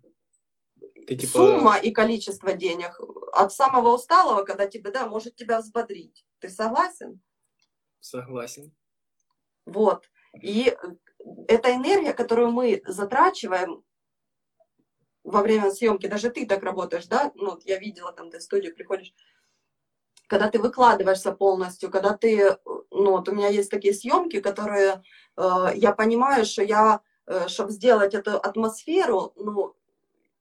Ты 1.07 1.17
типа... 1.17 1.33
Сумма 1.33 1.77
и 1.77 1.91
количество 1.91 2.55
денег 2.55 2.99
от 3.33 3.53
самого 3.53 3.95
усталого, 3.95 4.43
когда 4.45 4.67
тебе, 4.67 4.91
да, 4.91 5.07
может 5.07 5.37
тебя 5.37 5.61
взбодрить. 5.61 6.25
Ты 6.39 6.49
согласен? 6.49 7.21
Согласен. 8.01 8.75
Вот. 9.67 10.11
И 10.41 10.69
э, 10.71 10.77
эта 11.49 11.75
энергия, 11.75 12.15
которую 12.15 12.53
мы 12.53 12.83
затрачиваем 12.87 13.84
во 15.25 15.43
время 15.43 15.71
съемки, 15.71 16.07
даже 16.07 16.31
ты 16.31 16.47
так 16.47 16.63
работаешь, 16.63 17.07
да? 17.07 17.33
Ну, 17.35 17.53
вот 17.53 17.65
я 17.65 17.79
видела, 17.79 18.13
там 18.13 18.31
ты 18.31 18.39
в 18.39 18.43
студию 18.43 18.75
приходишь, 18.75 19.13
когда 20.27 20.49
ты 20.49 20.59
выкладываешься 20.59 21.33
полностью, 21.33 21.91
когда 21.91 22.17
ты, 22.17 22.57
ну, 22.91 23.13
вот 23.13 23.29
у 23.29 23.33
меня 23.33 23.49
есть 23.49 23.71
такие 23.71 23.95
съемки, 23.95 24.41
которые 24.41 25.03
э, 25.37 25.67
я 25.75 25.93
понимаю, 25.93 26.45
что 26.45 26.63
я, 26.63 27.01
э, 27.27 27.49
чтобы 27.49 27.73
сделать 27.73 28.15
эту 28.15 28.37
атмосферу, 28.37 29.33
ну, 29.37 29.75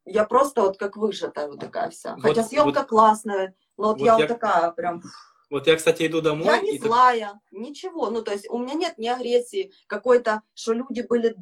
я 0.06 0.26
просто 0.26 0.62
вот 0.62 0.78
как 0.78 0.98
выжатая 0.98 1.48
вот 1.48 1.60
такая 1.60 1.90
вся. 1.90 2.16
Вот, 2.16 2.24
Хотя 2.24 2.44
съемка 2.44 2.80
вот, 2.80 2.88
классная, 2.88 3.56
но 3.78 3.88
вот, 3.88 4.00
вот 4.00 4.06
я, 4.06 4.14
я 4.14 4.20
вот 4.20 4.28
такая 4.28 4.72
прям... 4.72 5.02
Вот 5.50 5.68
я, 5.68 5.76
кстати, 5.76 6.08
иду 6.08 6.20
домой. 6.22 6.46
Я 6.46 6.60
не 6.62 6.80
злая, 6.80 7.28
так... 7.30 7.40
ничего. 7.52 8.10
Ну, 8.10 8.22
то 8.22 8.32
есть 8.32 8.50
у 8.50 8.58
меня 8.58 8.74
нет 8.74 8.98
ни 8.98 9.08
агрессии 9.08 9.72
какой-то, 9.88 10.42
что 10.56 10.74
люди 10.74 11.02
были 11.02 11.36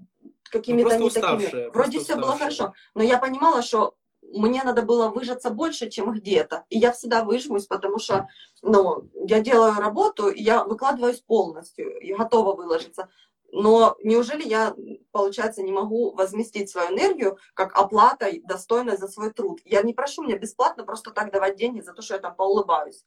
какими-то 0.49 0.97
ну, 0.97 1.05
не 1.05 1.09
такими. 1.09 1.69
Вроде 1.71 1.99
все 1.99 2.15
было 2.15 2.37
хорошо. 2.37 2.73
Но 2.93 3.03
я 3.03 3.17
понимала, 3.17 3.61
что 3.61 3.95
мне 4.21 4.63
надо 4.63 4.81
было 4.81 5.09
выжаться 5.09 5.49
больше, 5.49 5.89
чем 5.89 6.11
где-то. 6.11 6.65
И 6.69 6.77
я 6.77 6.91
всегда 6.91 7.23
выжмусь, 7.23 7.65
потому 7.65 7.99
что, 7.99 8.27
ну, 8.61 9.09
я 9.25 9.39
делаю 9.41 9.73
работу, 9.73 10.29
и 10.29 10.41
я 10.41 10.63
выкладываюсь 10.63 11.21
полностью, 11.21 11.99
и 11.99 12.13
готова 12.13 12.55
выложиться. 12.55 13.09
Но 13.53 13.97
неужели 14.01 14.47
я, 14.47 14.73
получается, 15.11 15.61
не 15.61 15.73
могу 15.73 16.11
возместить 16.11 16.69
свою 16.69 16.91
энергию 16.91 17.37
как 17.53 17.77
оплатой, 17.77 18.41
достойной 18.45 18.95
за 18.97 19.09
свой 19.09 19.31
труд? 19.31 19.59
Я 19.65 19.81
не 19.81 19.93
прошу 19.93 20.23
мне 20.23 20.37
бесплатно 20.37 20.85
просто 20.85 21.11
так 21.11 21.31
давать 21.31 21.57
деньги 21.57 21.81
за 21.81 21.93
то, 21.93 22.01
что 22.01 22.13
я 22.13 22.21
там 22.21 22.33
поулыбаюсь. 22.33 23.03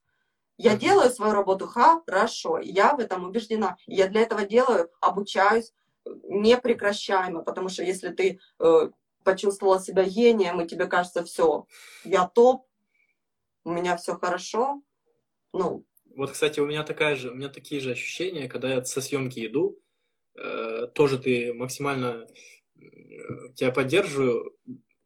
Я 0.59 0.77
делаю 0.77 1.11
свою 1.11 1.33
работу 1.33 1.67
хорошо, 1.67 2.59
я 2.59 2.95
в 2.95 3.01
этом 3.01 3.25
убеждена. 3.25 3.77
Я 3.87 4.07
для 4.07 4.21
этого 4.21 4.45
делаю, 4.45 4.91
обучаюсь 5.01 5.73
непрекращаемо, 6.29 7.43
потому 7.43 7.69
что 7.69 7.83
если 7.83 8.11
ты 8.11 8.41
э, 8.61 8.91
почувствовала 9.25 9.81
себя 9.81 10.05
гением, 10.05 10.61
и 10.61 10.69
тебе 10.69 10.87
кажется, 10.87 11.25
все, 11.25 11.67
я 12.05 12.29
топ, 12.29 12.67
у 13.65 13.73
меня 13.73 13.97
все 13.97 14.15
хорошо, 14.15 14.83
ну. 15.53 15.85
Вот, 16.17 16.31
кстати, 16.31 16.61
у 16.61 16.67
меня 16.67 16.85
такая 16.85 17.17
же, 17.17 17.31
у 17.31 17.35
меня 17.35 17.49
такие 17.49 17.81
же 17.81 17.93
ощущения, 17.93 18.49
когда 18.49 18.75
я 18.75 18.85
со 18.85 19.01
съемки 19.01 19.45
иду, 19.47 19.79
э, 20.37 20.87
тоже 20.95 21.19
ты 21.19 21.53
максимально 21.55 22.29
э, 22.77 22.83
тебя 23.55 23.73
поддерживаю. 23.73 24.57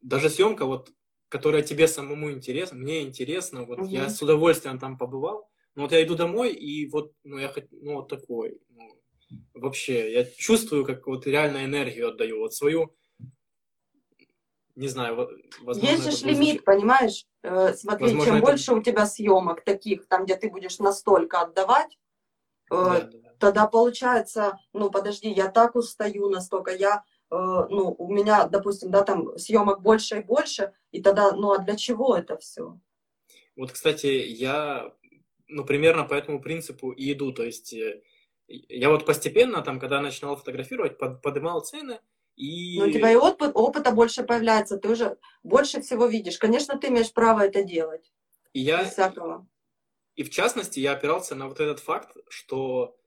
Даже 0.01 0.29
съемка, 0.29 0.65
вот, 0.65 0.91
которая 1.29 1.61
тебе 1.61 1.87
самому 1.87 2.31
интересна, 2.31 2.77
мне 2.77 3.01
интересно, 3.01 3.63
вот 3.63 3.79
угу. 3.79 3.87
я 3.87 4.09
с 4.09 4.21
удовольствием 4.21 4.79
там 4.79 4.97
побывал, 4.97 5.49
но 5.75 5.83
вот 5.83 5.91
я 5.91 6.03
иду 6.03 6.15
домой, 6.15 6.53
и 6.53 6.87
вот, 6.89 7.13
ну, 7.23 7.37
я 7.37 7.53
ну, 7.71 7.95
вот 7.95 8.09
такой, 8.09 8.59
ну, 8.69 8.98
вообще, 9.53 10.13
я 10.13 10.25
чувствую, 10.25 10.85
как 10.85 11.07
вот 11.07 11.27
реально 11.27 11.65
энергию 11.65 12.09
отдаю, 12.09 12.39
вот 12.39 12.53
свою 12.53 12.93
не 14.79 14.87
знаю, 14.87 15.29
возможно... 15.61 15.91
Есть 15.91 16.21
же 16.21 16.25
лимит, 16.25 16.63
понимаешь? 16.63 17.25
Э, 17.43 17.73
смотри, 17.73 18.05
возможно, 18.05 18.25
чем 18.25 18.35
это... 18.37 18.45
больше 18.45 18.73
у 18.73 18.81
тебя 18.81 19.05
съемок 19.05 19.61
таких, 19.65 20.07
там, 20.07 20.23
где 20.23 20.37
ты 20.37 20.49
будешь 20.49 20.79
настолько 20.79 21.41
отдавать, 21.41 21.99
э, 22.71 22.75
да, 22.75 23.01
да, 23.01 23.17
да. 23.17 23.33
тогда 23.39 23.67
получается, 23.67 24.57
ну, 24.71 24.89
подожди, 24.89 25.29
я 25.29 25.49
так 25.49 25.75
устаю 25.75 26.29
настолько, 26.29 26.71
я, 26.71 27.03
э, 27.29 27.35
ну, 27.35 27.93
у 27.97 28.09
меня, 28.09 28.47
допустим, 28.47 28.89
да, 28.89 29.03
там 29.03 29.37
съемок 29.37 29.81
больше 29.81 30.19
и 30.19 30.23
больше, 30.23 30.71
и 30.91 31.01
тогда, 31.01 31.33
ну, 31.33 31.51
а 31.51 31.57
для 31.57 31.75
чего 31.75 32.15
это 32.15 32.37
все? 32.37 32.79
Вот, 33.57 33.73
кстати, 33.73 34.07
я, 34.07 34.93
ну, 35.49 35.65
примерно 35.65 36.05
по 36.05 36.13
этому 36.13 36.41
принципу 36.41 36.91
и 36.91 37.11
иду, 37.11 37.33
то 37.33 37.43
есть 37.43 37.75
я 38.49 38.89
вот 38.89 39.05
постепенно, 39.05 39.61
там, 39.61 39.79
когда 39.79 40.01
начинал 40.01 40.35
фотографировать, 40.35 40.97
под, 40.97 41.21
поднимал 41.21 41.61
цены, 41.61 41.99
и... 42.35 42.79
Ну, 42.79 42.87
у 42.87 42.91
тебя 42.91 43.11
и 43.11 43.15
опыт, 43.15 43.51
опыта 43.53 43.91
больше 43.91 44.23
появляется, 44.23 44.77
ты 44.77 44.89
уже 44.89 45.17
больше 45.43 45.81
всего 45.81 46.05
видишь. 46.05 46.37
Конечно, 46.37 46.77
ты 46.77 46.87
имеешь 46.87 47.11
право 47.11 47.41
это 47.41 47.63
делать. 47.63 48.13
И 48.53 48.61
я... 48.61 48.85
всякого. 48.85 49.45
И 50.15 50.23
в 50.23 50.29
частности, 50.29 50.79
я 50.79 50.93
опирался 50.93 51.35
на 51.35 51.47
вот 51.47 51.59
этот 51.59 51.79
факт, 51.79 52.15
что 52.29 52.97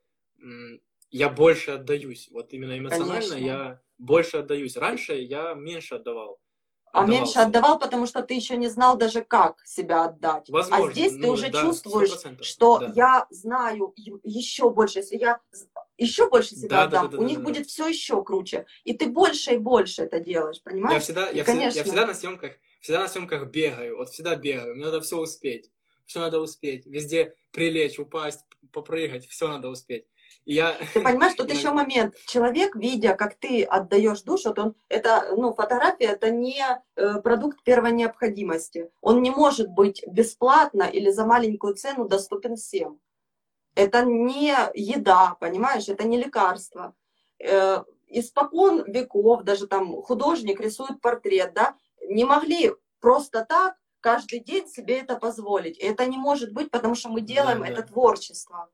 я 1.11 1.29
больше 1.29 1.73
отдаюсь. 1.73 2.29
Вот 2.31 2.53
именно 2.53 2.79
эмоционально 2.79 3.21
Конечно. 3.21 3.35
я 3.37 3.81
больше 3.99 4.39
отдаюсь. 4.39 4.77
Раньше 4.77 5.15
я 5.15 5.55
меньше 5.55 5.95
отдавал. 5.95 6.42
А 6.93 7.07
меньше 7.07 7.39
отдавал, 7.39 7.79
потому 7.79 8.07
что 8.07 8.23
ты 8.23 8.35
еще 8.35 8.57
не 8.57 8.69
знал 8.69 8.99
даже, 8.99 9.23
как 9.23 9.57
себя 9.65 10.05
отдать. 10.05 10.51
А 10.51 10.53
Возможно. 10.53 10.87
А 10.87 10.93
здесь 10.93 11.15
ну, 11.15 11.23
ты 11.23 11.31
уже 11.31 11.49
да, 11.51 11.63
чувствуешь, 11.63 12.11
100%. 12.11 12.43
что 12.43 12.79
да. 12.79 12.93
я 12.95 13.27
знаю 13.31 13.95
еще 13.97 14.69
больше. 14.69 14.99
Если 14.99 15.17
я 15.17 15.41
еще 15.97 16.29
больше 16.29 16.55
себя 16.55 16.69
да, 16.69 16.83
отдам, 16.85 17.07
да, 17.07 17.13
да, 17.13 17.19
у 17.19 17.21
да, 17.23 17.27
них 17.27 17.39
да, 17.39 17.45
будет 17.45 17.63
да. 17.63 17.69
все 17.69 17.89
еще 17.89 18.23
круче. 18.23 18.67
И 18.85 18.93
ты 18.93 19.07
больше 19.07 19.55
и 19.55 19.59
больше 19.59 20.03
это 20.03 20.21
делаешь, 20.21 20.63
понимаешь? 20.63 20.95
Я 20.95 21.01
всегда, 21.01 21.31
я, 21.31 21.45
Конечно. 21.45 21.71
всегда, 21.71 21.79
я 21.79 21.85
всегда 21.85 22.07
на 22.07 22.15
съемках, 22.15 22.53
всегда 22.81 23.01
на 23.01 23.09
съемках 23.09 23.47
бегаю, 23.49 23.97
вот 23.97 24.11
всегда 24.11 24.37
бегаю. 24.37 24.75
Мне 24.75 24.85
надо 24.85 25.01
все 25.01 25.17
успеть. 25.17 25.71
Все 26.05 26.21
надо 26.21 26.41
успеть. 26.41 26.85
Везде 26.85 27.35
прилечь, 27.53 27.99
упасть, 27.99 28.45
попрыгать, 28.71 29.27
все 29.29 29.49
надо 29.49 29.71
успеть. 29.71 30.05
Я... 30.45 30.77
Ты 30.93 31.01
понимаешь, 31.01 31.35
тут 31.35 31.51
еще 31.51 31.71
момент. 31.71 32.15
Человек, 32.27 32.75
видя, 32.77 33.15
как 33.15 33.35
ты 33.35 33.63
отдаешь 33.63 34.23
душу, 34.23 34.49
вот 34.49 34.59
он, 34.59 34.75
это, 34.89 35.35
ну, 35.37 35.55
фотография 35.55 36.07
это 36.07 36.31
не 36.31 36.63
э, 36.97 37.21
продукт 37.21 37.63
первой 37.63 37.93
необходимости. 37.93 38.91
Он 39.01 39.23
не 39.23 39.31
может 39.31 39.69
быть 39.69 40.05
бесплатно 40.07 40.83
или 40.83 41.11
за 41.11 41.25
маленькую 41.25 41.75
цену 41.75 42.09
доступен 42.09 42.57
всем. 42.57 42.99
Это 43.75 44.05
не 44.05 44.55
еда, 44.75 45.37
понимаешь, 45.41 45.89
это 45.89 46.05
не 46.05 46.19
лекарство. 46.19 46.95
Э, 47.39 47.85
испокон 48.09 48.85
веков, 48.85 49.43
даже 49.43 49.67
там 49.67 50.03
художник 50.03 50.61
рисует 50.61 51.01
портрет, 51.01 51.53
да, 51.55 51.77
не 52.09 52.25
могли 52.25 52.73
просто 53.01 53.45
так 53.45 53.77
каждый 54.01 54.41
день 54.41 54.69
себе 54.69 54.99
это 54.99 55.17
позволить. 55.17 55.79
И 55.79 55.85
это 55.85 56.05
не 56.07 56.19
может 56.19 56.53
быть, 56.53 56.71
потому 56.71 56.95
что 56.95 57.09
мы 57.09 57.21
делаем 57.21 57.61
да, 57.61 57.69
это 57.69 57.83
творчество. 57.83 58.69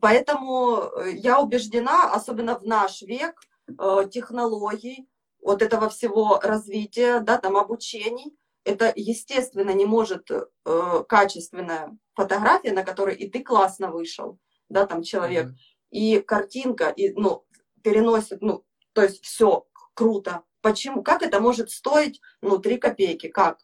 Поэтому 0.00 0.80
э, 0.80 1.12
я 1.12 1.40
убеждена, 1.40 2.12
особенно 2.12 2.58
в 2.58 2.64
наш 2.64 3.02
век, 3.02 3.40
э, 3.68 4.08
технологий, 4.10 5.08
вот 5.40 5.62
этого 5.62 5.88
всего 5.88 6.40
развития, 6.42 7.20
да, 7.20 7.38
там 7.38 7.56
обучений, 7.56 8.36
это, 8.64 8.92
естественно, 8.96 9.70
не 9.70 9.86
может 9.86 10.28
э, 10.30 11.04
качественная 11.08 11.96
фотография, 12.14 12.72
на 12.72 12.82
которой 12.82 13.14
и 13.14 13.30
ты 13.30 13.44
классно 13.44 13.90
вышел, 13.90 14.38
да, 14.68 14.86
там 14.86 15.02
человек, 15.02 15.46
mm-hmm. 15.46 15.90
и 15.90 16.20
картинка, 16.20 16.88
и, 16.88 17.12
ну, 17.12 17.44
переносит, 17.82 18.42
ну, 18.42 18.64
то 18.92 19.02
есть 19.02 19.22
все 19.22 19.66
круто. 19.94 20.42
Почему? 20.62 21.04
Как 21.04 21.22
это 21.22 21.38
может 21.38 21.70
стоить, 21.70 22.20
ну, 22.42 22.58
3 22.58 22.78
копейки? 22.78 23.28
Как? 23.28 23.58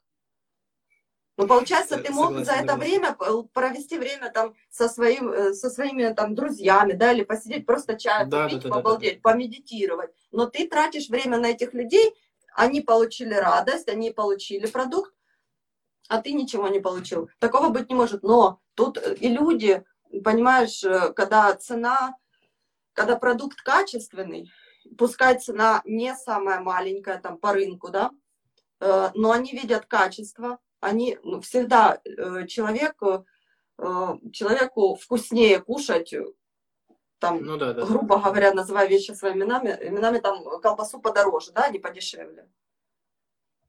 Ну, 1.38 1.46
получается, 1.46 1.96
ты 1.96 2.12
мог 2.12 2.28
Согласен, 2.28 2.44
за 2.44 2.52
это 2.52 2.76
время 2.76 3.16
провести 3.52 3.96
время 3.96 4.30
там 4.30 4.54
со, 4.70 4.88
своим, 4.88 5.30
э, 5.30 5.54
со 5.54 5.70
своими 5.70 6.12
там 6.12 6.34
друзьями, 6.34 6.92
да, 6.92 7.12
или 7.12 7.24
посидеть, 7.24 7.64
просто 7.64 7.98
чай 7.98 8.26
да, 8.26 8.44
попить, 8.44 8.62
да, 8.62 8.68
да, 8.68 8.74
побалдеть, 8.74 9.22
да, 9.22 9.30
да. 9.30 9.32
помедитировать. 9.32 10.10
Но 10.30 10.46
ты 10.46 10.68
тратишь 10.68 11.08
время 11.08 11.38
на 11.38 11.46
этих 11.46 11.72
людей, 11.72 12.14
они 12.54 12.82
получили 12.82 13.32
радость, 13.32 13.88
они 13.88 14.10
получили 14.10 14.66
продукт, 14.66 15.14
а 16.08 16.20
ты 16.20 16.32
ничего 16.32 16.68
не 16.68 16.80
получил. 16.80 17.30
Такого 17.38 17.70
быть 17.70 17.88
не 17.88 17.94
может. 17.94 18.22
Но 18.22 18.60
тут 18.74 18.98
и 18.98 19.28
люди, 19.28 19.82
понимаешь, 20.22 20.84
э, 20.84 21.14
когда 21.14 21.54
цена, 21.54 22.14
когда 22.92 23.16
продукт 23.16 23.62
качественный, 23.62 24.50
пускай 24.98 25.38
цена 25.38 25.80
не 25.86 26.14
самая 26.14 26.60
маленькая 26.60 27.18
там 27.18 27.38
по 27.38 27.54
рынку, 27.54 27.88
да, 27.88 28.10
э, 28.80 29.10
но 29.14 29.32
они 29.32 29.52
видят 29.52 29.86
качество, 29.86 30.58
они 30.82 31.18
ну, 31.22 31.40
всегда 31.40 32.00
э, 32.04 32.46
человек, 32.46 33.00
человеку 34.32 34.94
вкуснее 34.96 35.60
кушать 35.60 36.14
там, 37.22 37.42
ну, 37.44 37.56
да, 37.56 37.72
да, 37.72 37.86
грубо 37.86 38.16
да. 38.16 38.22
говоря, 38.22 38.52
называя 38.52 38.88
вещи 38.88 39.12
своими 39.12 39.38
именами, 39.38 39.78
именами 39.80 40.18
там 40.18 40.60
колбасу 40.60 41.00
подороже, 41.00 41.52
да, 41.52 41.68
не 41.68 41.78
подешевле. 41.78 42.48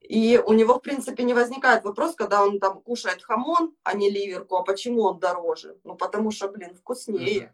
И 0.02 0.41
у 0.44 0.53
него, 0.53 0.73
в 0.73 0.81
принципе, 0.81 1.23
не 1.23 1.35
возникает 1.35 1.84
вопрос, 1.84 2.15
когда 2.15 2.44
он 2.44 2.60
там 2.60 2.81
кушает 2.81 3.23
хамон, 3.23 3.76
а 3.84 3.94
не 3.94 4.10
ливерку, 4.10 4.57
а 4.57 4.64
почему 4.64 5.03
он 5.03 5.19
дороже? 5.19 5.77
Ну, 5.84 5.95
потому 5.95 6.31
что, 6.31 6.49
блин, 6.49 6.76
вкуснее. 6.76 7.53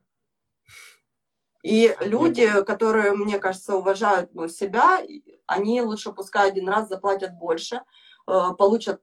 И 1.64 1.94
люди, 1.99 2.64
которые, 2.64 3.11
мне 3.11 3.38
кажется, 3.38 3.76
уважают 3.76 4.34
ну, 4.34 4.48
себя, 4.48 5.06
они 5.45 5.81
лучше 5.81 6.14
пускай 6.14 6.49
один 6.49 6.69
раз 6.69 6.88
заплатят 6.88 7.34
больше, 7.34 7.81
э, 8.26 8.41
получат 8.57 9.02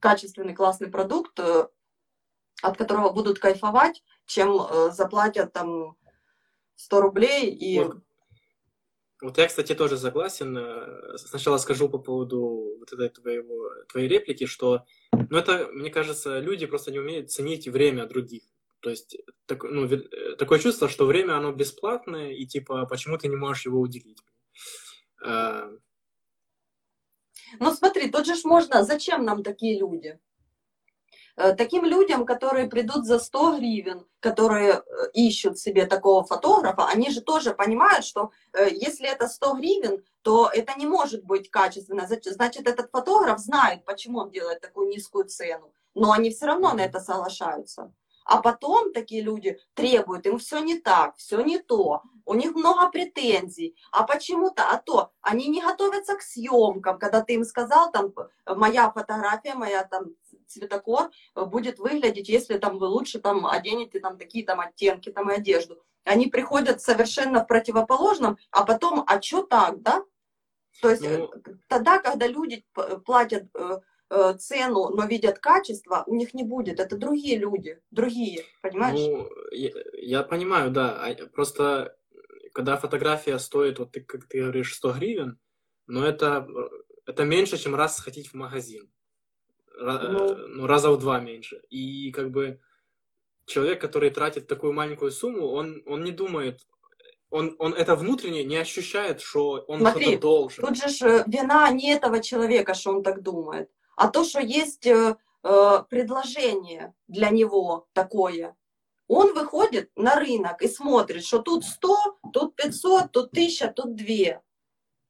качественный 0.00 0.54
классный 0.54 0.88
продукт, 0.88 1.38
э, 1.38 1.68
от 2.62 2.76
которого 2.76 3.10
будут 3.10 3.38
кайфовать, 3.38 4.02
чем 4.26 4.60
э, 4.60 4.90
заплатят 4.90 5.52
там 5.52 5.96
100 6.76 7.00
рублей 7.00 7.50
и... 7.50 7.78
Вот. 7.78 7.98
Вот 9.20 9.38
я, 9.38 9.46
кстати, 9.46 9.72
тоже 9.76 9.98
согласен. 9.98 10.56
Э, 10.58 11.16
сначала 11.16 11.58
скажу 11.58 11.88
по 11.88 11.98
поводу 11.98 12.78
вот 12.80 12.92
этой 12.92 13.08
твоего, 13.08 13.70
твоей 13.88 14.08
реплики, 14.08 14.46
что, 14.46 14.84
ну, 15.12 15.38
это, 15.38 15.68
мне 15.72 15.90
кажется, 15.90 16.40
люди 16.40 16.66
просто 16.66 16.90
не 16.90 16.98
умеют 16.98 17.30
ценить 17.30 17.68
время 17.68 18.06
других. 18.06 18.42
То 18.80 18.90
есть 18.90 19.16
так, 19.46 19.62
ну, 19.62 19.88
такое 20.36 20.58
чувство, 20.58 20.88
что 20.88 21.06
время, 21.06 21.36
оно 21.36 21.52
бесплатное, 21.52 22.32
и 22.32 22.46
типа, 22.46 22.84
почему 22.86 23.16
ты 23.16 23.28
не 23.28 23.36
можешь 23.36 23.66
его 23.66 23.78
уделить? 23.78 24.18
А... 27.58 27.64
Ну 27.64 27.72
смотри, 27.72 28.10
тут 28.10 28.26
же 28.26 28.34
ж 28.34 28.44
можно, 28.44 28.84
зачем 28.84 29.24
нам 29.24 29.42
такие 29.42 29.78
люди? 29.78 30.18
Э, 31.36 31.54
таким 31.54 31.84
людям, 31.84 32.26
которые 32.26 32.68
придут 32.68 33.06
за 33.06 33.18
100 33.18 33.56
гривен, 33.56 34.06
которые 34.20 34.72
э, 34.72 35.10
ищут 35.14 35.58
себе 35.58 35.86
такого 35.86 36.24
фотографа, 36.24 36.86
они 36.86 37.10
же 37.10 37.20
тоже 37.20 37.54
понимают, 37.54 38.04
что 38.04 38.30
э, 38.52 38.68
если 38.70 39.08
это 39.08 39.28
100 39.28 39.54
гривен, 39.54 40.04
то 40.22 40.50
это 40.52 40.78
не 40.78 40.86
может 40.86 41.24
быть 41.24 41.50
качественно. 41.50 42.06
Значит, 42.06 42.68
этот 42.68 42.90
фотограф 42.90 43.38
знает, 43.38 43.84
почему 43.84 44.20
он 44.20 44.30
делает 44.30 44.60
такую 44.60 44.88
низкую 44.88 45.24
цену. 45.24 45.72
Но 45.94 46.12
они 46.12 46.30
все 46.30 46.46
равно 46.46 46.74
на 46.74 46.80
это 46.80 47.00
соглашаются. 47.00 47.92
А 48.24 48.40
потом 48.40 48.92
такие 48.92 49.22
люди 49.22 49.58
требуют, 49.74 50.26
им 50.26 50.38
все 50.38 50.60
не 50.60 50.78
так, 50.78 51.16
все 51.16 51.40
не 51.42 51.58
то, 51.58 52.02
у 52.24 52.34
них 52.34 52.54
много 52.54 52.88
претензий, 52.90 53.76
а 53.90 54.04
почему-то, 54.04 54.68
а 54.70 54.78
то, 54.78 55.10
они 55.20 55.48
не 55.48 55.60
готовятся 55.60 56.16
к 56.16 56.22
съемкам, 56.22 56.98
когда 56.98 57.20
ты 57.22 57.34
им 57.34 57.44
сказал, 57.44 57.90
там, 57.90 58.12
моя 58.46 58.90
фотография, 58.90 59.54
моя 59.54 59.84
там 59.84 60.06
цветокор 60.46 61.10
будет 61.34 61.78
выглядеть, 61.78 62.28
если 62.28 62.58
там 62.58 62.78
вы 62.78 62.86
лучше 62.86 63.18
там 63.20 63.46
оденете 63.46 64.00
там 64.00 64.18
такие 64.18 64.44
там 64.44 64.60
оттенки, 64.60 65.10
там 65.10 65.30
и 65.30 65.34
одежду. 65.34 65.82
Они 66.04 66.26
приходят 66.26 66.80
совершенно 66.80 67.44
в 67.44 67.46
противоположном, 67.46 68.36
а 68.50 68.64
потом, 68.64 69.04
а 69.06 69.22
что 69.22 69.42
так, 69.42 69.82
да? 69.82 70.04
То 70.80 70.90
есть 70.90 71.02
ну... 71.02 71.30
тогда, 71.68 71.98
когда 71.98 72.26
люди 72.26 72.64
платят 73.04 73.44
э, 73.54 73.58
Э, 73.62 73.80
цену, 74.38 74.90
но 74.90 75.06
видят 75.06 75.38
качество, 75.38 76.04
у 76.06 76.14
них 76.14 76.34
не 76.34 76.44
будет. 76.44 76.80
Это 76.80 76.96
другие 76.96 77.38
люди, 77.38 77.80
другие, 77.90 78.44
понимаешь? 78.60 79.00
Ну, 79.00 79.28
я, 79.52 79.70
я 79.94 80.22
понимаю, 80.22 80.70
да. 80.70 81.02
А, 81.04 81.26
просто 81.28 81.96
когда 82.52 82.76
фотография 82.76 83.38
стоит, 83.38 83.78
вот 83.78 83.92
ты, 83.92 84.00
как 84.00 84.24
ты 84.26 84.40
говоришь, 84.42 84.74
100 84.74 84.92
гривен, 84.92 85.38
но 85.86 86.06
это, 86.06 86.46
это 87.06 87.24
меньше, 87.24 87.56
чем 87.56 87.74
раз 87.74 87.96
сходить 87.96 88.28
в 88.28 88.34
магазин. 88.34 88.90
Ну, 89.78 90.36
ну, 90.48 90.66
раза 90.66 90.90
в 90.90 90.98
два 90.98 91.18
меньше. 91.18 91.62
И 91.70 92.12
как 92.12 92.30
бы 92.30 92.60
человек, 93.46 93.80
который 93.80 94.10
тратит 94.10 94.46
такую 94.46 94.72
маленькую 94.74 95.10
сумму, 95.10 95.48
он, 95.48 95.82
он 95.86 96.04
не 96.04 96.12
думает, 96.12 96.60
он, 97.30 97.56
он 97.58 97.72
это 97.72 97.96
внутренне 97.96 98.44
не 98.44 98.56
ощущает, 98.56 99.22
что 99.22 99.64
он 99.66 99.80
что-то 99.80 100.18
должен. 100.18 100.64
Тут 100.64 100.76
же 100.76 101.24
вина 101.26 101.70
не 101.70 101.90
этого 101.90 102.20
человека, 102.20 102.74
что 102.74 102.90
он 102.90 103.02
так 103.02 103.22
думает 103.22 103.70
а 103.96 104.08
то, 104.08 104.24
что 104.24 104.40
есть 104.40 104.86
э, 104.86 105.16
э, 105.42 105.84
предложение 105.88 106.94
для 107.08 107.30
него 107.30 107.86
такое. 107.92 108.56
Он 109.08 109.34
выходит 109.34 109.90
на 109.96 110.16
рынок 110.16 110.62
и 110.62 110.68
смотрит, 110.68 111.24
что 111.24 111.40
тут 111.40 111.64
100, 111.64 112.18
тут 112.32 112.56
500, 112.56 113.12
тут 113.12 113.32
1000, 113.32 113.72
тут 113.74 113.94
2. 113.94 114.40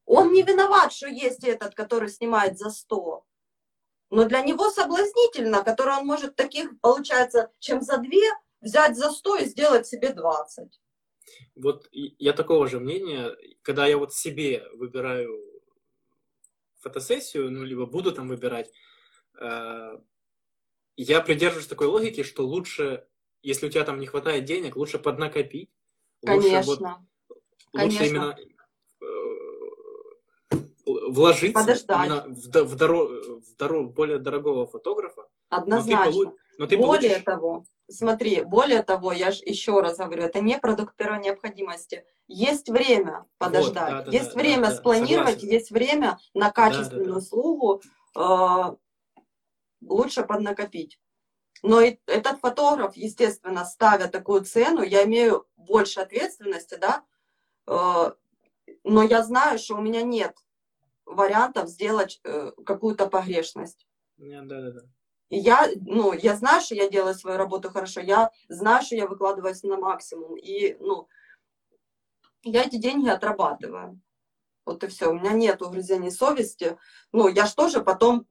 Он 0.06 0.32
не 0.32 0.42
виноват, 0.42 0.92
что 0.92 1.06
есть 1.06 1.44
этот, 1.44 1.74
который 1.74 2.08
снимает 2.08 2.58
за 2.58 2.70
100. 2.70 3.24
Но 4.10 4.24
для 4.24 4.40
него 4.42 4.70
соблазнительно, 4.70 5.62
который 5.62 5.96
он 5.96 6.06
может 6.06 6.36
таких, 6.36 6.78
получается, 6.80 7.50
чем 7.60 7.80
за 7.80 7.98
2 7.98 8.08
взять 8.60 8.96
за 8.96 9.10
100 9.10 9.36
и 9.36 9.44
сделать 9.44 9.86
себе 9.86 10.12
20. 10.12 10.80
Вот 11.54 11.88
я 11.92 12.32
такого 12.32 12.66
же 12.66 12.80
мнения, 12.80 13.30
когда 13.62 13.86
я 13.86 13.96
вот 13.96 14.12
себе 14.12 14.64
выбираю 14.74 15.51
фотосессию, 16.82 17.50
ну, 17.50 17.62
либо 17.62 17.86
буду 17.86 18.12
там 18.12 18.28
выбирать, 18.28 18.70
э, 19.40 19.98
я 20.96 21.20
придерживаюсь 21.20 21.66
такой 21.66 21.86
логики, 21.86 22.22
что 22.22 22.46
лучше, 22.46 23.06
если 23.42 23.66
у 23.66 23.70
тебя 23.70 23.84
там 23.84 23.98
не 23.98 24.06
хватает 24.06 24.44
денег, 24.44 24.76
лучше 24.76 24.98
поднакопить. 24.98 25.70
Конечно. 26.24 26.58
Лучше, 26.58 26.82
вот, 26.82 27.40
лучше 27.72 28.06
именно 28.06 28.36
э, 29.00 29.06
вложиться 31.08 31.60
Подождать. 31.60 32.06
именно 32.06 32.24
в, 32.28 32.64
в, 32.64 32.76
доро, 32.76 33.06
в 33.06 33.56
доро, 33.56 33.84
более 33.84 34.18
дорогого 34.18 34.66
фотографа. 34.66 35.28
Однозначно. 35.48 36.12
Но 36.12 36.30
ты, 36.30 36.36
но 36.58 36.66
ты 36.66 36.76
более 36.76 37.10
получишь... 37.10 37.24
того, 37.24 37.64
смотри, 37.92 38.42
более 38.42 38.82
того, 38.82 39.12
я 39.12 39.30
же 39.30 39.42
еще 39.44 39.80
раз 39.80 39.98
говорю, 39.98 40.24
это 40.24 40.40
не 40.40 40.58
продукт 40.58 40.96
первой 40.96 41.20
необходимости. 41.20 42.04
Есть 42.26 42.68
время 42.68 43.26
подождать, 43.38 43.92
вот, 43.92 44.04
да, 44.06 44.10
есть 44.10 44.34
да, 44.34 44.40
время 44.40 44.68
да, 44.68 44.74
спланировать, 44.76 45.40
согласен. 45.40 45.48
есть 45.48 45.70
время 45.70 46.18
на 46.34 46.50
качественную 46.50 47.06
да, 47.06 47.12
да, 47.12 47.18
услугу, 47.18 47.82
э, 48.16 48.76
лучше 49.82 50.22
поднакопить. 50.24 50.98
Но 51.62 51.80
этот 51.80 52.40
фотограф, 52.40 52.96
естественно, 52.96 53.64
ставя 53.64 54.08
такую 54.08 54.44
цену, 54.44 54.82
я 54.82 55.04
имею 55.04 55.46
больше 55.56 56.00
ответственности, 56.00 56.76
да, 56.76 57.04
э, 57.66 58.12
но 58.84 59.02
я 59.02 59.22
знаю, 59.22 59.58
что 59.58 59.76
у 59.76 59.80
меня 59.80 60.02
нет 60.02 60.34
вариантов 61.04 61.68
сделать 61.68 62.20
э, 62.24 62.52
какую-то 62.64 63.08
погрешность. 63.08 63.86
Да, 64.16 64.42
да, 64.42 64.70
да. 64.70 64.80
И 65.32 65.38
я, 65.38 65.66
ну, 65.86 66.12
я 66.12 66.36
знаю, 66.36 66.60
что 66.60 66.74
я 66.74 66.90
делаю 66.90 67.14
свою 67.14 67.38
работу 67.38 67.70
хорошо, 67.70 68.02
я 68.02 68.30
знаю, 68.50 68.84
что 68.84 68.96
я 68.96 69.06
выкладываюсь 69.06 69.62
на 69.62 69.78
максимум, 69.78 70.36
и, 70.36 70.76
ну, 70.78 71.08
я 72.42 72.64
эти 72.64 72.76
деньги 72.76 73.08
отрабатываю. 73.08 73.98
Вот 74.66 74.84
и 74.84 74.88
все. 74.88 75.08
У 75.10 75.14
меня 75.14 75.32
нет 75.32 75.62
угрызений 75.62 76.10
совести. 76.10 76.76
Ну, 77.12 77.28
я 77.28 77.46
же 77.46 77.54
тоже 77.54 77.80
потом, 77.82 78.26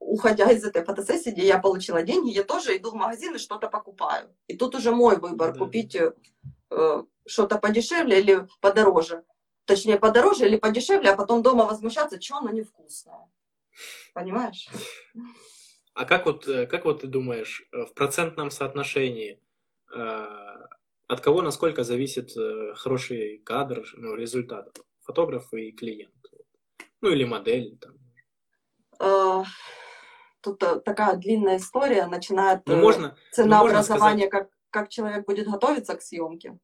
уходя 0.00 0.50
из 0.50 0.64
этой 0.64 0.84
фотосессии, 0.84 1.30
где 1.30 1.46
я 1.46 1.60
получила 1.60 2.02
деньги, 2.02 2.30
я 2.30 2.42
тоже 2.42 2.76
иду 2.76 2.90
в 2.90 2.94
магазин 2.94 3.36
и 3.36 3.38
что-то 3.38 3.68
покупаю. 3.68 4.34
И 4.48 4.56
тут 4.56 4.74
уже 4.74 4.90
мой 4.90 5.18
выбор, 5.18 5.52
да. 5.52 5.58
купить 5.60 5.94
э, 5.94 7.04
что-то 7.24 7.58
подешевле 7.58 8.18
или 8.18 8.48
подороже. 8.60 9.22
Точнее, 9.64 9.96
подороже 9.96 10.48
или 10.48 10.56
подешевле, 10.56 11.10
а 11.10 11.16
потом 11.16 11.40
дома 11.40 11.66
возмущаться, 11.66 12.20
что 12.20 12.38
оно 12.38 12.50
невкусное. 12.50 13.30
Понимаешь? 14.12 14.68
А 15.94 16.04
как 16.04 16.26
вот, 16.26 16.48
э, 16.48 16.66
как 16.66 16.84
вот 16.84 17.02
ты 17.02 17.06
думаешь, 17.06 17.66
э, 17.72 17.84
в 17.84 17.94
процентном 17.94 18.50
соотношении 18.50 19.40
э, 19.94 20.26
от 21.08 21.20
кого 21.20 21.42
насколько 21.42 21.84
зависит 21.84 22.32
хороший 22.76 23.38
кадр, 23.38 23.84
ну, 23.94 24.14
результат? 24.14 24.78
Фотограф 25.02 25.52
и 25.52 25.72
клиент? 25.72 26.14
Ну, 27.02 27.10
или 27.10 27.24
модель 27.24 27.78
там. 27.78 29.44
Тут 30.40 30.58
такая 30.58 31.16
длинная 31.16 31.58
история, 31.58 32.06
начинает 32.06 32.66
ну, 32.66 32.76
можно, 32.76 33.16
ценообразование, 33.30 34.26
ну, 34.26 34.30
сказать... 34.30 34.48
как, 34.48 34.50
как 34.70 34.88
человек 34.88 35.26
будет 35.26 35.46
готовиться 35.48 35.94
к 35.94 36.02
съемке. 36.02 36.58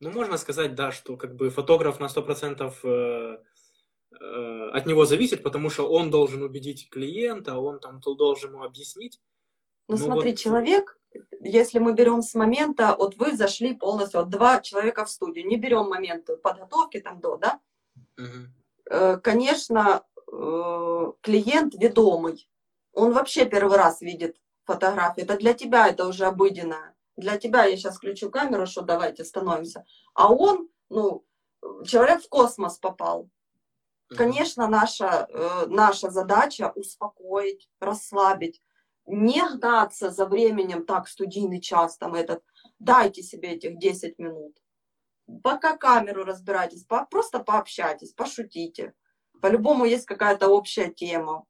Ну, 0.00 0.12
можно 0.12 0.36
сказать, 0.36 0.74
да, 0.74 0.92
что 0.92 1.16
как 1.16 1.34
бы 1.34 1.50
фотограф 1.50 1.98
на 1.98 2.06
100% 2.06 2.74
Э, 2.84 3.38
от 4.10 4.86
него 4.86 5.04
зависит, 5.04 5.42
потому 5.42 5.70
что 5.70 5.88
он 5.88 6.10
должен 6.10 6.42
убедить 6.42 6.88
клиента, 6.90 7.58
он 7.58 7.78
там 7.78 8.00
должен 8.00 8.52
ему 8.52 8.64
объяснить. 8.64 9.20
Ну, 9.88 9.96
ну 9.96 10.04
смотри, 10.04 10.30
вот... 10.30 10.38
человек, 10.38 10.98
если 11.40 11.78
мы 11.78 11.94
берем 11.94 12.22
с 12.22 12.34
момента, 12.34 12.94
вот 12.98 13.16
вы 13.16 13.36
зашли 13.36 13.74
полностью, 13.74 14.20
вот 14.20 14.30
два 14.30 14.60
человека 14.60 15.04
в 15.04 15.10
студию, 15.10 15.46
не 15.46 15.56
берем 15.56 15.88
момент 15.88 16.28
подготовки 16.42 17.00
там 17.00 17.20
до, 17.20 17.36
да? 17.36 17.60
Угу. 18.16 19.20
Конечно, 19.22 20.02
э, 20.32 21.12
клиент 21.20 21.74
ведомый, 21.74 22.48
он 22.92 23.12
вообще 23.12 23.46
первый 23.46 23.76
раз 23.76 24.00
видит 24.00 24.36
фотографию. 24.64 25.24
Это 25.24 25.36
для 25.36 25.54
тебя 25.54 25.88
это 25.88 26.06
уже 26.06 26.26
обыденное. 26.26 26.94
Для 27.16 27.38
тебя 27.38 27.64
я 27.64 27.76
сейчас 27.76 27.96
включу 27.96 28.30
камеру, 28.30 28.66
что 28.66 28.82
давайте 28.82 29.24
становимся. 29.24 29.84
А 30.14 30.32
он, 30.32 30.68
ну, 30.88 31.24
человек 31.86 32.22
в 32.22 32.28
космос 32.28 32.78
попал. 32.78 33.28
Конечно, 34.08 34.68
наша, 34.68 35.28
э, 35.28 35.66
наша 35.66 36.10
задача 36.10 36.72
успокоить, 36.74 37.68
расслабить, 37.80 38.62
не 39.06 39.42
гнаться 39.56 40.10
за 40.10 40.26
временем, 40.26 40.86
так, 40.86 41.08
студийный 41.08 41.60
час, 41.60 41.98
там 41.98 42.14
этот, 42.14 42.42
дайте 42.78 43.22
себе 43.22 43.54
этих 43.54 43.78
10 43.78 44.18
минут. 44.18 44.56
Пока 45.42 45.76
камеру 45.76 46.24
разбирайтесь, 46.24 46.84
по, 46.84 47.04
просто 47.04 47.40
пообщайтесь, 47.40 48.12
пошутите. 48.12 48.94
По-любому 49.42 49.84
есть 49.84 50.06
какая-то 50.06 50.48
общая 50.48 50.88
тема. 50.88 51.44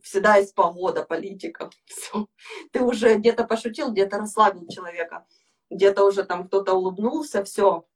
Всегда 0.00 0.36
есть 0.36 0.54
погода, 0.54 1.04
политика. 1.04 1.70
Все. 1.84 2.28
Ты 2.72 2.82
уже 2.82 3.16
где-то 3.16 3.44
пошутил, 3.44 3.90
где-то 3.90 4.18
расслабил 4.18 4.68
человека, 4.68 5.26
где-то 5.70 6.04
уже 6.04 6.24
там 6.24 6.46
кто-то 6.46 6.74
улыбнулся, 6.74 7.44
все. 7.44 7.86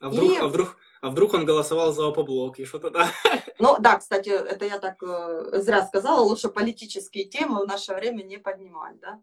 А 0.00 0.10
вдруг, 0.10 0.30
И... 0.30 0.36
а 0.36 0.46
вдруг, 0.46 0.76
а 1.00 1.10
вдруг 1.10 1.34
он 1.34 1.44
голосовал 1.44 1.92
за 1.92 2.08
опоблок 2.08 2.58
и 2.58 2.64
что-то 2.64 2.90
да? 2.90 3.10
Ну 3.58 3.76
да, 3.78 3.98
кстати, 3.98 4.28
это 4.28 4.64
я 4.64 4.78
так 4.78 5.02
э, 5.02 5.60
зря 5.60 5.86
сказала, 5.86 6.20
лучше 6.20 6.48
политические 6.48 7.24
темы 7.24 7.62
в 7.62 7.66
наше 7.66 7.94
время 7.94 8.22
не 8.22 8.38
поднимать, 8.38 8.98
да? 9.00 9.20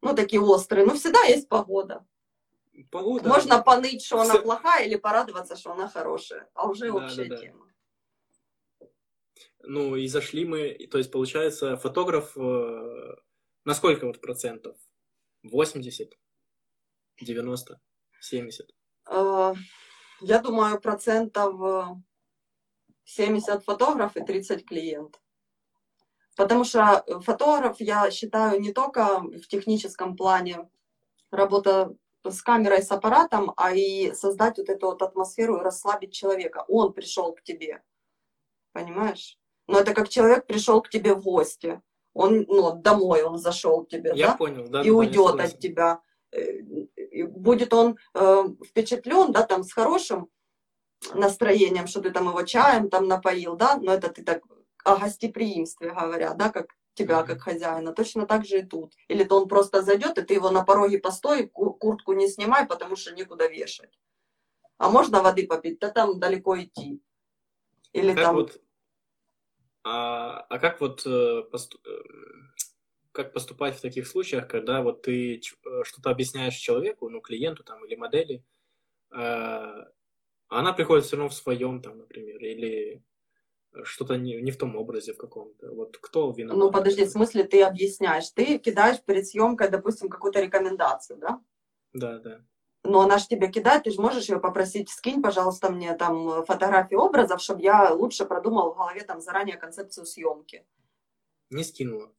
Ну, 0.00 0.14
такие 0.14 0.40
острые. 0.40 0.84
Ну, 0.84 0.94
всегда 0.94 1.22
есть 1.22 1.48
погода. 1.48 2.04
Погода. 2.90 3.28
Можно 3.28 3.62
поныть, 3.62 4.04
что 4.04 4.20
она 4.20 4.34
плохая, 4.36 4.86
или 4.86 4.96
порадоваться, 4.96 5.56
что 5.56 5.72
она 5.72 5.88
хорошая. 5.88 6.48
А 6.54 6.68
уже 6.68 6.90
да, 6.90 6.94
общая 6.94 7.24
да, 7.26 7.36
да. 7.36 7.42
тема. 7.42 7.68
Ну, 9.60 9.94
и 9.94 10.08
зашли 10.08 10.44
мы, 10.44 10.74
то 10.90 10.98
есть, 10.98 11.12
получается, 11.12 11.76
фотограф 11.76 12.36
э, 12.36 13.14
на 13.64 13.74
сколько 13.74 14.06
вот 14.06 14.20
процентов? 14.20 14.76
80? 15.44 16.18
90? 17.20 17.80
70? 18.20 18.74
Э, 20.22 20.26
я 20.26 20.38
думаю, 20.38 20.80
процентов 20.80 21.98
70 23.04 23.48
э, 23.48 23.60
фотограф 23.60 24.16
и 24.16 24.24
30 24.24 24.64
клиент. 24.64 25.20
Потому 26.36 26.64
что 26.64 27.04
фотограф, 27.22 27.80
я 27.80 28.10
считаю, 28.10 28.60
не 28.60 28.72
только 28.72 29.20
в 29.20 29.46
техническом 29.48 30.16
плане 30.16 30.68
работа 31.30 31.94
с 32.24 32.40
камерой, 32.42 32.82
с 32.82 32.90
аппаратом, 32.90 33.52
а 33.56 33.72
и 33.72 34.12
создать 34.14 34.58
вот 34.58 34.68
эту 34.68 34.86
вот 34.86 35.02
атмосферу 35.02 35.58
и 35.58 35.62
расслабить 35.62 36.12
человека. 36.12 36.64
Он 36.68 36.92
пришел 36.92 37.34
к 37.34 37.42
тебе, 37.42 37.82
понимаешь? 38.72 39.38
Но 39.66 39.78
это 39.78 39.92
как 39.94 40.08
человек 40.08 40.46
пришел 40.46 40.80
к 40.80 40.88
тебе 40.88 41.14
в 41.14 41.22
гости. 41.22 41.80
Он, 42.14 42.44
ну, 42.48 42.72
домой 42.74 43.22
он 43.22 43.38
зашел 43.38 43.84
к 43.84 43.88
тебе, 43.88 44.12
Я 44.14 44.28
да? 44.28 44.36
понял, 44.36 44.68
да. 44.68 44.82
и 44.82 44.90
да, 44.90 44.94
уйдет 44.94 45.40
от 45.40 45.58
тебя. 45.58 46.00
Будет 47.24 47.72
он 47.74 47.98
э, 48.14 48.44
впечатлен, 48.66 49.32
да, 49.32 49.42
там, 49.42 49.62
с 49.62 49.72
хорошим 49.72 50.28
настроением, 51.14 51.86
что 51.86 52.00
ты 52.00 52.10
там 52.10 52.28
его 52.28 52.42
чаем 52.42 52.88
там 52.88 53.08
напоил, 53.08 53.56
да, 53.56 53.76
но 53.76 53.92
это 53.92 54.08
ты 54.08 54.22
так 54.22 54.42
о 54.84 54.96
гостеприимстве 54.96 55.90
говоря, 55.90 56.34
да, 56.34 56.50
как 56.50 56.74
тебя 56.94 57.22
как 57.22 57.42
хозяина. 57.42 57.92
Точно 57.92 58.26
так 58.26 58.44
же 58.44 58.60
и 58.60 58.62
тут. 58.62 58.94
Или 59.08 59.24
то 59.24 59.40
он 59.40 59.48
просто 59.48 59.82
зайдет, 59.82 60.18
и 60.18 60.22
ты 60.22 60.34
его 60.34 60.50
на 60.50 60.64
пороге 60.64 60.98
постой, 60.98 61.48
ку- 61.48 61.74
куртку 61.74 62.12
не 62.12 62.28
снимай, 62.28 62.66
потому 62.66 62.96
что 62.96 63.14
некуда 63.14 63.48
вешать. 63.48 63.98
А 64.78 64.90
можно 64.90 65.22
воды 65.22 65.46
попить? 65.46 65.78
Да 65.78 65.90
там 65.90 66.18
далеко 66.18 66.60
идти. 66.60 67.00
Или 67.92 68.14
Как 68.14 68.24
там... 68.24 68.34
вот, 68.36 68.60
а, 69.84 70.40
а 70.48 70.58
как 70.58 70.80
вот 70.80 71.06
э, 71.06 71.10
э, 71.10 71.90
как 73.12 73.32
поступать 73.32 73.76
в 73.76 73.80
таких 73.80 74.06
случаях, 74.06 74.48
когда 74.48 74.82
вот 74.82 75.02
ты 75.02 75.36
э, 75.36 75.40
что-то 75.84 76.10
объясняешь 76.10 76.54
человеку, 76.54 77.08
ну, 77.08 77.20
клиенту 77.20 77.62
там 77.62 77.84
или 77.84 77.94
модели, 77.94 78.44
э, 79.12 79.16
а 79.16 79.88
она 80.48 80.72
приходит 80.72 81.04
все 81.04 81.16
равно 81.16 81.28
в 81.28 81.34
своем 81.34 81.80
там, 81.80 81.98
например, 81.98 82.38
или 82.38 83.02
что-то 83.84 84.16
не, 84.16 84.40
не 84.40 84.50
в 84.50 84.58
том 84.58 84.76
образе 84.76 85.12
в 85.12 85.16
каком-то. 85.16 85.70
Вот 85.72 85.96
кто 85.98 86.30
виноват? 86.30 86.58
Ну, 86.58 86.70
подожди, 86.70 87.04
в 87.04 87.10
смысле 87.10 87.44
ты 87.44 87.62
объясняешь? 87.62 88.28
Ты 88.30 88.58
кидаешь 88.58 89.02
перед 89.02 89.26
съемкой, 89.26 89.70
допустим, 89.70 90.08
какую-то 90.08 90.40
рекомендацию, 90.40 91.18
да? 91.18 91.40
Да, 91.94 92.18
да. 92.18 92.40
но 92.84 93.02
она 93.02 93.18
же 93.18 93.28
тебе 93.28 93.48
кидает, 93.48 93.84
ты 93.84 93.90
же 93.90 94.00
можешь 94.00 94.28
ее 94.28 94.40
попросить, 94.40 94.88
скинь, 94.88 95.22
пожалуйста, 95.22 95.70
мне 95.70 95.94
там 95.94 96.44
фотографии 96.46 96.94
образов, 96.94 97.42
чтобы 97.42 97.60
я 97.62 97.92
лучше 97.92 98.24
продумал 98.24 98.72
в 98.72 98.76
голове 98.76 99.02
там 99.02 99.20
заранее 99.20 99.58
концепцию 99.58 100.06
съемки. 100.06 100.66
Не 101.50 101.64
скинула. 101.64 102.10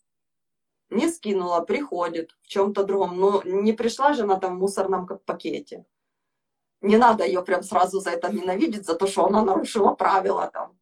Не 0.90 1.10
скинула, 1.10 1.62
приходит 1.62 2.36
в 2.42 2.48
чем-то 2.48 2.84
другом. 2.84 3.18
Ну, 3.20 3.42
не 3.44 3.74
пришла 3.74 4.14
же 4.14 4.24
она 4.24 4.40
там 4.40 4.58
в 4.58 4.60
мусорном 4.60 5.08
пакете. 5.26 5.86
Не 6.82 6.98
надо 6.98 7.26
ее 7.26 7.42
прям 7.44 7.64
сразу 7.64 8.00
за 8.00 8.12
это 8.12 8.32
ненавидеть, 8.32 8.86
за 8.86 8.96
то, 8.96 9.08
что 9.08 9.26
она 9.26 9.44
нарушила 9.44 9.94
правила 9.94 10.50
там. 10.52 10.78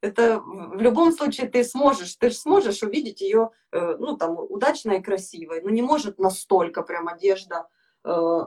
Это 0.00 0.40
в 0.40 0.80
любом 0.80 1.12
случае 1.12 1.48
ты 1.48 1.64
сможешь, 1.64 2.16
ты 2.16 2.30
же 2.30 2.36
сможешь 2.36 2.82
увидеть 2.82 3.20
ее, 3.20 3.50
э, 3.72 3.96
ну, 3.98 4.16
там, 4.16 4.38
удачной 4.38 4.98
и 4.98 5.02
красивой. 5.02 5.62
Но 5.62 5.70
не 5.70 5.82
может 5.82 6.18
настолько 6.18 6.82
прям 6.82 7.08
одежда 7.08 7.68
э, 8.04 8.40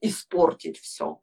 испортить 0.00 0.78
все. 0.78 1.20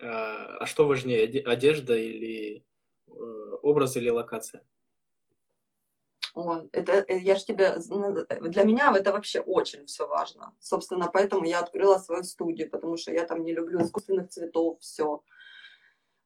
А, 0.00 0.58
а 0.60 0.66
что 0.66 0.86
важнее, 0.86 1.24
оде- 1.24 1.42
одежда 1.42 1.96
или 1.96 2.64
э, 3.06 3.10
образ 3.62 3.96
или 3.96 4.10
локация? 4.10 4.64
Ой, 6.40 6.68
это 6.70 7.04
э, 7.08 7.18
я 7.18 7.34
ж 7.34 7.42
тебе 7.44 7.80
зна- 7.80 8.12
для 8.40 8.62
меня 8.62 8.94
это 8.96 9.10
вообще 9.10 9.40
очень 9.40 9.86
все 9.86 10.06
важно. 10.06 10.54
Собственно, 10.60 11.10
поэтому 11.12 11.44
я 11.44 11.58
открыла 11.58 11.98
свою 11.98 12.22
студию, 12.22 12.70
потому 12.70 12.96
что 12.96 13.12
я 13.12 13.24
там 13.26 13.42
не 13.42 13.52
люблю 13.52 13.82
искусственных 13.82 14.28
цветов, 14.28 14.78
все. 14.80 15.20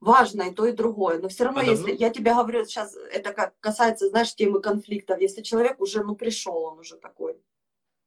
Важно 0.01 0.43
и 0.43 0.51
то, 0.51 0.66
и 0.66 0.72
другое. 0.72 1.18
Но 1.18 1.28
все 1.28 1.44
равно, 1.44 1.60
А 1.60 1.64
если 1.64 1.93
давно? 1.93 1.97
я 1.98 2.10
тебе 2.10 2.34
говорю 2.34 2.66
сейчас, 2.66 2.94
это 2.94 3.32
как 3.32 3.59
касается, 3.60 4.10
знаешь, 4.10 4.34
темы 4.34 4.60
конфликтов. 4.60 5.18
Если 5.18 5.40
человек 5.40 5.80
уже, 5.80 6.05
ну, 6.05 6.14
пришел, 6.14 6.56
он 6.62 6.78
уже 6.80 6.98
такой. 6.98 7.40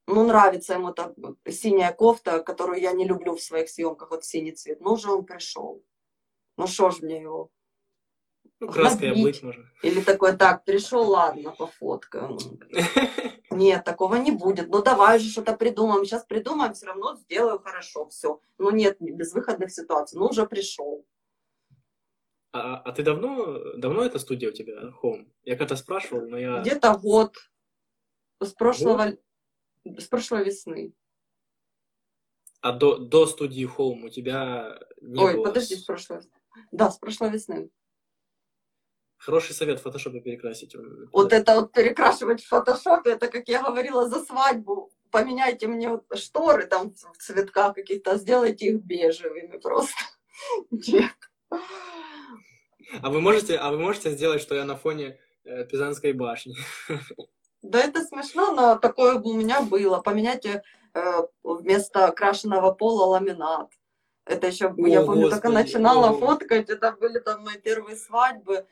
Ну, 0.05 0.27
нравится 0.27 0.73
ему 0.75 0.93
та 0.93 1.11
синяя 1.49 1.91
кофта, 1.91 2.43
которую 2.43 2.79
я 2.79 2.91
не 2.91 3.05
люблю 3.05 3.33
в 3.35 3.41
своих 3.41 3.67
съемках, 3.69 4.11
вот 4.11 4.23
синий 4.23 4.51
цвет. 4.51 4.79
Ну, 4.79 4.93
уже 4.93 5.11
он 5.11 5.25
пришел. 5.25 5.81
Ну, 6.57 6.67
что 6.67 6.91
ж 6.91 7.01
мне 7.01 7.19
его? 7.19 7.49
Ну, 8.59 8.69
краской 8.69 9.11
облыть 9.11 9.43
можно. 9.43 9.65
Или 9.83 10.01
такой, 10.01 10.35
так, 10.37 10.63
пришел, 10.63 11.09
ладно, 11.09 11.51
пофоткаю. 11.51 12.37
Нет, 13.51 13.83
такого 13.83 14.15
не 14.15 14.31
будет. 14.31 14.69
Ну 14.69 14.81
давай 14.81 15.19
же 15.19 15.29
что-то 15.29 15.55
придумаем. 15.55 16.05
Сейчас 16.05 16.25
придумаем, 16.25 16.73
все 16.73 16.87
равно 16.87 17.15
сделаю 17.15 17.59
хорошо, 17.59 18.07
все. 18.09 18.41
Ну 18.57 18.69
нет, 18.71 18.97
безвыходных 18.99 19.71
ситуаций. 19.71 20.19
Ну 20.19 20.25
уже 20.25 20.45
пришел. 20.45 21.05
А, 22.51 22.77
а 22.77 22.91
ты 22.91 23.03
давно, 23.03 23.75
давно 23.77 24.03
эта 24.03 24.19
студия 24.19 24.49
у 24.49 24.53
тебя, 24.53 24.93
Home? 25.01 25.29
Я 25.43 25.57
когда 25.57 25.75
спрашивал, 25.75 26.27
но 26.27 26.37
я... 26.37 26.61
Где-то 26.61 26.97
год 26.97 27.35
с 28.41 28.53
прошлого, 28.53 29.17
с 29.83 30.07
прошлой 30.07 30.45
весны. 30.45 30.93
А 32.61 32.71
до, 32.71 32.97
до 32.97 33.27
студии 33.27 33.67
Home 33.77 34.05
у 34.05 34.09
тебя 34.09 34.79
не 35.01 35.21
Ой, 35.21 35.35
было... 35.35 35.43
подожди, 35.43 35.75
с 35.75 35.83
прошлой. 35.83 36.21
Да, 36.71 36.89
с 36.89 36.97
прошлой 36.97 37.29
весны. 37.29 37.69
Хороший 39.17 39.53
совет 39.53 39.79
в 39.79 39.83
фотошопе 39.83 40.19
перекрасить. 40.19 40.75
Вот 41.11 41.33
это 41.33 41.55
вот 41.55 41.71
перекрашивать 41.71 42.43
в 42.43 42.47
фотошопе, 42.47 43.11
это 43.11 43.27
как 43.27 43.47
я 43.47 43.63
говорила 43.63 44.07
за 44.07 44.23
свадьбу. 44.23 44.91
Поменяйте 45.11 45.67
мне 45.67 45.89
вот 45.89 46.03
шторы 46.17 46.65
там 46.67 46.93
в 46.93 47.17
цветках 47.17 47.75
каких-то, 47.75 48.17
сделайте 48.17 48.67
их 48.67 48.81
бежевыми 48.81 49.57
просто. 49.57 49.95
Нет. 50.71 51.13
А 53.01 53.09
вы 53.09 53.21
можете, 53.21 53.57
а 53.57 53.71
вы 53.71 53.79
можете 53.79 54.11
сделать, 54.11 54.41
что 54.41 54.55
я 54.55 54.65
на 54.65 54.75
фоне 54.75 55.17
э, 55.43 55.65
Пизанской 55.65 56.13
башни? 56.13 56.55
Да 57.61 57.79
это 57.79 58.03
смешно, 58.03 58.53
но 58.53 58.75
такое 58.75 59.17
бы 59.17 59.31
у 59.31 59.33
меня 59.33 59.61
было. 59.61 59.99
Поменяйте 59.99 60.61
э, 60.93 61.21
вместо 61.43 62.11
крашеного 62.11 62.71
пола 62.71 63.05
ламинат. 63.05 63.71
Это 64.25 64.47
еще, 64.47 64.67
О, 64.67 64.87
я 64.87 65.03
помню, 65.03 65.29
только 65.29 65.49
Господи, 65.49 65.53
начинала 65.53 66.09
о. 66.09 66.13
фоткать, 66.13 66.69
это 66.69 66.91
были 66.91 67.19
там 67.19 67.43
мои 67.43 67.57
первые 67.57 67.95
свадьбы. 67.95 68.67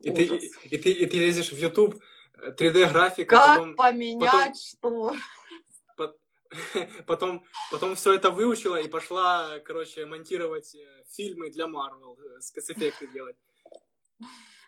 И 0.00 0.10
ты, 0.10 0.24
и, 0.64 0.78
ты, 0.78 0.92
и 0.92 1.06
ты 1.06 1.16
лезешь 1.18 1.52
в 1.52 1.58
YouTube, 1.58 2.00
3D-графика, 2.38 3.36
Как 3.36 3.56
потом, 3.56 3.74
поменять 3.74 4.56
что? 4.56 5.14
потом, 7.06 7.44
потом 7.70 7.94
все 7.94 8.14
это 8.14 8.30
выучила 8.30 8.76
и 8.76 8.88
пошла, 8.88 9.58
короче, 9.60 10.06
монтировать 10.06 10.74
э, 10.74 11.04
фильмы 11.10 11.50
для 11.50 11.66
Marvel, 11.66 12.16
э, 12.18 12.40
спецэффекты 12.40 13.06
делать. 13.08 13.36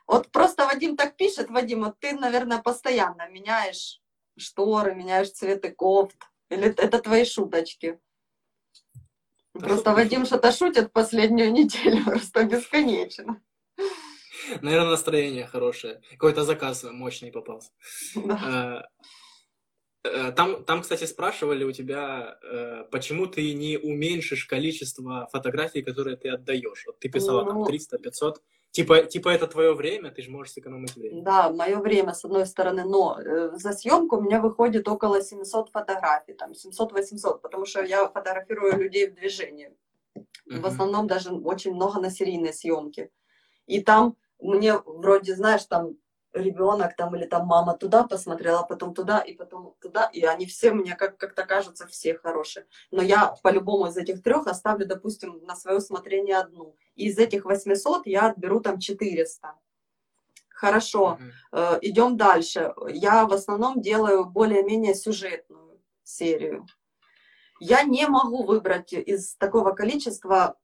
Вот 0.07 0.31
просто 0.31 0.67
Вадим 0.67 0.97
так 0.97 1.17
пишет, 1.17 1.51
Вадим, 1.51 1.85
вот 1.85 1.99
ты, 2.01 2.13
наверное, 2.13 2.61
постоянно 2.61 3.29
меняешь 3.29 4.01
шторы, 4.37 4.95
меняешь 4.95 5.31
цветы 5.31 5.71
кофт. 5.71 6.17
Или 6.49 6.67
это 6.67 6.99
твои 6.99 7.25
шуточки? 7.25 8.01
Да 9.55 9.69
Просто 9.69 9.93
Вадим 9.93 10.27
что-то 10.27 10.53
шутит 10.53 10.93
последнюю 10.93 11.53
неделю, 11.53 12.05
просто 12.05 12.45
бесконечно. 12.45 13.41
Наверное, 14.63 14.91
настроение 14.91 15.47
хорошее. 15.47 16.01
Какой-то 16.11 16.45
заказ 16.45 16.85
мощный 16.85 17.31
попался. 17.33 17.71
Э, 18.17 18.83
э, 20.05 20.33
Там, 20.33 20.65
там, 20.65 20.83
кстати, 20.83 21.05
спрашивали 21.05 21.65
у 21.65 21.73
тебя, 21.73 22.39
э, 22.43 22.85
почему 22.91 23.27
ты 23.27 23.53
не 23.55 23.77
уменьшишь 23.79 24.47
количество 24.47 25.29
фотографий, 25.33 25.83
которые 25.83 26.17
ты 26.17 26.29
отдаешь. 26.31 26.85
Вот 26.87 26.99
ты 26.99 27.09
писала 27.09 27.45
там 27.45 27.59
Ну. 27.59 27.65
300-500. 27.67 28.37
Типа, 28.73 29.03
типа 29.03 29.31
это 29.31 29.49
твое 29.49 29.75
время, 29.75 30.11
ты 30.13 30.23
же 30.23 30.31
можешь 30.31 30.53
сэкономить 30.53 30.95
время. 30.97 31.23
Да, 31.23 31.51
мое 31.51 31.79
время, 31.81 32.15
с 32.15 32.25
одной 32.25 32.47
стороны, 32.47 32.85
но 32.85 33.19
за 33.57 33.73
съемку 33.73 34.17
у 34.17 34.21
меня 34.21 34.41
выходит 34.41 34.87
около 34.89 35.21
700 35.23 35.71
фотографий, 35.71 36.35
там 36.35 36.53
700-800, 36.53 37.41
потому 37.43 37.67
что 37.67 37.83
я 37.83 38.07
фотографирую 38.09 38.79
людей 38.79 39.09
в 39.11 39.15
движении. 39.15 39.73
В 40.47 40.55
Мгм. 40.57 40.67
основном 40.67 41.07
даже 41.09 41.31
очень 41.33 41.75
много 41.75 42.01
на 42.01 42.11
серийной 42.11 42.53
съемке. 42.55 43.11
И 43.67 43.81
там 43.83 44.15
мне 44.41 44.79
вроде, 44.79 45.35
знаешь, 45.35 45.65
там 45.65 45.97
ребенок 46.33 46.95
там 46.97 47.17
или 47.17 47.27
там 47.27 47.47
мама 47.47 47.77
туда 47.77 48.05
посмотрела, 48.05 48.63
потом 48.63 48.95
туда 48.95 49.19
и 49.19 49.35
потом 49.35 49.75
туда, 49.81 50.07
и 50.13 50.23
они 50.25 50.47
все 50.47 50.71
мне 50.73 50.95
как- 50.95 51.17
как-то 51.17 51.45
кажутся 51.45 51.87
все 51.87 52.15
хорошие. 52.15 52.67
Но 52.93 53.03
я 53.03 53.35
по-любому 53.43 53.87
из 53.87 53.97
этих 53.97 54.23
трех 54.23 54.47
оставлю, 54.47 54.87
допустим, 54.87 55.45
на 55.45 55.57
свое 55.57 55.79
усмотрение 55.79 56.39
одну. 56.39 56.77
И 56.95 57.07
из 57.09 57.19
этих 57.19 57.45
800 57.45 58.07
я 58.07 58.29
отберу 58.31 58.61
там 58.61 58.79
400. 58.79 59.55
Хорошо, 60.49 61.17
Мгм. 61.19 61.33
Э, 61.53 61.79
идем 61.83 62.17
дальше. 62.17 62.75
Я 62.89 63.27
в 63.27 63.33
основном 63.33 63.81
делаю 63.81 64.25
более-менее 64.27 64.95
сюжетную 64.95 65.81
серию. 66.05 66.67
Я 67.61 67.83
не 67.83 68.07
могу 68.07 68.45
выбрать 68.45 68.93
из 68.93 69.35
такого 69.37 69.73
количества 69.73 70.57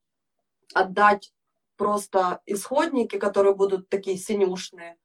отдать 0.75 1.33
просто 1.77 2.41
исходники, 2.47 3.19
которые 3.19 3.55
будут 3.55 3.89
такие 3.89 4.17
синюшные, 4.17 4.97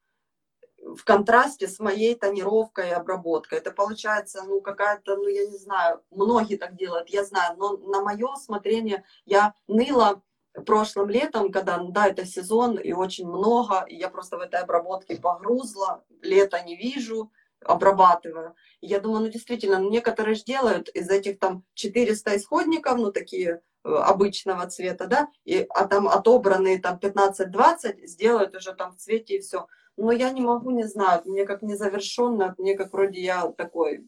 в 0.83 1.03
контрасте 1.03 1.67
с 1.67 1.79
моей 1.79 2.15
тонировкой 2.15 2.89
и 2.89 2.93
обработкой. 2.93 3.59
Это 3.59 3.71
получается, 3.71 4.43
ну, 4.43 4.61
какая-то, 4.61 5.15
ну, 5.15 5.27
я 5.27 5.45
не 5.45 5.57
знаю, 5.57 6.01
многие 6.09 6.57
так 6.57 6.75
делают, 6.75 7.09
я 7.09 7.23
знаю, 7.23 7.55
но 7.57 7.77
на 7.77 8.01
мое 8.01 8.27
усмотрение 8.27 9.05
я 9.25 9.53
ныла 9.67 10.21
прошлым 10.65 11.09
летом, 11.09 11.51
когда, 11.51 11.77
ну 11.77 11.91
да, 11.91 12.07
это 12.07 12.25
сезон 12.25 12.77
и 12.77 12.91
очень 12.91 13.27
много, 13.27 13.85
и 13.87 13.95
я 13.95 14.09
просто 14.09 14.37
в 14.37 14.41
этой 14.41 14.59
обработке 14.59 15.15
погрузла, 15.15 16.03
лето 16.21 16.61
не 16.61 16.75
вижу, 16.75 17.31
обрабатываю. 17.63 18.55
И 18.81 18.87
я 18.87 18.99
думаю, 18.99 19.21
ну 19.21 19.29
действительно, 19.29 19.79
ну, 19.79 19.89
некоторые 19.89 20.35
же 20.35 20.43
делают 20.43 20.89
из 20.89 21.09
этих 21.09 21.39
там 21.39 21.63
400 21.75 22.37
исходников, 22.37 22.97
ну 22.97 23.11
такие 23.11 23.61
обычного 23.83 24.67
цвета, 24.67 25.07
да, 25.07 25.27
и, 25.43 25.65
а 25.69 25.87
там 25.87 26.07
отобранные 26.07 26.79
там 26.79 26.99
15-20 26.99 28.05
сделают 28.05 28.55
уже 28.55 28.73
там 28.73 28.91
в 28.91 28.97
цвете 28.97 29.37
и 29.37 29.39
все. 29.41 29.67
Но 29.97 30.11
я 30.11 30.31
не 30.31 30.41
могу, 30.41 30.71
не 30.71 30.83
знаю, 30.83 31.21
мне 31.25 31.45
как 31.45 31.61
незавершенно, 31.61 32.55
мне 32.57 32.75
как 32.75 32.93
вроде 32.93 33.21
я 33.21 33.51
такой 33.51 34.07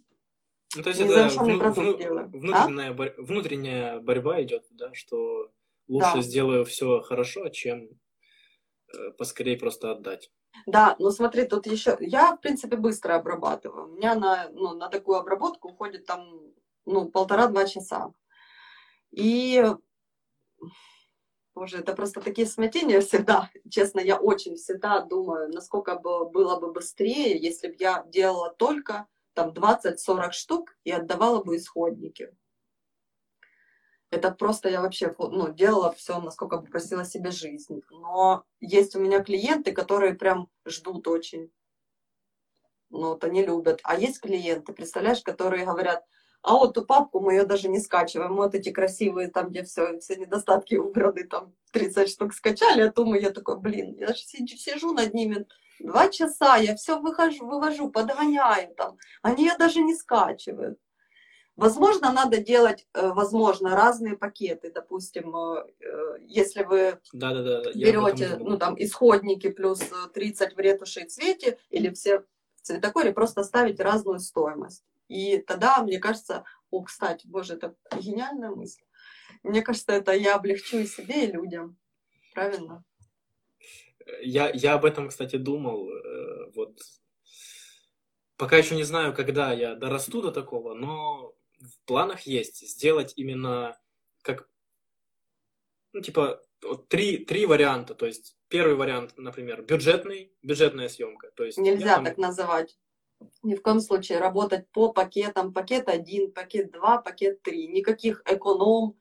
ну, 0.75 0.81
то 0.81 0.89
есть 0.89 1.01
это 1.01 1.27
вну, 1.39 1.71
вну, 1.71 2.29
внутренняя, 2.33 2.89
а? 2.89 2.93
бор, 2.93 3.13
внутренняя 3.17 3.99
борьба 3.99 4.41
идет, 4.41 4.65
да, 4.71 4.91
что 4.93 5.51
лучше 5.87 6.15
да. 6.15 6.21
сделаю 6.21 6.65
все 6.65 7.01
хорошо, 7.01 7.49
чем 7.49 7.89
э, 8.91 9.11
поскорее 9.17 9.57
просто 9.57 9.91
отдать. 9.91 10.31
Да, 10.65 10.95
но 10.99 11.11
смотри, 11.11 11.45
тут 11.45 11.67
еще... 11.67 11.97
Я, 11.99 12.35
в 12.35 12.41
принципе, 12.41 12.75
быстро 12.75 13.15
обрабатываю. 13.15 13.85
У 13.85 13.95
меня 13.95 14.15
на, 14.15 14.49
ну, 14.51 14.73
на 14.75 14.89
такую 14.89 15.17
обработку 15.17 15.69
уходит 15.69 16.05
там 16.05 16.27
ну, 16.85 17.09
полтора-два 17.09 17.65
часа. 17.65 18.11
И 19.13 19.63
Боже, 21.55 21.77
это 21.77 21.93
просто 21.93 22.19
такие 22.19 22.47
смятения 22.47 22.99
всегда. 22.99 23.49
Честно, 23.69 23.99
я 23.99 24.17
очень 24.17 24.55
всегда 24.55 25.01
думаю, 25.01 25.51
насколько 25.53 25.97
бы 25.97 26.29
было 26.29 26.59
бы 26.59 26.71
быстрее, 26.71 27.37
если 27.37 27.67
бы 27.67 27.75
я 27.79 28.03
делала 28.07 28.53
только 28.53 29.07
там 29.33 29.51
20-40 29.51 30.31
штук 30.31 30.75
и 30.83 30.91
отдавала 30.91 31.43
бы 31.43 31.57
исходники. 31.57 32.35
Это 34.09 34.31
просто 34.31 34.69
я 34.69 34.81
вообще 34.81 35.13
ну, 35.17 35.51
делала 35.51 35.91
все, 35.91 36.19
насколько 36.19 36.57
попросила 36.57 37.03
себе 37.03 37.31
жизнь. 37.31 37.81
Но 37.89 38.45
есть 38.59 38.95
у 38.95 38.99
меня 38.99 39.23
клиенты, 39.23 39.71
которые 39.71 40.13
прям 40.13 40.49
ждут 40.67 41.07
очень. 41.07 41.51
Ну, 42.89 43.09
вот 43.09 43.23
они 43.23 43.43
любят. 43.43 43.79
А 43.83 43.97
есть 43.97 44.21
клиенты, 44.21 44.71
представляешь, 44.73 45.23
которые 45.23 45.65
говорят, 45.65 46.03
а 46.43 46.55
вот 46.55 46.73
ту 46.73 46.83
папку 46.83 47.21
мы 47.21 47.33
ее 47.33 47.45
даже 47.45 47.69
не 47.69 47.79
скачиваем. 47.79 48.35
Вот 48.35 48.53
эти 48.53 48.69
красивые, 48.69 49.29
там, 49.29 49.49
где 49.49 49.63
все, 49.63 49.97
все 49.99 50.17
недостатки 50.17 50.75
убраны, 50.75 51.23
там 51.23 51.53
30 51.71 52.09
штук 52.09 52.33
скачали, 52.33 52.81
а 52.81 52.91
то 52.91 53.05
мы, 53.05 53.19
я 53.19 53.31
такой, 53.31 53.57
блин, 53.57 53.95
я 53.97 54.07
же 54.07 54.23
сижу 54.23 54.93
над 54.93 55.13
ними 55.13 55.47
два 55.79 56.09
часа, 56.09 56.57
я 56.57 56.75
все 56.75 56.99
выхожу, 56.99 57.47
вывожу, 57.47 57.89
подгоняю 57.89 58.75
там. 58.75 58.97
Они 59.21 59.45
ее 59.45 59.55
даже 59.57 59.81
не 59.81 59.95
скачивают. 59.95 60.77
Возможно, 61.55 62.11
надо 62.11 62.39
делать, 62.39 62.87
э, 62.93 63.11
возможно, 63.13 63.75
разные 63.75 64.17
пакеты. 64.17 64.69
Допустим, 64.69 65.35
э, 65.35 65.65
э, 65.79 66.15
если 66.21 66.63
вы 66.63 66.99
да, 67.13 67.33
да, 67.33 67.61
да, 67.61 67.71
берете 67.73 68.37
ну, 68.39 68.57
там, 68.57 68.75
исходники 68.77 69.49
плюс 69.49 69.81
30 70.13 70.55
в 70.55 70.59
ретуши 70.59 71.01
и 71.01 71.07
цвете, 71.07 71.57
или 71.69 71.89
все 71.93 72.19
в 72.55 72.61
цветокоре, 72.63 73.13
просто 73.13 73.43
ставите 73.43 73.83
разную 73.83 74.19
стоимость. 74.19 74.83
И 75.07 75.37
тогда, 75.39 75.81
мне 75.83 75.99
кажется, 75.99 76.43
о, 76.69 76.83
кстати, 76.83 77.27
боже, 77.27 77.53
это 77.53 77.75
гениальная 77.97 78.51
мысль. 78.51 78.83
Мне 79.43 79.61
кажется, 79.61 79.91
это 79.91 80.13
я 80.13 80.35
облегчу 80.35 80.77
и 80.77 80.85
себе, 80.85 81.25
и 81.25 81.31
людям. 81.31 81.77
Правильно? 82.33 82.83
Я, 84.21 84.49
я 84.49 84.73
об 84.73 84.85
этом, 84.85 85.09
кстати, 85.09 85.35
думал. 85.35 85.89
Вот 86.55 86.79
пока 88.37 88.57
еще 88.57 88.75
не 88.75 88.83
знаю, 88.83 89.13
когда 89.13 89.53
я 89.53 89.75
дорасту 89.75 90.21
до 90.21 90.31
такого, 90.31 90.73
но 90.73 91.33
в 91.59 91.85
планах 91.85 92.21
есть 92.21 92.67
сделать 92.67 93.13
именно 93.15 93.79
как, 94.21 94.49
ну, 95.93 96.01
типа, 96.01 96.41
вот 96.61 96.87
три, 96.87 97.23
три 97.25 97.45
варианта. 97.45 97.95
То 97.95 98.05
есть 98.05 98.37
первый 98.47 98.75
вариант, 98.75 99.13
например, 99.17 99.61
бюджетный, 99.63 100.33
бюджетная 100.41 100.89
съемка. 100.89 101.31
То 101.31 101.43
есть 101.43 101.57
Нельзя 101.57 101.95
там... 101.95 102.05
так 102.05 102.17
называть. 102.17 102.77
Ни 103.41 103.55
в 103.55 103.61
коем 103.61 103.79
случае 103.79 104.19
работать 104.19 104.67
по 104.69 104.91
пакетам. 104.93 105.53
Пакет 105.53 105.87
1, 105.87 106.31
пакет 106.31 106.71
2, 106.71 106.97
пакет 106.99 107.41
3. 107.41 107.67
Никаких 107.67 108.21
эконом, 108.25 108.95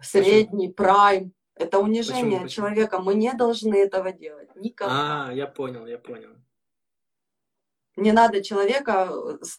средний, 0.00 0.68
прайм. 0.68 1.32
Это 1.54 1.78
унижение 1.80 2.40
Почему? 2.40 2.48
человека. 2.48 3.00
Мы 3.00 3.14
не 3.14 3.32
должны 3.32 3.74
этого 3.74 4.12
делать. 4.12 4.54
Никогда. 4.54 5.28
А, 5.28 5.32
я 5.32 5.46
понял, 5.46 5.86
я 5.86 5.98
понял. 5.98 6.30
Не 7.96 8.12
надо 8.12 8.44
человека 8.44 9.10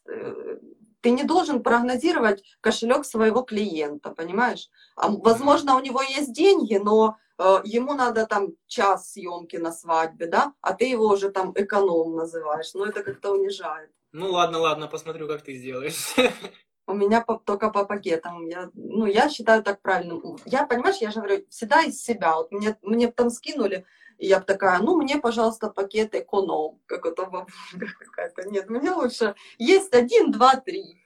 э, 0.07 0.59
ты 1.01 1.11
не 1.11 1.23
должен 1.23 1.63
прогнозировать 1.63 2.43
кошелек 2.61 3.05
своего 3.05 3.41
клиента, 3.41 4.11
понимаешь? 4.11 4.69
А, 4.95 5.09
возможно, 5.09 5.75
у 5.75 5.79
него 5.79 6.01
есть 6.01 6.33
деньги, 6.33 6.75
но 6.75 7.17
э, 7.17 7.28
ему 7.63 7.93
надо 7.93 8.25
там 8.25 8.49
час 8.67 9.11
съемки 9.11 9.57
на 9.57 9.71
свадьбе, 9.71 10.27
да, 10.27 10.53
а 10.61 10.73
ты 10.73 10.85
его 10.85 11.07
уже 11.07 11.29
там 11.29 11.53
эконом 11.55 12.15
называешь. 12.15 12.73
Ну, 12.73 12.85
это 12.85 13.03
как-то 13.03 13.31
унижает. 13.31 13.89
Ну, 14.11 14.31
ладно, 14.31 14.59
ладно, 14.59 14.87
посмотрю, 14.87 15.27
как 15.27 15.41
ты 15.41 15.53
сделаешь. 15.55 16.15
У 16.87 16.93
меня 16.93 17.21
по, 17.21 17.35
только 17.37 17.69
по 17.69 17.85
пакетам. 17.85 18.47
Я, 18.47 18.71
ну, 18.73 19.05
я 19.05 19.29
считаю 19.29 19.61
так 19.61 19.79
правильным. 19.81 20.37
Я, 20.45 20.65
понимаешь, 20.65 20.97
я 20.97 21.11
же 21.11 21.19
говорю, 21.19 21.45
всегда 21.49 21.83
из 21.83 22.03
себя. 22.03 22.35
Вот 22.35 22.51
мне, 22.51 22.77
мне 22.81 23.11
там 23.11 23.29
скинули, 23.29 23.85
и 24.17 24.25
я 24.25 24.39
бы 24.39 24.45
такая, 24.45 24.79
ну, 24.79 24.97
мне, 24.97 25.17
пожалуйста, 25.19 25.69
пакет 25.69 26.15
эконом, 26.15 26.81
как 26.87 27.05
это 27.05 27.25
бабушка 27.25 27.77
какая-то. 27.99 28.49
Нет, 28.49 28.69
мне 28.69 28.91
лучше 28.91 29.35
есть 29.59 29.93
один, 29.93 30.31
два, 30.31 30.55
три. 30.55 30.99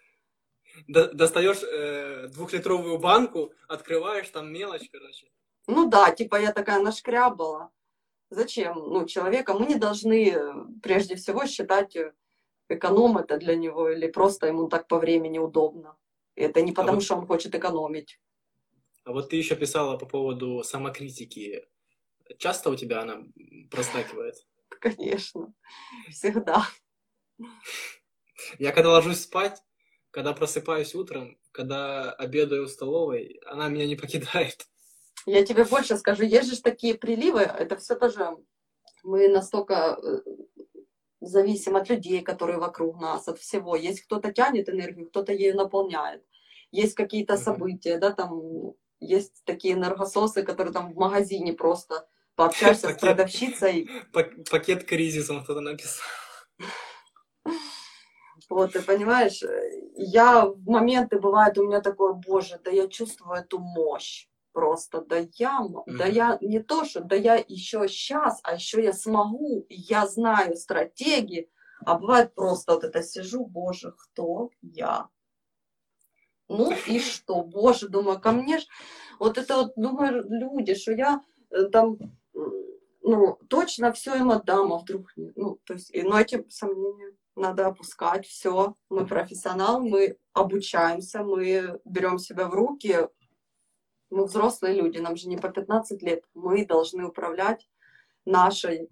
Достаешь 0.88 1.62
э, 1.64 2.28
двухлитровую 2.30 2.98
банку, 2.98 3.54
открываешь, 3.68 4.30
там 4.30 4.52
мелочь, 4.52 4.90
короче. 4.90 5.28
Ну 5.68 5.90
да, 5.90 6.12
типа 6.12 6.40
я 6.40 6.52
такая 6.52 6.82
нашкрябала. 6.82 7.72
Зачем? 8.30 8.76
Ну, 8.78 9.06
человека 9.06 9.54
мы 9.54 9.68
не 9.68 9.76
должны 9.76 10.30
э, 10.30 10.54
прежде 10.82 11.16
всего 11.16 11.46
считать 11.46 11.96
э, 11.96 12.14
эконом 12.68 13.18
это 13.18 13.38
для 13.38 13.56
него 13.56 13.90
или 13.90 14.08
просто 14.08 14.48
ему 14.48 14.68
так 14.68 14.88
по 14.88 14.98
времени 14.98 15.38
удобно. 15.38 15.98
Это 16.36 16.62
не 16.62 16.72
потому, 16.72 16.94
а 16.94 16.96
вот... 16.96 17.04
что 17.04 17.16
он 17.16 17.28
хочет 17.28 17.54
экономить. 17.54 18.20
А 19.06 19.12
вот 19.12 19.30
ты 19.30 19.36
еще 19.36 19.56
писала 19.56 19.98
по 19.98 20.06
поводу 20.06 20.64
самокритики. 20.64 21.68
Часто 22.40 22.70
у 22.70 22.76
тебя 22.76 23.02
она 23.02 23.24
проскакивает? 23.70 24.36
Конечно, 24.70 25.54
всегда. 26.10 26.66
Я 28.60 28.72
когда 28.72 28.92
ложусь 28.92 29.22
спать, 29.22 29.62
когда 30.12 30.34
просыпаюсь 30.34 30.96
утром, 30.96 31.38
когда 31.52 32.12
обедаю 32.14 32.66
в 32.66 32.70
столовой, 32.70 33.40
она 33.46 33.70
меня 33.70 33.86
не 33.86 33.96
покидает. 33.96 34.68
Я 35.26 35.46
тебе 35.46 35.64
больше 35.64 35.98
скажу, 35.98 36.24
есть 36.24 36.50
же 36.50 36.62
такие 36.62 36.96
приливы, 36.96 37.42
это 37.42 37.78
все 37.78 37.96
тоже 37.96 38.38
мы 39.04 39.28
настолько 39.28 39.98
э, 40.02 40.22
зависим 41.22 41.76
от 41.76 41.90
людей, 41.90 42.22
которые 42.22 42.58
вокруг 42.58 43.00
нас, 43.00 43.28
от 43.28 43.40
всего. 43.40 43.76
Есть 43.76 44.02
кто-то 44.02 44.32
тянет 44.32 44.70
энергию, 44.70 45.08
кто-то 45.10 45.32
ею 45.32 45.56
наполняет. 45.56 46.24
Есть 46.72 46.96
какие-то 46.96 47.38
события, 47.38 47.98
да, 47.98 48.12
там 48.12 48.74
есть 49.00 49.44
такие 49.46 49.76
энергососы, 49.76 50.44
которые 50.44 50.74
там 50.74 50.94
в 50.94 50.98
магазине 50.98 51.54
просто 51.54 52.08
пообщаешься 52.36 52.90
с 52.90 52.98
продавщицей. 52.98 53.90
Пакет 54.12 54.86
кризисом 54.86 55.44
кто-то 55.44 55.62
написал. 55.62 56.04
Вот, 58.50 58.74
ты 58.74 58.82
понимаешь, 58.82 59.42
я 59.96 60.46
в 60.46 60.66
моменты 60.66 61.20
бывает 61.20 61.58
у 61.58 61.66
меня 61.66 61.82
такое, 61.82 62.14
боже, 62.14 62.60
да 62.64 62.72
я 62.72 62.88
чувствую 62.88 63.40
эту 63.40 63.60
мощь 63.60 64.28
просто, 64.54 65.02
да 65.02 65.18
я, 65.18 65.60
mm-hmm. 65.62 65.98
да 65.98 66.06
я 66.06 66.38
не 66.42 66.60
то, 66.60 66.86
что, 66.86 67.02
да 67.02 67.16
я 67.16 67.36
еще 67.36 67.88
сейчас, 67.88 68.40
а 68.44 68.56
еще 68.56 68.84
я 68.84 68.94
смогу, 68.94 69.66
я 69.70 70.08
знаю 70.08 70.56
стратегии, 70.56 71.50
а 71.86 71.98
бывает 71.98 72.34
просто 72.34 72.74
вот 72.74 72.84
это 72.84 73.04
сижу, 73.04 73.46
боже, 73.46 73.94
кто 73.98 74.52
я? 74.62 75.10
Ну 76.48 76.74
и 76.88 77.00
что, 77.00 77.44
боже, 77.44 77.90
думаю, 77.90 78.20
ко 78.20 78.32
мне 78.32 78.60
ж, 78.60 78.68
вот 79.20 79.38
это 79.38 79.58
вот, 79.58 79.74
думаю, 79.76 80.24
люди, 80.30 80.76
что 80.76 80.94
я 80.94 81.22
э, 81.50 81.66
там, 81.66 81.98
ну, 83.02 83.38
точно 83.50 83.92
все 83.92 84.16
им 84.16 84.32
отдам, 84.32 84.72
а 84.74 84.78
вдруг 84.78 85.12
нет. 85.18 85.34
Ну, 85.36 85.60
то 85.66 85.74
есть, 85.74 85.92
и, 85.92 86.04
ну, 86.04 86.18
эти 86.18 86.46
сомнения 86.50 87.16
надо 87.36 87.68
опускать, 87.68 88.26
все, 88.28 88.76
мы 88.90 89.06
профессионал, 89.06 89.82
мы 89.82 90.18
обучаемся, 90.34 91.24
мы 91.24 91.80
берем 91.84 92.18
себя 92.20 92.48
в 92.48 92.54
руки, 92.54 93.08
мы 94.14 94.26
взрослые 94.26 94.76
люди, 94.76 95.00
нам 95.00 95.16
же 95.16 95.28
не 95.28 95.38
по 95.38 95.50
15 95.50 96.02
лет, 96.04 96.24
мы 96.34 96.66
должны 96.66 97.06
управлять 97.06 97.68
нашей 98.26 98.90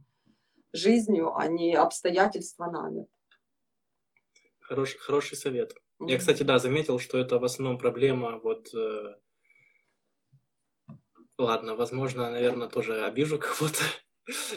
жизнью, 0.73 1.35
а 1.35 1.48
не 1.48 1.76
обстоятельства 1.76 2.65
нами. 2.65 3.07
Хороший, 4.60 4.98
хороший 4.99 5.38
совет. 5.38 5.73
Mm-hmm. 5.99 6.10
Я, 6.10 6.18
кстати, 6.18 6.43
да, 6.43 6.60
заметил, 6.60 6.99
что 6.99 7.18
это 7.18 7.39
в 7.39 7.43
основном 7.43 7.77
проблема 7.77 8.39
вот... 8.39 8.73
Э... 8.73 9.15
Ладно, 11.38 11.76
возможно, 11.76 12.30
наверное, 12.30 12.68
тоже 12.68 13.06
обижу 13.06 13.39
кого-то. 13.39 13.84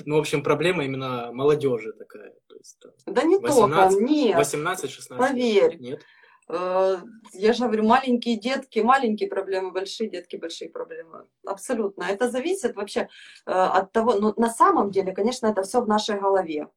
Ну, 0.04 0.16
в 0.16 0.20
общем, 0.20 0.42
проблема 0.42 0.84
именно 0.84 1.30
молодежи 1.32 1.92
такая. 1.92 2.34
То 2.46 2.56
есть, 2.56 2.78
там, 2.80 2.92
да 3.06 3.22
не 3.24 3.38
18, 3.38 3.98
только, 3.98 4.12
нет. 4.12 4.38
18-16. 4.38 5.16
Поверь. 5.16 5.76
Нет. 5.78 6.02
Э, 6.48 6.98
я 7.32 7.52
же 7.52 7.64
говорю, 7.64 7.84
маленькие 7.84 8.36
детки, 8.36 8.80
маленькие 8.80 9.28
проблемы, 9.28 9.72
большие 9.72 10.10
детки, 10.10 10.36
большие 10.36 10.70
проблемы. 10.70 11.26
Абсолютно. 11.46 12.04
Это 12.04 12.30
зависит 12.30 12.76
вообще 12.76 13.08
э, 13.46 13.50
от 13.50 13.92
того, 13.92 14.14
ну, 14.14 14.34
на 14.36 14.50
самом 14.50 14.90
деле, 14.90 15.12
конечно, 15.12 15.46
это 15.46 15.62
все 15.62 15.80
в 15.80 15.88
нашей 15.88 16.20
голове. 16.20 16.68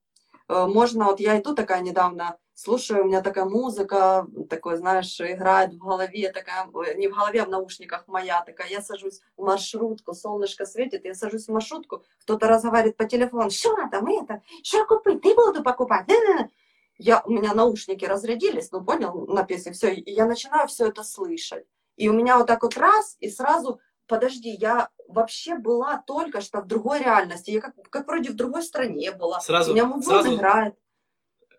Э, 0.48 0.65
можно, 0.68 1.06
вот 1.06 1.19
я 1.19 1.39
иду 1.39 1.53
такая 1.53 1.81
недавно, 1.81 2.38
слушаю, 2.53 3.03
у 3.03 3.07
меня 3.07 3.22
такая 3.22 3.45
музыка, 3.45 4.26
такой, 4.49 4.77
знаешь, 4.77 5.19
играет 5.19 5.73
в 5.73 5.77
голове, 5.77 6.31
такая, 6.31 6.68
не 6.95 7.07
в 7.07 7.15
голове, 7.15 7.41
а 7.41 7.45
в 7.45 7.49
наушниках 7.49 8.07
моя 8.07 8.41
такая, 8.41 8.69
я 8.69 8.81
сажусь 8.81 9.22
в 9.35 9.44
маршрутку, 9.44 10.14
солнышко 10.14 10.65
светит, 10.65 11.06
я 11.06 11.14
сажусь 11.14 11.48
в 11.48 11.52
маршрутку, 11.52 12.03
кто-то 12.22 12.48
разговаривает 12.48 12.98
по 12.98 13.06
телефону, 13.06 13.49
что 13.49 13.76
там 13.91 14.07
это, 14.07 14.41
что 14.64 14.85
купить, 14.85 15.22
ты 15.22 15.35
буду 15.35 15.61
покупать, 15.61 16.07
я, 16.98 17.22
у 17.26 17.32
меня 17.32 17.53
наушники 17.53 18.06
разрядились, 18.06 18.72
ну, 18.72 18.84
понял, 18.84 19.26
на 19.28 19.44
песне, 19.44 19.72
все, 19.72 19.94
и 19.94 20.11
я 20.11 20.26
начинаю 20.26 20.68
все 20.68 20.88
это 20.88 21.03
слышать. 21.03 21.65
И 21.95 22.10
у 22.10 22.14
меня 22.14 22.38
вот 22.38 22.48
так 22.48 22.64
вот 22.64 22.78
раз, 22.78 23.18
и 23.19 23.30
сразу, 23.30 23.80
подожди, 24.07 24.49
я 24.49 24.90
вообще 25.07 25.56
была 25.57 26.03
только 26.06 26.41
что 26.41 26.61
в 26.61 26.68
другой 26.68 26.99
реальности, 26.99 27.52
я 27.52 27.61
как, 27.61 27.76
как 27.90 28.07
вроде 28.07 28.32
в 28.32 28.36
другой 28.36 28.64
стране 28.64 29.11
была. 29.11 29.40
Сразу, 29.40 29.72
у 29.72 29.74
меня 29.74 29.86
музон 29.86 30.24
сразу 30.24 30.36
играет. 30.36 30.76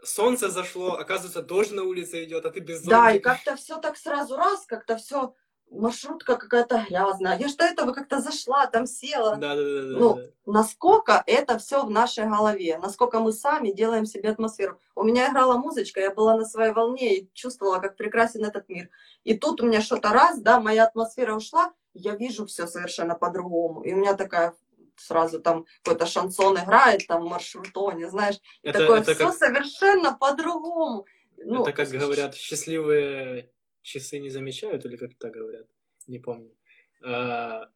Солнце 0.04 0.48
зашло, 0.48 0.92
оказывается, 0.94 1.42
дождь 1.42 1.72
на 1.72 1.82
улице 1.82 2.24
идет, 2.24 2.46
а 2.46 2.50
ты 2.50 2.60
без 2.60 2.78
зонтика. 2.78 2.96
Да, 2.96 3.12
и 3.12 3.18
как-то 3.18 3.56
все 3.56 3.78
так 3.78 3.96
сразу 3.96 4.36
раз, 4.36 4.64
как-то 4.64 4.96
все 4.96 5.34
маршрутка 5.70 6.36
какая-то 6.36 6.84
грязная. 6.88 7.38
Я 7.38 7.48
же 7.48 7.56
до 7.56 7.64
этого 7.64 7.92
как-то 7.92 8.20
зашла, 8.20 8.66
там 8.66 8.86
села. 8.86 9.36
Да, 9.36 9.54
да, 9.54 9.62
да. 9.62 9.98
Ну, 9.98 10.14
да. 10.14 10.22
насколько 10.46 11.22
это 11.26 11.58
все 11.58 11.84
в 11.84 11.90
нашей 11.90 12.26
голове, 12.26 12.78
насколько 12.78 13.20
мы 13.20 13.32
сами 13.32 13.70
делаем 13.70 14.06
себе 14.06 14.30
атмосферу. 14.30 14.80
У 14.94 15.02
меня 15.04 15.28
играла 15.30 15.56
музычка, 15.58 16.00
я 16.00 16.10
была 16.12 16.36
на 16.36 16.44
своей 16.44 16.72
волне 16.72 17.18
и 17.18 17.30
чувствовала, 17.34 17.78
как 17.78 17.96
прекрасен 17.96 18.44
этот 18.44 18.68
мир. 18.68 18.88
И 19.24 19.36
тут 19.36 19.60
у 19.60 19.66
меня 19.66 19.80
что-то 19.80 20.10
раз, 20.10 20.40
да, 20.40 20.60
моя 20.60 20.84
атмосфера 20.84 21.34
ушла, 21.34 21.72
я 21.94 22.14
вижу 22.14 22.46
все 22.46 22.66
совершенно 22.66 23.14
по-другому. 23.14 23.82
И 23.82 23.92
у 23.92 23.96
меня 23.96 24.14
такая 24.14 24.54
сразу 24.96 25.40
там 25.40 25.64
какой-то 25.82 26.06
шансон 26.06 26.56
играет, 26.58 27.06
там 27.06 27.24
маршрутоне, 27.26 28.08
знаешь, 28.08 28.36
и 28.62 28.68
Это- 28.68 28.80
такое 28.80 29.00
это 29.00 29.14
все 29.14 29.26
как- 29.26 29.34
совершенно 29.36 30.12
по-другому. 30.18 31.06
Ну, 31.36 31.62
Это, 31.62 31.72
как 31.72 31.88
говорят, 31.88 32.34
счастливые 32.34 33.50
часы 33.82 34.18
не 34.18 34.30
замечают, 34.30 34.84
или 34.84 34.96
как 34.96 35.14
так 35.18 35.32
говорят, 35.32 35.66
не 36.06 36.18
помню. 36.18 36.54
А, 37.02 37.68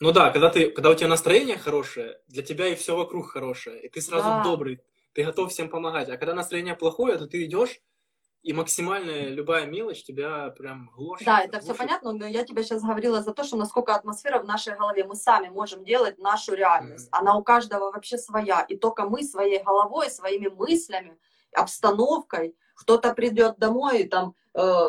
Ну 0.00 0.12
да, 0.12 0.30
когда, 0.30 0.48
ты, 0.50 0.70
когда 0.70 0.90
у 0.90 0.94
тебя 0.94 1.08
настроение 1.08 1.56
хорошее, 1.58 2.20
для 2.28 2.42
тебя 2.42 2.68
и 2.68 2.76
все 2.76 2.96
вокруг 2.96 3.30
хорошее, 3.30 3.82
и 3.82 3.88
ты 3.88 4.00
сразу 4.00 4.28
Да. 4.30 4.42
добрый, 4.42 4.80
ты 5.12 5.24
готов 5.24 5.50
всем 5.50 5.68
помогать. 5.68 6.08
А 6.08 6.16
когда 6.16 6.34
настроение 6.34 6.76
плохое, 6.76 7.18
то 7.18 7.26
ты 7.26 7.44
идешь, 7.44 7.80
и 8.44 8.52
максимальная 8.52 9.28
любая 9.30 9.66
мелочь 9.66 10.04
тебя 10.04 10.50
прям 10.50 10.90
глушит. 10.94 11.26
Да, 11.26 11.40
это 11.40 11.58
все 11.58 11.66
глушит. 11.68 11.78
понятно, 11.78 12.12
но 12.12 12.26
я 12.26 12.44
тебе 12.44 12.62
сейчас 12.62 12.82
говорила 12.82 13.20
за 13.22 13.32
то, 13.34 13.42
что 13.42 13.56
насколько 13.56 13.92
атмосфера 13.94 14.38
в 14.38 14.44
нашей 14.46 14.76
голове. 14.76 15.04
Мы 15.04 15.16
сами 15.16 15.48
можем 15.48 15.84
делать 15.84 16.18
нашу 16.18 16.54
реальность. 16.54 17.08
Мгм. 17.10 17.18
Она 17.20 17.36
у 17.36 17.42
каждого 17.42 17.90
вообще 17.90 18.16
своя. 18.16 18.60
И 18.62 18.76
только 18.76 19.04
мы 19.08 19.24
своей 19.24 19.60
головой, 19.64 20.08
своими 20.10 20.46
мыслями, 20.46 21.18
обстановкой. 21.52 22.54
Кто-то 22.80 23.12
придет 23.12 23.58
домой, 23.58 24.02
и 24.02 24.08
там 24.08 24.34
э, 24.54 24.88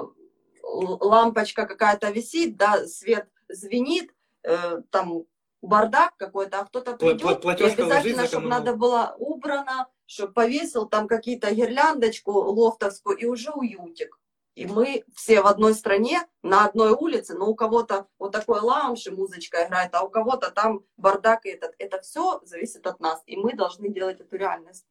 лампочка 0.63 1.65
какая-то 1.65 2.11
висит, 2.11 2.55
да, 2.55 2.85
свет 2.85 3.27
звенит, 3.49 4.13
э, 4.43 4.81
там 4.91 5.23
бардак 5.61 6.15
какой-то, 6.17 6.59
а 6.59 6.65
кто-то 6.65 6.95
придет, 6.95 7.21
пла- 7.23 7.41
и 7.51 7.63
обязательно, 7.83 8.21
за 8.21 8.27
чтобы 8.27 8.47
надо 8.47 8.73
было 8.75 9.15
убрано, 9.17 9.87
чтобы 10.05 10.33
повесил 10.33 10.85
там 10.87 11.07
какие-то 11.07 11.51
гирляндочку 11.53 12.31
лофтовскую, 12.31 13.17
и 13.17 13.25
уже 13.25 13.51
уютик. 13.51 14.19
И 14.55 14.65
мы 14.65 15.03
все 15.15 15.41
в 15.41 15.47
одной 15.47 15.73
стране, 15.73 16.27
на 16.43 16.65
одной 16.65 16.91
улице, 16.91 17.33
но 17.33 17.47
у 17.47 17.55
кого-то 17.55 18.07
вот 18.19 18.31
такой 18.31 18.59
лаунж 18.59 19.07
и 19.07 19.11
музычка 19.11 19.65
играет, 19.65 19.93
а 19.93 20.03
у 20.03 20.09
кого-то 20.09 20.51
там 20.51 20.81
бардак 20.97 21.45
и 21.45 21.49
этот. 21.49 21.73
Это 21.79 22.01
все 22.01 22.41
зависит 22.43 22.85
от 22.85 22.99
нас, 22.99 23.23
и 23.25 23.35
мы 23.37 23.53
должны 23.53 23.89
делать 23.89 24.19
эту 24.19 24.35
реальность. 24.37 24.85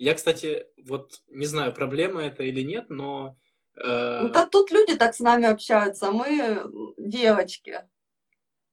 Я, 0.00 0.14
кстати, 0.14 0.66
вот 0.86 1.20
не 1.28 1.44
знаю, 1.44 1.74
проблема 1.74 2.22
это 2.22 2.42
или 2.42 2.62
нет, 2.62 2.88
но 2.88 3.36
э, 3.76 4.20
Ну, 4.22 4.30
да 4.30 4.46
тут 4.46 4.70
люди 4.70 4.96
так 4.96 5.14
с 5.14 5.20
нами 5.20 5.44
общаются, 5.44 6.08
а 6.08 6.12
мы 6.12 6.64
девочки, 6.96 7.86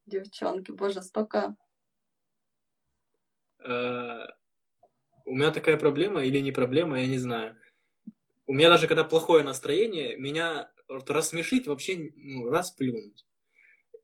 девчонки, 0.05 0.71
боже, 0.71 1.01
столько... 1.01 1.57
э, 3.59 4.19
у 5.25 5.35
меня 5.35 5.51
такая 5.51 5.75
проблема 5.75 6.23
или 6.23 6.39
не 6.39 6.53
проблема, 6.53 7.01
я 7.01 7.07
не 7.07 7.17
знаю. 7.17 7.57
У 8.45 8.53
меня 8.53 8.69
даже 8.69 8.87
когда 8.87 9.03
плохое 9.03 9.43
настроение, 9.43 10.15
меня 10.15 10.71
рассмешить 10.87 11.67
вообще 11.67 12.09
ну, 12.15 12.49
расплюнуть. 12.49 13.25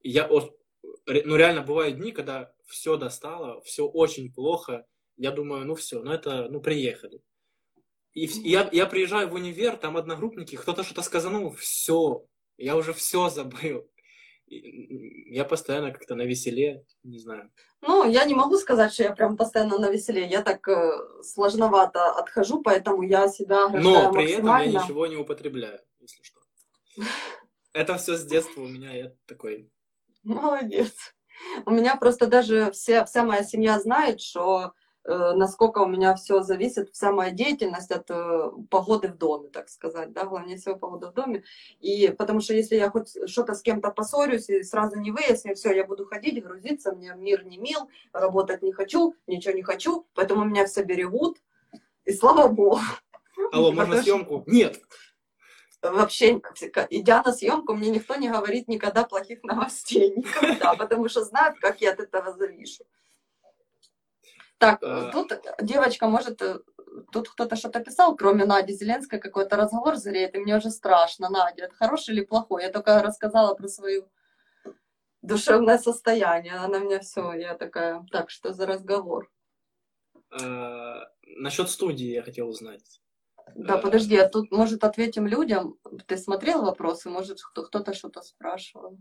Я 0.01 0.27
ну 0.27 1.35
реально 1.37 1.61
бывают 1.61 1.95
дни, 1.95 2.11
когда 2.11 2.53
все 2.67 2.97
достало, 2.97 3.61
все 3.61 3.87
очень 3.87 4.33
плохо. 4.33 4.85
Я 5.17 5.31
думаю, 5.31 5.65
ну 5.65 5.75
все, 5.75 6.01
ну 6.01 6.11
это, 6.11 6.47
ну 6.49 6.61
приехали. 6.61 7.21
И 8.13 8.27
вс- 8.27 8.41
я, 8.43 8.69
я 8.71 8.85
приезжаю 8.85 9.29
в 9.29 9.33
универ, 9.33 9.77
там 9.77 9.97
одногруппники, 9.97 10.55
кто-то 10.55 10.83
что-то 10.83 11.01
сказанул, 11.01 11.51
все, 11.51 12.25
я 12.57 12.75
уже 12.75 12.93
все 12.93 13.29
забыл. 13.29 13.89
И 14.45 15.33
Я 15.33 15.45
постоянно 15.45 15.91
как-то 15.91 16.15
на 16.15 16.23
веселе, 16.23 16.85
не 17.03 17.17
знаю. 17.17 17.51
Ну, 17.81 18.09
я 18.09 18.25
не 18.25 18.35
могу 18.35 18.57
сказать, 18.57 18.93
что 18.93 19.03
я 19.03 19.15
прям 19.15 19.35
постоянно 19.37 19.79
на 19.79 19.89
веселе. 19.89 20.27
Я 20.27 20.41
так 20.41 20.67
э, 20.67 20.91
сложновато 21.23 22.11
отхожу, 22.11 22.61
поэтому 22.61 23.03
я 23.03 23.27
себя 23.27 23.69
Но 23.69 24.11
при 24.11 24.31
этом 24.31 24.45
я 24.47 24.65
ничего 24.67 25.07
не 25.07 25.15
употребляю, 25.15 25.79
если 25.99 26.21
что. 26.23 26.39
Это 27.73 27.97
все 27.97 28.15
с 28.15 28.25
детства 28.25 28.61
у 28.61 28.67
меня, 28.67 28.91
я 28.93 29.11
такой. 29.25 29.71
Молодец. 30.23 30.93
У 31.65 31.71
меня 31.71 31.95
просто 31.95 32.27
даже 32.27 32.71
все, 32.71 33.03
вся 33.05 33.23
моя 33.23 33.43
семья 33.43 33.79
знает, 33.79 34.21
что 34.21 34.73
насколько 35.05 35.79
у 35.79 35.87
меня 35.87 36.15
все 36.15 36.41
зависит, 36.41 36.93
вся 36.93 37.11
моя 37.11 37.31
деятельность 37.31 37.91
от 37.91 38.09
э, 38.09 38.51
погоды 38.69 39.09
в 39.09 39.17
доме, 39.17 39.49
так 39.49 39.69
сказать, 39.69 40.13
да, 40.13 40.25
главнее 40.25 40.57
всего 40.57 40.75
погода 40.75 41.11
в 41.11 41.13
доме. 41.13 41.43
И 41.81 42.13
потому 42.17 42.39
что 42.39 42.53
если 42.53 42.75
я 42.75 42.89
хоть 42.89 43.29
что-то 43.29 43.53
с 43.53 43.61
кем-то 43.61 43.91
поссорюсь 43.91 44.49
и 44.49 44.63
сразу 44.63 44.99
не 44.99 45.11
выясню, 45.11 45.55
все, 45.55 45.73
я 45.73 45.85
буду 45.85 46.05
ходить, 46.05 46.41
грузиться, 46.43 46.93
мне 46.93 47.13
мир 47.15 47.45
не 47.45 47.57
мил, 47.57 47.89
работать 48.13 48.61
не 48.61 48.71
хочу, 48.71 49.15
ничего 49.27 49.53
не 49.53 49.63
хочу, 49.63 50.07
поэтому 50.13 50.45
меня 50.45 50.65
все 50.65 50.83
берегут, 50.83 51.37
и 52.05 52.13
слава 52.13 52.47
богу. 52.47 52.79
Алло, 53.51 53.71
можно 53.71 54.01
съемку? 54.01 54.43
Нет. 54.45 54.79
вообще, 55.81 56.41
идя 56.89 57.23
на 57.23 57.33
съемку, 57.33 57.73
мне 57.73 57.89
никто 57.89 58.15
не 58.15 58.29
говорит 58.29 58.69
никогда 58.69 59.03
плохих 59.03 59.43
новостей. 59.43 60.13
Никогда, 60.15 60.75
потому 60.75 61.09
что 61.09 61.25
знают, 61.25 61.59
как 61.59 61.81
я 61.81 61.91
от 61.91 61.99
этого 61.99 62.33
завишу. 62.37 62.85
Так, 64.63 64.79
А. 64.83 65.11
тут 65.11 65.33
девочка 65.61 66.07
может... 66.07 66.41
э, 66.41 66.59
Тут 67.11 67.27
кто-то 67.29 67.55
что-то 67.55 67.79
писал, 67.79 68.15
кроме 68.15 68.45
Нади 68.45 68.71
Зеленской, 68.73 69.19
какой-то 69.19 69.55
разговор 69.57 69.95
зреет, 69.95 70.35
и 70.35 70.39
мне 70.39 70.55
уже 70.57 70.69
страшно. 70.69 71.27
Надя, 71.29 71.63
это 71.65 71.75
хороший 71.75 72.13
или 72.13 72.23
плохой? 72.23 72.61
Я 72.63 72.69
только 72.71 73.01
рассказала 73.01 73.55
про 73.55 73.67
свою 73.67 74.07
душевное 75.21 75.77
состояние. 75.79 76.53
Она 76.55 76.79
меня 76.79 76.99
все, 76.99 77.33
я 77.33 77.55
такая, 77.55 78.05
так, 78.11 78.29
что 78.29 78.53
за 78.53 78.65
разговор? 78.67 79.31
А, 80.31 81.01
Насчет 81.25 81.69
студии 81.69 82.11
я 82.13 82.21
хотел 82.23 82.47
узнать. 82.49 83.01
Да, 83.55 83.77
Э, 83.77 83.81
подожди, 83.81 84.15
а 84.17 84.29
тут, 84.29 84.51
может, 84.51 84.83
ответим 84.83 85.25
людям? 85.27 85.77
Ты 86.07 86.15
смотрел 86.17 86.61
вопросы? 86.61 87.09
Может, 87.09 87.39
кто- 87.41 87.63
кто-то 87.63 87.93
что-то 87.93 88.21
спрашивал? 88.21 88.97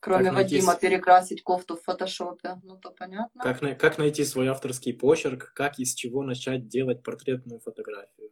Кроме 0.00 0.24
Как 0.24 0.32
найти 0.32 0.54
Вадима, 0.56 0.72
с- 0.72 0.78
перекрасить 0.78 1.42
кофту 1.42 1.76
в 1.76 1.82
фотошопе. 1.82 2.56
Ну, 2.62 2.78
то 2.78 2.90
понятно. 2.90 3.42
Как, 3.42 3.60
на- 3.60 3.74
как 3.74 3.98
найти 3.98 4.24
свой 4.24 4.48
авторский 4.48 4.94
почерк, 4.94 5.52
как 5.54 5.78
и 5.78 5.84
с 5.84 5.94
чего 5.94 6.22
начать 6.22 6.68
делать 6.68 7.02
портретную 7.02 7.60
фотографию. 7.60 8.30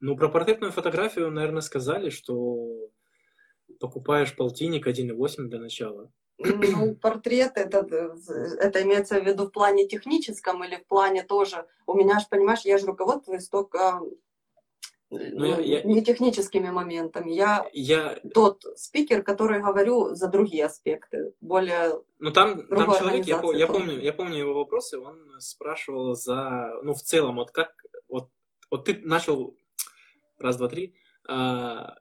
Ну, 0.00 0.16
про 0.16 0.28
портретную 0.28 0.72
фотографию, 0.72 1.30
наверное, 1.30 1.60
сказали, 1.60 2.08
что 2.08 2.90
покупаешь 3.80 4.34
полтинник 4.34 4.86
1,8 4.86 5.48
для 5.48 5.60
начала. 5.60 6.10
Ну, 6.38 6.94
портрет, 7.02 7.52
это, 7.56 7.86
это 8.60 8.82
имеется 8.82 9.20
в 9.20 9.26
виду 9.26 9.46
в 9.46 9.50
плане 9.50 9.86
техническом 9.86 10.64
или 10.64 10.76
в 10.76 10.86
плане 10.86 11.22
тоже... 11.22 11.66
У 11.86 11.94
меня 11.94 12.18
же, 12.20 12.26
понимаешь, 12.30 12.60
я 12.64 12.78
же 12.78 12.86
руководствуюсь 12.86 13.48
только 13.48 14.00
ну, 15.10 15.60
я- 15.60 15.82
не 15.82 16.02
техническими 16.04 16.70
моментами. 16.70 17.30
Я 17.30 17.66
Я, 17.72 18.18
тот 18.34 18.62
спикер, 18.76 19.22
который 19.22 19.60
говорю 19.60 20.14
за 20.14 20.28
другие 20.28 20.66
аспекты, 20.66 21.32
более 21.40 22.02
ну 22.18 22.30
там, 22.30 22.66
там 22.66 22.92
человек, 22.94 23.26
я, 23.26 23.40
я 23.54 23.66
помню, 23.66 23.98
я 24.00 24.12
помню 24.12 24.36
его 24.38 24.54
вопросы, 24.54 24.98
он 24.98 25.40
спрашивал 25.40 26.14
за, 26.14 26.72
ну, 26.82 26.92
в 26.94 27.00
целом, 27.02 27.36
вот 27.36 27.50
как, 27.52 27.72
вот, 28.08 28.28
вот 28.70 28.84
ты 28.84 29.00
начал, 29.02 29.56
раз, 30.38 30.56
два, 30.56 30.68
три, 30.68 30.94
а, 31.26 31.94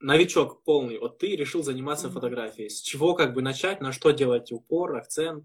новичок 0.00 0.62
полный, 0.64 0.98
вот 0.98 1.18
ты 1.18 1.34
решил 1.34 1.62
заниматься 1.62 2.06
Мгм. 2.06 2.14
фотографией. 2.14 2.68
С 2.68 2.80
чего 2.80 3.14
как 3.14 3.32
бы 3.34 3.42
начать, 3.42 3.80
на 3.80 3.90
что 3.92 4.10
делать 4.10 4.52
упор, 4.52 4.96
акцент? 4.96 5.44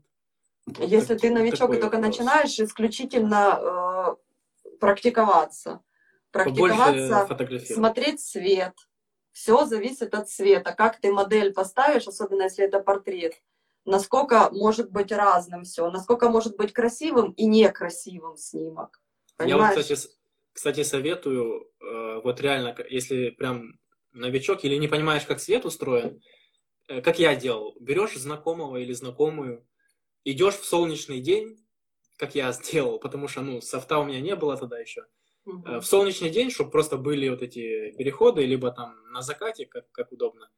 Вот 0.67 0.87
Если 0.87 1.13
так- 1.15 1.21
ты 1.21 1.31
новичок 1.31 1.71
и 1.73 1.79
только 1.79 1.95
вопрос. 1.95 2.17
начинаешь 2.17 2.59
исключительно 2.59 4.15
э, 4.69 4.75
практиковаться, 4.79 5.81
практиковаться, 6.31 7.27
смотреть 7.65 8.21
свет. 8.21 8.73
Все 9.31 9.65
зависит 9.65 10.13
от 10.13 10.29
света. 10.29 10.73
Как 10.73 10.99
ты 10.99 11.11
модель 11.11 11.53
поставишь, 11.53 12.07
особенно 12.07 12.43
если 12.43 12.65
это 12.65 12.79
портрет, 12.79 13.35
насколько 13.85 14.49
может 14.51 14.91
быть 14.91 15.11
разным 15.11 15.63
все, 15.63 15.89
насколько 15.89 16.29
может 16.29 16.57
быть 16.57 16.73
красивым 16.73 17.31
и 17.31 17.45
некрасивым 17.45 18.37
снимок. 18.37 19.01
Понимаешь? 19.37 19.75
Я 19.75 19.75
вот, 19.75 19.83
кстати, 19.83 20.09
кстати, 20.53 20.83
советую, 20.83 21.71
э, 21.81 22.21
вот 22.23 22.41
реально, 22.41 22.75
если 22.89 23.29
прям 23.29 23.79
новичок 24.11 24.63
или 24.65 24.75
не 24.75 24.87
понимаешь, 24.87 25.25
как 25.25 25.39
свет 25.39 25.65
устроен, 25.65 26.21
э, 26.87 27.01
как 27.01 27.19
я 27.19 27.35
делал, 27.35 27.75
берешь 27.79 28.15
знакомого 28.15 28.77
или 28.77 28.93
знакомую, 28.93 29.65
идешь 30.25 30.55
в 30.55 30.65
солнечный 30.65 31.21
день, 31.21 31.65
как 32.17 32.35
я 32.35 32.51
сделал, 32.51 32.99
потому 32.99 33.27
что, 33.27 33.41
ну, 33.41 33.61
софта 33.61 33.99
у 33.99 34.03
меня 34.03 34.19
не 34.19 34.35
было 34.35 34.57
тогда 34.57 34.77
еще. 34.79 35.05
В 35.63 35.81
солнечный 35.81 36.29
день, 36.29 36.51
чтобы 36.51 36.71
просто 36.71 36.97
были 36.97 37.29
вот 37.29 37.41
эти 37.41 37.91
переходы, 37.97 38.45
либо 38.45 38.71
там 38.71 38.95
на 39.11 39.21
закате, 39.21 39.65
как, 39.65 39.89
как 39.91 40.11
удобно. 40.11 40.49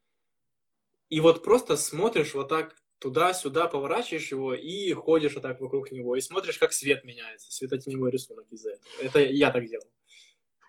И 1.09 1.19
вот 1.19 1.43
просто 1.43 1.77
смотришь 1.77 2.33
вот 2.33 2.49
так 2.49 2.75
туда-сюда, 2.99 3.67
поворачиваешь 3.67 4.31
его 4.31 4.53
и 4.53 4.93
ходишь 4.93 5.33
вот 5.33 5.41
так 5.41 5.59
вокруг 5.59 5.91
него, 5.91 6.15
и 6.15 6.21
смотришь, 6.21 6.57
как 6.57 6.71
свет 6.71 7.03
меняется, 7.03 7.51
светотеневой 7.51 8.11
рисунок 8.11 8.45
из-за 8.51 8.71
этого. 8.71 8.93
Это 9.01 9.19
я 9.19 9.51
так 9.51 9.67
делал. 9.67 9.87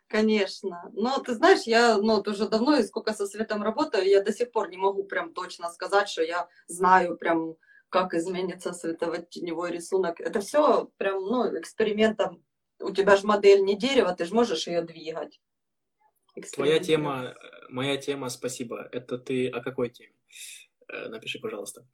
Конечно. 0.09 0.91
Но 0.93 1.19
ты 1.21 1.35
знаешь, 1.35 1.63
я 1.63 1.97
ну, 1.97 2.17
вот 2.17 2.29
уже 2.29 2.49
давно 2.49 2.77
и 2.77 2.83
сколько 2.83 3.15
со 3.15 3.27
светом 3.27 3.63
работаю, 3.63 4.07
я 4.07 4.23
до 4.23 4.33
сих 4.33 4.51
пор 4.51 4.69
не 4.69 4.77
могу 4.77 5.05
прям 5.05 5.33
точно 5.33 5.71
сказать, 5.71 6.09
что 6.09 6.23
я 6.23 6.49
знаю 6.67 7.17
прям, 7.17 7.57
как 7.89 8.13
изменится 8.15 8.73
светово-теневой 8.73 9.71
рисунок. 9.71 10.21
Это 10.21 10.41
все 10.41 10.91
прям, 10.99 11.23
ну, 11.25 11.59
экспериментом. 11.59 12.45
У 12.83 12.93
тебя 12.93 13.17
же 13.17 13.27
модель 13.27 13.63
не 13.63 13.77
дерево, 13.77 14.15
ты 14.15 14.25
же 14.25 14.35
можешь 14.35 14.67
ее 14.67 14.83
двигать. 14.83 15.41
Твоя 16.55 16.79
тема, 16.79 17.35
моя 17.69 17.97
тема, 17.97 18.29
спасибо. 18.29 18.89
Это 18.93 19.19
ты 19.19 19.49
о 19.49 19.61
какой 19.61 19.91
теме? 19.91 20.15
Э, 20.89 21.09
напиши, 21.09 21.39
пожалуйста. 21.39 21.85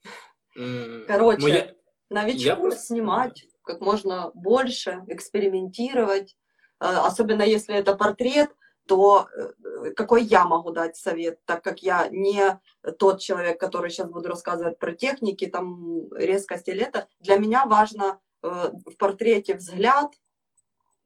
Короче, 1.07 1.41
ну, 1.41 1.49
я... 1.49 1.75
новичку 2.11 2.69
я... 2.69 2.71
снимать 2.73 3.47
как 3.63 3.81
можно 3.81 4.31
больше, 4.35 5.03
экспериментировать. 5.09 6.37
Э, 6.81 6.87
особенно 6.87 7.43
если 7.43 7.75
это 7.75 7.95
портрет, 7.95 8.51
то 8.87 9.29
э, 9.35 9.91
какой 9.93 10.25
я 10.25 10.45
могу 10.45 10.71
дать 10.71 10.97
совет, 10.97 11.45
так 11.45 11.63
как 11.63 11.81
я 11.81 12.09
не 12.09 12.61
тот 12.99 13.21
человек, 13.21 13.61
который 13.61 13.91
сейчас 13.91 14.09
буду 14.09 14.29
рассказывать 14.29 14.79
про 14.79 14.93
техники, 14.95 15.47
там, 15.47 16.13
резкость 16.15 16.69
или 16.69 16.83
это. 16.83 17.09
Для 17.21 17.37
меня 17.37 17.67
важно 17.67 18.21
в 18.41 18.95
портрете 18.99 19.57
взгляд 19.57 20.13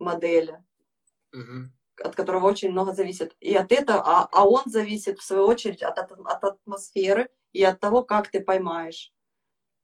модели, 0.03 0.63
угу. 1.33 1.71
от 2.03 2.15
которого 2.15 2.47
очень 2.47 2.71
много 2.71 2.93
зависит. 2.93 3.35
И 3.41 3.55
от 3.55 3.73
этого, 3.73 4.03
а, 4.05 4.29
а 4.31 4.47
он 4.47 4.63
зависит, 4.67 5.19
в 5.19 5.25
свою 5.25 5.47
очередь, 5.47 5.83
от, 5.83 5.99
от, 5.99 6.13
от 6.13 6.45
атмосферы 6.45 7.31
и 7.53 7.63
от 7.65 7.81
того, 7.81 8.03
как 8.03 8.29
ты 8.29 8.41
поймаешь. 8.41 9.13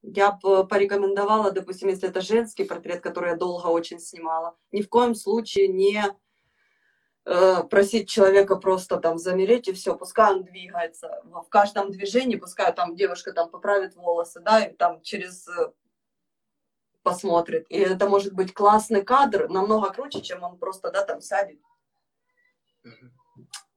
Я 0.02 0.32
бы 0.32 0.66
порекомендовала, 0.66 1.50
допустим, 1.50 1.88
если 1.88 2.08
это 2.08 2.20
женский 2.20 2.64
портрет, 2.64 3.00
который 3.00 3.30
я 3.30 3.36
долго 3.36 3.66
очень 3.66 3.98
снимала, 3.98 4.56
ни 4.70 4.82
в 4.82 4.88
коем 4.88 5.14
случае 5.14 5.68
не 5.68 6.04
э, 7.24 7.64
просить 7.64 8.08
человека 8.08 8.56
просто 8.56 8.98
там 8.98 9.18
замереть 9.18 9.66
и 9.68 9.72
все, 9.72 9.96
пускай 9.96 10.32
он 10.32 10.44
двигается. 10.44 11.20
В 11.24 11.48
каждом 11.48 11.90
движении, 11.90 12.36
пускай 12.36 12.72
там 12.72 12.94
девушка 12.94 13.32
там 13.32 13.50
поправит 13.50 13.96
волосы, 13.96 14.40
да, 14.40 14.64
и 14.64 14.76
там 14.76 15.02
через 15.02 15.48
э, 15.48 15.72
посмотрит. 17.08 17.66
И 17.68 17.78
это 17.78 18.08
может 18.08 18.32
быть 18.32 18.52
классный 18.52 19.02
кадр, 19.02 19.48
намного 19.48 19.90
круче, 19.90 20.20
чем 20.20 20.42
он 20.42 20.58
просто, 20.58 20.90
да, 20.90 21.04
там 21.04 21.20
сядет. 21.20 21.58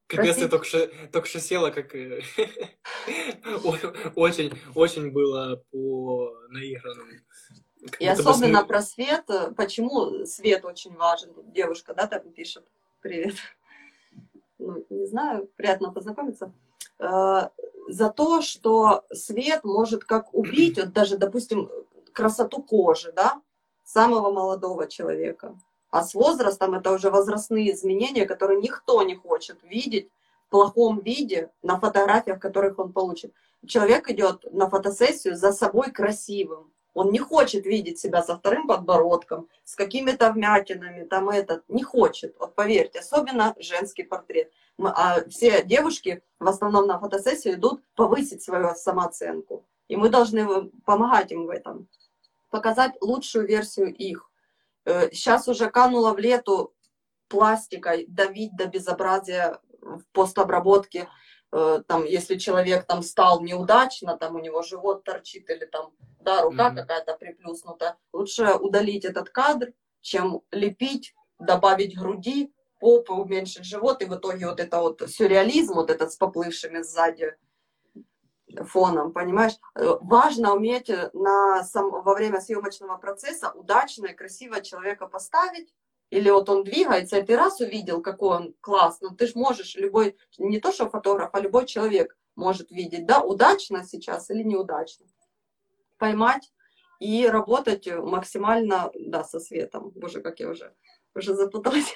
Капец, 0.07 0.35
ты 0.35 0.49
только 0.49 0.65
что, 0.65 0.87
только 1.11 1.27
что 1.27 1.39
села, 1.39 1.71
как 1.71 1.95
э, 1.95 2.21
очень, 4.15 4.51
очень 4.75 5.11
было 5.11 5.63
по 5.71 6.33
наигранному. 6.49 7.11
И 7.99 8.07
особенно 8.07 8.65
про 8.65 8.81
свет. 8.81 9.25
Почему 9.55 10.25
свет 10.25 10.65
очень 10.65 10.95
важен? 10.95 11.31
Девушка, 11.53 11.93
да, 11.93 12.07
так 12.07 12.31
пишет. 12.33 12.65
Привет. 12.99 13.35
Ну, 14.59 14.85
не 14.89 15.07
знаю, 15.07 15.49
приятно 15.55 15.91
познакомиться. 15.91 16.53
Э, 16.99 17.49
за 17.87 18.09
то, 18.09 18.41
что 18.41 19.05
свет 19.13 19.63
может 19.63 20.03
как 20.03 20.33
убить, 20.33 20.77
вот 20.77 20.93
даже, 20.93 21.17
допустим, 21.17 21.69
красоту 22.13 22.61
кожи, 22.61 23.11
да, 23.11 23.41
самого 23.83 24.31
молодого 24.31 24.87
человека. 24.87 25.57
А 25.89 26.03
с 26.03 26.13
возрастом 26.13 26.73
это 26.73 26.91
уже 26.91 27.09
возрастные 27.09 27.73
изменения, 27.73 28.25
которые 28.25 28.61
никто 28.61 29.03
не 29.03 29.15
хочет 29.15 29.59
видеть 29.63 30.09
в 30.47 30.49
плохом 30.51 31.01
виде 31.01 31.51
на 31.61 31.79
фотографиях, 31.79 32.39
которых 32.39 32.79
он 32.79 32.93
получит. 32.93 33.33
Человек 33.67 34.09
идет 34.09 34.45
на 34.51 34.69
фотосессию 34.69 35.35
за 35.35 35.51
собой 35.51 35.91
красивым. 35.91 36.71
Он 36.93 37.11
не 37.11 37.19
хочет 37.19 37.65
видеть 37.65 37.99
себя 37.99 38.21
со 38.21 38.35
вторым 38.35 38.67
подбородком, 38.67 39.47
с 39.63 39.75
какими-то 39.75 40.31
вмятинами, 40.31 41.05
там 41.05 41.29
этот, 41.29 41.63
не 41.69 41.83
хочет. 41.83 42.35
Вот 42.39 42.53
поверьте, 42.55 42.99
особенно 42.99 43.55
женский 43.59 44.03
портрет. 44.03 44.51
Мы, 44.77 44.89
а 44.89 45.23
все 45.29 45.63
девушки 45.63 46.21
в 46.39 46.47
основном 46.47 46.87
на 46.87 46.99
фотосессию 46.99 47.53
идут 47.53 47.81
повысить 47.95 48.43
свою 48.43 48.75
самооценку. 48.75 49.65
И 49.87 49.95
мы 49.95 50.09
должны 50.09 50.69
помогать 50.85 51.31
им 51.31 51.45
в 51.45 51.49
этом, 51.49 51.87
показать 52.51 52.91
лучшую 53.01 53.47
версию 53.47 53.95
их. 53.95 54.29
Сейчас 54.85 55.47
э, 55.47 55.51
уже 55.51 55.71
канула 55.71 56.13
в 56.13 56.19
лету 56.19 56.75
пластикой 57.27 58.05
давить 58.07 58.55
до 58.55 58.67
безобразия 58.67 59.59
в 59.81 60.03
постобработке. 60.11 61.07
Э, 61.51 61.81
там, 61.87 62.05
если 62.05 62.37
человек 62.37 62.85
там 62.85 63.01
стал 63.01 63.41
неудачно, 63.41 64.17
там 64.17 64.35
у 64.35 64.39
него 64.39 64.61
живот 64.61 65.03
торчит 65.03 65.49
или 65.49 65.65
там, 65.65 65.93
да, 66.19 66.43
рука 66.43 66.69
mm-hmm. 66.69 66.75
какая-то 66.75 67.15
приплюснута, 67.15 67.97
лучше 68.13 68.53
удалить 68.53 69.05
этот 69.05 69.29
кадр, 69.29 69.73
чем 70.01 70.41
лепить, 70.51 71.15
добавить 71.39 71.97
груди, 71.97 72.53
попы, 72.79 73.13
уменьшить 73.13 73.65
живот, 73.65 74.01
и 74.01 74.05
в 74.05 74.15
итоге 74.15 74.47
вот 74.47 74.59
это 74.59 74.79
вот 74.79 75.01
сюрреализм, 75.07 75.75
вот 75.75 75.89
этот 75.89 76.11
с 76.11 76.17
поплывшими 76.17 76.81
сзади 76.81 77.35
фоном, 78.65 79.11
понимаешь? 79.11 79.53
Э, 79.75 79.97
важно 80.01 80.53
уметь 80.55 80.89
э, 80.89 81.09
на 81.13 81.63
сам, 81.63 81.89
во 81.89 82.13
время 82.13 82.41
съемочного 82.41 82.97
процесса 82.97 83.51
удачно 83.51 84.07
и 84.07 84.15
красиво 84.15 84.61
человека 84.61 85.07
поставить, 85.07 85.73
или 86.09 86.29
вот 86.29 86.49
он 86.49 86.63
двигается, 86.63 87.17
и 87.17 87.23
ты 87.23 87.37
раз 87.37 87.59
увидел, 87.61 88.01
какой 88.01 88.37
он 88.37 88.55
классный, 88.61 89.15
ты 89.15 89.27
же 89.27 89.33
можешь, 89.35 89.75
любой, 89.75 90.17
не 90.37 90.59
то 90.59 90.71
что 90.71 90.89
фотограф, 90.89 91.29
а 91.33 91.39
любой 91.39 91.65
человек 91.65 92.17
может 92.35 92.71
видеть, 92.71 93.05
да, 93.05 93.21
удачно 93.21 93.83
сейчас 93.85 94.29
или 94.29 94.43
неудачно. 94.43 95.05
Поймать 95.97 96.51
и 96.99 97.27
работать 97.27 97.87
максимально, 97.87 98.91
да, 98.95 99.23
со 99.23 99.39
светом. 99.39 99.91
Боже, 99.95 100.21
как 100.21 100.39
я 100.39 100.49
уже 100.49 100.73
уже 101.15 101.35
запуталась. 101.35 101.95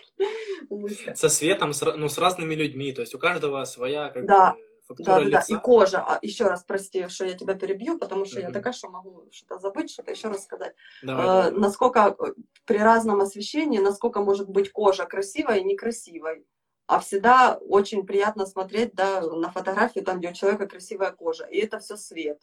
Со 1.13 1.29
светом, 1.29 1.73
с, 1.73 1.85
ну, 1.95 2.09
с 2.09 2.17
разными 2.17 2.55
людьми, 2.55 2.91
то 2.91 3.01
есть 3.01 3.13
у 3.13 3.19
каждого 3.19 3.63
своя 3.65 4.09
как 4.09 4.25
да. 4.25 4.53
бы, 4.53 4.59
фактура 4.87 5.15
да, 5.15 5.19
лица. 5.19 5.43
Да, 5.49 5.55
и 5.55 5.59
кожа. 5.59 5.99
А, 5.99 6.19
еще 6.21 6.45
раз 6.45 6.63
прости, 6.63 7.07
что 7.07 7.25
я 7.25 7.33
тебя 7.33 7.55
перебью, 7.55 7.97
потому 7.97 8.25
что 8.25 8.39
mm-hmm. 8.39 8.43
я 8.43 8.51
такая, 8.51 8.73
что 8.73 8.89
могу 8.89 9.27
что-то 9.31 9.59
забыть, 9.59 9.91
что-то 9.91 10.11
еще 10.11 10.29
рассказать. 10.29 10.75
Давай, 11.03 11.23
э, 11.23 11.27
давай. 11.27 11.51
Насколько 11.51 12.15
э, 12.17 12.33
при 12.65 12.77
разном 12.77 13.21
освещении, 13.21 13.79
насколько 13.79 14.21
может 14.21 14.49
быть 14.49 14.71
кожа 14.71 15.05
красивой 15.05 15.61
и 15.61 15.63
некрасивой. 15.63 16.45
А 16.87 16.99
всегда 16.99 17.57
очень 17.67 18.05
приятно 18.05 18.45
смотреть 18.45 18.93
да, 18.93 19.21
на 19.21 19.51
фотографии, 19.51 20.01
там, 20.01 20.19
где 20.19 20.29
у 20.29 20.33
человека 20.33 20.67
красивая 20.67 21.11
кожа. 21.11 21.45
И 21.45 21.57
это 21.57 21.79
все 21.79 21.97
свет. 21.97 22.39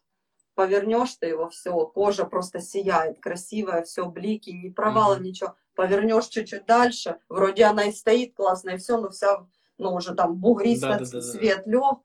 Повернешь 0.55 1.15
ты 1.15 1.29
его, 1.29 1.49
все, 1.49 1.87
кожа 1.87 2.25
просто 2.25 2.61
сияет, 2.61 3.21
красивая, 3.21 3.85
все, 3.85 4.05
блики, 4.07 4.51
ни 4.51 4.69
провала, 4.69 5.17
mm-hmm. 5.17 5.23
ничего. 5.23 5.55
Повернешь 5.75 6.27
чуть-чуть 6.27 6.67
дальше, 6.67 7.19
вроде 7.29 7.65
она 7.65 7.85
и 7.85 7.93
стоит 7.93 8.35
классно, 8.35 8.71
и 8.71 8.77
все, 8.77 8.99
но 8.99 9.09
вся, 9.09 9.47
ну, 9.79 9.95
уже 9.95 10.15
там 10.15 10.37
бугристый 10.37 10.91
да, 10.91 10.99
да, 10.99 11.11
да, 11.11 11.21
цвет 11.23 11.63
да. 11.65 11.71
лег, 11.71 12.01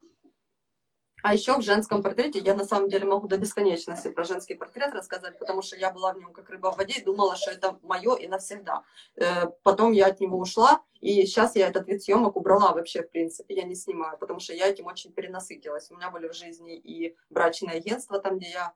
а 1.22 1.34
еще 1.34 1.56
в 1.56 1.62
женском 1.62 2.02
портрете 2.02 2.38
я 2.38 2.54
на 2.54 2.64
самом 2.64 2.88
деле 2.88 3.04
могу 3.04 3.26
до 3.26 3.38
бесконечности 3.38 4.08
про 4.08 4.24
женский 4.24 4.54
портрет 4.54 4.94
рассказать, 4.94 5.38
потому 5.38 5.62
что 5.62 5.76
я 5.76 5.90
была 5.90 6.12
в 6.12 6.18
нем 6.18 6.32
как 6.32 6.48
рыба 6.48 6.70
в 6.70 6.76
воде 6.76 7.00
и 7.00 7.04
думала, 7.04 7.34
что 7.34 7.50
это 7.50 7.78
мое 7.82 8.14
и 8.14 8.28
навсегда. 8.28 8.84
Э, 9.16 9.46
потом 9.64 9.92
я 9.92 10.06
от 10.06 10.20
него 10.20 10.38
ушла, 10.38 10.82
и 11.00 11.26
сейчас 11.26 11.56
я 11.56 11.68
этот 11.68 11.88
вид 11.88 12.02
съемок 12.02 12.36
убрала 12.36 12.72
вообще, 12.72 13.02
в 13.02 13.10
принципе, 13.10 13.56
я 13.56 13.64
не 13.64 13.74
снимаю, 13.74 14.16
потому 14.18 14.38
что 14.38 14.52
я 14.52 14.68
этим 14.68 14.86
очень 14.86 15.12
перенасытилась. 15.12 15.90
У 15.90 15.96
меня 15.96 16.10
были 16.10 16.28
в 16.28 16.34
жизни 16.34 16.76
и 16.76 17.16
брачное 17.30 17.76
агентство, 17.76 18.20
там, 18.20 18.38
где 18.38 18.50
я 18.50 18.74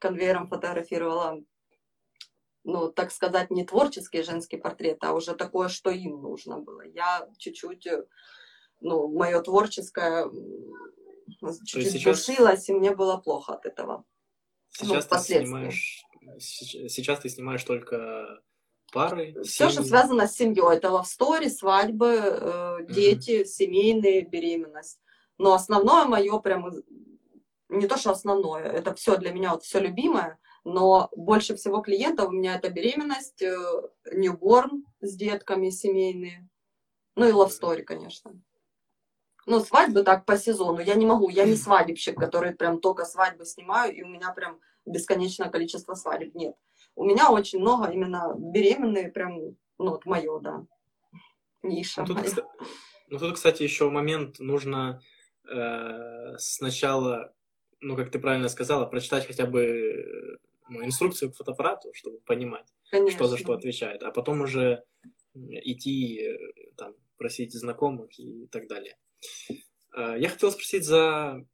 конвейером 0.00 0.48
фотографировала, 0.48 1.40
ну, 2.64 2.90
так 2.90 3.12
сказать, 3.12 3.50
не 3.50 3.64
творческие 3.64 4.24
женские 4.24 4.60
портреты, 4.60 5.06
а 5.06 5.12
уже 5.12 5.34
такое, 5.36 5.68
что 5.68 5.90
им 5.90 6.20
нужно 6.20 6.58
было. 6.58 6.82
Я 6.82 7.28
чуть-чуть, 7.38 7.86
ну, 8.80 9.08
мое 9.08 9.40
творческое 9.40 10.28
чуть-чуть 11.40 11.90
сейчас... 11.90 12.26
душилась, 12.26 12.68
и 12.68 12.72
мне 12.72 12.94
было 12.94 13.16
плохо 13.16 13.54
от 13.54 13.66
этого. 13.66 14.04
Сейчас, 14.70 15.08
ну, 15.10 15.16
ты 15.16 15.24
снимаешь, 15.24 16.04
сейчас 16.38 17.20
ты 17.20 17.28
снимаешь 17.28 17.64
только 17.64 18.40
пары? 18.92 19.34
Все, 19.42 19.68
что 19.68 19.82
семьи? 19.82 19.88
связано 19.88 20.26
с 20.26 20.36
семьей. 20.36 20.76
Это 20.76 20.88
story, 20.88 21.48
свадьбы, 21.48 22.20
э, 22.22 22.76
дети, 22.88 23.44
семейные, 23.44 24.22
беременность. 24.22 25.00
Но 25.38 25.54
основное 25.54 26.04
мое 26.04 26.38
прям 26.38 26.70
не 27.68 27.86
то, 27.86 27.96
что 27.96 28.10
основное, 28.10 28.64
это 28.64 28.94
все 28.94 29.16
для 29.16 29.32
меня 29.32 29.52
вот 29.52 29.62
все 29.62 29.78
любимое, 29.80 30.38
но 30.64 31.10
больше 31.14 31.54
всего 31.56 31.80
клиентов 31.80 32.28
у 32.28 32.32
меня 32.32 32.56
это 32.56 32.70
беременность, 32.70 33.42
э, 33.42 33.56
ньюборн 34.12 34.84
с 35.00 35.14
детками 35.14 35.70
семейные, 35.70 36.48
ну 37.14 37.28
и 37.28 37.32
love 37.32 37.50
story, 37.50 37.82
конечно. 37.82 38.40
Ну, 39.48 39.60
свадьбы 39.60 40.02
так 40.02 40.26
по 40.26 40.36
сезону. 40.36 40.80
Я 40.80 40.94
не 40.94 41.06
могу, 41.06 41.30
я 41.30 41.46
не 41.46 41.56
свадебщик, 41.56 42.16
который 42.16 42.54
прям 42.54 42.80
только 42.80 43.06
свадьбы 43.06 43.46
снимаю, 43.46 43.96
и 43.96 44.02
у 44.02 44.06
меня 44.06 44.30
прям 44.32 44.60
бесконечное 44.84 45.48
количество 45.48 45.94
свадеб. 45.94 46.34
Нет. 46.34 46.54
У 46.94 47.04
меня 47.04 47.30
очень 47.30 47.60
много 47.60 47.90
именно 47.90 48.34
беременные, 48.36 49.10
прям, 49.10 49.56
ну, 49.78 49.90
вот 49.90 50.04
мое, 50.04 50.38
да, 50.40 50.66
ниша. 51.62 52.02
Ну 52.02 52.08
тут, 52.08 52.16
моя. 52.18 52.30
ну, 53.08 53.18
тут, 53.18 53.36
кстати, 53.36 53.62
еще 53.62 53.88
момент 53.88 54.38
нужно 54.38 55.00
э, 55.50 56.36
сначала, 56.36 57.32
ну, 57.80 57.96
как 57.96 58.10
ты 58.10 58.18
правильно 58.18 58.50
сказала, 58.50 58.84
прочитать 58.84 59.26
хотя 59.26 59.46
бы 59.46 59.62
э, 59.62 60.36
ну, 60.68 60.84
инструкцию 60.84 61.32
к 61.32 61.36
фотоаппарату, 61.36 61.94
чтобы 61.94 62.18
понимать, 62.20 62.66
Конечно. 62.90 63.16
что 63.16 63.28
за 63.28 63.38
что 63.38 63.54
отвечает, 63.54 64.02
а 64.02 64.10
потом 64.10 64.42
уже 64.42 64.84
идти, 65.34 66.20
э, 66.20 66.36
там, 66.76 66.92
просить 67.16 67.54
знакомых 67.54 68.10
и 68.18 68.46
так 68.48 68.68
далее. 68.68 68.98
Э, 69.96 70.14
Я 70.18 70.28
хотел 70.28 70.50
спросить 70.52 70.84
за 70.84 71.44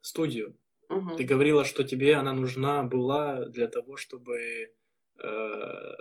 студию. 0.00 0.56
Мгм. 0.88 1.16
Ты 1.16 1.24
говорила, 1.24 1.64
что 1.64 1.82
тебе 1.84 2.14
она 2.16 2.32
нужна 2.32 2.82
была 2.84 3.46
для 3.46 3.66
того, 3.68 3.96
чтобы 3.96 4.72
э, 5.18 5.94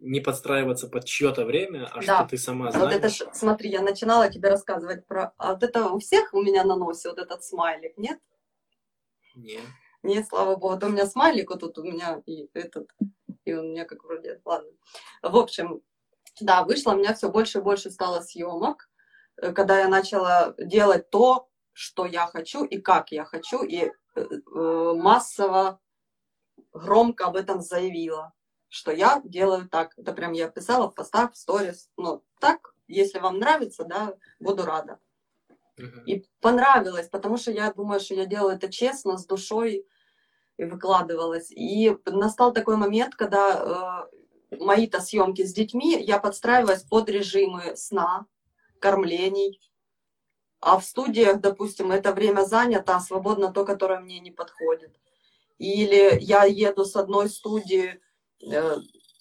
не 0.00 0.20
подстраиваться 0.20 0.88
под 0.88 1.04
чье-то 1.04 1.44
время, 1.44 1.86
а 1.92 1.96
Да. 1.96 2.02
что 2.20 2.26
ты 2.30 2.38
сама 2.38 2.66
Вот 2.66 2.74
знаешь. 2.74 2.94
это 2.96 3.08
ж, 3.10 3.22
смотри, 3.32 3.70
я 3.70 3.82
начинала 3.82 4.28
тебе 4.30 4.48
рассказывать 4.48 5.06
про... 5.06 5.32
А 5.36 5.52
вот 5.54 5.62
это 5.62 5.88
у 5.90 5.98
всех 5.98 6.32
у 6.34 6.42
меня 6.42 6.64
на 6.64 6.74
носе 6.76 7.10
вот 7.10 7.18
этот 7.18 7.44
смайлик, 7.44 7.96
нет? 7.98 8.18
Не. 9.34 9.60
Нет, 10.02 10.26
слава 10.26 10.56
богу, 10.56 10.74
это 10.74 10.86
у 10.86 10.90
меня 10.90 11.06
смайлик, 11.06 11.50
вот 11.50 11.60
тут 11.60 11.78
у 11.78 11.82
меня 11.82 12.22
и 12.26 12.48
этот, 12.54 12.88
и 13.44 13.52
он 13.52 13.66
у 13.66 13.70
меня 13.70 13.84
как 13.84 14.04
вроде, 14.04 14.40
ладно. 14.44 14.70
В 15.22 15.36
общем, 15.36 15.82
да, 16.40 16.64
вышло, 16.64 16.92
у 16.92 16.96
меня 16.96 17.12
все 17.14 17.28
больше 17.30 17.58
и 17.58 17.62
больше 17.62 17.90
стало 17.90 18.20
съемок, 18.22 18.88
когда 19.36 19.80
я 19.80 19.88
начала 19.88 20.54
делать 20.58 21.10
то, 21.10 21.48
что 21.72 22.06
я 22.06 22.26
хочу 22.26 22.64
и 22.64 22.78
как 22.78 23.12
я 23.12 23.24
хочу, 23.24 23.62
и 23.62 23.76
э, 23.76 23.90
э, 24.14 24.92
массово, 24.94 25.78
громко 26.72 27.26
об 27.26 27.36
этом 27.36 27.60
заявила, 27.60 28.32
что 28.68 28.92
я 28.92 29.20
делаю 29.24 29.68
так. 29.68 29.92
Это 29.98 30.12
прям 30.12 30.32
я 30.32 30.48
писала 30.48 30.90
в 30.90 30.94
постах, 30.94 31.32
в 31.32 31.36
сторис. 31.36 31.90
Ну, 31.96 32.24
так, 32.40 32.74
если 32.88 33.18
вам 33.18 33.38
нравится, 33.38 33.84
да, 33.84 34.14
буду 34.40 34.64
рада. 34.64 34.98
И 36.06 36.24
понравилось, 36.40 37.08
потому 37.08 37.36
что 37.36 37.50
я 37.50 37.70
думаю, 37.72 38.00
что 38.00 38.14
я 38.14 38.24
делаю 38.24 38.56
это 38.56 38.72
честно, 38.72 39.18
с 39.18 39.26
душой 39.26 39.86
и 40.56 40.64
выкладывалась. 40.64 41.50
И 41.50 41.94
настал 42.06 42.54
такой 42.54 42.76
момент, 42.76 43.14
когда 43.14 44.08
э, 44.50 44.56
мои-то 44.58 45.00
съемки 45.00 45.44
с 45.44 45.52
детьми, 45.52 46.02
я 46.02 46.18
подстраивалась 46.18 46.82
под 46.82 47.10
режимы 47.10 47.76
сна, 47.76 48.26
кормлений. 48.80 49.60
А 50.60 50.78
в 50.78 50.84
студиях, 50.84 51.40
допустим, 51.40 51.92
это 51.92 52.12
время 52.12 52.42
занято, 52.42 52.96
а 52.96 53.00
свободно 53.00 53.52
то, 53.52 53.64
которое 53.64 54.00
мне 54.00 54.20
не 54.20 54.30
подходит. 54.30 54.96
Или 55.58 56.18
я 56.20 56.44
еду 56.44 56.84
с 56.84 56.96
одной 56.96 57.28
студии 57.28 58.00
э, 58.42 58.76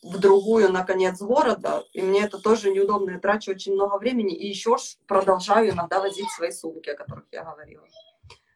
в 0.05 0.19
другую 0.19 0.71
на 0.71 0.83
конец 0.83 1.19
города, 1.21 1.83
и 1.93 2.01
мне 2.01 2.23
это 2.23 2.37
тоже 2.39 2.71
неудобно, 2.71 3.11
я 3.11 3.19
трачу 3.19 3.51
очень 3.51 3.73
много 3.73 3.97
времени, 3.97 4.35
и 4.35 4.47
еще 4.47 4.77
продолжаю 5.07 5.71
иногда 5.71 5.99
возить 5.99 6.29
свои 6.29 6.51
сумки, 6.51 6.89
о 6.89 6.95
которых 6.95 7.25
я 7.31 7.43
говорила. 7.43 7.87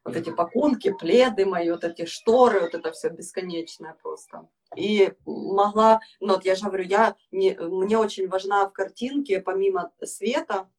Вот 0.06 0.16
эти 0.16 0.30
пакунки, 0.30 0.92
пледы 0.92 1.46
мои, 1.46 1.70
вот 1.70 1.84
эти 1.84 2.06
шторы, 2.06 2.62
вот 2.62 2.74
это 2.74 2.92
все 2.92 3.10
бесконечное 3.10 3.96
просто. 4.02 4.48
И 4.76 5.14
могла, 5.26 6.00
ну 6.20 6.36
вот 6.36 6.46
я 6.46 6.56
же 6.56 6.66
говорю, 6.66 6.86
я 6.86 7.16
не, 7.32 7.54
мне 7.54 7.98
очень 7.98 8.28
важна 8.28 8.66
в 8.68 8.72
картинке, 8.72 9.40
помимо 9.40 9.92
света, 10.04 10.70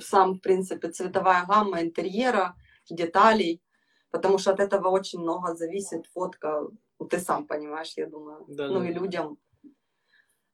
сам, 0.00 0.34
в 0.34 0.40
принципе, 0.40 0.90
цветовая 0.90 1.44
гамма 1.46 1.82
интерьера, 1.82 2.56
деталей, 2.90 3.62
потому 4.10 4.38
что 4.38 4.52
от 4.52 4.60
этого 4.60 4.88
очень 4.88 5.20
много 5.20 5.54
зависит 5.54 6.06
фотка, 6.06 6.66
ну, 6.98 7.06
ты 7.06 7.18
сам 7.18 7.46
понимаешь, 7.46 7.94
я 7.96 8.06
думаю, 8.06 8.44
Да, 8.48 8.68
ну 8.68 8.80
да, 8.80 8.88
и 8.88 8.92
людям. 8.92 9.38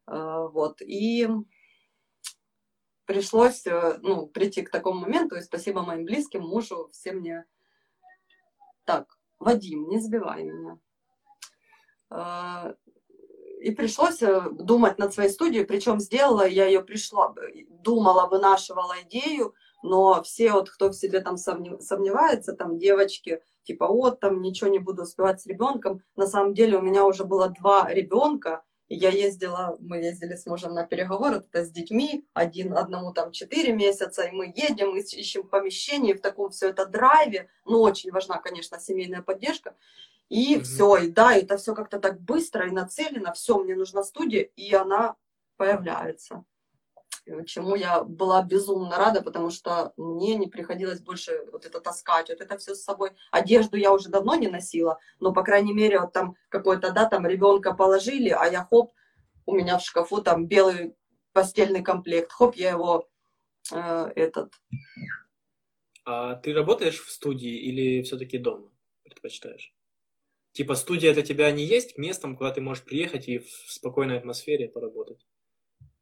Э, 0.07 0.49
Вот, 0.53 0.83
и 0.83 1.29
пришлось, 3.07 3.67
э, 3.67 3.99
ну, 4.03 4.27
прийти 4.27 4.63
к 4.63 4.71
такому 4.71 5.01
моменту, 5.01 5.37
и 5.37 5.43
спасибо 5.43 5.83
моим 5.83 6.05
близким, 6.05 6.43
мужу, 6.43 6.89
все 6.93 7.13
мне... 7.13 7.45
Так, 8.85 9.19
Вадим, 9.39 9.89
не 9.89 9.99
сбивай 10.01 10.45
меня. 10.45 10.79
И 13.65 13.71
пришлось 13.71 14.21
э, 14.21 14.43
думать 14.51 14.99
над 14.99 15.15
своей 15.15 15.31
студией, 15.31 15.65
причем 15.65 15.99
сделала 15.99 16.47
я 16.47 16.67
ее, 16.67 16.83
пришла, 16.83 17.35
думала, 17.71 18.27
вынашивала 18.27 18.95
идею, 19.05 19.55
но 19.83 20.23
все 20.23 20.53
вот, 20.53 20.69
кто 20.69 20.91
в 20.91 20.93
себе 20.93 21.21
там 21.21 21.37
сомнев- 21.37 21.81
сомневается, 21.81 22.53
там 22.53 22.77
девочки, 22.77 23.41
типа, 23.63 23.87
вот, 23.87 24.21
там 24.21 24.43
ничего 24.43 24.69
не 24.69 24.81
буду 24.81 25.05
успевать 25.05 25.41
с 25.41 25.47
ребенком. 25.47 26.03
На 26.15 26.27
самом 26.27 26.53
деле 26.53 26.77
у 26.77 26.83
меня 26.83 27.07
уже 27.07 27.25
было 27.25 27.49
два 27.49 27.89
ребенка, 27.91 28.63
я 28.91 29.09
ездила, 29.09 29.79
мы 29.81 29.97
ездили 29.97 30.37
с 30.37 30.45
мужем 30.45 30.75
на 30.75 30.85
переговоры, 30.87 31.37
это 31.37 31.65
с 31.65 31.71
детьми, 31.71 32.27
один, 32.35 32.77
одному 32.77 33.15
там 33.15 33.33
4 33.33 33.73
месяца, 33.73 34.25
и 34.25 34.33
мы 34.33 34.53
едем, 34.55 34.95
ищ- 34.95 35.17
ищем 35.17 35.49
помещение 35.49 36.15
в 36.15 36.21
таком 36.21 36.51
все 36.51 36.69
это 36.69 36.85
драйве, 36.85 37.49
ну, 37.65 37.81
очень 37.81 38.11
важна, 38.11 38.37
конечно, 38.43 38.79
семейная 38.79 39.23
поддержка, 39.23 39.75
и 40.29 40.57
Мгм. 40.57 40.65
все, 40.65 40.97
и 40.97 41.11
да, 41.11 41.35
это 41.35 41.57
все 41.57 41.75
как-то 41.75 41.99
так 41.99 42.21
быстро 42.21 42.67
и 42.67 42.71
нацелено, 42.71 43.33
все, 43.33 43.59
мне 43.59 43.75
нужна 43.77 44.03
студия, 44.03 44.43
и 44.43 44.75
она 44.75 45.17
появляется. 45.57 46.45
Чему 47.47 47.75
я 47.75 48.05
была 48.05 48.43
безумно 48.43 48.99
рада, 48.99 49.23
потому 49.23 49.51
что 49.51 49.95
мне 49.97 50.35
не 50.35 50.47
приходилось 50.47 51.01
больше 51.01 51.47
вот 51.53 51.65
это 51.65 51.81
таскать, 51.81 52.29
вот 52.29 52.41
это 52.41 52.59
все 52.59 52.75
с 52.75 52.85
собой. 52.85 53.13
Одежду 53.31 53.79
я 53.79 53.93
уже 53.93 54.11
давно 54.11 54.35
не 54.35 54.49
носила, 54.49 54.99
но, 55.21 55.33
по 55.33 55.43
крайней 55.43 55.73
мере, 55.73 56.01
вот 56.01 56.13
там 56.13 56.37
какой-то, 56.51 56.93
да, 56.93 57.07
там 57.07 57.27
ребенка 57.27 57.73
положили, 57.73 58.29
а 58.29 58.45
я 58.47 58.65
хоп, 58.65 58.93
у 59.47 59.55
меня 59.55 59.79
в 59.79 59.83
шкафу 59.83 60.21
там 60.21 60.47
белый 60.47 60.95
постельный 61.33 61.83
комплект, 61.83 62.31
хоп, 62.31 62.57
я 62.57 62.71
его 62.71 63.09
э, 63.73 64.13
этот, 64.17 64.53
А 66.05 66.35
ты 66.35 66.53
работаешь 66.53 67.01
в 67.01 67.11
студии 67.11 67.57
или 67.57 68.03
все-таки 68.03 68.37
дома 68.37 68.71
предпочитаешь? 69.03 69.75
Типа 70.55 70.77
студия 70.77 71.13
для 71.13 71.23
тебя 71.23 71.51
не 71.51 71.65
есть 71.65 71.99
местом, 71.99 72.37
куда 72.37 72.53
ты 72.53 72.61
можешь 72.61 72.85
приехать 72.85 73.29
и 73.29 73.39
в 73.41 73.49
спокойной 73.67 74.19
атмосфере 74.19 74.69
поработать? 74.69 75.27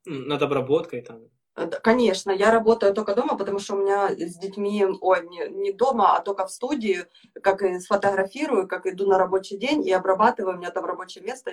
М, 0.07 0.29
Над 0.29 0.43
обработкой 0.43 1.01
там. 1.01 1.23
Э, 1.57 1.67
Конечно, 1.69 2.31
я 2.31 2.51
работаю 2.51 2.93
только 2.95 3.15
дома, 3.15 3.39
потому 3.39 3.59
что 3.59 3.75
у 3.75 3.79
меня 3.79 4.11
с 4.11 4.37
детьми, 4.37 4.85
ой, 5.01 5.27
не, 5.27 5.49
не 5.49 5.73
дома, 5.73 6.17
а 6.17 6.21
только 6.21 6.47
в 6.47 6.53
студии, 6.53 7.07
как 7.43 7.63
и 7.63 7.79
сфотографирую, 7.81 8.69
как 8.69 8.87
иду 8.87 9.07
на 9.07 9.19
рабочий 9.19 9.57
день 9.57 9.87
и 9.89 9.93
обрабатываю, 9.93 10.57
у 10.57 10.59
меня 10.59 10.71
там 10.71 10.85
рабочее 10.85 11.25
место. 11.25 11.51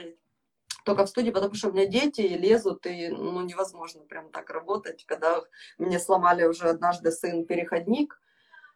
Только 0.85 1.05
в 1.05 1.09
студии, 1.09 1.31
потому 1.31 1.53
что 1.55 1.69
у 1.69 1.71
меня 1.71 1.85
дети 1.85 2.21
и 2.21 2.38
лезут, 2.38 2.85
и 2.85 3.09
ну, 3.09 3.41
невозможно 3.41 4.01
прям 4.03 4.30
так 4.31 4.49
работать. 4.49 5.05
Когда 5.05 5.41
мне 5.77 5.99
сломали 5.99 6.45
уже 6.45 6.69
однажды 6.69 7.11
сын 7.11 7.45
переходник, 7.45 8.19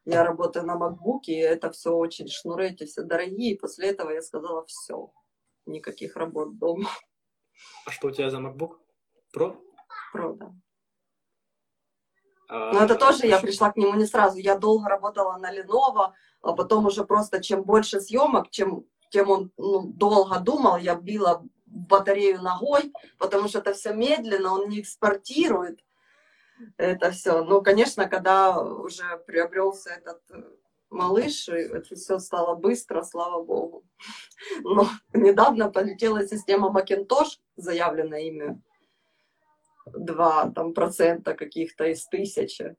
я 0.05 0.23
работаю 0.23 0.65
на 0.65 0.75
макбуке, 0.75 1.33
и 1.33 1.37
это 1.37 1.71
все 1.71 1.91
очень 1.91 2.27
шнуры, 2.27 2.69
эти 2.69 2.85
все 2.85 3.03
дорогие, 3.03 3.53
и 3.53 3.57
после 3.57 3.89
этого 3.89 4.11
я 4.11 4.21
сказала, 4.21 4.65
все, 4.65 5.11
никаких 5.65 6.15
работ 6.15 6.57
дома. 6.57 6.89
А 7.85 7.91
что 7.91 8.07
у 8.07 8.11
тебя 8.11 8.29
за 8.29 8.37
MacBook 8.37 8.77
Pro? 9.35 9.57
Правда. 10.11 10.53
А, 12.49 12.73
Но 12.73 12.79
Ну, 12.79 12.85
это 12.85 12.95
тоже 12.95 13.27
я 13.27 13.39
пришла 13.39 13.71
к 13.71 13.77
нему 13.77 13.93
не 13.95 14.05
сразу. 14.05 14.37
Я 14.37 14.57
долго 14.57 14.89
работала 14.89 15.37
на 15.37 15.53
Lenovo, 15.53 16.11
а 16.41 16.53
потом 16.53 16.85
уже 16.85 17.05
просто 17.05 17.41
чем 17.41 17.63
больше 17.63 18.01
съемок, 18.01 18.49
чем, 18.49 18.85
тем 19.09 19.29
он 19.29 19.51
ну, 19.57 19.83
долго 19.93 20.39
думал, 20.39 20.77
я 20.77 20.95
била 20.95 21.43
батарею 21.65 22.41
ногой, 22.41 22.93
потому 23.17 23.47
что 23.47 23.59
это 23.59 23.73
все 23.73 23.93
медленно, 23.93 24.53
он 24.53 24.69
не 24.69 24.81
экспортирует 24.81 25.79
это 26.77 27.11
все. 27.11 27.43
Ну, 27.43 27.61
конечно, 27.61 28.07
когда 28.07 28.59
уже 28.61 29.17
приобрелся 29.25 29.91
этот 29.91 30.21
э, 30.29 30.43
малыш, 30.89 31.49
и 31.49 31.53
это 31.53 31.95
все 31.95 32.19
стало 32.19 32.55
быстро, 32.55 33.03
слава 33.03 33.43
богу. 33.43 33.85
Но 34.63 34.87
недавно 35.13 35.71
полетела 35.71 36.25
система 36.27 36.69
Macintosh, 36.69 37.39
заявленное 37.55 38.21
имя, 38.21 38.61
2 39.85 40.51
там, 40.51 40.73
процента 40.73 41.33
каких-то 41.33 41.85
из 41.85 42.05
тысячи. 42.07 42.75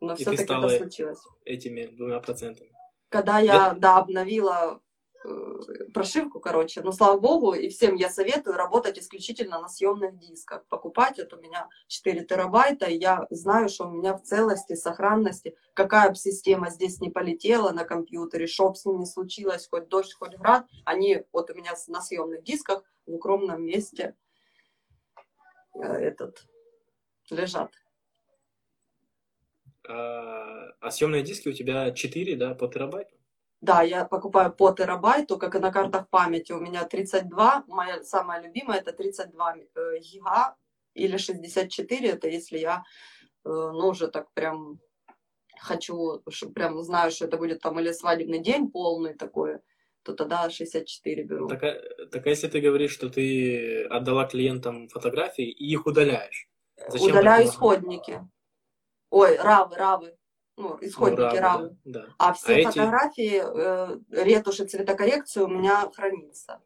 Но 0.00 0.16
все-таки 0.16 0.42
это 0.44 0.68
случилось. 0.68 1.20
этими 1.44 1.86
двумя 1.86 2.20
процентами. 2.20 2.70
Когда 3.08 3.38
я, 3.38 3.74
да, 3.74 3.98
обновила 3.98 4.80
прошивку, 5.92 6.40
короче. 6.40 6.82
Но 6.82 6.92
слава 6.92 7.18
богу, 7.18 7.54
и 7.54 7.68
всем 7.68 7.94
я 7.94 8.10
советую 8.10 8.56
работать 8.56 8.98
исключительно 8.98 9.60
на 9.60 9.68
съемных 9.68 10.18
дисках. 10.18 10.66
Покупать 10.66 11.18
это 11.18 11.36
у 11.36 11.40
меня 11.40 11.68
4 11.88 12.24
терабайта, 12.24 12.86
и 12.86 12.98
я 12.98 13.26
знаю, 13.30 13.68
что 13.68 13.86
у 13.86 13.90
меня 13.90 14.14
в 14.14 14.22
целости, 14.22 14.74
сохранности, 14.74 15.56
какая 15.72 16.10
бы 16.10 16.14
система 16.16 16.70
здесь 16.70 17.00
не 17.00 17.10
полетела 17.10 17.70
на 17.70 17.84
компьютере, 17.84 18.46
что 18.46 18.70
бы 18.70 18.74
с 18.74 18.84
ним 18.84 19.00
не 19.00 19.06
случилось, 19.06 19.68
хоть 19.68 19.88
дождь, 19.88 20.14
хоть 20.14 20.36
град, 20.36 20.66
они 20.84 21.24
вот 21.32 21.50
у 21.50 21.54
меня 21.54 21.72
на 21.88 22.00
съемных 22.00 22.42
дисках 22.42 22.82
в 23.06 23.14
укромном 23.14 23.64
месте 23.64 24.16
э, 25.74 25.80
этот 25.80 26.44
лежат. 27.30 27.72
А, 29.86 30.70
а 30.80 30.90
съемные 30.90 31.22
диски 31.22 31.48
у 31.48 31.52
тебя 31.52 31.92
4, 31.92 32.36
да, 32.36 32.54
по 32.54 32.68
терабайту? 32.68 33.13
Да, 33.64 33.82
я 33.82 34.04
покупаю 34.04 34.52
по 34.52 34.72
терабайту, 34.72 35.38
как 35.38 35.54
и 35.54 35.58
на 35.58 35.72
картах 35.72 36.08
памяти. 36.10 36.52
У 36.52 36.60
меня 36.60 36.84
32, 36.84 37.64
моя 37.66 38.02
самая 38.02 38.42
любимая 38.42 38.80
это 38.80 38.92
32 38.92 39.56
э, 39.56 39.98
гига 40.00 40.54
или 40.92 41.16
64, 41.16 42.10
это 42.10 42.28
если 42.28 42.58
я, 42.58 42.82
э, 43.44 43.48
ну, 43.48 43.88
уже 43.88 44.08
так 44.08 44.30
прям 44.34 44.80
хочу, 45.58 46.22
прям 46.54 46.82
знаю, 46.82 47.10
что 47.10 47.24
это 47.24 47.38
будет 47.38 47.60
там 47.60 47.80
или 47.80 47.92
свадебный 47.92 48.38
день 48.38 48.70
полный 48.70 49.14
такой, 49.14 49.60
то 50.02 50.12
тогда 50.12 50.50
64 50.50 51.22
беру. 51.24 51.48
Так, 51.48 51.62
а, 51.64 51.80
так 52.12 52.26
а 52.26 52.28
если 52.30 52.48
ты 52.48 52.60
говоришь, 52.60 52.92
что 52.92 53.08
ты 53.08 53.84
отдала 53.84 54.26
клиентам 54.26 54.88
фотографии 54.88 55.50
и 55.50 55.72
их 55.72 55.86
удаляешь? 55.86 56.48
Зачем 56.88 57.08
Удаляю 57.08 57.46
исходники. 57.46 58.20
Ой, 59.08 59.38
равы, 59.38 59.76
равы. 59.76 60.16
Ну, 60.56 60.78
исходники 60.80 61.34
ну, 61.34 61.40
равы. 61.40 61.76
Да, 61.84 62.06
да. 62.06 62.14
А 62.18 62.32
все 62.32 62.62
а 62.62 62.70
фотографии, 62.70 63.38
эти... 63.38 64.12
э, 64.12 64.24
ретушь 64.24 64.60
и 64.60 64.66
цветокоррекцию 64.66 65.46
у 65.46 65.48
меня 65.48 65.90
хранится. 65.92 66.62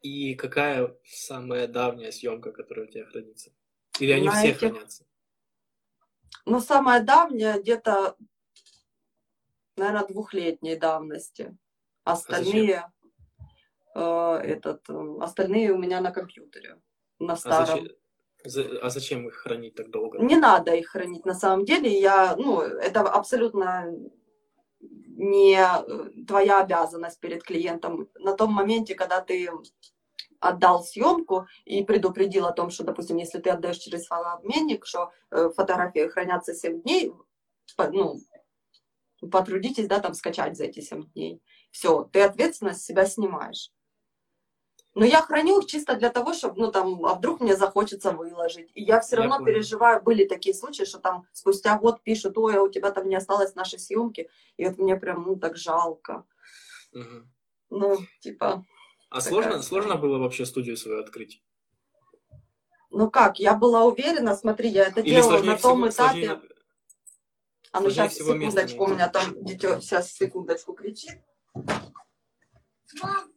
И 0.00 0.34
какая 0.34 0.96
самая 1.04 1.66
давняя 1.66 2.10
съемка, 2.10 2.52
которая 2.52 2.86
у 2.86 2.90
тебя 2.90 3.04
хранится? 3.04 3.50
Или 3.98 4.12
они 4.12 4.26
На 4.26 4.32
все 4.32 4.48
этих... 4.48 4.60
хранятся? 4.60 5.04
Ну, 6.46 6.60
самая 6.60 7.02
давняя 7.02 7.60
где-то, 7.60 8.16
наверное, 9.76 10.06
двухлетней 10.06 10.76
давности. 10.76 11.56
Остальные, 12.04 12.90
а 13.94 14.38
э, 14.40 14.46
этот, 14.46 14.88
э, 14.88 15.16
остальные 15.20 15.72
у 15.72 15.78
меня 15.78 16.00
на 16.00 16.12
компьютере, 16.12 16.80
на 17.18 17.32
а 17.32 17.36
старом. 17.36 17.62
А 17.62 17.66
зачем, 17.66 17.96
а 18.82 18.90
зачем 18.90 19.26
их 19.28 19.34
хранить 19.34 19.74
так 19.74 19.90
долго? 19.90 20.18
Не 20.18 20.36
надо 20.36 20.74
их 20.74 20.88
хранить 20.88 21.24
на 21.24 21.34
самом 21.34 21.64
деле. 21.64 22.00
Я, 22.00 22.36
ну, 22.36 22.60
это 22.60 23.00
абсолютно 23.00 23.92
не 24.80 25.58
э, 25.58 26.24
твоя 26.26 26.60
обязанность 26.60 27.20
перед 27.20 27.42
клиентом. 27.42 28.08
На 28.18 28.34
том 28.34 28.52
моменте, 28.52 28.94
когда 28.94 29.20
ты 29.20 29.48
отдал 30.40 30.82
съемку 30.82 31.46
и 31.64 31.82
предупредил 31.82 32.46
о 32.46 32.52
том, 32.52 32.70
что, 32.70 32.84
допустим, 32.84 33.16
если 33.16 33.38
ты 33.38 33.50
отдаешь 33.50 33.78
через 33.78 34.06
фотообменник, 34.06 34.86
что 34.86 35.12
э, 35.30 35.50
фотографии 35.54 36.08
хранятся 36.08 36.54
7 36.54 36.82
дней, 36.82 37.12
ну, 37.78 38.20
потрудитесь, 39.30 39.88
да, 39.88 40.00
там 40.00 40.14
скачать 40.14 40.56
за 40.56 40.64
эти 40.64 40.80
7 40.80 41.10
дней. 41.12 41.40
Все, 41.70 42.08
ты 42.12 42.22
ответственность 42.22 42.84
себя 42.84 43.06
снимаешь. 43.06 43.70
Но 44.96 45.04
я 45.04 45.20
храню 45.20 45.60
их 45.60 45.66
чисто 45.66 45.94
для 45.94 46.08
того, 46.08 46.32
чтобы, 46.32 46.58
ну 46.58 46.72
там, 46.72 47.04
а 47.04 47.14
вдруг 47.16 47.42
мне 47.42 47.54
захочется 47.54 48.12
выложить. 48.12 48.70
И 48.72 48.82
я 48.82 48.98
все 49.00 49.16
равно 49.16 49.40
я 49.40 49.44
переживаю. 49.44 50.02
Были 50.02 50.24
такие 50.24 50.54
случаи, 50.54 50.84
что 50.84 50.98
там 50.98 51.26
спустя 51.34 51.78
год 51.78 52.02
пишут, 52.02 52.38
ой, 52.38 52.56
а 52.56 52.62
у 52.62 52.70
тебя 52.70 52.90
там 52.90 53.06
не 53.06 53.14
осталось 53.14 53.54
нашей 53.54 53.78
съемки. 53.78 54.30
И 54.56 54.66
вот 54.66 54.78
мне 54.78 54.96
прям, 54.96 55.24
ну, 55.24 55.36
так 55.36 55.58
жалко. 55.58 56.24
Угу. 56.94 57.28
Ну, 57.68 57.98
типа... 58.20 58.64
А 59.10 59.20
сложно, 59.20 59.60
сложно 59.60 59.96
было 59.96 60.16
вообще 60.16 60.46
студию 60.46 60.78
свою 60.78 61.02
открыть? 61.02 61.42
Ну 62.90 63.10
как, 63.10 63.38
я 63.38 63.52
была 63.52 63.84
уверена, 63.84 64.34
смотри, 64.34 64.70
я 64.70 64.84
это 64.84 65.00
Или 65.00 65.16
делала 65.16 65.42
на 65.42 65.58
том 65.58 65.90
всего, 65.90 65.90
этапе. 65.90 66.26
Сложнее... 66.26 66.40
А 67.72 67.80
ну 67.80 67.90
сейчас, 67.90 68.14
секундочку, 68.14 68.84
у 68.84 68.88
меня 68.88 69.10
там 69.10 69.44
дитё, 69.44 69.78
сейчас, 69.78 70.10
секундочку, 70.10 70.72
кричит. 70.72 71.20
Мам, 73.02 73.35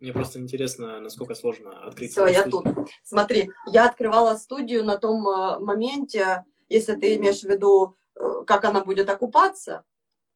Мне 0.00 0.12
просто 0.12 0.38
интересно, 0.38 1.00
насколько 1.00 1.34
сложно 1.34 1.86
открыть. 1.86 2.12
Все, 2.12 2.26
я 2.26 2.44
тут. 2.44 2.64
Смотри, 3.02 3.50
я 3.66 3.86
открывала 3.86 4.36
студию 4.36 4.84
на 4.84 4.96
том 4.96 5.26
э, 5.28 5.58
моменте, 5.58 6.44
если 6.68 6.94
ты 6.94 7.16
имеешь 7.16 7.40
в 7.40 7.48
виду, 7.48 7.96
э, 8.14 8.44
как 8.46 8.64
она 8.64 8.84
будет 8.84 9.10
окупаться, 9.10 9.84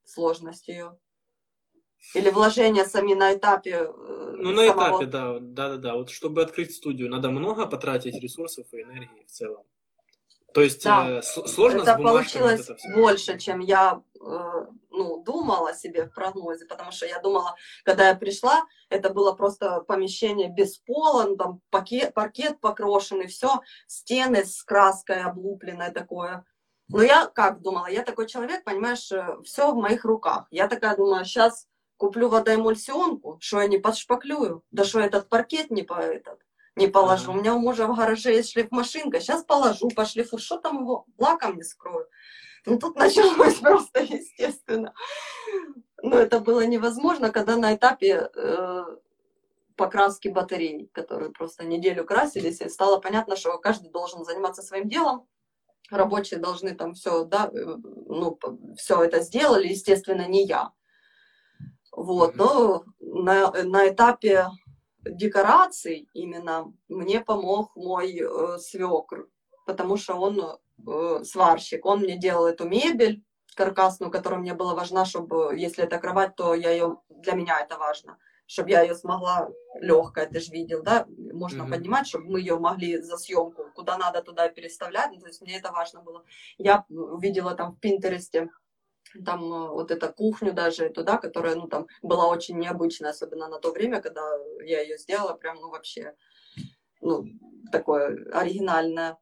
сложность 0.04 0.66
ее. 0.66 0.98
Или 2.14 2.30
вложение 2.30 2.84
сами 2.84 3.14
на 3.14 3.34
этапе. 3.34 3.88
Э, 3.88 4.34
ну, 4.36 4.50
на 4.50 4.66
самого... 4.66 4.96
этапе, 4.96 5.06
да, 5.06 5.38
да, 5.38 5.68
да, 5.68 5.76
да. 5.76 5.94
Вот 5.94 6.10
чтобы 6.10 6.42
открыть 6.42 6.74
студию, 6.74 7.08
надо 7.08 7.30
много 7.30 7.66
потратить 7.66 8.20
ресурсов 8.20 8.66
и 8.72 8.82
энергии 8.82 9.24
в 9.24 9.30
целом. 9.30 9.64
То 10.54 10.60
есть 10.60 10.84
да. 10.84 11.18
э, 11.18 11.22
сложно 11.22 11.82
это 11.82 11.96
получилось 11.96 12.68
это 12.68 12.76
больше, 12.94 13.38
чем 13.38 13.60
я 13.60 14.02
э, 14.20 14.66
ну, 14.90 15.22
думала 15.22 15.74
себе 15.74 16.06
в 16.06 16.14
прогнозе, 16.14 16.66
потому 16.66 16.92
что 16.92 17.06
я 17.06 17.18
думала, 17.20 17.54
когда 17.84 18.08
я 18.08 18.14
пришла, 18.14 18.64
это 18.88 19.10
было 19.10 19.32
просто 19.32 19.80
помещение 19.80 20.48
без 20.48 20.78
пола, 20.78 21.24
ну, 21.24 21.36
там 21.36 21.60
пакет, 21.70 22.14
паркет 22.14 22.60
покрошенный, 22.60 23.26
все, 23.26 23.60
стены 23.86 24.44
с 24.44 24.62
краской 24.62 25.22
облупленной 25.22 25.90
такое. 25.90 26.44
Но 26.88 27.02
я 27.02 27.26
как 27.26 27.62
думала, 27.62 27.86
я 27.86 28.02
такой 28.02 28.26
человек, 28.26 28.64
понимаешь, 28.64 29.10
э, 29.10 29.36
все 29.44 29.72
в 29.72 29.76
моих 29.76 30.04
руках. 30.04 30.46
Я 30.50 30.68
такая 30.68 30.96
думаю, 30.96 31.24
сейчас 31.24 31.66
куплю 31.96 32.28
водоэмульсионку, 32.28 33.38
что 33.40 33.60
я 33.60 33.68
не 33.68 33.78
подшпаклюю, 33.78 34.62
да 34.70 34.84
что 34.84 35.00
этот 35.00 35.28
паркет 35.28 35.70
не 35.70 35.82
по 35.82 35.94
этот 35.94 36.40
не 36.76 36.88
положу. 36.88 37.32
У 37.32 37.34
меня 37.34 37.54
у 37.54 37.58
мужа 37.58 37.86
в 37.86 37.96
гараже 37.96 38.32
есть 38.32 38.52
шлифмашинка, 38.52 39.20
сейчас 39.20 39.44
положу, 39.44 39.88
пошлифу, 39.90 40.38
что 40.38 40.58
там 40.58 40.82
его 40.82 41.06
лаком 41.18 41.56
не 41.56 41.62
скрою. 41.62 42.06
Ну, 42.66 42.78
тут 42.78 42.96
началось 42.96 43.56
просто 43.56 44.00
естественно. 44.00 44.94
Но 46.02 46.16
это 46.18 46.40
было 46.40 46.66
невозможно, 46.66 47.30
когда 47.30 47.56
на 47.56 47.74
этапе 47.74 48.30
э, 48.34 48.84
покраски 49.76 50.28
батарей, 50.28 50.90
которые 50.92 51.30
просто 51.30 51.64
неделю 51.64 52.04
красились, 52.04 52.60
и 52.60 52.68
стало 52.68 52.98
понятно, 52.98 53.36
что 53.36 53.56
каждый 53.58 53.90
должен 53.90 54.24
заниматься 54.24 54.62
своим 54.62 54.88
делом, 54.88 55.28
рабочие 55.90 56.40
должны 56.40 56.74
там 56.74 56.94
все, 56.94 57.24
да, 57.24 57.50
э, 57.52 57.76
ну, 58.06 58.38
все 58.76 59.02
это 59.02 59.20
сделали, 59.20 59.68
естественно, 59.68 60.26
не 60.26 60.44
я. 60.46 60.72
Вот, 61.92 62.36
но 62.36 62.84
на, 63.00 63.50
на 63.50 63.88
этапе 63.88 64.48
декораций 65.04 66.08
именно 66.12 66.72
мне 66.88 67.20
помог 67.20 67.74
мой 67.76 68.20
э, 68.20 68.58
свекр, 68.58 69.28
потому 69.66 69.96
что 69.96 70.14
он 70.14 70.40
э, 70.40 71.24
сварщик. 71.24 71.84
Он 71.84 72.00
мне 72.00 72.16
делал 72.18 72.46
эту 72.46 72.68
мебель 72.68 73.22
каркасную, 73.54 74.10
которая 74.10 74.40
мне 74.40 74.54
была 74.54 74.74
важна, 74.74 75.04
чтобы, 75.04 75.54
если 75.56 75.84
это 75.84 75.98
кровать, 75.98 76.36
то 76.36 76.54
я 76.54 76.70
ее, 76.70 76.98
для 77.08 77.34
меня 77.34 77.60
это 77.60 77.76
важно, 77.76 78.18
чтобы 78.46 78.70
я 78.70 78.82
ее 78.82 78.94
смогла 78.94 79.50
легкая, 79.80 80.26
ты 80.26 80.40
же 80.40 80.52
видел, 80.52 80.82
да, 80.82 81.06
можно 81.32 81.62
mm-hmm. 81.62 81.70
поднимать, 81.70 82.06
чтобы 82.06 82.30
мы 82.30 82.40
ее 82.40 82.58
могли 82.58 83.00
за 83.00 83.16
съемку 83.16 83.62
куда 83.74 83.98
надо 83.98 84.22
туда 84.22 84.48
переставлять, 84.48 85.10
ну, 85.12 85.20
то 85.20 85.26
есть 85.26 85.40
мне 85.42 85.58
это 85.58 85.72
важно 85.72 86.02
было. 86.02 86.24
Я 86.58 86.84
увидела 86.88 87.54
там 87.54 87.72
в 87.72 87.80
Пинтересте 87.80 88.50
там 89.24 89.52
э, 89.52 89.68
вот 89.68 89.90
эта 89.90 90.12
кухню 90.12 90.52
даже 90.52 90.84
эту, 90.86 91.04
да, 91.04 91.18
которая, 91.18 91.54
ну, 91.54 91.68
там 91.68 91.86
была 92.02 92.28
очень 92.28 92.58
необычная, 92.58 93.10
особенно 93.10 93.48
на 93.48 93.58
то 93.58 93.72
время, 93.72 94.00
когда 94.00 94.22
я 94.64 94.80
ее 94.80 94.98
сделала, 94.98 95.34
прям, 95.34 95.56
ну, 95.60 95.70
вообще, 95.70 96.14
ну, 97.00 97.24
такое 97.70 98.30
оригинальное. 98.32 99.18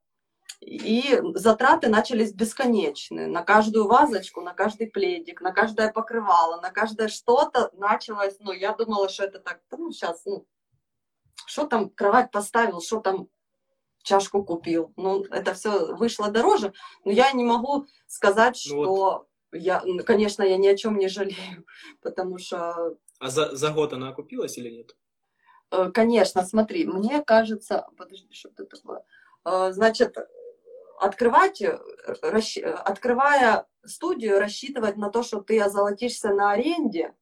И 0.61 1.19
затраты 1.35 1.89
начались 1.89 2.35
бесконечные. 2.35 3.27
На 3.27 3.43
каждую 3.43 3.87
вазочку, 3.87 4.43
на 4.43 4.53
каждый 4.53 4.89
пледик, 4.89 5.41
на 5.41 5.53
каждое 5.53 5.91
покрывало, 5.91 6.61
на 6.61 6.71
каждое 6.71 7.09
что-то 7.09 7.71
началось. 7.73 8.37
Ну, 8.41 8.53
я 8.53 8.75
думала, 8.75 9.09
что 9.09 9.25
это 9.25 9.39
так, 9.39 9.61
ну, 9.71 9.91
сейчас, 9.91 10.23
ну, 10.27 10.47
что 11.47 11.67
там 11.67 11.89
кровать 11.89 12.31
поставил, 12.31 12.83
что 12.83 13.01
там 13.01 13.29
чашку 14.03 14.45
купил. 14.45 14.93
Ну, 14.97 15.25
это 15.25 15.55
все 15.55 15.95
вышло 15.95 16.31
дороже. 16.31 16.75
Но 17.05 17.11
я 17.11 17.33
не 17.33 17.45
могу 17.45 17.87
сказать, 18.07 18.61
ну, 18.69 18.83
что 18.83 18.95
вот 18.95 19.30
я, 19.53 19.83
конечно, 20.05 20.43
я 20.43 20.57
ни 20.57 20.67
о 20.69 20.77
чем 20.77 20.99
не 20.99 21.09
жалею, 21.09 21.67
потому 22.03 22.39
что... 22.39 22.97
А 23.19 23.29
за, 23.29 23.55
за 23.55 23.71
год 23.71 23.93
она 23.93 24.09
окупилась 24.09 24.59
или 24.59 24.71
нет? 24.71 24.97
Э, 25.71 25.91
конечно, 25.93 26.45
смотри, 26.45 26.87
мне 26.87 27.23
кажется... 27.23 27.87
Подожди, 27.97 28.33
что 28.33 28.49
это 28.51 28.65
такое? 28.65 29.05
Э, 29.45 29.73
значит, 29.73 30.17
открывать, 30.99 31.63
э, 31.63 31.79
расщ... 32.23 32.59
открывая 32.59 33.67
студию, 33.85 34.39
рассчитывать 34.39 34.97
на 34.97 35.11
то, 35.11 35.23
что 35.23 35.41
ты 35.41 35.61
озолотишься 35.61 36.31
на 36.31 36.53
аренде, 36.53 37.15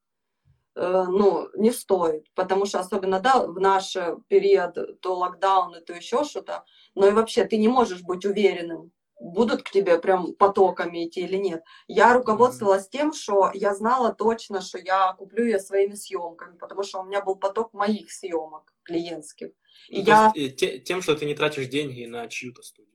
ну, 0.75 1.49
не 1.55 1.73
стоит, 1.73 2.33
потому 2.35 2.65
что 2.65 2.79
особенно, 2.79 3.19
да, 3.19 3.45
в 3.45 3.59
наш 3.59 3.97
период, 4.29 5.01
то 5.01 5.17
локдауны, 5.17 5.81
то 5.81 5.93
еще 5.93 6.23
что-то, 6.23 6.65
но 6.95 7.09
и 7.09 7.11
вообще 7.11 7.47
ты 7.47 7.57
не 7.57 7.67
можешь 7.67 8.03
быть 8.03 8.25
уверенным, 8.25 8.93
будут 9.19 9.63
к 9.63 9.71
тебе 9.71 9.99
прям 9.99 10.35
потоками 10.35 11.07
идти 11.07 11.21
или 11.21 11.37
нет. 11.37 11.63
Я 11.87 12.15
руководствовалась 12.15 12.89
тем, 12.89 13.13
что 13.13 13.51
я 13.53 13.75
знала 13.75 14.13
точно, 14.13 14.61
что 14.61 14.79
я 14.79 15.13
куплю 15.15 15.45
ее 15.45 15.59
своими 15.59 15.95
съемками, 15.95 16.57
потому 16.57 16.83
что 16.83 17.01
у 17.01 17.05
меня 17.05 17.21
был 17.21 17.37
поток 17.37 17.73
моих 17.73 18.13
съемок 18.13 18.73
клиентских. 18.85 19.49
И 19.89 19.99
ну, 19.99 20.07
я... 20.07 20.33
есть, 20.35 20.63
э, 20.63 20.79
тем, 20.79 21.03
что 21.03 21.15
ты 21.15 21.27
не 21.27 21.35
тратишь 21.35 21.69
деньги 21.69 22.05
на 22.07 22.27
чью-то 22.29 22.63
студию. 22.63 22.95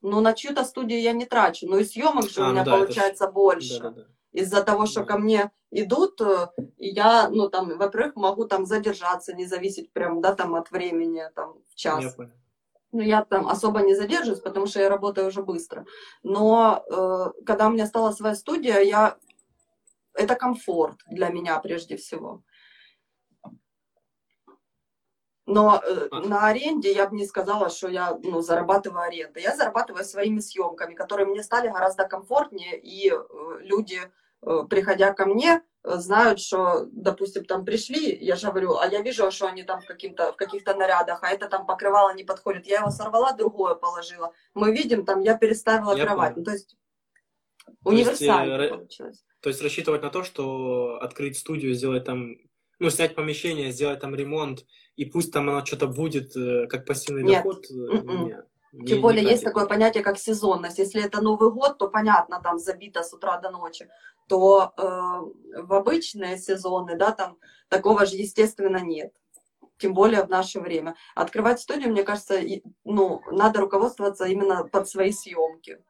Ну, 0.00 0.20
на 0.20 0.32
чью-то 0.32 0.64
студию 0.64 1.00
я 1.00 1.12
не 1.12 1.26
трачу, 1.26 1.66
но 1.68 1.78
и 1.78 1.84
съемок 1.84 2.28
же 2.28 2.42
а, 2.42 2.48
у 2.48 2.52
меня 2.52 2.64
ну, 2.64 2.70
да, 2.70 2.76
получается 2.78 3.24
это... 3.24 3.32
больше. 3.32 3.80
Да, 3.80 3.90
да, 3.90 4.02
да. 4.02 4.08
Из-за 4.32 4.62
того, 4.62 4.86
что 4.86 5.04
ко 5.04 5.18
мне 5.18 5.50
идут, 5.70 6.20
э, 6.22 6.48
я, 6.78 7.28
ну, 7.28 7.50
там, 7.50 7.76
во-первых, 7.76 8.16
могу 8.16 8.46
там 8.46 8.64
задержаться, 8.64 9.34
не 9.34 9.44
зависеть 9.44 9.92
прям, 9.92 10.22
да, 10.22 10.34
там, 10.34 10.54
от 10.54 10.70
времени, 10.70 11.22
там, 11.34 11.58
в 11.68 11.74
час. 11.74 12.02
Я 12.02 12.10
понял. 12.10 12.32
Ну, 12.92 13.00
я 13.00 13.24
там 13.24 13.48
особо 13.48 13.80
не 13.80 13.94
задерживаюсь, 13.94 14.42
потому 14.42 14.66
что 14.66 14.80
я 14.80 14.90
работаю 14.90 15.28
уже 15.28 15.42
быстро. 15.42 15.86
Но 16.22 16.84
э, 16.90 17.44
когда 17.46 17.66
у 17.66 17.70
меня 17.70 17.86
стала 17.86 18.12
своя 18.12 18.34
студия, 18.34 18.80
я... 18.80 19.16
это 20.12 20.34
комфорт 20.34 20.98
для 21.06 21.30
меня 21.30 21.58
прежде 21.58 21.96
всего. 21.96 22.42
Но 25.46 25.80
э, 25.82 26.08
а. 26.10 26.20
на 26.20 26.46
аренде 26.46 26.92
я 26.92 27.08
бы 27.08 27.16
не 27.16 27.26
сказала, 27.26 27.70
что 27.70 27.88
я 27.88 28.18
ну, 28.22 28.42
зарабатываю 28.42 29.02
аренду. 29.02 29.40
Я 29.40 29.56
зарабатываю 29.56 30.04
своими 30.04 30.40
съемками, 30.40 30.94
которые 30.94 31.26
мне 31.26 31.42
стали 31.42 31.68
гораздо 31.68 32.04
комфортнее, 32.04 32.78
и 32.78 33.10
э, 33.10 33.16
люди, 33.60 34.00
э, 34.42 34.64
приходя 34.68 35.14
ко 35.14 35.24
мне, 35.24 35.62
знают, 35.84 36.40
что, 36.40 36.86
допустим, 36.92 37.44
там 37.44 37.64
пришли, 37.64 38.16
я 38.20 38.36
же 38.36 38.48
говорю, 38.48 38.76
а 38.76 38.86
я 38.86 39.02
вижу, 39.02 39.30
что 39.30 39.46
они 39.46 39.62
там 39.64 39.80
в, 39.80 39.86
каким-то, 39.86 40.32
в 40.32 40.36
каких-то 40.36 40.74
нарядах, 40.74 41.22
а 41.22 41.30
это 41.30 41.48
там 41.48 41.66
покрывало 41.66 42.14
не 42.14 42.24
подходит. 42.24 42.66
Я 42.66 42.80
его 42.80 42.90
сорвала, 42.90 43.32
другое 43.32 43.74
положила. 43.74 44.32
Мы 44.54 44.72
видим, 44.72 45.04
там 45.04 45.20
я 45.20 45.36
переставила 45.36 45.96
я 45.96 46.04
кровать. 46.04 46.36
Ну, 46.36 46.44
то 46.44 46.52
есть 46.52 46.76
то 47.64 47.90
универсально 47.90 48.62
есть, 48.62 48.74
получилось. 48.74 49.24
То 49.40 49.48
есть 49.48 49.62
рассчитывать 49.62 50.02
на 50.02 50.10
то, 50.10 50.22
что 50.22 50.98
открыть 51.00 51.38
студию, 51.38 51.74
сделать 51.74 52.04
там, 52.04 52.36
ну, 52.78 52.90
снять 52.90 53.14
помещение, 53.14 53.72
сделать 53.72 54.00
там 54.00 54.14
ремонт, 54.14 54.64
и 54.96 55.04
пусть 55.04 55.32
там 55.32 55.48
оно 55.48 55.64
что-то 55.64 55.88
будет 55.88 56.36
э, 56.36 56.66
как 56.68 56.86
пассивный 56.86 57.24
нет. 57.24 57.42
доход. 57.42 57.66
М-м. 57.70 58.26
Нет. 58.26 58.46
Тем 58.72 58.96
не, 58.96 59.02
более 59.02 59.22
не 59.22 59.32
есть 59.32 59.44
такое 59.44 59.66
понятие, 59.66 60.02
как 60.02 60.18
сезонность. 60.18 60.78
Если 60.78 61.04
это 61.04 61.20
Новый 61.20 61.50
год, 61.50 61.76
то 61.76 61.88
понятно, 61.88 62.40
там 62.42 62.58
забито 62.58 63.02
с 63.02 63.12
утра 63.12 63.38
до 63.38 63.50
ночи. 63.50 63.86
То 64.32 64.72
э, 64.78 65.60
в 65.60 65.74
обычные 65.74 66.38
сезоны, 66.38 66.96
да, 66.96 67.12
там 67.12 67.36
такого 67.68 68.06
же, 68.06 68.16
естественно, 68.16 68.78
нет. 68.78 69.12
Тем 69.76 69.92
более 69.92 70.24
в 70.24 70.30
наше 70.30 70.58
время. 70.58 70.94
Открывать 71.14 71.60
студию, 71.60 71.90
мне 71.90 72.02
кажется, 72.02 72.38
и, 72.38 72.62
ну, 72.82 73.20
надо 73.30 73.60
руководствоваться 73.60 74.24
именно 74.24 74.64
под 74.64 74.88
свои 74.88 75.12
съемки. 75.12 75.84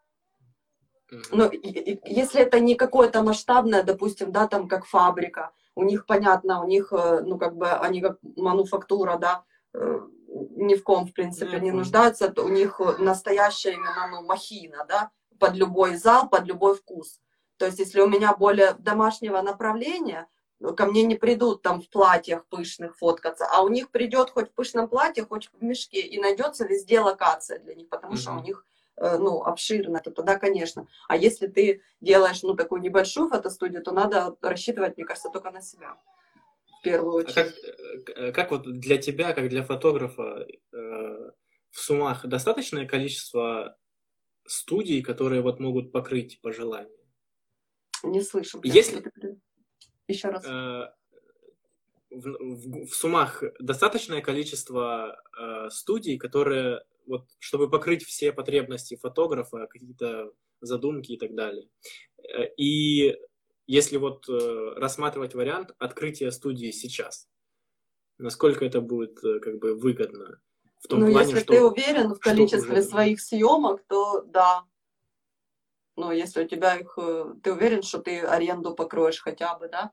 Но 1.30 1.52
если 1.52 2.40
это 2.40 2.58
не 2.58 2.74
какое-то 2.74 3.22
масштабное, 3.22 3.84
допустим, 3.84 4.32
да, 4.32 4.48
там 4.48 4.66
как 4.66 4.86
фабрика, 4.86 5.52
у 5.76 5.84
них 5.84 6.04
понятно, 6.04 6.64
у 6.64 6.66
них, 6.66 6.92
э, 6.92 7.20
ну, 7.20 7.38
как 7.38 7.54
бы, 7.54 7.70
они 7.70 8.00
как 8.00 8.18
мануфактура, 8.34 9.18
да, 9.18 9.44
э, 9.72 10.00
ни 10.56 10.74
в 10.74 10.82
ком, 10.82 11.06
в 11.06 11.12
принципе, 11.12 11.60
не 11.60 11.70
нуждаются. 11.70 12.34
У 12.38 12.48
них 12.48 12.80
настоящая 12.98 13.74
именно 13.74 14.08
ну, 14.10 14.26
махина, 14.26 14.84
да, 14.88 15.12
под 15.38 15.54
любой 15.54 15.94
зал, 15.94 16.28
под 16.28 16.48
любой 16.48 16.74
вкус. 16.74 17.20
То 17.62 17.66
есть, 17.66 17.78
если 17.78 18.00
у 18.00 18.08
меня 18.08 18.34
более 18.34 18.74
домашнего 18.74 19.40
направления, 19.40 20.26
ко 20.76 20.84
мне 20.84 21.04
не 21.04 21.14
придут 21.14 21.62
там 21.62 21.80
в 21.80 21.88
платьях 21.88 22.44
пышных 22.48 22.96
фоткаться, 22.96 23.46
а 23.48 23.62
у 23.62 23.68
них 23.68 23.92
придет 23.92 24.30
хоть 24.30 24.48
в 24.48 24.52
пышном 24.52 24.88
платье, 24.88 25.24
хоть 25.24 25.48
в 25.52 25.62
мешке, 25.62 26.00
и 26.00 26.18
найдется 26.18 26.66
везде 26.66 26.98
локация 26.98 27.60
для 27.60 27.76
них, 27.76 27.88
потому 27.88 28.14
mm-hmm. 28.14 28.16
что 28.16 28.32
у 28.32 28.42
них 28.42 28.66
э, 28.96 29.16
ну, 29.16 29.44
обширно, 29.44 30.00
то 30.00 30.10
тогда, 30.10 30.40
конечно. 30.40 30.88
А 31.06 31.16
если 31.16 31.46
ты 31.46 31.82
делаешь, 32.00 32.42
ну, 32.42 32.56
такую 32.56 32.82
небольшую 32.82 33.28
фотостудию, 33.28 33.80
то 33.80 33.92
надо 33.92 34.34
рассчитывать, 34.40 34.96
мне 34.96 35.06
кажется, 35.06 35.30
только 35.32 35.52
на 35.52 35.62
себя 35.62 35.96
первую 36.82 37.14
очередь. 37.14 37.36
А 37.36 37.44
как, 37.44 38.16
э, 38.16 38.32
как 38.32 38.50
вот 38.50 38.80
для 38.80 38.98
тебя, 38.98 39.34
как 39.34 39.48
для 39.50 39.62
фотографа, 39.62 40.48
э, 40.48 41.30
в 41.70 41.78
суммах 41.78 42.26
достаточное 42.26 42.88
количество 42.88 43.78
студий, 44.48 45.00
которые 45.00 45.42
вот 45.42 45.60
могут 45.60 45.92
покрыть 45.92 46.40
по 46.40 46.52
желанию? 46.52 47.01
Не 48.02 48.20
слышу. 48.20 48.60
Если... 48.62 49.02
Еще 50.08 50.28
раз. 50.28 50.44
Э, 50.44 50.92
в, 52.10 52.28
в, 52.38 52.86
в 52.86 52.94
суммах 52.94 53.42
достаточное 53.58 54.20
количество 54.20 55.22
э, 55.38 55.70
студий, 55.70 56.18
которые 56.18 56.82
вот, 57.06 57.26
чтобы 57.38 57.70
покрыть 57.70 58.04
все 58.04 58.32
потребности 58.32 58.96
фотографа, 58.96 59.66
какие-то 59.66 60.32
задумки 60.60 61.12
и 61.12 61.18
так 61.18 61.34
далее. 61.34 61.68
Э, 62.18 62.46
и 62.56 63.16
если 63.66 63.96
вот 63.96 64.28
э, 64.28 64.74
рассматривать 64.76 65.34
вариант 65.34 65.74
открытия 65.78 66.30
студии 66.30 66.70
сейчас, 66.70 67.28
насколько 68.18 68.64
это 68.64 68.80
будет 68.80 69.22
э, 69.24 69.40
как 69.40 69.58
бы 69.58 69.74
выгодно? 69.74 70.40
В 70.78 70.88
том 70.88 71.00
ну, 71.00 71.12
плане, 71.12 71.28
если 71.28 71.42
что, 71.42 71.52
ты 71.52 71.64
уверен 71.64 72.14
в 72.14 72.18
количестве 72.18 72.72
уже... 72.72 72.82
своих 72.82 73.20
съемок, 73.20 73.82
то 73.86 74.22
да. 74.22 74.64
Ну, 75.96 76.10
если 76.10 76.44
у 76.44 76.48
тебя 76.48 76.76
их, 76.76 76.94
э, 76.96 77.34
ты 77.42 77.52
уверен, 77.52 77.82
что 77.82 77.98
ты 77.98 78.20
аренду 78.20 78.74
покроешь 78.74 79.20
хотя 79.20 79.56
бы, 79.56 79.68
да? 79.68 79.92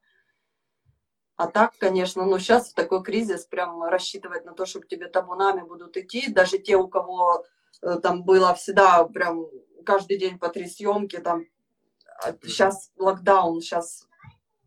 А 1.35 1.47
так, 1.47 1.77
конечно, 1.77 2.26
ну 2.26 2.38
сейчас 2.39 2.71
в 2.71 2.76
такой 2.76 3.01
кризис 3.03 3.45
прям 3.45 3.84
рассчитывать 3.84 4.45
на 4.45 4.53
то, 4.53 4.65
чтобы 4.65 4.88
тебе 4.88 5.07
табунами 5.07 5.61
будут 5.61 5.95
идти, 5.97 6.31
даже 6.31 6.57
те, 6.57 6.76
у 6.76 6.88
кого 6.88 7.45
э, 7.81 7.99
там 8.01 8.23
было 8.23 8.53
всегда 8.53 9.03
прям 9.05 9.45
каждый 9.85 10.17
день 10.17 10.38
по 10.38 10.49
три 10.49 10.67
съемки, 10.67 11.17
там 11.17 11.45
сейчас 12.43 12.91
локдаун, 12.97 13.61
сейчас 13.61 14.07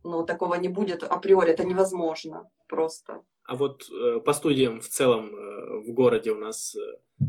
ну, 0.04 0.24
такого 0.24 0.54
не 0.54 0.68
будет 0.68 1.02
априори, 1.02 1.50
это 1.50 1.64
невозможно 1.64 2.50
просто. 2.68 3.22
А 3.44 3.56
вот 3.56 3.88
э, 3.90 4.20
по 4.20 4.32
студиям 4.32 4.80
в 4.80 4.88
целом 4.88 5.34
э, 5.34 5.80
в 5.80 5.92
городе 5.92 6.32
у 6.32 6.38
нас, 6.38 6.74
э, 6.74 6.80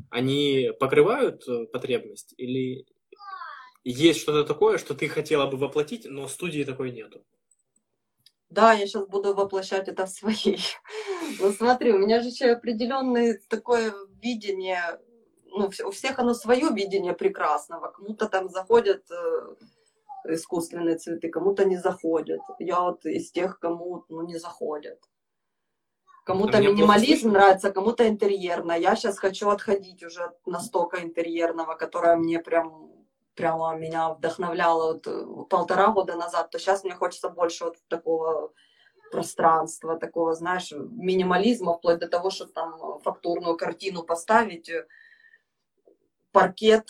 они 0.10 0.72
покрывают 0.80 1.48
э, 1.48 1.66
потребность 1.66 2.34
или 2.38 2.86
есть 3.84 4.20
что-то 4.22 4.46
такое, 4.46 4.78
что 4.78 4.94
ты 4.94 5.08
хотела 5.08 5.48
бы 5.48 5.58
воплотить, 5.58 6.06
но 6.06 6.28
студии 6.28 6.64
такой 6.64 6.92
нету? 6.92 7.26
Да, 8.50 8.72
я 8.74 8.86
сейчас 8.86 9.08
буду 9.08 9.34
воплощать 9.34 9.88
это 9.88 10.06
в 10.06 10.10
своей. 10.10 10.60
Ну 11.40 11.52
смотри, 11.52 11.94
у 11.94 11.98
меня 11.98 12.22
же 12.22 12.28
еще 12.28 12.52
определенное 12.52 13.40
такое 13.48 13.94
видение, 14.22 15.00
ну, 15.46 15.72
у 15.86 15.92
всех 15.92 16.20
оно 16.20 16.34
свое 16.34 16.70
видение 16.70 17.14
прекрасного. 17.14 17.88
Кому-то 17.88 18.28
там 18.28 18.50
заходят 18.50 19.04
э, 19.10 19.56
искусственные 20.26 20.98
цветы, 20.98 21.30
кому-то 21.30 21.66
не 21.66 21.78
заходят. 21.78 22.42
Я 22.60 22.82
вот 22.82 23.06
из 23.06 23.32
тех, 23.32 23.58
кому 23.58 24.06
ну, 24.10 24.22
не 24.22 24.38
заходят. 24.38 25.00
Кому-то 26.26 26.60
а 26.60 26.62
минимализм 26.62 27.32
нравится, 27.32 27.72
кому-то 27.72 28.08
интерьерно. 28.08 28.74
Я 28.74 28.96
сейчас 28.96 29.18
хочу 29.18 29.50
отходить 29.50 30.04
уже 30.04 30.24
от 30.24 30.46
настолько 30.46 31.02
интерьерного, 31.02 31.76
которое 31.76 32.16
мне 32.16 32.40
прям 32.40 32.93
прямо 33.36 33.76
меня 33.76 34.10
вдохновляло 34.14 34.94
вот 34.94 35.08
э, 35.08 35.46
полтора 35.50 35.88
года 35.88 36.16
назад, 36.16 36.52
то 36.52 36.60
сейчас 36.60 36.84
мне 36.84 36.94
хочется 36.96 37.30
больше 37.30 37.66
вот 37.66 37.78
такого 37.88 38.54
пространства, 39.12 39.98
такого, 39.98 40.34
знаешь, 40.34 40.72
минимализма, 40.72 41.74
вплоть 41.74 42.00
до 42.00 42.08
того, 42.08 42.32
что 42.32 42.46
там 42.46 43.00
фактурную 43.02 43.58
картину 43.58 44.04
поставить, 44.04 44.70
э, 44.70 44.88
паркет, 46.32 46.90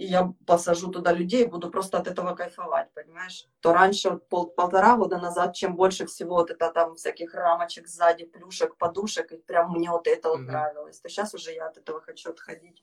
и 0.00 0.06
я 0.06 0.32
посажу 0.46 0.90
туда 0.90 1.12
людей, 1.12 1.46
буду 1.46 1.70
просто 1.70 1.98
от 1.98 2.08
этого 2.08 2.34
кайфовать, 2.34 2.92
понимаешь? 2.94 3.46
То 3.60 3.72
раньше, 3.72 4.16
пол, 4.16 4.46
полтора 4.46 4.96
года 4.96 5.18
назад, 5.18 5.54
чем 5.54 5.76
больше 5.76 6.06
всего 6.06 6.36
вот 6.36 6.50
это 6.50 6.72
там 6.72 6.94
всяких 6.94 7.34
рамочек 7.34 7.86
сзади, 7.86 8.24
плюшек, 8.24 8.76
подушек, 8.76 9.30
и 9.32 9.36
прям 9.36 9.72
мне 9.72 9.90
вот 9.90 10.06
это 10.06 10.30
вот 10.30 10.40
mm-hmm. 10.40 10.44
нравилось, 10.44 11.00
то 11.00 11.08
сейчас 11.08 11.34
уже 11.34 11.52
я 11.52 11.66
от 11.66 11.76
этого 11.76 12.00
хочу 12.00 12.30
отходить. 12.30 12.82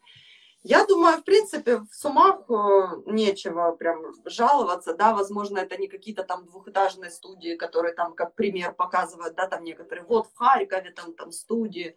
Я 0.69 0.85
думаю, 0.85 1.17
в 1.17 1.23
принципе, 1.23 1.77
в 1.77 1.87
сумах 1.93 2.41
э, 2.49 3.01
нечего 3.05 3.71
прям 3.71 4.13
жаловаться, 4.25 4.93
да, 4.93 5.13
возможно, 5.13 5.59
это 5.59 5.77
не 5.77 5.87
какие-то 5.87 6.23
там 6.23 6.45
двухэтажные 6.45 7.09
студии, 7.09 7.55
которые 7.55 7.93
там 7.93 8.13
как 8.13 8.35
пример 8.35 8.73
показывают, 8.73 9.33
да, 9.35 9.47
там 9.47 9.63
некоторые, 9.63 10.05
вот 10.05 10.27
в 10.27 10.35
Харькове 10.35 10.91
там, 10.91 11.13
там 11.13 11.31
студии, 11.31 11.95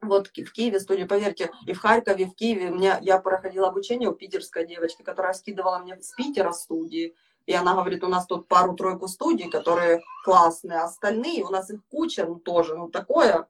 вот 0.00 0.28
в 0.28 0.52
Киеве 0.52 0.78
студии, 0.78 1.02
поверьте, 1.02 1.50
и 1.66 1.72
в 1.72 1.80
Харькове, 1.80 2.26
и 2.26 2.28
в 2.28 2.36
Киеве, 2.36 2.70
меня, 2.70 3.00
я 3.02 3.18
проходила 3.18 3.66
обучение 3.66 4.08
у 4.08 4.14
питерской 4.14 4.64
девочки, 4.64 5.02
которая 5.02 5.32
скидывала 5.32 5.80
мне 5.80 6.00
с 6.00 6.12
Питера 6.12 6.52
студии, 6.52 7.16
и 7.46 7.52
она 7.52 7.74
говорит, 7.74 8.04
у 8.04 8.08
нас 8.08 8.26
тут 8.26 8.46
пару-тройку 8.46 9.08
студий, 9.08 9.50
которые 9.50 10.02
классные, 10.24 10.78
а 10.78 10.84
остальные, 10.84 11.42
у 11.42 11.50
нас 11.50 11.68
их 11.68 11.80
куча, 11.90 12.24
ну 12.24 12.36
тоже, 12.36 12.76
ну 12.76 12.90
такое, 12.90 13.48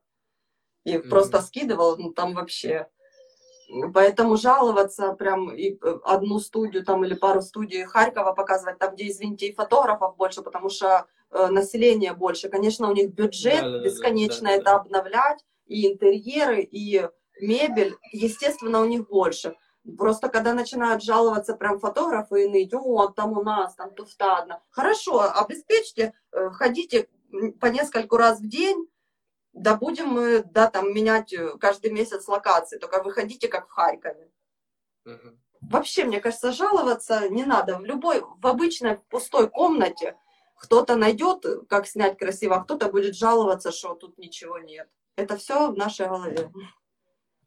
и 0.84 0.94
mm-hmm. 0.94 1.08
просто 1.10 1.42
скидывала, 1.42 1.96
ну 1.96 2.14
там 2.14 2.32
вообще. 2.32 2.88
Поэтому 3.92 4.36
жаловаться 4.36 5.12
прям 5.12 5.54
и 5.54 5.72
э, 5.72 5.98
одну 6.04 6.38
студию 6.38 6.84
там 6.84 7.04
или 7.04 7.14
пару 7.14 7.42
студий 7.42 7.84
Харькова 7.84 8.32
показывать, 8.32 8.78
там, 8.78 8.94
где, 8.94 9.08
извините, 9.08 9.48
и 9.48 9.54
фотографов 9.54 10.16
больше, 10.16 10.42
потому 10.42 10.70
что 10.70 11.06
э, 11.30 11.48
население 11.48 12.14
больше. 12.14 12.48
Конечно, 12.48 12.88
у 12.88 12.94
них 12.94 13.12
бюджет 13.12 13.60
да, 13.60 13.78
бесконечно 13.80 14.44
да, 14.44 14.48
да, 14.48 14.54
это 14.54 14.64
да. 14.64 14.76
обновлять, 14.76 15.44
и 15.66 15.86
интерьеры, 15.86 16.62
и 16.62 17.08
мебель, 17.40 17.96
естественно, 18.12 18.80
у 18.80 18.86
них 18.86 19.06
больше. 19.06 19.54
Просто 19.98 20.30
когда 20.30 20.54
начинают 20.54 21.02
жаловаться 21.02 21.54
прям 21.54 21.78
фотографы 21.78 22.44
и 22.44 22.48
ныть, 22.48 22.72
о, 22.72 23.08
там 23.08 23.36
у 23.36 23.42
нас, 23.42 23.74
там 23.74 23.94
туфтадно. 23.94 24.62
Хорошо, 24.70 25.30
обеспечьте, 25.30 26.14
э, 26.32 26.50
ходите 26.50 27.08
по 27.60 27.66
нескольку 27.66 28.16
раз 28.16 28.40
в 28.40 28.48
день, 28.48 28.88
да 29.58 29.76
будем 29.76 30.08
мы, 30.08 30.42
да, 30.42 30.70
там 30.70 30.92
менять 30.92 31.32
э, 31.32 31.56
каждый 31.58 31.90
месяц 31.90 32.28
локации, 32.28 32.78
только 32.78 33.02
выходите 33.02 33.48
как 33.48 33.68
в 33.68 33.72
Харькове. 33.72 34.30
Угу. 35.04 35.38
Вообще, 35.62 36.04
мне 36.04 36.20
кажется, 36.20 36.52
жаловаться 36.52 37.28
не 37.28 37.44
надо. 37.44 37.78
В 37.78 37.84
любой, 37.84 38.20
в 38.20 38.46
обычной 38.46 38.98
пустой 39.10 39.50
комнате 39.50 40.16
кто-то 40.56 40.96
найдет, 40.96 41.44
как 41.68 41.86
снять 41.86 42.18
красиво, 42.18 42.56
а 42.56 42.64
кто-то 42.64 42.90
будет 42.90 43.16
жаловаться, 43.16 43.72
что 43.72 43.94
тут 43.94 44.18
ничего 44.18 44.58
нет. 44.58 44.88
Это 45.16 45.36
все 45.36 45.70
в 45.70 45.76
нашей 45.76 46.06
голове. 46.06 46.50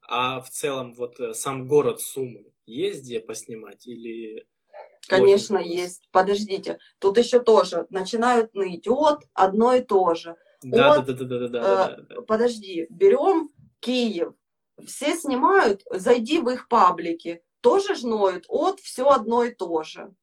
А 0.07 0.41
в 0.41 0.49
целом 0.49 0.93
вот 0.93 1.19
э, 1.19 1.33
сам 1.33 1.67
город 1.67 2.01
Сумы 2.01 2.51
есть 2.65 3.03
где 3.03 3.19
поснимать 3.19 3.87
или... 3.87 4.45
Конечно, 5.07 5.57
есть. 5.57 6.07
Подождите. 6.11 6.79
Тут 6.99 7.17
еще 7.17 7.39
тоже 7.39 7.87
начинают 7.89 8.53
ныть. 8.53 8.87
Вот 8.87 9.23
одно 9.33 9.73
и 9.73 9.81
то 9.81 10.13
же. 10.13 10.35
Да, 10.63 10.95
вот, 10.95 11.05
да, 11.05 11.13
да, 11.13 11.25
да, 11.25 11.39
да, 11.39 11.47
да, 11.47 11.95
э, 11.97 12.01
да. 12.01 12.21
Подожди, 12.21 12.87
берем 12.89 13.49
Киев. 13.79 14.33
Все 14.85 15.15
снимают, 15.15 15.83
зайди 15.91 16.39
в 16.39 16.49
их 16.49 16.67
паблики. 16.67 17.43
Тоже 17.61 17.95
жноют. 17.95 18.45
от 18.47 18.79
все 18.79 19.07
одно 19.07 19.43
и 19.43 19.53
то 19.53 19.83
же. 19.83 20.13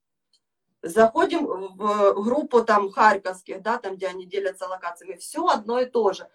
Заходим 0.82 1.47
в 1.47 2.23
группу 2.23 2.62
там 2.62 2.90
харьковских, 2.90 3.62
да, 3.62 3.78
там, 3.78 3.97
где 3.97 4.06
они 4.06 4.27
делятся 4.27 4.66
локациями. 4.66 5.16
Все 5.16 5.44
одно 5.47 5.81
и 5.81 5.86
то 5.86 6.12
же 6.12 6.28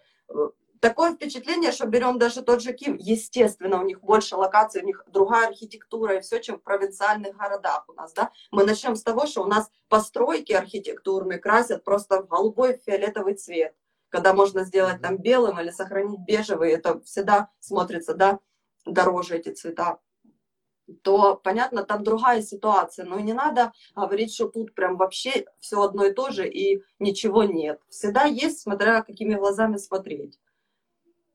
такое 0.84 1.14
впечатление, 1.14 1.72
что 1.72 1.86
берем 1.86 2.18
даже 2.18 2.42
тот 2.42 2.60
же 2.60 2.74
Киев, 2.74 2.96
естественно, 2.98 3.80
у 3.80 3.86
них 3.86 4.02
больше 4.02 4.36
локаций, 4.36 4.82
у 4.82 4.84
них 4.84 5.02
другая 5.06 5.48
архитектура 5.48 6.18
и 6.18 6.20
все, 6.20 6.40
чем 6.40 6.58
в 6.58 6.62
провинциальных 6.62 7.34
городах 7.38 7.84
у 7.88 7.94
нас, 7.94 8.12
да. 8.12 8.30
Мы 8.50 8.66
начнем 8.66 8.94
с 8.94 9.02
того, 9.02 9.24
что 9.24 9.42
у 9.42 9.46
нас 9.46 9.70
постройки 9.88 10.52
архитектурные 10.52 11.38
красят 11.38 11.84
просто 11.84 12.22
в 12.22 12.28
голубой 12.28 12.76
фиолетовый 12.84 13.32
цвет, 13.32 13.74
когда 14.14 14.32
можно 14.32 14.62
сделать 14.62 15.02
там 15.02 15.16
белым 15.16 15.58
или 15.58 15.70
сохранить 15.70 16.20
бежевый, 16.20 16.70
это 16.70 17.00
всегда 17.00 17.50
смотрится, 17.58 18.14
да, 18.14 18.38
дороже 18.86 19.38
эти 19.38 19.48
цвета 19.48 19.98
то, 21.02 21.34
понятно, 21.42 21.82
там 21.82 22.04
другая 22.04 22.42
ситуация. 22.42 23.06
Но 23.06 23.18
не 23.18 23.32
надо 23.32 23.72
говорить, 23.96 24.32
что 24.32 24.48
тут 24.48 24.74
прям 24.74 24.96
вообще 24.98 25.46
все 25.58 25.82
одно 25.82 26.04
и 26.04 26.12
то 26.12 26.30
же 26.30 26.48
и 26.48 26.82
ничего 26.98 27.42
нет. 27.42 27.80
Всегда 27.88 28.24
есть, 28.24 28.60
смотря 28.60 29.02
какими 29.02 29.34
глазами 29.34 29.78
смотреть. 29.78 30.38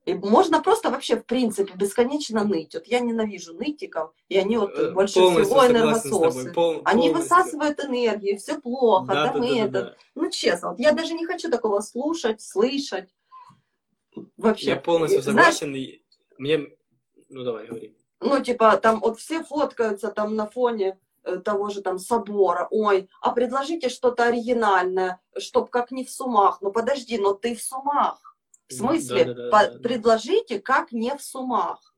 И 0.09 0.13
можно 0.15 0.61
просто 0.63 0.89
вообще, 0.89 1.17
в 1.17 1.25
принципе, 1.25 1.71
бесконечно 1.75 2.43
ныть. 2.43 2.73
Вот 2.73 2.87
я 2.87 2.99
ненавижу 2.99 3.53
нытиков, 3.53 4.11
и 4.27 4.37
они 4.39 4.57
вот 4.57 4.71
э, 4.71 4.91
больше 4.91 5.19
всего 5.19 5.67
энергососы. 5.67 6.51
Пол, 6.51 6.81
они 6.83 7.11
высасывают 7.11 7.79
энергию, 7.83 8.39
все 8.39 8.59
плохо, 8.59 9.05
да, 9.07 9.25
да, 9.25 9.33
да 9.33 9.39
мы 9.39 9.49
да, 9.49 9.57
это. 9.57 9.71
Да. 9.71 9.95
Ну, 10.15 10.29
честно, 10.31 10.71
вот 10.71 10.79
я 10.79 10.93
даже 10.93 11.13
не 11.13 11.27
хочу 11.27 11.51
такого 11.51 11.81
слушать, 11.81 12.41
слышать. 12.41 13.09
Вообще. 14.35 14.71
Я 14.71 14.75
полностью 14.77 15.21
согласен. 15.21 15.67
Знаешь, 15.69 16.01
мне... 16.39 16.69
Ну, 17.29 17.43
давай, 17.43 17.67
говори. 17.67 17.95
Ну, 18.19 18.41
типа, 18.41 18.77
там 18.77 19.01
вот 19.01 19.19
все 19.19 19.43
фоткаются 19.43 20.09
там 20.09 20.35
на 20.35 20.47
фоне 20.47 20.99
э, 21.23 21.37
того 21.37 21.69
же 21.69 21.83
там 21.83 21.99
собора, 21.99 22.67
ой, 22.71 23.09
а 23.21 23.31
предложите 23.31 23.89
что-то 23.89 24.23
оригинальное, 24.23 25.21
чтоб 25.37 25.69
как 25.69 25.91
не 25.91 26.03
в 26.03 26.09
сумах. 26.09 26.61
Ну 26.61 26.71
подожди, 26.71 27.19
но 27.19 27.35
ты 27.35 27.55
в 27.55 27.61
сумах. 27.61 28.28
В 28.69 28.73
смысле, 28.73 29.25
да, 29.25 29.33
да, 29.33 29.67
да, 29.67 29.79
предложите, 29.79 30.59
как 30.59 30.91
не 30.91 31.15
в 31.15 31.21
сумах. 31.21 31.93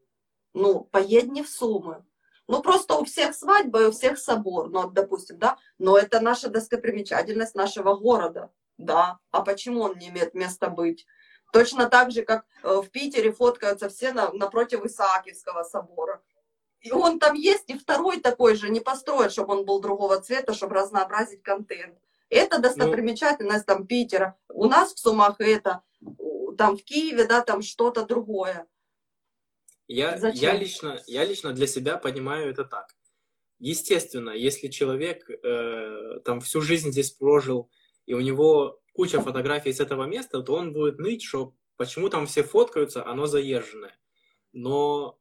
Ну, 0.54 0.86
поедь 0.86 1.32
не 1.32 1.44
в 1.44 1.50
суммы. 1.50 2.04
Ну, 2.48 2.62
просто 2.62 2.96
у 2.96 3.06
всех 3.06 3.36
свадьба 3.36 3.84
и 3.84 3.86
у 3.86 3.92
всех 3.92 4.18
собор, 4.18 4.70
ну, 4.70 4.90
допустим, 4.90 5.38
да, 5.38 5.58
но 5.78 5.98
это 5.98 6.20
наша 6.20 6.50
достопримечательность 6.50 7.56
нашего 7.56 7.96
города, 7.96 8.52
да, 8.78 9.20
а 9.32 9.42
почему 9.42 9.82
он 9.82 9.98
не 9.98 10.10
имеет 10.10 10.34
места 10.34 10.70
быть? 10.70 11.06
Точно 11.54 11.90
так 11.90 12.12
же, 12.12 12.24
как 12.24 12.46
э, 12.64 12.82
в 12.82 12.90
Питере 12.90 13.32
фоткаются 13.32 13.90
все 13.90 14.14
на, 14.14 14.32
напротив 14.32 14.84
Исаакиевского 14.86 15.64
собора. 15.64 16.22
И 16.80 16.92
он 16.92 17.20
там 17.20 17.36
есть, 17.36 17.70
и 17.70 17.78
второй 17.78 18.20
такой 18.20 18.56
же 18.56 18.70
не 18.70 18.80
построят, 18.80 19.32
чтобы 19.32 19.56
он 19.56 19.66
был 19.66 19.80
другого 19.80 20.20
цвета, 20.20 20.54
чтобы 20.54 20.76
разнообразить 20.76 21.44
контент. 21.44 21.98
Это 22.30 22.58
ну, 22.58 22.64
достопримечательность 22.64 23.66
там 23.66 23.86
Питера. 23.86 24.38
У 24.50 24.66
нас 24.66 24.94
в 24.94 25.00
Сумах 25.00 25.36
это, 25.40 25.84
там 26.62 26.78
в 26.78 26.84
Киеве, 26.84 27.26
да, 27.26 27.42
там 27.42 27.62
что-то 27.62 28.06
другое. 28.06 28.68
Я, 29.88 30.16
я, 30.34 30.56
лично, 30.56 31.02
я 31.08 31.26
лично 31.26 31.54
для 31.54 31.68
себя 31.68 31.98
понимаю 31.98 32.50
это 32.50 32.64
так. 32.64 32.88
Естественно, 33.60 34.30
если 34.30 34.68
человек 34.68 35.30
э, 35.30 36.20
там 36.24 36.40
всю 36.40 36.62
жизнь 36.62 36.92
здесь 36.92 37.12
прожил, 37.12 37.70
и 38.06 38.14
у 38.14 38.22
него 38.22 38.80
куча 38.94 39.20
фотографий 39.22 39.74
с 39.74 39.80
этого 39.80 40.06
места, 40.06 40.42
то 40.42 40.54
он 40.54 40.72
будет 40.72 41.00
ныть, 41.00 41.24
что 41.24 41.54
почему 41.78 42.10
там 42.10 42.26
все 42.26 42.44
фоткаются, 42.44 43.06
оно 43.06 43.26
заезженное. 43.26 43.98
Но 44.54 45.20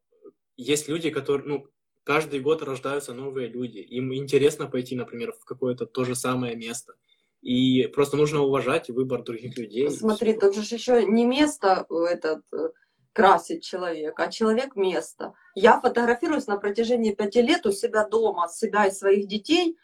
есть 0.56 0.88
люди, 0.88 1.10
которые, 1.10 1.48
ну, 1.48 1.66
каждый 2.04 2.40
год 2.40 2.62
рождаются 2.62 3.14
новые 3.14 3.48
люди. 3.48 3.78
Им 3.78 4.14
интересно 4.14 4.66
пойти, 4.66 4.94
например, 4.94 5.32
в 5.32 5.44
какое-то 5.44 5.86
то 5.86 6.04
же 6.04 6.14
самое 6.14 6.54
место. 6.54 6.94
И 7.42 7.86
просто 7.86 8.16
нужно 8.16 8.40
уважать 8.40 8.90
выбор 8.90 9.22
других 9.22 9.56
людей. 9.56 9.90
Смотри, 9.90 10.34
тут 10.34 10.54
же 10.54 10.62
еще 10.74 11.04
не 11.04 11.24
место 11.24 11.86
этот 11.88 12.42
э, 12.52 12.70
красит 13.12 13.62
человек, 13.62 14.18
а 14.20 14.30
человек 14.30 14.76
место. 14.76 15.32
Я 15.54 15.80
фотографируюсь 15.80 16.46
на 16.46 16.58
протяжении 16.58 17.14
пяти 17.14 17.40
лет 17.40 17.64
у 17.66 17.72
себя 17.72 18.06
дома, 18.06 18.48
себя 18.48 18.86
и 18.86 18.90
своих 18.90 19.26
детей. 19.26 19.78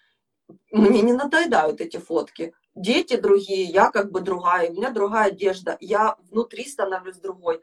Мне 0.71 1.01
не 1.01 1.13
надоедают 1.13 1.81
эти 1.81 1.97
фотки. 1.97 2.53
Дети 2.75 3.17
другие, 3.17 3.65
я 3.65 3.91
как 3.91 4.13
бы 4.13 4.21
другая, 4.21 4.71
у 4.71 4.75
меня 4.75 4.91
другая 4.91 5.29
одежда, 5.29 5.79
я 5.81 6.17
внутри 6.31 6.67
становлюсь 6.67 7.17
другой 7.17 7.63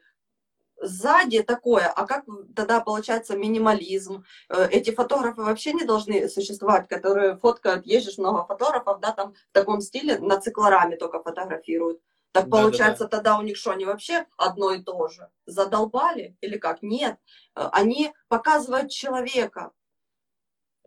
сзади 0.83 1.43
такое, 1.43 1.87
а 1.87 2.05
как 2.05 2.25
тогда 2.55 2.79
получается 2.81 3.37
минимализм? 3.37 4.23
Э, 4.49 4.67
эти 4.69 4.91
фотографы 4.91 5.41
вообще 5.41 5.73
не 5.73 5.83
должны 5.83 6.29
существовать, 6.29 6.87
которые 6.87 7.37
фоткают, 7.37 7.85
есть 7.85 8.17
много 8.17 8.45
фотографов, 8.45 8.99
да, 8.99 9.11
там 9.11 9.33
в 9.33 9.53
таком 9.53 9.81
стиле 9.81 10.19
на 10.19 10.39
циклораме 10.39 10.97
только 10.97 11.21
фотографируют. 11.21 11.99
Так 12.33 12.45
да, 12.45 12.49
получается, 12.49 13.03
да, 13.03 13.09
да. 13.09 13.17
тогда 13.17 13.37
у 13.37 13.43
них 13.43 13.57
что, 13.57 13.71
они 13.71 13.85
вообще 13.85 14.25
одно 14.37 14.71
и 14.71 14.81
то 14.81 15.07
же? 15.07 15.29
Задолбали 15.45 16.35
или 16.41 16.57
как? 16.57 16.81
Нет. 16.81 17.17
Э, 17.55 17.69
они 17.71 18.13
показывают 18.27 18.91
человека. 18.91 19.71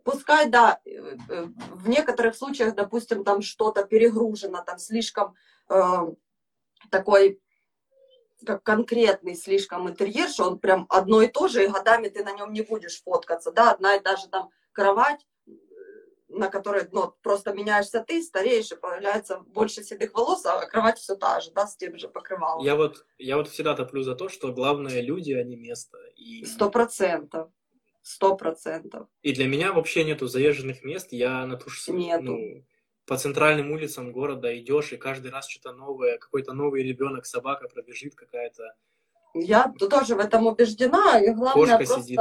Пускай, 0.03 0.49
да, 0.49 0.79
э, 0.85 1.47
в 1.71 1.89
некоторых 1.89 2.35
случаях, 2.35 2.75
допустим, 2.75 3.23
там 3.23 3.41
что-то 3.41 3.83
перегружено, 3.83 4.61
там 4.61 4.77
слишком 4.77 5.35
э, 5.69 6.13
такой 6.89 7.41
как 8.45 8.63
конкретный 8.63 9.35
слишком 9.35 9.89
интерьер, 9.89 10.29
что 10.29 10.45
он 10.45 10.59
прям 10.59 10.85
одно 10.89 11.21
и 11.21 11.27
то 11.27 11.47
же, 11.47 11.63
и 11.63 11.67
годами 11.67 12.09
ты 12.09 12.23
на 12.23 12.33
нем 12.33 12.53
не 12.53 12.61
будешь 12.61 13.01
фоткаться, 13.01 13.51
да, 13.51 13.71
одна 13.71 13.95
и 13.95 13.99
та 13.99 14.15
же 14.15 14.27
там 14.27 14.49
кровать, 14.71 15.25
э, 15.47 15.51
на 16.29 16.49
которой 16.49 16.87
ну, 16.91 17.13
просто 17.21 17.53
меняешься 17.53 18.03
ты, 18.07 18.21
стареешь, 18.21 18.71
и 18.71 18.75
появляется 18.75 19.39
больше 19.39 19.83
седых 19.83 20.13
волос, 20.13 20.45
а 20.45 20.65
кровать 20.67 20.99
все 20.99 21.15
та 21.15 21.39
же, 21.39 21.51
да, 21.51 21.67
с 21.67 21.75
тем 21.75 21.97
же 21.97 22.07
покрывалом. 22.07 22.63
Я 22.63 22.75
вот, 22.75 23.05
я 23.17 23.37
вот 23.37 23.47
всегда 23.47 23.75
топлю 23.75 24.03
за 24.03 24.15
то, 24.15 24.29
что 24.29 24.53
главное 24.53 25.01
люди, 25.01 25.33
а 25.33 25.43
не 25.43 25.55
место. 25.55 25.97
Сто 26.45 26.69
процентов. 26.69 27.49
Сто 28.03 28.37
процентов. 28.37 29.09
И 29.21 29.33
для 29.33 29.47
меня 29.47 29.73
вообще 29.73 30.05
нету 30.05 30.27
заезженных 30.27 30.83
мест, 30.83 31.09
я 31.11 31.45
на 31.45 31.57
ту 31.57 31.69
же... 31.69 31.91
Нету. 31.91 32.23
Ну, 32.23 32.65
по 33.07 33.17
центральным 33.17 33.71
улицам 33.71 34.11
города 34.11 34.55
идешь, 34.59 34.91
и 34.91 34.97
каждый 34.97 35.31
раз 35.31 35.47
что-то 35.47 35.71
новое, 35.71 36.17
какой-то 36.17 36.53
новый 36.53 36.83
ребенок, 36.83 37.25
собака 37.25 37.69
пробежит 37.69 38.15
какая-то. 38.15 38.75
Я 39.33 39.73
тоже 39.79 40.15
в 40.15 40.19
этом 40.19 40.45
убеждена, 40.45 41.19
и 41.19 41.33
главное 41.33 41.77
Кошка 41.77 41.77
просто 41.77 42.03
сидит. 42.03 42.19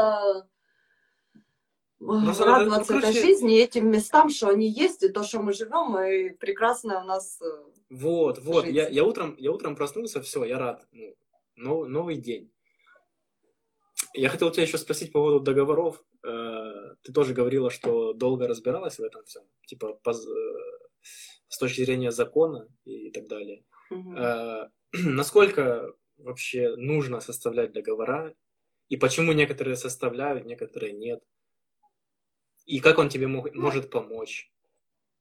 Просто 1.99 2.45
радоваться 2.45 2.95
ну, 2.95 3.01
короче... 3.01 3.19
этой 3.19 3.27
жизни, 3.27 3.59
этим 3.59 3.91
местам, 3.91 4.31
что 4.31 4.49
они 4.49 4.69
есть, 4.69 5.03
и 5.03 5.09
то, 5.09 5.25
что 5.25 5.41
мы 5.41 5.53
живем, 5.55 5.99
и 5.99 6.31
прекрасная 6.31 7.01
у 7.01 7.05
нас 7.05 7.41
э, 7.41 7.47
Вот, 7.91 8.39
вот, 8.39 8.67
я, 8.67 8.89
я, 8.89 9.03
утром, 9.03 9.35
я 9.39 9.51
утром 9.51 9.75
проснулся, 9.75 10.21
все, 10.21 10.45
я 10.45 10.59
рад, 10.59 10.87
ну, 11.57 11.87
новый 11.87 12.17
день. 12.17 12.53
Я 14.15 14.29
хотел 14.29 14.51
тебя 14.51 14.65
еще 14.65 14.79
спросить 14.79 15.11
по 15.11 15.19
поводу 15.19 15.41
договоров. 15.41 16.05
Э, 16.23 16.95
ты 17.03 17.13
тоже 17.13 17.35
говорила, 17.35 17.71
что 17.71 18.13
долго 18.13 18.47
разбиралась 18.47 18.99
в 18.99 19.03
этом 19.03 19.25
всем, 19.25 19.43
типа 19.67 19.99
э, 20.05 20.11
с 21.49 21.59
точки 21.59 21.85
зрения 21.85 22.11
закона 22.11 22.69
и 22.85 23.11
так 23.11 23.27
далее. 23.29 23.65
Угу. 23.91 24.15
Насколько 24.93 25.93
вообще 26.19 26.77
нужно 26.77 27.21
составлять 27.21 27.73
договора 27.73 28.35
и 28.89 28.97
почему 28.97 29.33
некоторые 29.33 29.77
составляют, 29.77 30.47
некоторые 30.47 30.93
нет? 30.93 31.23
И 32.65 32.81
как 32.81 32.99
он 32.99 33.09
тебе 33.09 33.27
мог, 33.27 33.55
может 33.55 33.91
помочь? 33.91 34.51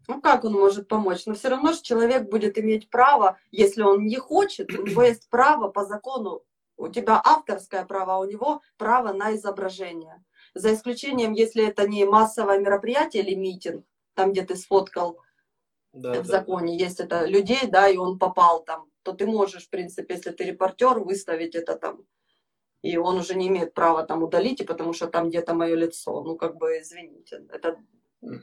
Ну 0.07 0.21
как 0.21 0.43
он 0.43 0.53
может 0.53 0.87
помочь? 0.87 1.25
Но 1.25 1.33
все 1.33 1.49
равно 1.49 1.73
же 1.73 1.81
человек 1.81 2.29
будет 2.29 2.57
иметь 2.57 2.89
право, 2.89 3.39
если 3.51 3.81
он 3.81 4.05
не 4.05 4.17
хочет, 4.17 4.71
у 4.71 4.85
него 4.85 5.03
есть 5.03 5.29
право 5.29 5.67
по 5.69 5.85
закону 5.85 6.43
у 6.77 6.87
тебя 6.87 7.21
авторское 7.23 7.85
право, 7.85 8.15
а 8.15 8.19
у 8.19 8.25
него 8.25 8.61
право 8.77 9.13
на 9.13 9.35
изображение. 9.35 10.23
За 10.53 10.73
исключением, 10.73 11.33
если 11.33 11.65
это 11.65 11.87
не 11.87 12.05
массовое 12.05 12.59
мероприятие 12.59 13.23
или 13.23 13.35
митинг, 13.35 13.85
там, 14.13 14.31
где 14.31 14.43
ты 14.43 14.55
сфоткал 14.55 15.19
да, 15.95 16.13
в 16.13 16.17
да. 16.17 16.23
законе, 16.23 16.77
есть 16.77 16.99
это 16.99 17.25
людей, 17.25 17.67
да, 17.67 17.89
и 17.89 17.97
он 17.97 18.19
попал 18.19 18.63
там, 18.63 18.89
то 19.03 19.13
ты 19.13 19.25
можешь, 19.25 19.65
в 19.65 19.69
принципе, 19.69 20.15
если 20.15 20.31
ты 20.31 20.43
репортер, 20.43 20.99
выставить 20.99 21.55
это 21.55 21.75
там. 21.75 22.05
И 22.81 22.97
он 22.97 23.17
уже 23.17 23.35
не 23.35 23.47
имеет 23.47 23.73
права 23.73 24.03
там 24.03 24.21
удалить, 24.23 24.61
и 24.61 24.65
потому 24.65 24.93
что 24.93 25.07
там 25.07 25.29
где-то 25.29 25.53
мое 25.53 25.75
лицо. 25.75 26.21
Ну, 26.21 26.35
как 26.35 26.57
бы, 26.57 26.79
извините, 26.79 27.43
это 27.49 27.77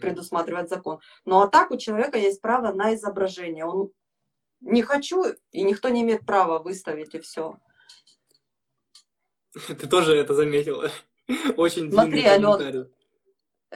предусматривает 0.00 0.68
закон. 0.68 1.00
Ну, 1.24 1.40
а 1.40 1.48
так 1.48 1.70
у 1.70 1.76
человека 1.76 2.18
есть 2.18 2.40
право 2.40 2.72
на 2.72 2.94
изображение. 2.94 3.64
Он 3.64 3.90
не 4.60 4.82
хочу, 4.82 5.24
и 5.52 5.62
никто 5.62 5.90
не 5.90 6.02
имеет 6.02 6.26
права 6.26 6.58
выставить, 6.58 7.14
и 7.14 7.20
все. 7.20 7.58
Ты 9.52 9.86
тоже 9.88 10.16
это 10.16 10.34
заметила. 10.34 10.90
Очень 11.56 11.92
Смотри, 11.92 12.24
Ален, 12.24 12.90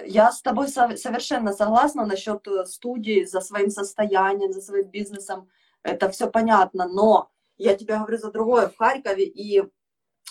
я 0.04 0.32
с 0.32 0.42
тобой 0.42 0.68
совершенно 0.68 1.52
согласна 1.52 2.04
насчет 2.04 2.46
э, 2.48 2.64
студии 2.66 3.24
за 3.24 3.40
своим 3.40 3.70
состоянием, 3.70 4.52
за 4.52 4.60
своим 4.60 4.88
бизнесом. 4.88 5.48
Это 5.82 6.10
все 6.10 6.28
понятно, 6.30 6.88
но 6.88 7.30
я 7.56 7.74
тебе 7.74 7.96
говорю 7.96 8.18
за 8.18 8.30
другое. 8.30 8.68
В 8.68 8.76
Харькове 8.76 9.24
и 9.24 9.62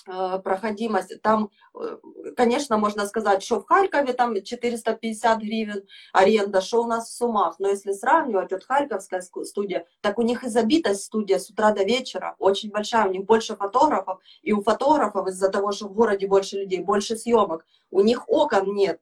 Э, 0.07 0.39
проходимость. 0.43 1.19
Там, 1.23 1.49
э, 1.73 1.97
конечно, 2.37 2.77
можно 2.77 3.07
сказать, 3.07 3.41
что 3.41 3.59
в 3.59 3.65
Харькове 3.65 4.13
там 4.13 4.39
450 4.39 5.39
гривен 5.39 5.83
аренда, 6.13 6.61
что 6.61 6.83
у 6.83 6.85
нас 6.85 7.09
в 7.09 7.17
Сумах. 7.17 7.55
Но 7.57 7.69
если 7.69 7.91
сравнивать, 7.91 8.51
вот 8.51 8.63
Харьковская 8.63 9.21
студия, 9.21 9.87
так 10.01 10.19
у 10.19 10.21
них 10.21 10.43
и 10.43 10.49
забитость 10.49 11.05
студия 11.05 11.39
с 11.39 11.49
утра 11.49 11.71
до 11.71 11.83
вечера 11.83 12.35
очень 12.37 12.69
большая. 12.69 13.07
У 13.07 13.11
них 13.11 13.25
больше 13.25 13.55
фотографов, 13.55 14.19
и 14.43 14.53
у 14.53 14.61
фотографов 14.61 15.27
из-за 15.27 15.49
того, 15.49 15.71
что 15.71 15.87
в 15.87 15.93
городе 15.93 16.27
больше 16.27 16.57
людей, 16.57 16.81
больше 16.81 17.17
съемок, 17.17 17.65
у 17.89 18.01
них 18.01 18.29
окон 18.29 18.75
нет. 18.75 19.01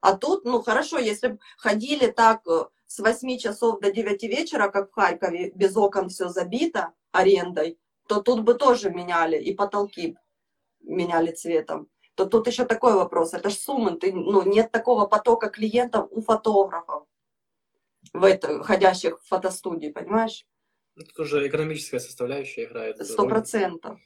А 0.00 0.16
тут, 0.16 0.44
ну 0.44 0.62
хорошо, 0.62 0.98
если 0.98 1.28
бы 1.28 1.38
ходили 1.56 2.10
так 2.10 2.46
э, 2.46 2.66
с 2.86 2.98
8 3.00 3.38
часов 3.38 3.80
до 3.80 3.90
9 3.90 4.22
вечера, 4.24 4.68
как 4.68 4.90
в 4.90 4.94
Харькове, 4.94 5.50
без 5.54 5.76
окон 5.76 6.08
все 6.08 6.28
забито 6.28 6.92
арендой, 7.12 7.78
то 8.06 8.22
тут 8.22 8.42
бы 8.42 8.54
тоже 8.54 8.90
меняли 8.90 9.36
и 9.36 9.54
потолки 9.54 10.16
меняли 10.80 11.32
цветом, 11.32 11.88
то 12.14 12.26
тут 12.26 12.46
еще 12.46 12.64
такой 12.64 12.94
вопрос. 12.94 13.34
Это 13.34 13.50
ж 13.50 13.54
суммы, 13.54 13.96
ты, 13.96 14.12
ну, 14.12 14.42
нет 14.42 14.72
такого 14.72 15.06
потока 15.06 15.50
клиентов 15.50 16.08
у 16.10 16.22
фотографов 16.22 17.06
в 18.12 18.24
это, 18.24 18.62
ходящих 18.62 19.20
в 19.20 19.26
фотостудии, 19.26 19.90
понимаешь? 19.90 20.46
Тут 20.94 21.18
уже 21.18 21.46
экономическая 21.46 22.00
составляющая 22.00 22.64
играет. 22.64 23.04
Сто 23.06 23.26
процентов. 23.26 24.00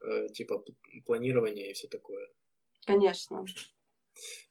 Э, 0.00 0.28
типа 0.28 0.64
планирование 1.04 1.70
и 1.70 1.74
все 1.74 1.88
такое. 1.88 2.28
Конечно. 2.86 3.44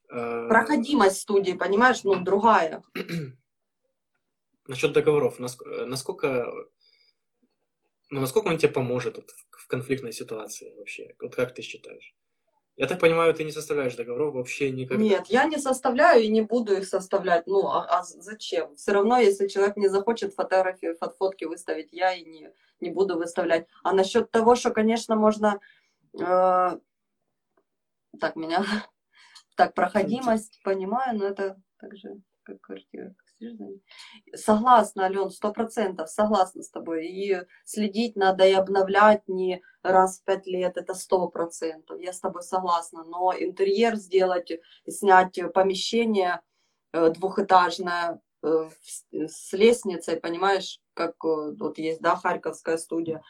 А... 0.10 0.48
Проходимость 0.48 1.22
студии, 1.22 1.54
понимаешь, 1.54 2.04
ну, 2.04 2.16
другая. 2.16 2.84
Насчет 4.68 4.94
договоров. 4.94 5.40
Насколько, 5.40 6.52
ну, 8.10 8.22
насколько 8.22 8.48
он 8.48 8.58
тебе 8.58 8.72
поможет 8.72 9.18
вот, 9.18 9.32
в 9.52 9.68
конфликтной 9.68 10.14
ситуации 10.14 10.74
вообще? 10.78 11.16
Вот 11.20 11.36
как 11.36 11.54
ты 11.54 11.62
считаешь? 11.62 12.16
Я 12.78 12.86
так 12.86 13.00
понимаю, 13.00 13.34
ты 13.34 13.44
не 13.44 13.52
составляешь 13.52 13.96
договоров 13.96 14.36
вообще 14.36 14.70
никогда? 14.70 15.04
Нет, 15.04 15.26
я 15.30 15.46
не 15.46 15.58
составляю 15.58 16.22
и 16.22 16.28
не 16.28 16.42
буду 16.42 16.78
их 16.78 16.86
составлять. 16.88 17.48
Ну, 17.48 17.68
а, 17.68 17.84
а 17.86 18.04
зачем? 18.04 18.76
Все 18.76 18.92
равно, 18.92 19.18
если 19.18 19.48
человек 19.48 19.78
не 19.78 19.88
захочет 19.88 20.36
фотографии, 20.36 20.96
фотки 21.18 21.46
выставить, 21.46 21.92
я 21.92 22.14
и 22.14 22.24
не, 22.24 22.54
не 22.80 22.92
буду 22.92 23.18
выставлять. 23.18 23.66
А 23.84 23.94
насчет 23.94 24.30
того, 24.30 24.56
что, 24.56 24.70
конечно, 24.70 25.16
можно... 25.16 25.60
Э, 26.22 26.78
так, 28.20 28.36
меня... 28.36 28.64
Так, 29.58 29.74
проходимость, 29.74 30.62
понимаю, 30.64 31.18
но 31.18 31.26
это 31.26 31.60
также 31.80 32.22
как 32.44 32.62
квартира. 32.62 33.16
Согласна, 34.36 35.06
Ален, 35.06 35.32
сто 35.32 35.52
процентов, 35.52 36.10
согласна 36.12 36.62
с 36.62 36.70
тобой. 36.70 37.08
И 37.08 37.42
следить 37.66 38.16
надо 38.16 38.48
и 38.48 38.54
обновлять 38.54 39.28
не 39.28 39.64
раз 39.82 40.20
в 40.20 40.26
пять 40.26 40.46
лет, 40.46 40.78
это 40.78 40.94
сто 40.94 41.28
процентов. 41.28 42.00
Я 42.00 42.14
с 42.14 42.20
тобой 42.20 42.44
согласна. 42.44 43.04
Но 43.04 43.34
интерьер 43.34 43.96
сделать, 43.96 44.52
снять 44.88 45.40
помещение 45.56 46.42
э, 46.94 47.10
двухэтажное 47.10 48.22
э, 48.44 48.70
с 49.12 49.54
лестницей, 49.54 50.18
понимаешь, 50.18 50.80
как 50.94 51.16
э, 51.26 51.56
вот 51.60 51.80
есть, 51.80 52.02
да, 52.02 52.16
Харьковская 52.16 52.78
студия. 52.78 53.24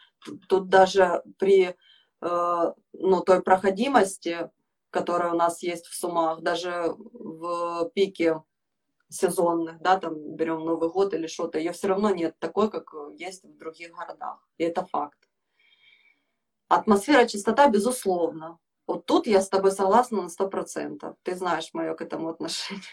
Тут 0.50 0.68
даже 0.68 1.24
при 1.40 1.74
ну, 2.20 3.22
той 3.22 3.44
проходимости, 3.44 4.50
которая 4.90 5.34
у 5.34 5.36
нас 5.36 5.64
есть 5.64 5.86
в 5.88 5.96
Сумах, 5.96 6.42
даже 6.42 6.96
в 6.98 7.90
пике 7.94 8.42
сезонных, 9.10 9.80
да, 9.82 10.00
там 10.00 10.36
берем 10.36 10.66
Новый 10.66 10.90
год 10.90 11.14
или 11.14 11.28
что-то, 11.28 11.58
ее 11.58 11.72
все 11.72 11.88
равно 11.88 12.10
нет 12.10 12.38
такой, 12.40 12.70
как 12.70 12.94
есть 13.18 13.44
в 13.44 13.58
других 13.58 13.92
городах. 13.92 14.46
И 14.58 14.64
это 14.64 14.86
факт. 14.86 15.18
Атмосфера, 16.68 17.26
чистота, 17.26 17.70
безусловно. 17.70 18.60
Вот 18.86 19.06
тут 19.06 19.28
я 19.28 19.42
с 19.42 19.50
тобой 19.50 19.72
согласна 19.72 20.24
на 20.24 20.30
сто 20.30 20.50
процентов. 20.50 21.16
Ты 21.24 21.36
знаешь 21.36 21.70
мое 21.74 21.94
к 21.94 22.02
этому 22.02 22.30
отношение. 22.30 22.84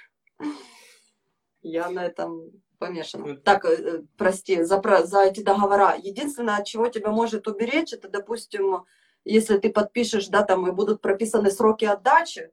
Я 1.62 1.88
на 1.88 2.04
этом 2.04 2.50
помешана. 2.78 3.36
Так, 3.36 3.64
э, 3.64 4.02
прости, 4.16 4.62
за, 4.62 4.82
за 5.04 5.22
эти 5.22 5.40
договора. 5.40 5.96
Единственное, 5.96 6.58
от 6.58 6.66
чего 6.66 6.88
тебя 6.88 7.10
может 7.10 7.48
уберечь, 7.48 7.92
это, 7.92 8.08
допустим, 8.08 8.84
если 9.24 9.58
ты 9.58 9.70
подпишешь, 9.70 10.28
да, 10.28 10.42
там 10.42 10.66
и 10.68 10.72
будут 10.72 11.00
прописаны 11.00 11.50
сроки 11.50 11.84
отдачи, 11.84 12.50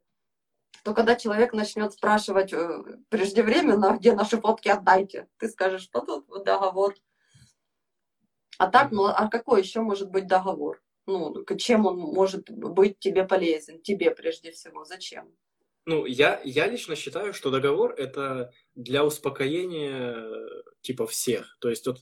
то 0.84 0.94
когда 0.94 1.16
человек 1.16 1.54
начнет 1.54 1.94
спрашивать 1.94 2.54
э, 2.54 2.84
преждевременно, 3.10 3.98
где 3.98 4.14
наши 4.14 4.40
фотки 4.40 4.70
отдайте, 4.70 5.28
ты 5.38 5.50
скажешь, 5.50 5.84
что 5.84 6.02
тут 6.02 6.44
договор. 6.44 6.96
А 8.58 8.68
так, 8.68 8.92
ну 8.92 9.06
а 9.06 9.28
какой 9.28 9.62
еще 9.62 9.82
может 9.82 10.10
быть 10.10 10.28
договор? 10.28 10.82
Ну, 11.08 11.44
чем 11.58 11.86
он 11.86 11.98
может 11.98 12.50
быть 12.50 13.00
тебе 13.00 13.26
полезен? 13.26 13.82
Тебе 13.82 14.12
прежде 14.12 14.52
всего. 14.52 14.86
Зачем? 14.86 15.36
Ну, 15.86 16.06
я, 16.06 16.40
я 16.44 16.68
лично 16.68 16.96
считаю, 16.96 17.34
что 17.34 17.50
договор 17.50 17.94
это 17.94 18.54
для 18.76 19.04
успокоения 19.04 20.24
типа 20.82 21.08
всех. 21.08 21.58
То 21.60 21.70
есть 21.70 21.88
вот, 21.88 22.00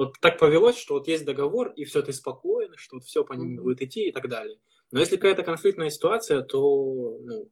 вот 0.00 0.18
так 0.18 0.38
повелось, 0.38 0.78
что 0.78 0.94
вот 0.94 1.08
есть 1.08 1.26
договор, 1.26 1.74
и 1.76 1.84
все, 1.84 2.00
ты 2.00 2.14
спокоен, 2.14 2.72
что 2.76 2.96
вот 2.96 3.04
все 3.04 3.22
по 3.22 3.34
ним 3.34 3.58
mm-hmm. 3.58 3.62
будет 3.62 3.82
идти 3.82 4.08
и 4.08 4.12
так 4.12 4.30
далее. 4.30 4.58
Но 4.90 4.98
если 4.98 5.16
какая-то 5.16 5.42
конфликтная 5.42 5.90
ситуация, 5.90 6.40
то 6.40 7.18
ну, 7.20 7.50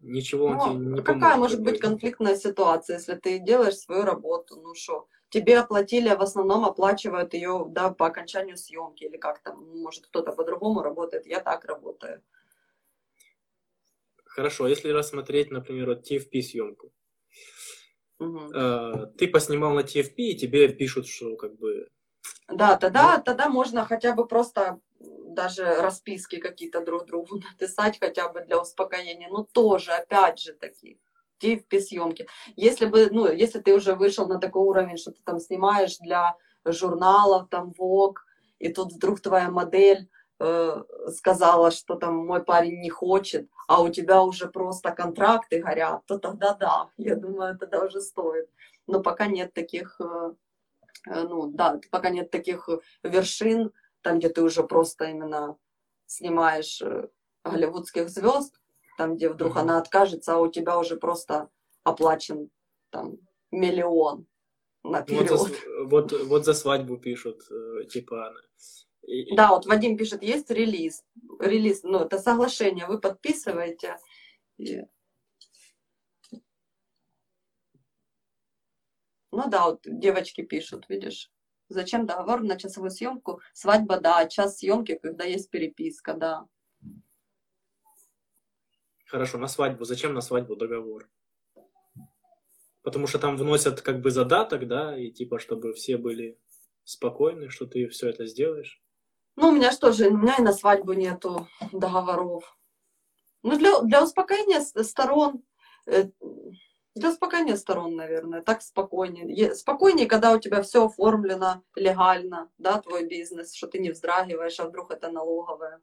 ничего 0.00 0.54
ну, 0.54 0.60
тебе 0.64 0.86
не 0.86 1.02
Какая 1.02 1.36
может 1.36 1.60
быть 1.60 1.80
конфликтная 1.80 2.34
ситуация, 2.34 2.96
если 2.96 3.14
ты 3.14 3.38
делаешь 3.40 3.76
свою 3.76 4.04
работу? 4.04 4.56
Ну 4.56 4.74
что, 4.74 5.06
тебе 5.28 5.58
оплатили, 5.58 6.08
а 6.08 6.16
в 6.16 6.22
основном 6.22 6.64
оплачивают 6.64 7.34
ее 7.34 7.66
да, 7.68 7.90
по 7.90 8.06
окончанию 8.06 8.56
съемки 8.56 9.04
или 9.04 9.18
как 9.18 9.42
там, 9.42 9.62
может 9.82 10.06
кто-то 10.06 10.32
по-другому 10.32 10.82
работает, 10.82 11.26
я 11.26 11.40
так 11.40 11.66
работаю. 11.66 12.22
Хорошо, 14.24 14.66
если 14.66 14.88
рассмотреть, 14.88 15.50
например, 15.50 15.88
вот 15.88 16.10
TFP 16.10 16.40
съемку. 16.40 16.90
Угу. 18.18 18.52
Э, 18.54 19.06
ты 19.16 19.28
поснимал 19.28 19.72
на 19.72 19.80
TFP, 19.80 20.14
и 20.16 20.36
тебе 20.36 20.68
пишут, 20.68 21.06
что 21.06 21.36
как 21.36 21.56
бы... 21.56 21.88
Да, 22.48 22.76
тогда, 22.76 23.18
ну... 23.18 23.22
тогда 23.22 23.48
можно 23.48 23.84
хотя 23.84 24.12
бы 24.12 24.26
просто 24.26 24.80
даже 25.00 25.64
расписки 25.80 26.38
какие-то 26.38 26.84
друг 26.84 27.06
другу 27.06 27.36
написать 27.52 27.98
хотя 28.00 28.28
бы 28.28 28.40
для 28.40 28.60
успокоения. 28.60 29.28
Ну, 29.30 29.44
тоже, 29.44 29.92
опять 29.92 30.40
же 30.40 30.52
таки, 30.52 30.98
TFP 31.40 31.80
съемки. 31.80 32.26
Если 32.56 32.86
бы, 32.86 33.08
ну, 33.10 33.30
если 33.30 33.60
ты 33.60 33.74
уже 33.74 33.94
вышел 33.94 34.26
на 34.26 34.38
такой 34.40 34.62
уровень, 34.62 34.96
что 34.96 35.12
ты 35.12 35.20
там 35.24 35.38
снимаешь 35.38 35.98
для 35.98 36.36
журналов, 36.64 37.48
там, 37.50 37.72
Vogue, 37.78 38.16
и 38.58 38.72
тут 38.72 38.92
вдруг 38.92 39.20
твоя 39.20 39.50
модель 39.50 40.08
э, 40.40 40.82
сказала, 41.08 41.70
что 41.70 41.94
там 41.94 42.16
мой 42.26 42.42
парень 42.42 42.80
не 42.80 42.90
хочет, 42.90 43.48
а 43.68 43.82
у 43.82 43.90
тебя 43.90 44.22
уже 44.22 44.48
просто 44.48 44.90
контракты 44.92 45.60
горят, 45.60 46.04
то 46.06 46.18
тогда 46.18 46.54
да, 46.54 46.90
я 46.96 47.14
думаю, 47.14 47.56
тогда 47.58 47.84
уже 47.84 48.00
стоит. 48.00 48.48
Но 48.86 49.02
пока 49.02 49.26
нет 49.26 49.52
таких, 49.52 50.00
э, 50.00 50.32
э 51.06 51.22
ну 51.28 51.50
да, 51.52 51.78
пока 51.90 52.08
нет 52.08 52.30
таких 52.30 52.68
вершин, 53.02 53.70
там, 54.00 54.18
где 54.18 54.30
ты 54.30 54.42
уже 54.42 54.62
просто 54.62 55.04
именно 55.04 55.56
снимаешь 56.06 56.80
э, 56.80 57.08
голливудских 57.44 58.08
звезд, 58.08 58.58
там, 58.96 59.16
где 59.16 59.28
вдруг 59.28 59.56
mm-hmm. 59.56 59.60
она 59.60 59.78
откажется, 59.78 60.34
а 60.34 60.38
у 60.38 60.50
тебя 60.50 60.78
уже 60.78 60.96
просто 60.96 61.50
оплачен 61.84 62.50
там 62.90 63.18
миллион 63.50 64.26
наперед. 64.82 65.30
Вот 65.30 65.40
за, 65.40 65.84
вот, 65.84 66.12
вот 66.12 66.44
за 66.46 66.54
свадьбу 66.54 66.96
пишут, 66.96 67.42
типа... 67.90 68.32
Да, 69.34 69.50
вот 69.50 69.66
Вадим 69.66 69.96
пишет, 69.96 70.22
есть 70.22 70.50
релиз. 70.50 71.04
Релиз, 71.40 71.82
ну, 71.82 72.00
это 72.00 72.18
соглашение, 72.18 72.86
вы 72.86 73.00
подписываете. 73.00 73.96
Ну 79.30 79.48
да, 79.48 79.66
вот 79.66 79.80
девочки 79.84 80.42
пишут, 80.42 80.88
видишь. 80.88 81.30
Зачем 81.68 82.06
договор 82.06 82.42
на 82.42 82.56
часовую 82.56 82.90
съемку? 82.90 83.40
Свадьба, 83.52 84.00
да, 84.00 84.26
час 84.26 84.58
съемки, 84.58 84.98
когда 85.02 85.24
есть 85.24 85.50
переписка, 85.50 86.14
да. 86.14 86.46
Хорошо, 89.06 89.38
на 89.38 89.48
свадьбу. 89.48 89.84
Зачем 89.84 90.14
на 90.14 90.20
свадьбу 90.20 90.56
договор? 90.56 91.10
Потому 92.82 93.06
что 93.06 93.18
там 93.18 93.36
вносят 93.36 93.82
как 93.82 94.00
бы 94.00 94.10
задаток, 94.10 94.66
да, 94.66 94.98
и 94.98 95.10
типа, 95.10 95.38
чтобы 95.38 95.72
все 95.74 95.98
были 95.98 96.38
спокойны, 96.84 97.50
что 97.50 97.66
ты 97.66 97.86
все 97.88 98.08
это 98.08 98.26
сделаешь. 98.26 98.82
Ну, 99.40 99.50
у 99.50 99.52
меня 99.52 99.70
что 99.70 99.92
же, 99.92 100.08
у 100.08 100.16
меня 100.16 100.34
и 100.36 100.42
на 100.42 100.52
свадьбу 100.52 100.94
нету 100.94 101.46
договоров. 101.70 102.58
Ну, 103.44 103.56
для, 103.56 103.80
для 103.82 104.02
успокоения 104.02 104.60
сторон, 104.60 105.44
э, 105.86 106.10
для 106.96 107.10
успокоения 107.10 107.54
сторон, 107.54 107.94
наверное, 107.94 108.42
так 108.42 108.62
спокойнее. 108.62 109.54
Спокойнее, 109.54 110.08
когда 110.08 110.32
у 110.32 110.40
тебя 110.40 110.60
все 110.62 110.86
оформлено 110.86 111.62
легально, 111.76 112.50
да, 112.58 112.80
твой 112.80 113.06
бизнес, 113.06 113.54
что 113.54 113.68
ты 113.68 113.78
не 113.78 113.90
вздрагиваешь, 113.90 114.58
а 114.58 114.66
вдруг 114.66 114.90
это 114.90 115.08
налоговое. 115.08 115.80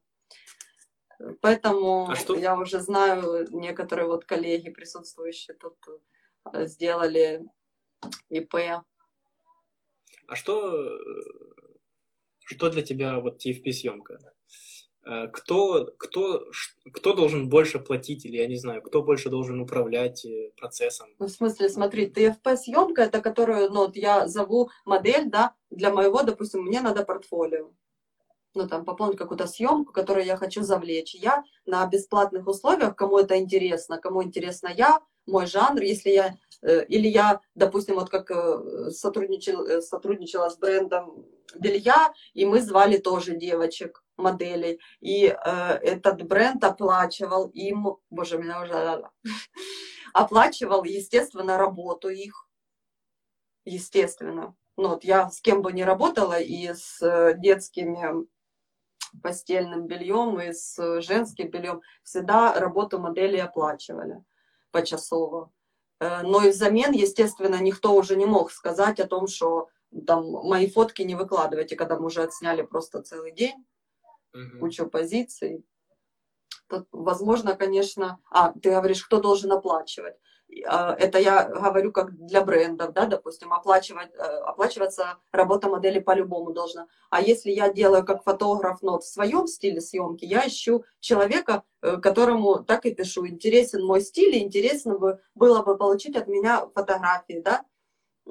Поэтому 1.40 2.10
а 2.10 2.15
что? 2.18 2.36
я 2.36 2.57
уже 2.57 2.82
знаю, 2.82 3.48
некоторые 3.52 4.07
вот 4.07 4.26
коллеги, 4.26 4.69
присутствующие 4.69 5.56
тут, 5.56 5.77
э, 6.52 6.65
сделали 6.65 7.45
ИП. 8.27 8.56
А 10.27 10.36
что, 10.36 10.90
что 12.45 12.69
для 12.69 12.81
тебя 12.81 13.19
вот 13.19 13.45
TFP-съемка? 13.45 14.19
Э, 15.05 15.27
кто, 15.27 15.85
кто, 15.97 16.45
кто 16.93 17.13
должен 17.13 17.49
больше 17.49 17.80
платить, 17.80 18.26
или 18.26 18.38
я 18.38 18.47
не 18.47 18.55
знаю, 18.55 18.81
кто 18.81 19.03
больше 19.03 19.30
должен 19.30 19.59
управлять 19.59 20.26
э, 20.26 20.51
процессом? 20.57 21.09
Ну, 21.19 21.27
в 21.27 21.31
смысле, 21.31 21.69
смотри, 21.69 22.07
TFP-съемка, 22.07 23.01
это 23.01 23.22
которую, 23.22 23.69
ну, 23.69 23.85
вот 23.85 23.95
я 23.95 24.27
зову 24.27 24.69
модель, 24.85 25.30
да, 25.30 25.53
для 25.69 25.91
моего, 25.91 26.23
допустим, 26.23 26.61
мне 26.61 26.81
надо 26.81 27.03
портфолио 27.03 27.72
ну, 28.55 28.67
там, 28.67 28.85
пополнить 28.85 29.17
какую-то 29.17 29.47
съемку, 29.47 29.91
которую 29.91 30.26
я 30.26 30.38
хочу 30.38 30.63
завлечь. 30.63 31.13
Я 31.13 31.43
на 31.65 31.85
бесплатных 31.85 32.47
условиях, 32.47 32.95
кому 32.95 33.19
это 33.19 33.38
интересно, 33.38 33.97
кому 33.97 34.23
интересно 34.23 34.69
я, 34.76 35.01
мой 35.26 35.45
жанр, 35.47 35.81
если 35.81 36.10
я, 36.10 36.38
э, 36.61 36.85
или 36.85 37.07
я, 37.07 37.41
допустим, 37.56 37.95
вот 37.95 38.10
как 38.10 38.31
э, 38.31 38.91
сотрудничал, 38.91 39.65
э, 39.65 39.81
сотрудничала 39.81 40.49
с 40.49 40.57
брендом 40.57 41.26
белья, 41.56 42.14
и 42.34 42.45
мы 42.45 42.61
звали 42.61 42.97
тоже 42.97 43.35
девочек, 43.35 44.03
моделей, 44.18 44.80
и 45.02 45.26
э, 45.26 45.34
этот 45.81 46.23
бренд 46.23 46.64
оплачивал 46.64 47.49
им, 47.49 47.97
боже, 48.10 48.38
меня 48.38 48.61
уже 48.61 49.03
оплачивал, 50.14 50.84
естественно, 50.84 51.57
работу 51.57 52.10
их, 52.10 52.47
естественно. 53.65 54.56
Ну, 54.77 54.89
вот 54.89 55.03
я 55.03 55.30
с 55.30 55.41
кем 55.41 55.61
бы 55.61 55.73
ни 55.73 55.81
работала, 55.81 56.39
и 56.39 56.73
с 56.73 56.99
детскими 57.38 58.26
постельным 59.22 59.88
бельем 59.88 60.39
и 60.39 60.52
с 60.52 61.02
женским 61.02 61.49
бельем, 61.49 61.81
всегда 62.03 62.60
работу 62.60 62.99
модели 62.99 63.38
оплачивали 63.38 64.23
почасово. 64.76 65.53
Э, 66.02 66.22
но 66.23 66.43
и 66.43 66.49
взамен, 66.49 66.91
естественно, 66.91 67.61
никто 67.61 67.95
уже 67.95 68.18
не 68.18 68.26
мог 68.26 68.52
сказать 68.52 68.99
о 68.99 69.07
том, 69.07 69.27
что 69.27 69.69
там 70.06 70.26
мои 70.26 70.69
фотки 70.69 71.02
не 71.03 71.15
выкладывайте, 71.15 71.77
когда 71.77 71.97
мы 71.97 72.07
уже 72.07 72.23
отсняли 72.23 72.61
просто 72.61 73.02
целый 73.02 73.31
день, 73.31 73.65
угу. 74.34 74.60
кучу 74.60 74.85
позиций. 74.88 75.64
Тут, 76.68 76.88
возможно, 76.91 77.56
конечно... 77.56 78.19
А, 78.30 78.52
ты 78.52 78.72
говоришь, 78.72 79.06
кто 79.06 79.22
должен 79.22 79.52
оплачивать? 79.53 80.15
А, 80.64 80.95
это 80.98 81.19
я 81.19 81.44
говорю 81.44 81.91
как 81.91 82.15
для 82.15 82.41
брендов, 82.41 82.94
да, 82.94 83.06
допустим, 83.06 83.52
оплачивать, 83.53 84.10
э, 84.14 84.22
оплачиваться 84.22 85.18
работа 85.32 85.68
модели 85.68 85.99
по-любому 85.99 86.52
должна. 86.52 86.88
А 87.10 87.22
если 87.22 87.52
я 87.52 87.69
делаю 87.69 88.06
как 88.06 88.23
фотограф, 88.23 88.82
но 88.82 88.99
в 88.99 89.06
своем 89.06 89.48
стиле 89.48 89.82
съемки, 89.82 90.26
я 90.26 90.48
ищу 90.48 90.86
человека, 90.99 91.64
э, 91.82 91.98
которому 91.98 92.64
так 92.64 92.86
и 92.86 92.94
пишу, 92.94 93.27
интересен 93.27 93.86
мой 93.86 94.02
стиль, 94.02 94.36
и 94.36 94.44
интересно 94.44 94.98
бы, 94.98 95.19
было 95.36 95.61
бы 95.64 95.77
получить 95.77 96.15
от 96.15 96.27
меня 96.27 96.68
фотографии, 96.73 97.41
да. 97.44 97.64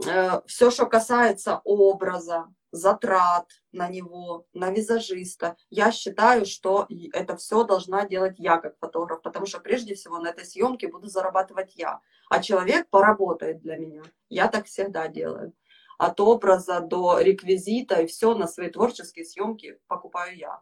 Э, 0.06 0.40
Все, 0.46 0.70
что 0.70 0.86
касается 0.86 1.60
образа, 1.64 2.46
затрат 2.74 3.46
на 3.72 3.88
него, 3.88 4.46
на 4.52 4.70
визажиста. 4.70 5.56
Я 5.70 5.92
считаю, 5.92 6.44
что 6.44 6.86
это 7.12 7.36
все 7.36 7.64
должна 7.64 8.06
делать 8.06 8.34
я 8.38 8.58
как 8.58 8.76
фотограф, 8.78 9.22
потому 9.22 9.46
что 9.46 9.60
прежде 9.60 9.94
всего 9.94 10.18
на 10.18 10.28
этой 10.28 10.44
съемке 10.44 10.88
буду 10.88 11.06
зарабатывать 11.06 11.76
я, 11.76 12.00
а 12.28 12.42
человек 12.42 12.88
поработает 12.90 13.60
для 13.60 13.76
меня. 13.76 14.02
Я 14.28 14.48
так 14.48 14.66
всегда 14.66 15.08
делаю. 15.08 15.52
От 15.98 16.18
образа 16.18 16.80
до 16.80 17.20
реквизита 17.20 18.02
и 18.02 18.06
все 18.06 18.34
на 18.34 18.48
свои 18.48 18.68
творческие 18.70 19.24
съемки 19.24 19.78
покупаю 19.86 20.36
я. 20.36 20.60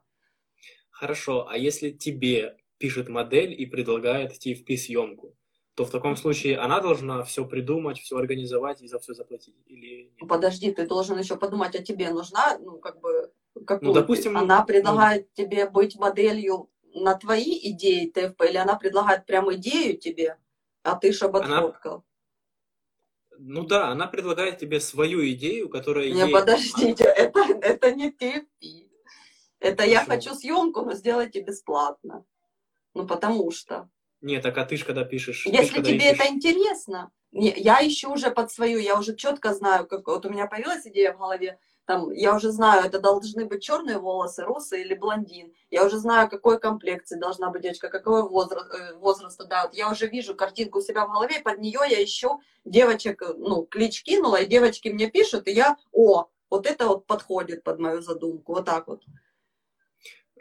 Хорошо, 0.90 1.48
а 1.48 1.56
если 1.56 1.90
тебе 1.90 2.59
пишет 2.76 3.09
модель 3.09 3.59
и 3.59 3.64
предлагает 3.64 4.32
TFP 4.32 4.76
съемку, 4.76 5.34
то 5.74 5.84
в 5.84 5.90
таком 5.90 6.16
случае 6.16 6.58
она 6.58 6.80
должна 6.80 7.22
все 7.24 7.44
придумать, 7.46 7.98
все 7.98 8.16
организовать 8.16 8.82
и 8.82 8.88
за 8.88 8.98
все 8.98 9.14
заплатить? 9.14 9.56
Или 9.66 10.10
нет? 10.18 10.28
Подожди, 10.28 10.70
ты 10.72 10.86
должен 10.86 11.18
еще 11.18 11.36
подумать, 11.36 11.74
а 11.74 11.82
тебе 11.82 12.10
нужна, 12.10 12.58
ну, 12.58 12.78
как 12.78 13.00
бы, 13.00 13.32
какую 13.66 13.88
ну, 13.88 13.94
допустим, 13.94 14.36
она 14.36 14.60
ну, 14.60 14.66
предлагает 14.66 15.28
ну... 15.36 15.44
тебе 15.44 15.68
быть 15.68 15.96
моделью 15.96 16.68
на 16.94 17.14
твои 17.14 17.58
идеи 17.70 18.10
ТФП, 18.10 18.42
или 18.42 18.58
она 18.58 18.76
предлагает 18.76 19.24
прям 19.24 19.52
идею 19.54 19.96
тебе, 19.96 20.38
а 20.82 20.94
ты 20.96 21.12
чтобы 21.12 21.40
отфоткал? 21.40 21.92
Она... 21.94 22.02
Ну 23.38 23.64
да, 23.64 23.88
она 23.88 24.06
предлагает 24.06 24.58
тебе 24.58 24.78
свою 24.78 25.26
идею, 25.30 25.68
которая 25.68 26.10
Не, 26.10 26.20
ей... 26.20 26.32
подождите, 26.32 27.04
это, 27.16 27.40
это 27.60 27.92
не 27.92 28.10
ТФП. 28.10 28.92
Это 29.58 29.76
Почему? 29.76 29.92
я 29.92 30.04
хочу 30.04 30.34
съемку, 30.34 30.82
но 30.82 30.92
сделайте 30.94 31.40
бесплатно. 31.40 32.24
Ну, 32.94 33.06
потому 33.06 33.50
что. 33.52 33.88
Нет, 34.22 34.42
так 34.42 34.56
а 34.56 34.64
ты 34.64 34.76
же 34.76 34.84
когда 34.84 35.04
пишешь... 35.04 35.46
Если 35.46 35.74
когда 35.74 35.90
тебе 35.90 36.12
ищешь... 36.12 36.20
это 36.20 36.32
интересно, 36.32 37.10
я 37.32 37.86
ищу 37.86 38.12
уже 38.12 38.30
под 38.30 38.50
свою, 38.50 38.78
я 38.78 38.98
уже 38.98 39.16
четко 39.16 39.52
знаю, 39.52 39.86
как 39.86 40.06
вот 40.06 40.24
у 40.24 40.30
меня 40.30 40.46
появилась 40.46 40.86
идея 40.86 41.12
в 41.12 41.18
голове, 41.18 41.58
там, 41.84 42.12
я 42.12 42.36
уже 42.36 42.52
знаю, 42.52 42.84
это 42.84 43.00
должны 43.00 43.44
быть 43.44 43.62
черные 43.62 43.98
волосы, 43.98 44.44
русые 44.44 44.84
или 44.84 44.94
блондин. 44.94 45.52
Я 45.70 45.84
уже 45.84 45.98
знаю, 45.98 46.30
какой 46.30 46.60
комплекции 46.60 47.18
должна 47.18 47.50
быть 47.50 47.62
девочка, 47.62 47.88
какого 47.88 48.28
возраста, 48.28 48.76
э, 48.76 48.94
возраста, 48.94 49.44
да. 49.44 49.64
Вот 49.64 49.74
я 49.74 49.90
уже 49.90 50.06
вижу 50.06 50.36
картинку 50.36 50.78
у 50.78 50.82
себя 50.82 51.04
в 51.06 51.12
голове, 51.12 51.40
под 51.40 51.58
нее 51.58 51.80
я 51.90 52.02
ищу 52.02 52.40
девочек, 52.64 53.22
ну, 53.36 53.64
клич 53.64 54.04
кинула, 54.04 54.36
и 54.36 54.46
девочки 54.46 54.88
мне 54.90 55.10
пишут, 55.10 55.48
и 55.48 55.52
я, 55.52 55.76
о, 55.90 56.28
вот 56.50 56.66
это 56.66 56.86
вот 56.86 57.06
подходит 57.06 57.64
под 57.64 57.80
мою 57.80 58.00
задумку, 58.00 58.54
вот 58.54 58.64
так 58.64 58.86
вот. 58.86 59.02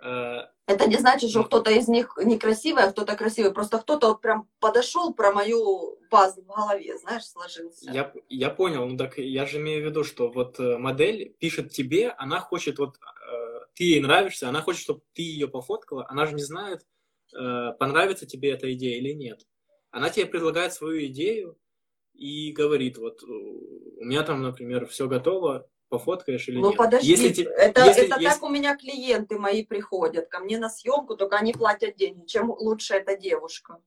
Э, 0.02 0.48
это 0.66 0.88
не 0.88 0.98
значит, 0.98 1.30
что 1.30 1.44
кто-то 1.44 1.72
из 1.72 1.88
них 1.88 2.18
некрасивый, 2.24 2.84
а 2.84 2.92
кто-то 2.92 3.16
красивый. 3.16 3.54
Просто 3.54 3.78
кто-то 3.80 4.10
вот 4.10 4.22
прям 4.22 4.48
подошел 4.60 5.14
про 5.14 5.32
мою 5.32 6.00
базу 6.10 6.42
в 6.42 6.48
голове, 6.48 6.98
знаешь, 6.98 7.26
сложился. 7.26 7.92
Я, 7.92 8.14
я 8.30 8.50
понял, 8.50 8.88
ну 8.88 8.98
так 8.98 9.18
я 9.18 9.46
же 9.46 9.58
имею 9.58 9.84
в 9.84 9.86
виду, 9.86 10.04
что 10.04 10.30
вот 10.30 10.60
э, 10.60 10.78
модель 10.78 11.36
пишет 11.40 11.72
тебе, 11.72 12.10
она 12.18 12.40
хочет 12.40 12.80
вот, 12.80 12.98
э, 12.98 13.60
ты 13.76 13.84
ей 13.84 14.02
нравишься, 14.02 14.50
она 14.50 14.62
хочет, 14.62 14.82
чтобы 14.82 15.02
ты 15.14 15.22
ее 15.22 15.48
пофоткала, 15.48 16.06
она 16.10 16.26
же 16.26 16.34
не 16.34 16.44
знает, 16.44 16.86
понравится 17.32 18.26
тебе 18.26 18.52
эта 18.52 18.74
идея 18.74 18.98
или 18.98 19.14
нет. 19.14 19.48
Она 19.90 20.10
тебе 20.10 20.26
предлагает 20.26 20.74
свою 20.74 21.06
идею 21.06 21.58
и 22.14 22.52
говорит, 22.52 22.98
вот 22.98 23.24
у 23.24 24.04
меня 24.04 24.24
там, 24.24 24.42
например, 24.42 24.86
все 24.86 25.08
готово, 25.08 25.66
пофоткаешь 25.92 26.48
или 26.48 26.58
ну, 26.58 26.70
нет. 26.70 26.78
подожди, 26.78 27.12
если, 27.12 27.44
это, 27.44 27.86
если, 27.86 28.06
это 28.06 28.20
если... 28.20 28.34
так 28.34 28.44
у 28.44 28.50
меня 28.50 28.78
клиенты 28.78 29.38
мои 29.38 29.64
приходят 29.66 30.30
ко 30.30 30.40
мне 30.40 30.58
на 30.58 30.70
съемку, 30.70 31.18
только 31.18 31.36
они 31.36 31.52
платят 31.52 31.98
деньги. 31.98 32.26
Чем 32.26 32.50
лучше 32.50 32.94
эта 32.94 33.18
девушка 33.18 33.78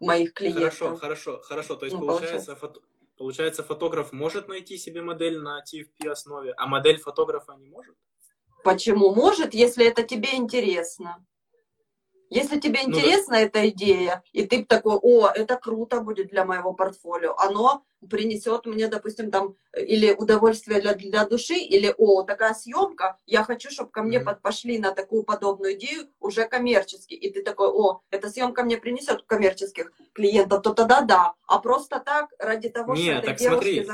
моих 0.00 0.34
клиентов. 0.34 0.78
Хорошо, 0.78 0.96
хорошо, 0.96 1.40
хорошо. 1.40 1.76
То 1.76 1.86
есть 1.86 1.96
ну, 1.96 2.04
получается, 2.04 2.56
фото... 2.56 2.80
получается, 3.16 3.62
фотограф 3.62 4.12
может 4.12 4.48
найти 4.48 4.76
себе 4.76 5.00
модель 5.00 5.38
на 5.38 5.62
TFP 5.62 6.08
основе, 6.08 6.52
а 6.56 6.66
модель 6.66 6.98
фотографа 6.98 7.54
не 7.56 7.66
может? 7.66 7.94
Почему 8.64 9.14
может, 9.14 9.54
если 9.54 9.86
это 9.86 10.02
тебе 10.02 10.34
интересно? 10.34 11.24
Если 12.30 12.60
тебе 12.60 12.80
ну, 12.82 12.90
интересна 12.90 13.34
да. 13.34 13.40
эта 13.40 13.68
идея, 13.70 14.22
и 14.32 14.46
ты 14.46 14.64
такой, 14.64 14.96
о, 15.00 15.28
это 15.28 15.56
круто 15.56 16.00
будет 16.00 16.28
для 16.28 16.44
моего 16.44 16.72
портфолио, 16.74 17.34
оно 17.38 17.84
принесет 18.08 18.66
мне, 18.66 18.88
допустим, 18.88 19.30
там, 19.30 19.56
или 19.76 20.12
удовольствие 20.12 20.80
для, 20.80 20.94
для 20.94 21.24
души, 21.24 21.54
или, 21.54 21.94
о, 21.96 22.22
такая 22.22 22.54
съемка, 22.54 23.18
я 23.26 23.42
хочу, 23.44 23.70
чтобы 23.70 23.90
ко 23.90 24.02
мне 24.02 24.18
mm-hmm. 24.18 24.24
под, 24.24 24.42
пошли 24.42 24.78
на 24.78 24.92
такую 24.92 25.24
подобную 25.24 25.74
идею 25.74 26.08
уже 26.20 26.46
коммерчески, 26.46 27.14
и 27.14 27.32
ты 27.32 27.42
такой, 27.42 27.68
о, 27.68 28.00
эта 28.10 28.28
съемка 28.30 28.62
мне 28.62 28.76
принесет 28.76 29.22
коммерческих 29.22 29.92
клиентов, 30.12 30.62
то 30.62 30.74
тогда 30.74 31.00
да, 31.00 31.34
а 31.46 31.58
просто 31.58 32.00
так, 32.00 32.28
ради 32.38 32.68
того, 32.68 32.94
Нет, 32.94 33.22
что 33.22 33.32
этой 33.32 33.38
девушке... 33.38 33.86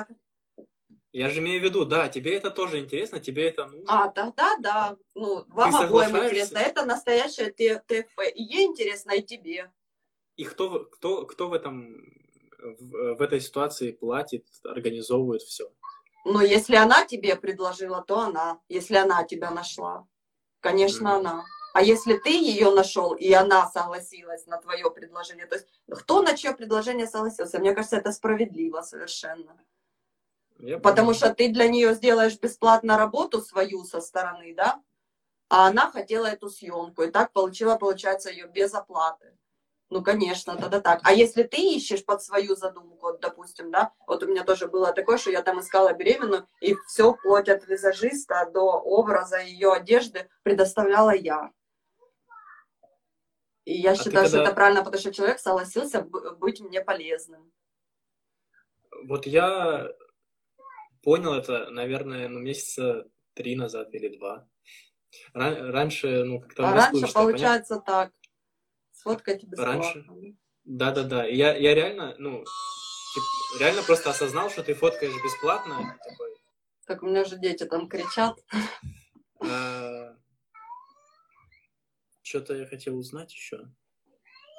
Я 1.15 1.31
же 1.31 1.39
имею 1.39 1.61
в 1.61 1.65
виду, 1.65 1.85
да, 1.85 2.09
тебе 2.09 2.37
это 2.37 2.51
тоже 2.51 2.81
интересно, 2.81 3.21
тебе 3.21 3.49
это 3.49 3.67
нужно. 3.67 3.85
А, 3.87 4.09
тогда 4.09 4.57
да. 4.59 4.97
Ну, 5.15 5.45
вам 5.47 5.77
обоим 5.77 6.17
интересно. 6.17 6.59
Это 6.59 6.85
настоящее 6.85 7.53
ТФП. 7.53 8.21
И 8.35 8.43
ей 8.43 8.67
интересно, 8.67 9.13
и 9.13 9.23
тебе. 9.23 9.71
И 10.35 10.43
кто, 10.43 10.81
кто, 10.87 11.25
кто 11.25 11.49
в, 11.49 11.53
этом, 11.53 11.95
в, 12.59 13.15
в 13.15 13.23
этой 13.23 13.41
ситуации 13.41 13.93
платит, 13.93 14.45
организовывает 14.65 15.43
все? 15.43 15.71
Ну, 16.25 16.41
если 16.41 16.75
она 16.75 17.07
тебе 17.07 17.37
предложила, 17.37 18.03
то 18.03 18.19
она. 18.19 18.59
Если 18.69 18.97
она 18.97 19.23
тебя 19.23 19.53
нашла. 19.53 20.09
Конечно, 20.59 21.07
mm. 21.07 21.17
она. 21.19 21.45
А 21.75 21.83
если 21.83 22.17
ты 22.17 22.31
ее 22.31 22.73
нашел, 22.73 23.15
и 23.15 23.33
она 23.33 23.69
согласилась 23.69 24.47
на 24.47 24.59
твое 24.59 24.91
предложение, 24.91 25.47
то 25.47 25.55
есть 25.55 25.69
кто 25.89 26.23
на 26.23 26.37
чье 26.37 26.57
предложение 26.57 27.07
согласился? 27.07 27.61
Мне 27.61 27.73
кажется, 27.73 27.99
это 27.99 28.11
справедливо 28.11 28.81
совершенно. 28.81 29.57
Я 30.59 30.79
Потому 30.79 31.09
понимаю. 31.09 31.15
что 31.15 31.35
ты 31.35 31.49
для 31.49 31.69
нее 31.69 31.95
сделаешь 31.95 32.39
бесплатно 32.39 32.97
работу 32.97 33.41
свою 33.41 33.85
со 33.85 34.01
стороны, 34.01 34.55
да? 34.55 34.81
А 35.49 35.67
она 35.67 35.91
хотела 35.91 36.27
эту 36.27 36.49
съемку, 36.49 37.03
и 37.03 37.11
так 37.11 37.33
получила, 37.33 37.77
получается, 37.77 38.31
ее 38.31 38.47
без 38.47 38.75
оплаты. 38.75 39.37
Ну, 39.91 40.03
конечно, 40.03 40.57
тогда 40.57 40.81
так. 40.81 41.01
А 41.05 41.13
если 41.13 41.43
ты 41.43 41.57
ищешь 41.77 42.05
под 42.05 42.23
свою 42.23 42.57
задумку, 42.57 42.99
вот, 43.01 43.21
допустим, 43.21 43.71
да, 43.71 43.93
вот 44.07 44.23
у 44.23 44.27
меня 44.27 44.43
тоже 44.43 44.67
было 44.67 44.93
такое, 44.93 45.19
что 45.19 45.31
я 45.31 45.43
там 45.43 45.61
искала 45.61 45.93
беременную, 45.93 46.49
и 46.61 46.75
все, 46.87 47.13
вплоть 47.13 47.49
от 47.49 47.67
визажиста 47.69 48.51
до 48.53 48.73
образа 48.73 49.41
ее 49.41 49.73
одежды 49.73 50.29
предоставляла 50.43 51.15
я. 51.15 51.53
И 53.65 53.75
я 53.75 53.93
а 53.93 53.95
считаю, 53.95 54.25
когда... 54.25 54.29
что 54.29 54.43
это 54.43 54.55
правильно, 54.55 54.83
потому 54.83 55.01
что 55.01 55.13
человек 55.13 55.39
согласился 55.39 56.03
быть 56.03 56.61
мне 56.61 56.81
полезным. 56.81 57.53
Вот 59.05 59.27
я 59.27 59.89
понял 61.05 61.35
это, 61.35 61.71
наверное, 61.71 62.29
ну, 62.29 62.41
месяца 62.41 63.07
три 63.35 63.55
назад 63.55 63.95
или 63.95 64.17
два. 64.17 64.49
Ран- 65.33 65.71
раньше, 65.71 66.25
ну, 66.25 66.41
как-то... 66.41 66.69
А 66.69 66.73
раньше, 66.75 67.13
получается, 67.13 67.75
понять... 67.75 67.85
так. 67.87 68.13
Сфоткать 68.93 69.45
бесплатно. 69.45 69.83
Раньше? 69.83 70.07
Да-да-да. 70.65 71.27
Я, 71.27 71.55
я 71.57 71.75
реально, 71.75 72.15
ну, 72.19 72.45
реально 73.61 73.83
просто 73.83 74.11
осознал, 74.11 74.51
что 74.51 74.63
ты 74.63 74.75
фоткаешь 74.75 75.23
бесплатно. 75.23 75.99
Такой... 76.03 76.35
Так 76.87 77.03
у 77.03 77.07
меня 77.07 77.25
же 77.25 77.39
дети 77.39 77.65
там 77.65 77.89
кричат. 77.89 78.39
А, 79.41 80.17
что-то 82.23 82.55
я 82.57 82.67
хотел 82.67 82.97
узнать 82.97 83.33
еще. 83.33 83.69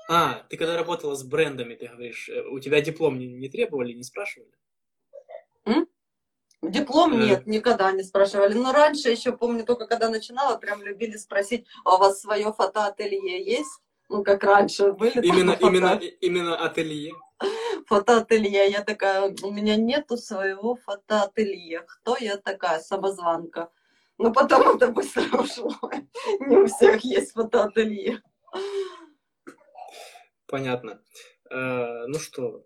А, 0.08 0.44
ты 0.50 0.58
когда 0.58 0.76
работала 0.78 1.16
с 1.16 1.24
брендами, 1.24 1.74
ты 1.76 1.88
говоришь, 1.88 2.30
э, 2.30 2.44
у 2.44 2.60
тебя 2.60 2.80
диплом 2.82 3.18
не, 3.18 3.28
не 3.28 3.50
требовали, 3.50 3.94
не 3.94 4.04
спрашивали? 4.04 4.52
М? 5.66 5.88
Диплом 6.70 7.14
э. 7.14 7.26
нет, 7.26 7.48
никогда 7.48 7.92
не 7.92 8.04
спрашивали. 8.04 8.54
Но 8.54 8.72
раньше 8.72 9.10
еще 9.10 9.32
помню, 9.32 9.66
только 9.66 9.88
когда 9.88 10.10
начинала, 10.10 10.58
прям 10.58 10.84
любили 10.84 11.18
спросить, 11.18 11.66
а 11.84 11.96
у 11.96 11.98
вас 12.00 12.22
свое 12.22 12.52
фотоателье 12.54 13.44
есть? 13.44 13.82
Ну, 14.10 14.24
как 14.24 14.44
раньше 14.44 14.92
были. 14.94 15.22
Именно, 15.22 15.58
именно, 15.60 16.00
именно 16.22 16.58
ателье. 16.58 17.14
Фотоателье. 17.88 18.70
Я 18.70 18.84
такая, 18.84 19.34
у 19.44 19.52
меня 19.52 19.76
нету 19.76 20.18
своего 20.18 20.76
фотоателье. 20.76 21.82
Кто 21.82 22.16
я 22.18 22.38
такая? 22.38 22.80
Самозванка. 22.80 23.70
Но 24.18 24.32
потом 24.32 24.68
это 24.76 24.90
быстро 24.90 25.42
ушло. 25.42 25.74
Не 26.40 26.58
у 26.58 26.68
всех 26.68 27.04
есть 27.04 27.32
фотоателье. 27.32 28.22
Понятно. 30.48 31.02
Э, 31.50 32.06
ну 32.08 32.20
что, 32.20 32.64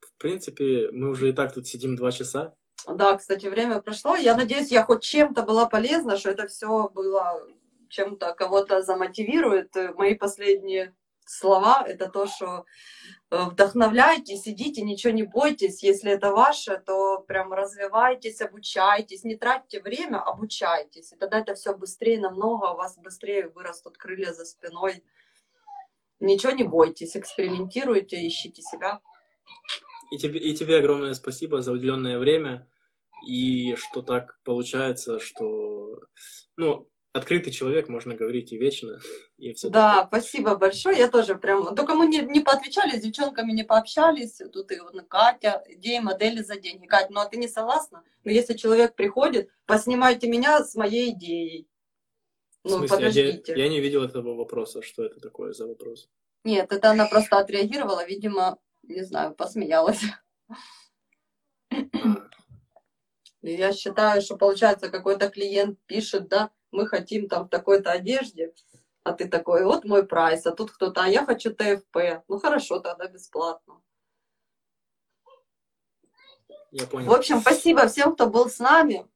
в 0.00 0.16
принципе, 0.18 0.90
мы 0.92 1.10
уже 1.10 1.30
и 1.30 1.32
так 1.32 1.52
тут 1.52 1.66
сидим 1.66 1.96
два 1.96 2.12
часа. 2.12 2.54
Да, 2.86 3.16
кстати, 3.16 3.46
время 3.46 3.80
прошло. 3.80 4.16
Я 4.16 4.36
надеюсь, 4.36 4.70
я 4.70 4.84
хоть 4.84 5.02
чем-то 5.02 5.42
была 5.42 5.66
полезна, 5.66 6.16
что 6.16 6.30
это 6.30 6.46
все 6.48 6.88
было 6.88 7.40
чем-то 7.88 8.34
кого-то 8.34 8.82
замотивирует. 8.82 9.74
Мои 9.96 10.14
последние 10.14 10.94
слова 11.24 11.84
это 11.86 12.08
то, 12.08 12.26
что 12.26 12.64
э, 13.30 13.44
вдохновляйтесь, 13.44 14.46
идите, 14.48 14.82
ничего 14.82 15.12
не 15.12 15.22
бойтесь. 15.22 15.82
Если 15.82 16.10
это 16.10 16.32
ваше, 16.32 16.78
то 16.78 17.18
прям 17.20 17.52
развивайтесь, 17.52 18.40
обучайтесь, 18.40 19.24
не 19.24 19.36
тратьте 19.36 19.80
время, 19.80 20.18
обучайтесь. 20.18 21.12
И 21.12 21.16
тогда 21.16 21.40
это 21.40 21.54
все 21.54 21.76
быстрее 21.76 22.20
намного, 22.20 22.72
у 22.72 22.76
вас 22.76 22.98
быстрее 22.98 23.48
вырастут 23.48 23.96
крылья 23.96 24.32
за 24.32 24.44
спиной. 24.44 25.04
Ничего 26.20 26.52
не 26.52 26.64
бойтесь, 26.64 27.16
экспериментируйте, 27.16 28.26
ищите 28.26 28.62
себя. 28.62 29.00
И 30.10 30.18
тебе, 30.18 30.38
и 30.38 30.54
тебе 30.54 30.76
огромное 30.76 31.14
спасибо 31.14 31.62
за 31.62 31.72
уделенное 31.72 32.18
время. 32.18 32.68
И 33.26 33.76
что 33.76 34.02
так 34.02 34.38
получается, 34.44 35.20
что 35.20 36.00
ну, 36.56 36.88
открытый 37.12 37.52
человек, 37.52 37.88
можно 37.88 38.14
говорить 38.14 38.52
и 38.52 38.58
вечно. 38.58 38.98
И 39.38 39.52
все 39.54 39.68
да, 39.68 40.02
такое. 40.02 40.20
спасибо 40.20 40.56
большое. 40.56 40.98
Я 40.98 41.08
тоже 41.08 41.36
прям... 41.36 41.74
Только 41.74 41.94
мы 41.94 42.06
не, 42.06 42.20
не 42.20 42.40
поотвечали, 42.40 42.98
с 42.98 43.02
девчонками 43.02 43.52
не 43.52 43.64
пообщались. 43.64 44.40
Тут 44.52 44.70
и 44.70 44.78
вот 44.78 44.94
Катя, 45.08 45.62
идеи 45.66 45.98
модели 45.98 46.42
за 46.42 46.56
деньги. 46.56 46.86
Катя, 46.86 47.08
ну 47.10 47.20
а 47.20 47.26
ты 47.26 47.36
не 47.36 47.48
согласна? 47.48 48.02
Но 48.24 48.30
ну, 48.30 48.30
если 48.30 48.54
человек 48.54 48.94
приходит, 48.94 49.50
поснимайте 49.66 50.28
меня 50.28 50.62
с 50.62 50.74
моей 50.74 51.10
идеей. 51.10 51.68
Ну, 52.64 52.70
в 52.70 52.78
смысле, 52.78 52.96
подождите. 52.96 53.52
Я, 53.52 53.64
я 53.64 53.68
не 53.68 53.80
видел 53.80 54.04
этого 54.04 54.36
вопроса. 54.36 54.82
Что 54.82 55.04
это 55.04 55.18
такое 55.18 55.52
за 55.52 55.66
вопрос? 55.66 56.08
Нет, 56.44 56.72
это 56.72 56.90
она 56.90 57.06
просто 57.06 57.38
отреагировала, 57.38 58.04
видимо, 58.06 58.58
не 58.82 59.02
знаю, 59.02 59.34
посмеялась. 59.34 60.00
Я 63.42 63.72
считаю, 63.72 64.22
что 64.22 64.36
получается 64.36 64.88
какой-то 64.88 65.28
клиент 65.28 65.78
пишет, 65.86 66.28
да, 66.28 66.50
мы 66.70 66.86
хотим 66.86 67.28
там 67.28 67.46
в 67.46 67.48
такой-то 67.48 67.90
одежде, 67.90 68.54
а 69.02 69.12
ты 69.12 69.28
такой, 69.28 69.64
вот 69.64 69.84
мой 69.84 70.06
прайс, 70.06 70.46
а 70.46 70.52
тут 70.52 70.70
кто-то, 70.70 71.02
а 71.02 71.08
я 71.08 71.24
хочу 71.26 71.52
ТФП. 71.52 72.24
Ну 72.28 72.38
хорошо, 72.38 72.78
тогда 72.78 73.08
бесплатно. 73.08 73.82
Я 76.70 76.86
понял. 76.86 77.10
В 77.10 77.14
общем, 77.14 77.40
спасибо 77.40 77.86
всем, 77.88 78.14
кто 78.14 78.30
был 78.30 78.48
с 78.48 78.58
нами. 78.58 79.06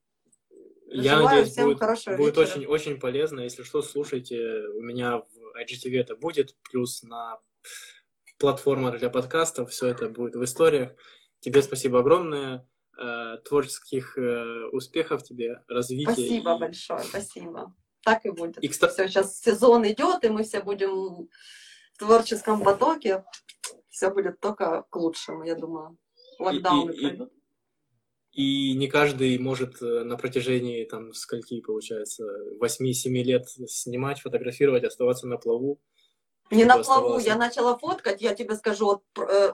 Я 0.88 1.16
Желаю 1.16 1.24
надеюсь, 1.24 1.52
всем 1.52 1.64
будет, 1.66 1.78
хорошего 1.78 2.16
будет 2.16 2.38
очень, 2.38 2.66
очень 2.66 3.00
полезно. 3.00 3.40
Если 3.40 3.62
что, 3.62 3.80
слушайте, 3.82 4.38
у 4.74 4.82
меня 4.82 5.18
в 5.18 5.56
IGTV 5.60 6.00
это 6.00 6.16
будет, 6.16 6.54
плюс 6.62 7.02
на 7.02 7.38
платформах 8.38 8.98
для 8.98 9.08
подкастов, 9.08 9.70
все 9.70 9.86
это 9.86 10.08
будет 10.08 10.36
в 10.36 10.44
историях. 10.44 10.92
Тебе 11.40 11.62
спасибо 11.62 12.00
огромное. 12.00 12.68
Э, 12.98 13.36
творческих 13.44 14.16
э, 14.16 14.68
успехов 14.72 15.22
тебе, 15.22 15.62
развития. 15.68 16.12
Спасибо 16.12 16.54
и... 16.54 16.58
большое, 16.58 17.00
спасибо. 17.00 17.74
Так 18.02 18.24
и 18.24 18.30
будет. 18.30 18.56
И, 18.64 18.68
кстати... 18.68 18.94
Все, 18.94 19.08
сейчас 19.08 19.38
сезон 19.38 19.86
идет, 19.86 20.24
и 20.24 20.30
мы 20.30 20.44
все 20.44 20.62
будем 20.62 21.28
в 21.92 21.98
творческом 21.98 22.62
потоке. 22.62 23.22
Все 23.90 24.10
будет 24.10 24.40
только 24.40 24.86
к 24.88 24.96
лучшему, 24.96 25.44
я 25.44 25.56
думаю. 25.56 25.98
Локдауны 26.38 26.92
и, 26.92 26.96
и, 26.96 27.00
пройдут. 27.00 27.32
И, 28.32 28.72
и 28.72 28.74
не 28.76 28.88
каждый 28.88 29.38
может 29.38 29.82
э, 29.82 30.04
на 30.04 30.16
протяжении, 30.16 30.82
там, 30.84 31.12
скольки, 31.12 31.60
получается, 31.60 32.24
8-7 32.62 33.10
лет 33.22 33.46
снимать, 33.66 34.20
фотографировать, 34.20 34.84
оставаться 34.84 35.26
на 35.26 35.36
плаву. 35.36 35.82
Не 36.50 36.64
на 36.64 36.82
плаву, 36.82 37.18
я 37.18 37.36
начала 37.36 37.76
фоткать, 37.76 38.22
я 38.22 38.34
тебе 38.34 38.54
скажу, 38.54 38.86
вот, 38.86 39.02
э, 39.18 39.52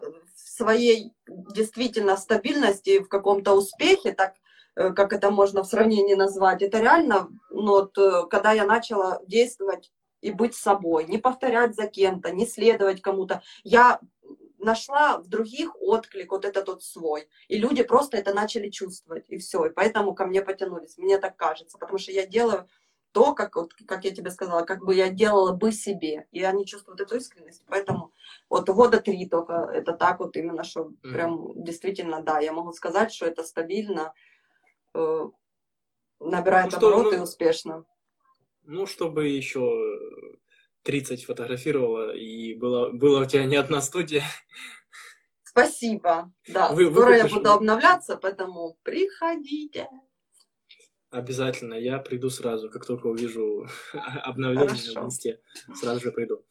своей 0.56 1.12
действительно 1.26 2.16
стабильности, 2.16 3.00
в 3.00 3.08
каком-то 3.08 3.54
успехе, 3.54 4.12
так 4.12 4.34
э, 4.76 4.90
как 4.92 5.12
это 5.12 5.30
можно 5.30 5.62
в 5.62 5.66
сравнении 5.66 6.14
назвать, 6.14 6.62
это 6.62 6.80
реально, 6.80 7.28
ну, 7.50 7.72
вот, 7.72 7.98
э, 7.98 8.26
когда 8.30 8.52
я 8.52 8.64
начала 8.64 9.20
действовать 9.26 9.92
и 10.20 10.30
быть 10.30 10.54
собой, 10.54 11.06
не 11.06 11.18
повторять 11.18 11.74
за 11.74 11.86
кем-то, 11.86 12.30
не 12.30 12.46
следовать 12.46 13.00
кому-то, 13.00 13.42
я 13.64 14.00
нашла 14.58 15.18
в 15.18 15.26
других 15.26 15.74
отклик 15.80 16.30
вот 16.30 16.44
этот 16.44 16.68
вот 16.68 16.82
свой. 16.82 17.28
И 17.48 17.58
люди 17.58 17.82
просто 17.82 18.16
это 18.16 18.32
начали 18.32 18.70
чувствовать, 18.70 19.24
и 19.28 19.38
все. 19.38 19.66
И 19.66 19.70
поэтому 19.70 20.14
ко 20.14 20.24
мне 20.26 20.42
потянулись. 20.42 20.96
Мне 20.98 21.18
так 21.18 21.36
кажется, 21.36 21.78
потому 21.78 21.98
что 21.98 22.12
я 22.12 22.26
делаю 22.26 22.68
то, 23.10 23.34
как, 23.34 23.56
вот, 23.56 23.74
как 23.86 24.04
я 24.04 24.10
тебе 24.12 24.30
сказала, 24.30 24.62
как 24.62 24.84
бы 24.84 24.94
я 24.94 25.10
делала 25.10 25.52
бы 25.52 25.72
себе. 25.72 26.26
И 26.30 26.42
они 26.44 26.64
чувствуют 26.64 27.00
эту 27.00 27.16
искренность. 27.16 27.64
Поэтому 27.66 28.11
вот 28.48 28.68
года 28.68 29.00
три 29.00 29.28
только 29.28 29.70
это 29.72 29.92
так 29.92 30.20
вот 30.20 30.36
именно, 30.36 30.64
что 30.64 30.88
mm-hmm. 30.88 31.12
прям 31.12 31.64
действительно, 31.64 32.22
да, 32.22 32.40
я 32.40 32.52
могу 32.52 32.72
сказать, 32.72 33.12
что 33.12 33.26
это 33.26 33.44
стабильно, 33.44 34.12
э, 34.94 35.28
набирает 36.20 36.72
ну, 36.72 36.78
обороты 36.78 37.18
ну, 37.18 37.24
успешно. 37.24 37.84
Ну, 38.64 38.86
чтобы 38.86 39.28
еще 39.28 39.60
30 40.82 41.24
фотографировала, 41.24 42.14
и 42.14 42.54
было, 42.54 42.90
было 42.90 43.22
у 43.22 43.26
тебя 43.26 43.44
не 43.44 43.56
одна 43.56 43.80
студия. 43.80 44.24
Спасибо. 45.44 46.32
Да, 46.48 46.72
вы, 46.72 46.90
скоро 46.90 47.10
вы 47.10 47.16
я 47.16 47.28
буду 47.28 47.50
обновляться, 47.50 48.16
поэтому 48.16 48.78
приходите. 48.82 49.88
Обязательно, 51.10 51.74
я 51.74 51.98
приду 51.98 52.30
сразу, 52.30 52.70
как 52.70 52.86
только 52.86 53.08
увижу 53.08 53.66
обновление 53.92 54.68
Хорошо. 54.68 55.02
в 55.02 55.04
инсте, 55.04 55.40
сразу 55.74 56.00
же 56.00 56.10
приду. 56.10 56.42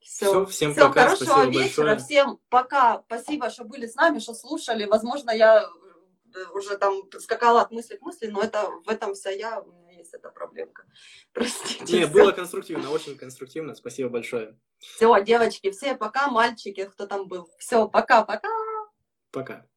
Все, 0.00 0.26
Все 0.26 0.46
всем 0.46 0.72
Все, 0.72 0.88
пока, 0.88 1.02
хорошего 1.04 1.24
спасибо 1.28 1.62
вечера, 1.62 1.86
большое. 1.86 1.98
всем 1.98 2.40
пока, 2.48 3.02
спасибо, 3.06 3.50
что 3.50 3.64
были 3.64 3.86
с 3.86 3.94
нами, 3.94 4.18
что 4.18 4.34
слушали. 4.34 4.86
Возможно, 4.86 5.30
я 5.30 5.62
э, 5.62 6.44
уже 6.54 6.76
там 6.78 7.02
скакала 7.18 7.62
от 7.62 7.70
мысли 7.70 7.96
к 7.96 8.02
мысли, 8.02 8.28
но 8.28 8.42
это 8.42 8.70
в 8.84 8.88
этом 8.88 9.14
вся 9.14 9.30
я, 9.30 9.60
у 9.60 9.70
меня 9.72 9.98
есть 9.98 10.14
эта 10.14 10.30
проблемка. 10.30 10.84
Простите. 11.32 12.00
Не, 12.00 12.06
было 12.06 12.32
конструктивно, 12.32 12.90
очень 12.90 13.16
конструктивно. 13.16 13.74
Спасибо 13.74 14.08
большое. 14.08 14.58
Все, 14.78 15.22
девочки, 15.22 15.70
все 15.70 15.94
пока, 15.94 16.28
мальчики, 16.28 16.86
кто 16.86 17.06
там 17.06 17.28
был. 17.28 17.48
Все, 17.58 17.86
пока-пока. 17.86 18.48
Пока. 19.30 19.54
пока. 19.54 19.69